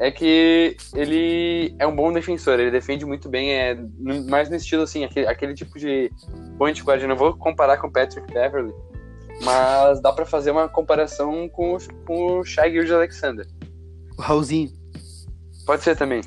é 0.00 0.10
que 0.10 0.78
ele 0.94 1.74
é 1.78 1.86
um 1.86 1.94
bom 1.94 2.10
defensor, 2.10 2.58
ele 2.58 2.70
defende 2.70 3.04
muito 3.04 3.28
bem, 3.28 3.52
é 3.52 3.78
mais 4.30 4.48
no 4.48 4.56
estilo 4.56 4.84
assim, 4.84 5.04
aquele, 5.04 5.26
aquele 5.26 5.54
tipo 5.54 5.78
de 5.78 6.10
point 6.56 6.82
guard. 6.82 7.02
Eu 7.02 7.08
não 7.08 7.16
vou 7.16 7.36
comparar 7.36 7.76
com 7.76 7.86
o 7.86 7.92
Patrick 7.92 8.32
Beverly, 8.32 8.72
mas 9.44 10.00
dá 10.00 10.10
para 10.10 10.24
fazer 10.24 10.52
uma 10.52 10.70
comparação 10.70 11.46
com, 11.50 11.76
com 12.06 12.38
o 12.38 12.44
Shai 12.44 12.72
Gildes 12.72 12.90
Alexander. 12.90 13.46
O 14.18 14.22
Raulzinho. 14.22 14.70
Pode 15.66 15.82
ser 15.82 15.94
também. 15.94 16.22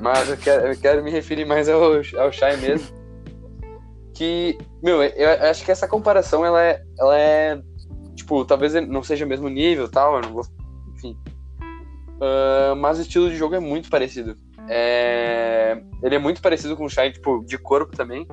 Mas 0.00 0.28
eu 0.28 0.36
quero, 0.36 0.66
eu 0.66 0.76
quero 0.76 1.04
me 1.04 1.12
referir 1.12 1.44
mais 1.44 1.68
ao, 1.68 1.80
ao 2.18 2.32
Shai 2.32 2.56
mesmo. 2.56 2.88
que, 4.12 4.58
meu, 4.82 5.04
eu 5.04 5.48
acho 5.48 5.64
que 5.64 5.70
essa 5.70 5.86
comparação, 5.86 6.44
ela 6.44 6.60
é, 6.64 6.82
ela 6.98 7.16
é 7.16 7.62
tipo, 8.16 8.44
talvez 8.44 8.74
não 8.88 9.04
seja 9.04 9.24
o 9.24 9.28
mesmo 9.28 9.48
nível 9.48 9.88
tal, 9.88 10.16
eu 10.16 10.22
não 10.22 10.32
vou, 10.32 10.44
enfim, 10.96 11.16
Uh, 12.18 12.74
mas 12.76 12.98
o 12.98 13.02
estilo 13.02 13.30
de 13.30 13.36
jogo 13.36 13.54
é 13.54 13.60
muito 13.60 13.88
parecido. 13.88 14.36
É... 14.68 15.80
Ele 16.02 16.16
é 16.16 16.18
muito 16.18 16.42
parecido 16.42 16.76
com 16.76 16.84
o 16.84 16.88
Shai, 16.88 17.12
tipo, 17.12 17.44
de 17.44 17.56
corpo 17.56 17.96
também. 17.96 18.26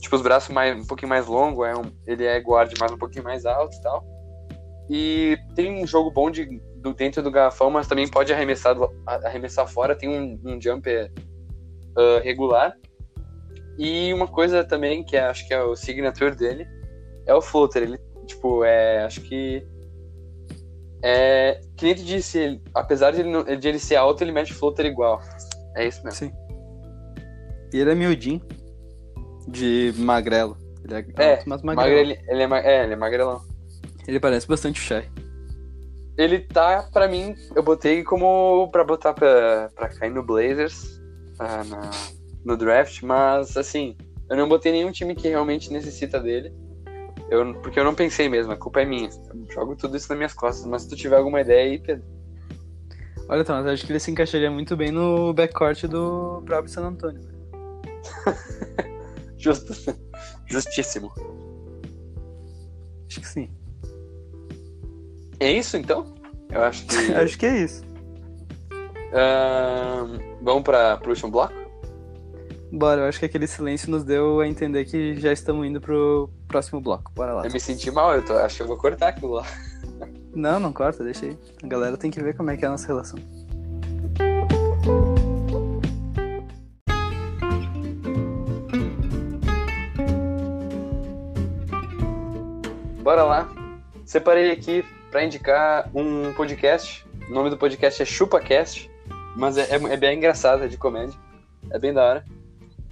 Tipo, 0.00 0.16
os 0.16 0.22
braços 0.22 0.54
mais, 0.54 0.76
um 0.80 0.86
pouquinho 0.86 1.08
mais 1.08 1.26
longos, 1.26 1.66
é 1.66 1.74
um... 1.74 1.82
ele 2.06 2.24
é 2.24 2.40
guarda 2.40 2.72
mais 2.78 2.92
um 2.92 2.98
pouquinho 2.98 3.24
mais 3.24 3.44
alto 3.44 3.76
e 3.76 3.82
tal. 3.82 4.04
E 4.88 5.38
tem 5.54 5.82
um 5.82 5.86
jogo 5.86 6.10
bom 6.10 6.30
de, 6.30 6.60
do, 6.76 6.94
dentro 6.94 7.22
do 7.22 7.30
garrafão, 7.30 7.70
mas 7.70 7.86
também 7.88 8.08
pode 8.08 8.32
arremessar, 8.32 8.76
arremessar 9.06 9.66
fora. 9.66 9.96
Tem 9.96 10.08
um, 10.08 10.40
um 10.44 10.60
jumper 10.60 11.12
uh, 11.96 12.22
regular. 12.22 12.74
E 13.78 14.12
uma 14.12 14.28
coisa 14.28 14.62
também, 14.62 15.02
que 15.02 15.16
é, 15.16 15.24
acho 15.24 15.46
que 15.48 15.54
é 15.54 15.62
o 15.62 15.74
signature 15.74 16.36
dele, 16.36 16.66
é 17.26 17.34
o 17.34 17.40
floater. 17.40 17.82
Ele, 17.82 17.98
tipo, 18.26 18.64
é, 18.64 19.02
acho 19.02 19.20
que 19.22 19.66
é, 21.02 21.60
que 21.76 21.84
nem 21.84 21.94
tu 21.94 22.04
disse, 22.04 22.38
ele, 22.38 22.62
apesar 22.74 23.10
de 23.10 23.20
ele, 23.20 23.56
de 23.56 23.68
ele 23.68 23.78
ser 23.78 23.96
alto, 23.96 24.22
ele 24.22 24.32
mete 24.32 24.54
floater 24.54 24.86
igual. 24.86 25.20
É 25.76 25.86
isso 25.86 26.02
mesmo. 26.04 26.18
Sim. 26.18 26.32
E 27.72 27.78
ele 27.78 27.90
é 27.90 27.94
miudinho. 27.94 28.40
De 29.48 29.92
magrelo. 29.96 30.56
Ele 30.84 30.94
é, 30.94 31.24
é 31.24 31.30
alto, 31.32 31.48
mas 31.48 31.62
magrelo. 31.62 31.98
Ele, 31.98 32.20
ele, 32.28 32.42
é, 32.42 32.46
é, 32.46 32.84
ele 32.84 32.92
é 32.92 32.96
magrelão. 32.96 33.40
Ele 34.06 34.20
parece 34.20 34.46
bastante 34.46 34.80
o 34.80 34.84
Shai. 34.84 35.08
Ele 36.16 36.40
tá, 36.40 36.88
pra 36.92 37.08
mim, 37.08 37.34
eu 37.56 37.62
botei 37.62 38.04
como 38.04 38.68
pra 38.70 38.84
botar 38.84 39.14
pra, 39.14 39.70
pra 39.74 39.88
cair 39.88 40.12
no 40.12 40.22
Blazers 40.22 41.00
uh, 41.40 41.64
na, 41.68 41.90
no 42.44 42.56
draft, 42.56 43.02
mas 43.02 43.56
assim, 43.56 43.96
eu 44.28 44.36
não 44.36 44.48
botei 44.48 44.72
nenhum 44.72 44.92
time 44.92 45.14
que 45.14 45.28
realmente 45.28 45.72
necessita 45.72 46.20
dele. 46.20 46.52
Eu, 47.32 47.54
porque 47.62 47.80
eu 47.80 47.84
não 47.84 47.94
pensei 47.94 48.28
mesmo, 48.28 48.52
a 48.52 48.56
culpa 48.58 48.82
é 48.82 48.84
minha. 48.84 49.08
Eu 49.08 49.50
jogo 49.50 49.74
tudo 49.74 49.96
isso 49.96 50.06
nas 50.10 50.18
minhas 50.18 50.34
costas, 50.34 50.66
mas 50.66 50.82
se 50.82 50.90
tu 50.90 50.96
tiver 50.96 51.16
alguma 51.16 51.40
ideia 51.40 51.62
aí, 51.62 51.78
Pedro. 51.78 52.04
Olha, 53.26 53.42
Thomas, 53.42 53.66
acho 53.66 53.86
que 53.86 53.92
ele 53.92 54.00
se 54.00 54.10
encaixaria 54.10 54.50
muito 54.50 54.76
bem 54.76 54.90
no 54.90 55.32
backcourt 55.32 55.84
do 55.84 56.42
próprio 56.44 56.70
San 56.70 56.88
Antonio. 56.88 57.22
Justo. 59.38 59.72
Justíssimo. 60.44 61.10
Acho 63.08 63.20
que 63.22 63.26
sim. 63.26 63.50
É 65.40 65.50
isso 65.52 65.78
então? 65.78 66.12
Eu 66.50 66.64
acho 66.64 66.84
que. 66.86 66.96
acho 67.16 67.38
que 67.38 67.46
é 67.46 67.64
isso. 67.64 67.82
Uh, 69.08 70.36
vamos 70.42 70.64
para 70.64 71.00
o 71.02 71.08
último 71.08 71.30
bloco? 71.30 71.61
Bora, 72.72 73.02
eu 73.02 73.06
acho 73.06 73.18
que 73.18 73.26
aquele 73.26 73.46
silêncio 73.46 73.90
nos 73.90 74.02
deu 74.02 74.40
a 74.40 74.48
entender 74.48 74.86
que 74.86 75.20
já 75.20 75.30
estamos 75.30 75.66
indo 75.66 75.78
pro 75.78 76.30
próximo 76.48 76.80
bloco. 76.80 77.12
Bora 77.14 77.34
lá. 77.34 77.44
Eu 77.44 77.52
me 77.52 77.60
senti 77.60 77.90
mal, 77.90 78.14
eu 78.14 78.24
tô, 78.24 78.32
acho 78.32 78.56
que 78.56 78.62
eu 78.62 78.66
vou 78.66 78.78
cortar 78.78 79.08
aquilo 79.08 79.34
lá. 79.34 79.46
Não, 80.34 80.58
não 80.58 80.72
corta, 80.72 81.04
deixa 81.04 81.26
aí. 81.26 81.38
A 81.62 81.66
galera 81.66 81.98
tem 81.98 82.10
que 82.10 82.22
ver 82.22 82.34
como 82.34 82.50
é 82.50 82.56
que 82.56 82.64
é 82.64 82.68
a 82.68 82.70
nossa 82.70 82.86
relação. 82.86 83.18
Bora 93.02 93.22
lá. 93.24 93.50
Separei 94.06 94.50
aqui 94.50 94.82
pra 95.10 95.22
indicar 95.22 95.90
um 95.94 96.32
podcast. 96.32 97.06
O 97.28 97.34
nome 97.34 97.50
do 97.50 97.58
podcast 97.58 98.00
é 98.00 98.06
ChupaCast, 98.06 98.90
mas 99.36 99.58
é, 99.58 99.64
é, 99.64 99.74
é 99.74 99.96
bem 99.98 100.16
engraçado, 100.16 100.64
é 100.64 100.68
de 100.68 100.78
comédia. 100.78 101.14
É 101.70 101.78
bem 101.78 101.92
da 101.92 102.02
hora. 102.02 102.41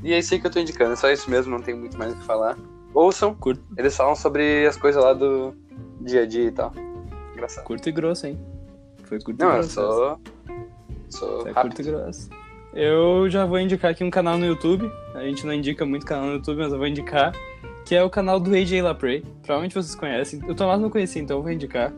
E 0.03 0.13
é 0.13 0.19
isso 0.19 0.33
aí 0.35 0.41
que 0.41 0.47
eu 0.47 0.51
tô 0.51 0.59
indicando, 0.61 0.93
é 0.93 0.97
só 0.97 1.11
isso 1.11 1.31
mesmo, 1.31 1.51
não 1.53 1.63
tem 1.63 1.75
muito 1.75 1.97
mais 1.99 2.13
o 2.13 2.17
que 2.17 2.25
falar. 2.25 2.57
Ouçam, 2.95 3.35
Curto, 3.35 3.63
eles 3.77 3.97
falam 3.97 4.17
sobre 4.17 4.67
as 4.67 4.77
coisas 4.77 5.03
lá 5.03 5.13
do 5.13 5.55
dia 6.01 6.23
a 6.23 6.27
dia 6.27 6.45
e 6.45 6.51
tal. 6.51 6.73
Engraçado. 7.33 7.65
curto 7.65 7.89
e 7.89 7.93
grosso, 7.93 8.27
hein? 8.27 8.39
Foi 9.05 9.21
curto 9.21 9.39
Não, 9.41 9.49
e 9.49 9.51
eu 9.51 9.55
grosso. 9.59 9.75
sou. 9.75 10.21
Sou 11.09 11.49
É 11.49 11.53
rápido. 11.53 11.75
curto 11.75 11.81
e 11.83 11.85
grosso. 11.85 12.31
Eu 12.73 13.29
já 13.29 13.45
vou 13.45 13.59
indicar 13.59 13.91
aqui 13.91 14.05
um 14.05 14.11
canal 14.11 14.39
no 14.39 14.47
YouTube. 14.47 14.91
A 15.15 15.23
gente 15.25 15.45
não 15.47 15.53
indica 15.53 15.85
muito 15.85 16.07
canal 16.07 16.27
no 16.27 16.33
YouTube, 16.35 16.59
mas 16.59 16.73
eu 16.73 16.79
vou 16.79 16.87
indicar. 16.87 17.33
Que 17.85 17.95
é 17.97 18.03
o 18.05 18.11
canal 18.11 18.39
do 18.39 18.55
AJ 18.55 18.83
Lapray. 18.83 19.23
Provavelmente 19.43 19.75
vocês 19.75 19.95
conhecem. 19.95 20.41
O 20.49 20.55
Tomás 20.55 20.81
não 20.81 20.89
conhecia, 20.91 21.21
então 21.21 21.39
eu 21.39 21.43
vou 21.43 21.51
indicar. 21.51 21.93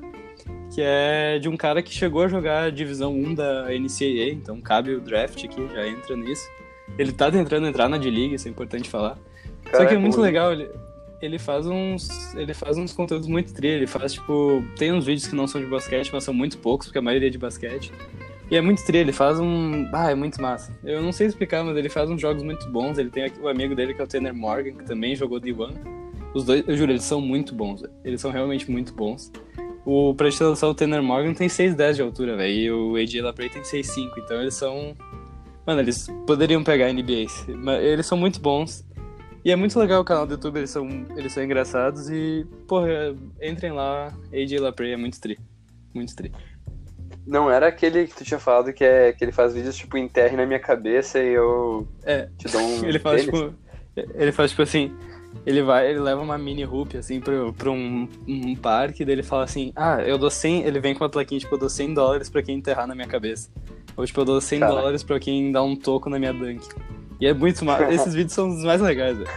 Que 0.75 0.81
é 0.81 1.39
de 1.39 1.49
um 1.49 1.57
cara 1.57 1.83
que 1.83 1.93
chegou 1.93 2.23
a 2.23 2.29
jogar 2.29 2.65
a 2.65 2.71
divisão 2.71 3.13
1 3.15 3.35
da 3.35 3.65
NCAA, 3.69 4.31
então 4.33 4.59
cabe 4.63 4.95
o 4.95 5.01
draft 5.01 5.45
aqui, 5.45 5.69
já 5.69 5.87
entra 5.87 6.17
nisso. 6.17 6.49
Ele 6.99 7.13
tá 7.13 7.31
tentando 7.31 7.67
entrar 7.67 7.89
na 7.89 7.97
D-League, 7.99 8.35
isso 8.35 8.47
é 8.49 8.51
importante 8.51 8.89
falar. 8.89 9.19
Só 9.67 9.71
Cara, 9.73 9.87
que 9.87 9.95
é 9.95 9.99
muito 9.99 10.19
o- 10.19 10.21
legal, 10.21 10.53
ele, 10.53 10.69
ele 11.21 11.39
faz 11.39 11.67
uns. 11.67 12.35
Ele 12.35 12.53
faz 12.53 12.77
uns 12.77 12.93
conteúdos 12.93 13.27
muito 13.29 13.53
tri, 13.55 13.69
ele 13.69 13.87
faz, 13.87 14.13
tipo. 14.15 14.63
Tem 14.77 14.93
uns 14.93 15.07
vídeos 15.07 15.27
que 15.27 15.35
não 15.35 15.47
são 15.47 15.61
de 15.61 15.67
basquete, 15.67 16.11
mas 16.13 16.25
são 16.25 16.35
muito 16.35 16.59
poucos, 16.59 16.87
porque 16.89 16.99
a 16.99 17.03
maioria 17.03 17.29
é 17.29 17.31
de 17.31 17.39
basquete. 17.39 17.93
E 18.51 18.57
é 18.57 18.61
muito 18.61 18.85
tri, 18.85 18.99
ele 18.99 19.13
faz 19.13 19.41
um. 19.41 19.89
Ah, 19.95 20.11
é 20.11 20.15
muito 20.15 20.43
massa. 20.43 20.79
Eu 20.85 21.01
não 21.01 21.13
sei 21.13 21.27
explicar, 21.29 21.65
mas 21.65 21.75
ele 21.77 21.89
faz 21.89 22.11
uns 22.11 22.21
jogos 22.21 22.43
muito 22.43 22.69
bons. 22.69 22.99
Ele 22.99 23.09
tem 23.09 23.25
aqui 23.25 23.41
o 23.41 23.49
amigo 23.49 23.75
dele 23.75 23.95
que 23.95 24.01
é 24.01 24.05
o 24.05 24.07
Tanner 24.07 24.35
Morgan, 24.35 24.73
que 24.73 24.85
também 24.85 25.17
jogou 25.17 25.41
D1. 25.41 25.73
Os 26.35 26.45
dois, 26.45 26.63
eu 26.67 26.77
juro, 26.77 26.93
eles 26.93 27.05
são 27.05 27.21
muito 27.21 27.55
bons, 27.55 27.81
velho. 27.83 27.93
Eles 28.05 28.21
são 28.21 28.31
realmente 28.31 28.71
muito 28.71 28.93
bons. 28.93 29.31
O, 29.87 30.15
pra 30.15 30.29
gente 30.31 30.43
lançar 30.43 30.69
o 30.69 30.75
Tanner 30.75 31.03
Morgan 31.03 31.33
tem 31.35 31.49
6'10 31.49 31.95
de 31.95 32.03
altura, 32.03 32.37
velho. 32.37 32.53
E 32.53 32.71
o 32.71 32.97
AJ 32.97 33.21
Lapray 33.23 33.49
tem 33.49 33.63
6'5. 33.63 34.11
Então 34.19 34.41
eles 34.43 34.55
são. 34.55 34.95
Mano, 35.67 35.81
eles 35.81 36.09
poderiam 36.27 36.63
pegar 36.65 36.87
a 36.87 36.93
NBA. 36.93 37.27
Mas 37.57 37.83
eles 37.83 38.07
são 38.07 38.19
muito 38.19 38.41
bons. 38.41 38.85
E 39.45 39.51
é 39.51 39.57
muito 39.57 39.79
legal 39.79 40.01
o 40.01 40.05
canal 40.05 40.25
do 40.27 40.35
YouTube, 40.35 40.59
eles 40.59 40.71
são, 40.71 40.89
eles 41.17 41.33
são 41.33 41.43
engraçados 41.43 42.09
e, 42.09 42.47
porra, 42.69 43.15
entrem 43.41 43.73
lá, 43.73 44.13
AJ 44.33 44.61
Lapray 44.61 44.93
é 44.93 44.97
muito 44.97 45.21
tri. 45.21 45.37
Muito 45.93 46.15
tri. 46.15 46.31
Não 47.27 47.51
era 47.51 47.67
aquele 47.69 48.07
que 48.07 48.15
tu 48.17 48.25
tinha 48.25 48.39
falado 48.39 48.73
que, 48.73 48.85
é, 48.85 49.13
que 49.13 49.25
ele 49.25 49.33
faz 49.33 49.53
vídeos 49.55 49.77
tipo 49.77 49.97
enterre 49.97 50.37
na 50.37 50.47
minha 50.47 50.59
cabeça 50.61 51.19
e 51.21 51.35
eu 51.35 51.87
É, 52.05 52.29
te 52.39 52.49
dou 52.49 52.61
um. 52.61 52.83
ele 52.87 52.99
faz 53.01 53.25
tênis? 53.25 53.41
tipo. 53.41 53.55
Ele 54.15 54.33
faz 54.33 54.51
tipo 54.51 54.63
assim. 54.63 54.93
Ele 55.47 55.63
vai, 55.63 55.89
ele 55.91 55.99
leva 56.01 56.21
uma 56.21 56.37
mini 56.39 56.65
hoop 56.65 56.97
assim 56.97 57.21
pro, 57.21 57.53
pra 57.53 57.71
um, 57.71 58.09
um 58.29 58.55
parque, 58.57 59.05
daí 59.05 59.15
ele 59.15 59.23
fala 59.23 59.45
assim: 59.45 59.73
Ah, 59.75 60.01
eu 60.03 60.19
dou 60.19 60.31
100. 60.31 60.63
Ele 60.65 60.79
vem 60.81 60.95
com 60.95 61.03
uma 61.05 61.11
plaquinha, 61.11 61.41
tipo, 61.41 61.55
eu 61.55 61.59
dou 61.59 61.69
100 61.69 61.95
dólares 61.95 62.29
pra 62.31 62.43
quem 62.43 62.57
enterrar 62.59 62.87
na 62.87 62.95
minha 62.95 63.09
cabeça. 63.09 63.51
Ou 63.97 64.05
tipo, 64.07 64.21
eu 64.21 64.25
dou 64.25 64.41
100 64.41 64.61
Caraca. 64.61 64.79
dólares 64.81 65.03
pra 65.03 65.19
quem 65.21 65.53
dá 65.53 65.63
um 65.63 65.77
toco 65.77 66.09
na 66.11 66.19
minha 66.19 66.33
dunk. 66.33 66.67
E 67.21 67.27
é 67.27 67.33
muito 67.35 67.65
massa. 67.65 67.85
Esses 67.93 68.15
vídeos 68.15 68.33
são 68.33 68.49
os 68.49 68.65
mais 68.65 68.81
legais, 68.81 69.17
velho. 69.19 69.31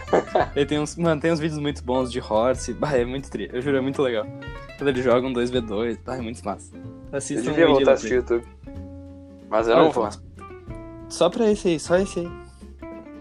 Ele 0.56 0.66
tem 0.66 0.78
uns, 0.80 0.96
mano, 0.96 1.20
tem 1.20 1.30
uns 1.32 1.38
vídeos 1.38 1.58
muito 1.60 1.82
bons 1.84 2.10
de 2.10 2.20
horse. 2.20 2.72
Bah, 2.74 2.92
é 2.96 3.04
muito 3.04 3.30
tri. 3.30 3.48
Eu 3.52 3.60
juro, 3.62 3.76
é 3.76 3.80
muito 3.80 4.02
legal. 4.02 4.26
Quando 4.78 4.88
ele 4.88 5.02
joga 5.02 5.26
um 5.26 5.32
2v2, 5.32 5.98
bah, 6.04 6.16
é 6.16 6.20
muito 6.20 6.44
massa. 6.44 6.74
Eu 7.12 7.18
Assistam 7.18 7.50
devia 7.50 7.66
o 7.66 7.68
AJ 7.68 7.74
voltar 7.76 7.90
a 7.90 7.94
assistir 7.94 8.14
YouTube. 8.16 8.44
Mas 9.48 9.68
eu 9.68 9.74
Olha, 9.76 9.84
não 9.84 9.90
vou. 9.92 10.08
Só 11.08 11.30
pra 11.30 11.50
esse 11.50 11.68
aí, 11.68 11.78
só 11.78 11.96
esse 11.96 12.20
aí. 12.20 12.30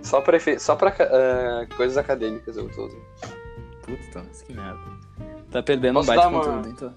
Só 0.02 0.22
pra, 0.22 0.38
efe- 0.38 0.57
só 0.60 0.76
pra 0.76 0.90
ah, 0.99 1.68
coisas 1.78 1.98
acadêmicas 1.98 2.57
eu 2.57 2.68
tô 2.70 2.86
usando. 2.86 3.02
Puta, 3.84 4.02
Thomas, 4.14 4.41
que 4.41 4.53
merda. 4.53 4.80
Tá 5.52 5.62
perdendo 5.62 5.94
Posso 5.95 6.12
um 6.12 6.16
baita 6.16 6.22
dar 6.24 6.30
uma- 6.36 6.44
conteúdo, 6.44 6.70
então. 6.70 6.94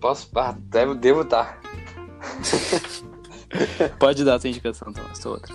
Posso? 0.00 0.30
Ah, 0.34 0.54
devo, 0.58 0.94
devo 0.94 1.24
tá. 1.24 1.58
Pode 3.98 4.24
dar 4.24 4.34
a 4.36 4.38
tua 4.38 4.50
indicação, 4.50 4.92
Thomas, 4.92 5.18
tua 5.18 5.32
outra. 5.32 5.54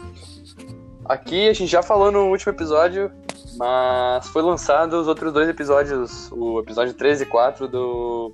Aqui 1.05 1.47
a 1.49 1.53
gente 1.53 1.69
já 1.69 1.81
falou 1.81 2.11
no 2.11 2.25
último 2.29 2.51
episódio, 2.51 3.11
mas 3.57 4.27
foi 4.29 4.41
lançado 4.41 4.93
os 4.99 5.07
outros 5.07 5.31
dois 5.31 5.47
episódios, 5.47 6.29
o 6.31 6.59
episódio 6.59 6.93
13 6.93 7.23
e 7.23 7.25
4 7.25 7.67
do. 7.67 8.33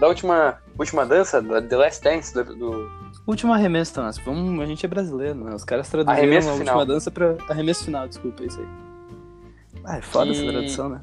Da 0.00 0.08
última, 0.08 0.58
última 0.78 1.06
dança, 1.06 1.40
da 1.40 1.60
The 1.62 1.76
Last 1.76 2.02
Dance, 2.02 2.34
do, 2.34 2.44
do- 2.44 3.06
Último 3.26 3.52
arremesso, 3.52 3.92
Thomas. 3.94 4.18
Vamos, 4.18 4.62
a 4.62 4.66
gente 4.66 4.84
é 4.86 4.88
brasileiro, 4.88 5.34
né? 5.44 5.54
Os 5.54 5.64
caras 5.64 5.88
traduziram 5.88 6.16
Arremesso 6.16 6.48
a 6.50 6.52
final. 6.56 6.76
última 6.78 6.94
dança 6.94 7.10
pra 7.10 7.36
arremesso 7.48 7.84
final, 7.84 8.06
desculpa, 8.06 8.42
é 8.42 8.46
isso 8.46 8.60
aí. 8.60 8.66
Ah, 9.84 9.98
é 9.98 10.02
foda 10.02 10.30
Que- 10.32 10.38
essa 10.38 10.52
tradução, 10.52 10.88
né? 10.90 11.00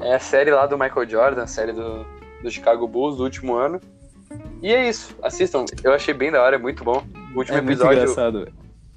É 0.00 0.14
a 0.14 0.18
série 0.18 0.50
lá 0.50 0.66
do 0.66 0.76
Michael 0.76 1.08
Jordan, 1.08 1.42
a 1.42 1.46
série 1.46 1.72
do, 1.72 2.04
do 2.42 2.50
Chicago 2.50 2.86
Bulls 2.86 3.16
do 3.16 3.22
último 3.24 3.54
ano. 3.56 3.80
E 4.60 4.72
é 4.72 4.88
isso, 4.88 5.16
assistam. 5.22 5.64
Eu 5.82 5.92
achei 5.94 6.12
bem 6.12 6.30
da 6.30 6.42
hora, 6.42 6.56
é 6.56 6.58
muito 6.58 6.84
bom. 6.84 7.02
O 7.36 7.40
último 7.40 7.56
É 7.58 7.60
episódio, 7.60 8.00
engraçado, 8.02 8.48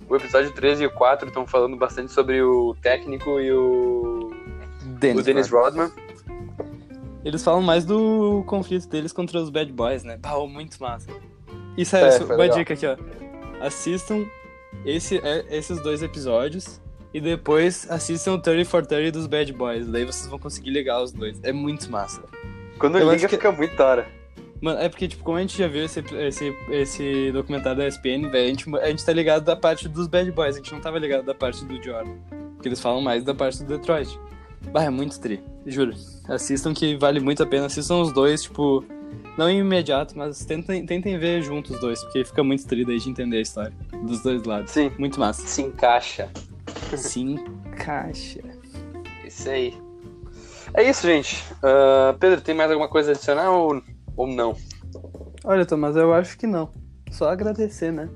o 0.10 0.16
episódio 0.16 0.52
13 0.54 0.84
e 0.84 0.88
o 0.88 0.92
4 0.92 1.28
estão 1.28 1.46
falando 1.46 1.76
bastante 1.78 2.12
sobre 2.12 2.42
o 2.42 2.76
técnico 2.82 3.40
e 3.40 3.52
o, 3.52 4.34
Dennis 4.98 5.22
o 5.22 5.26
Dennis 5.26 5.50
Rodman. 5.50 5.88
Rodman. 5.88 6.10
Eles 7.24 7.44
falam 7.44 7.62
mais 7.62 7.86
do 7.86 8.44
conflito 8.48 8.88
deles 8.88 9.12
contra 9.12 9.40
os 9.40 9.50
bad 9.50 9.72
boys, 9.72 10.04
né? 10.04 10.18
Pau, 10.22 10.48
muito 10.48 10.82
massa. 10.82 11.12
Sério, 11.86 12.08
É, 12.08 12.12
foi 12.20 12.26
uma 12.28 12.36
legal. 12.38 12.58
dica 12.58 12.74
aqui, 12.74 12.86
ó. 12.88 12.96
Assistam 13.66 14.26
esse, 14.86 15.18
é, 15.18 15.46
esses 15.50 15.82
dois 15.82 16.02
episódios 16.02 16.82
e 17.14 17.20
depois 17.22 17.86
assistam 17.90 18.34
o 18.34 18.40
30 18.42 18.66
for 18.70 18.86
30 18.86 19.12
dos 19.12 19.28
bad 19.28 19.52
boys. 19.54 19.88
Daí 19.88 20.06
vocês 20.06 20.28
vão 20.28 20.40
conseguir 20.40 20.70
ligar 20.72 21.02
os 21.02 21.12
dois. 21.12 21.40
É 21.44 21.52
muito 21.52 21.92
massa. 21.92 22.22
Quando 22.80 22.98
Eu 22.98 23.12
liga 23.12 23.28
que- 23.28 23.36
fica 23.36 23.52
muito 23.52 23.76
da 23.76 23.86
hora. 23.86 24.08
Mano, 24.62 24.80
é 24.80 24.90
porque, 24.90 25.08
tipo, 25.08 25.24
como 25.24 25.38
a 25.38 25.42
gente 25.42 25.58
já 25.58 25.68
viu 25.68 25.86
esse, 25.86 26.00
esse, 26.16 26.54
esse 26.70 27.32
documentário 27.32 27.78
da 27.78 27.88
ESPN, 27.88 28.30
velho, 28.30 28.46
a 28.46 28.48
gente, 28.48 28.76
a 28.78 28.88
gente 28.90 29.06
tá 29.06 29.14
ligado 29.14 29.44
da 29.46 29.56
parte 29.56 29.88
dos 29.88 30.08
bad 30.08 30.30
boys, 30.32 30.56
a 30.56 30.58
gente 30.58 30.72
não 30.74 30.82
tava 30.82 31.00
ligado 31.00 31.24
da 31.26 31.34
parte 31.34 31.64
do 31.64 31.82
Jordan. 31.82 32.16
Porque 32.56 32.68
eles 32.68 32.82
falam 32.82 33.02
mais 33.02 33.24
da 33.24 33.34
parte 33.34 33.64
do 33.64 33.78
Detroit. 33.78 34.20
Bah, 34.72 34.84
é 34.84 34.90
muito 34.90 35.18
tri, 35.20 35.42
juro. 35.66 35.94
Assistam 36.28 36.74
que 36.74 36.98
vale 36.98 37.22
muito 37.22 37.42
a 37.42 37.46
pena. 37.46 37.68
Assistam 37.68 38.02
os 38.02 38.12
dois, 38.12 38.44
tipo, 38.44 38.84
não 39.38 39.50
em 39.50 39.60
imediato, 39.60 40.18
mas 40.18 40.44
tentem, 40.44 40.86
tentem 40.86 41.18
ver 41.18 41.42
juntos 41.42 41.72
os 41.72 41.80
dois, 41.80 42.04
porque 42.04 42.26
fica 42.26 42.44
muito 42.44 42.68
tri 42.68 42.84
daí 42.84 43.00
de 43.00 43.10
entender 43.10 43.38
a 43.38 43.42
história 43.42 43.74
dos 44.04 44.22
dois 44.22 44.44
lados. 44.44 44.72
Sim, 44.72 44.92
Muito 45.00 45.18
massa. 45.18 45.48
se 45.48 45.62
encaixa. 45.62 46.30
Se 46.98 47.22
encaixa. 47.22 48.42
Isso 49.26 49.50
aí. 49.50 49.74
É 50.74 50.84
isso, 50.88 51.08
gente. 51.08 51.42
Ah, 51.64 52.14
Pedro, 52.20 52.42
tem 52.42 52.54
mais 52.54 52.70
alguma 52.70 52.90
coisa 52.90 53.12
a 53.12 53.14
adicionar 53.14 53.50
ou, 53.52 53.82
ou 54.20 54.28
não? 54.28 54.56
Olha, 55.46 55.66
Tomás, 55.66 55.96
eu 55.96 56.14
acho 56.14 56.38
que 56.38 56.46
não. 56.46 56.70
Só 57.10 57.30
agradecer, 57.30 57.92
né? 57.92 58.10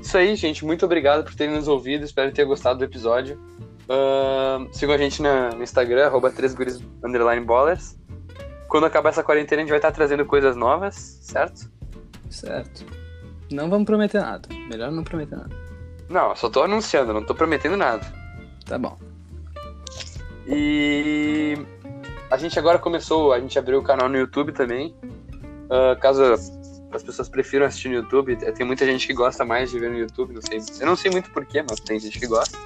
Isso 0.00 0.16
aí, 0.18 0.36
gente. 0.36 0.64
Muito 0.64 0.84
obrigado 0.84 1.24
por 1.24 1.34
terem 1.34 1.54
nos 1.54 1.66
ouvido. 1.68 2.04
Espero 2.04 2.30
ter 2.32 2.44
gostado 2.44 2.78
do 2.78 2.84
episódio. 2.84 3.40
Ah, 3.88 4.58
sigam 4.72 4.94
a 4.94 4.98
gente 4.98 5.22
na- 5.22 5.50
no 5.50 5.62
Instagram, 5.62 6.06
arroba 6.06 6.30
3guris 6.30 6.80
underline 7.04 7.44
ballers. 7.44 7.98
Quando 8.68 8.84
acabar 8.86 9.08
essa 9.10 9.22
quarentena, 9.24 9.62
a 9.62 9.64
gente 9.64 9.70
vai 9.70 9.78
estar 9.78 9.90
trazendo 9.92 10.24
coisas 10.24 10.54
novas, 10.54 10.94
certo? 11.22 11.70
Certo. 12.28 12.84
Não 13.50 13.68
vamos 13.68 13.86
prometer 13.86 14.20
nada. 14.20 14.48
Melhor 14.68 14.92
não 14.92 15.02
prometer 15.02 15.36
nada. 15.36 15.56
Não, 16.08 16.36
só 16.36 16.48
tô 16.48 16.62
anunciando, 16.62 17.12
não 17.12 17.24
tô 17.24 17.34
prometendo 17.34 17.76
nada. 17.76 18.06
Tá 18.66 18.78
bom. 18.78 18.96
E 20.46 21.56
a 22.30 22.36
gente 22.36 22.58
agora 22.58 22.78
começou, 22.78 23.32
a 23.32 23.40
gente 23.40 23.58
abriu 23.58 23.78
o 23.80 23.82
canal 23.82 24.08
no 24.08 24.16
YouTube 24.16 24.52
também. 24.52 24.94
Ah, 25.70 25.96
caso 25.96 26.22
as 26.92 27.02
pessoas 27.02 27.28
prefiram 27.28 27.64
assistir 27.64 27.88
no 27.88 27.94
YouTube, 27.94 28.36
eh, 28.42 28.50
tem 28.50 28.66
muita 28.66 28.84
gente 28.84 29.06
que 29.06 29.14
gosta 29.14 29.44
mais 29.44 29.70
de 29.70 29.78
ver 29.78 29.90
no 29.90 29.96
YouTube, 29.96 30.34
não 30.34 30.42
sei. 30.42 30.60
Eu 30.80 30.86
não 30.86 30.96
sei 30.96 31.10
muito 31.10 31.30
porquê, 31.30 31.62
mas 31.62 31.78
tem 31.78 31.98
gente 32.00 32.18
que 32.18 32.26
gosta. 32.26 32.58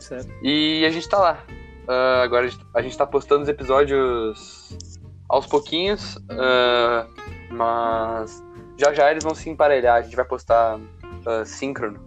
Certo. 0.00 0.32
E 0.42 0.84
a 0.86 0.90
gente 0.90 1.06
tá 1.06 1.18
lá. 1.18 1.44
Ah, 1.86 2.22
agora 2.22 2.46
a 2.46 2.48
gente, 2.48 2.66
a 2.74 2.82
gente 2.82 2.96
tá 2.96 3.06
postando 3.06 3.42
os 3.42 3.48
episódios 3.48 4.88
aos 5.28 5.46
pouquinhos, 5.46 6.18
ah, 6.30 7.06
mas 7.50 8.42
já 8.78 8.94
já 8.94 9.10
eles 9.10 9.22
vão 9.22 9.34
se 9.34 9.50
emparelhar. 9.50 9.96
A 9.96 10.02
gente 10.02 10.16
vai 10.16 10.24
postar 10.24 10.80
ah, 11.26 11.44
síncrono. 11.44 12.00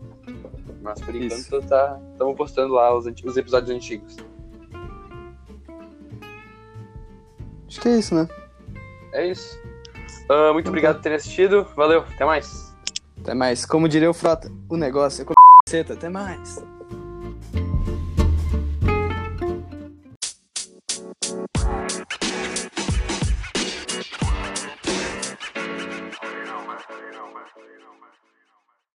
Mas 0.81 0.99
por 0.99 1.15
enquanto 1.15 1.61
tá, 1.67 1.99
estamos 2.11 2.35
postando 2.35 2.73
lá 2.73 2.91
os, 2.95 3.05
os 3.05 3.37
episódios 3.37 3.69
antigos. 3.69 4.17
Acho 7.71 7.79
que 7.79 7.87
é 7.87 7.97
isso, 7.99 8.13
né? 8.13 8.27
É 9.13 9.27
isso. 9.27 9.57
Ah, 10.27 10.51
muito 10.51 10.65
Então 10.65 10.71
obrigado 10.71 10.95
tá. 10.95 10.97
por 10.97 11.03
terem 11.03 11.15
assistido. 11.15 11.65
Valeu, 11.73 12.01
até 12.01 12.25
mais. 12.25 12.75
Até 13.21 13.33
mais. 13.33 13.65
Como 13.65 13.87
diria 13.87 14.09
o 14.09 14.13
Frota, 14.13 14.51
o 14.67 14.75
negócio 14.75 15.21
é 15.21 15.25
com 15.25 15.33
Até 15.93 16.09
mais. 16.09 16.61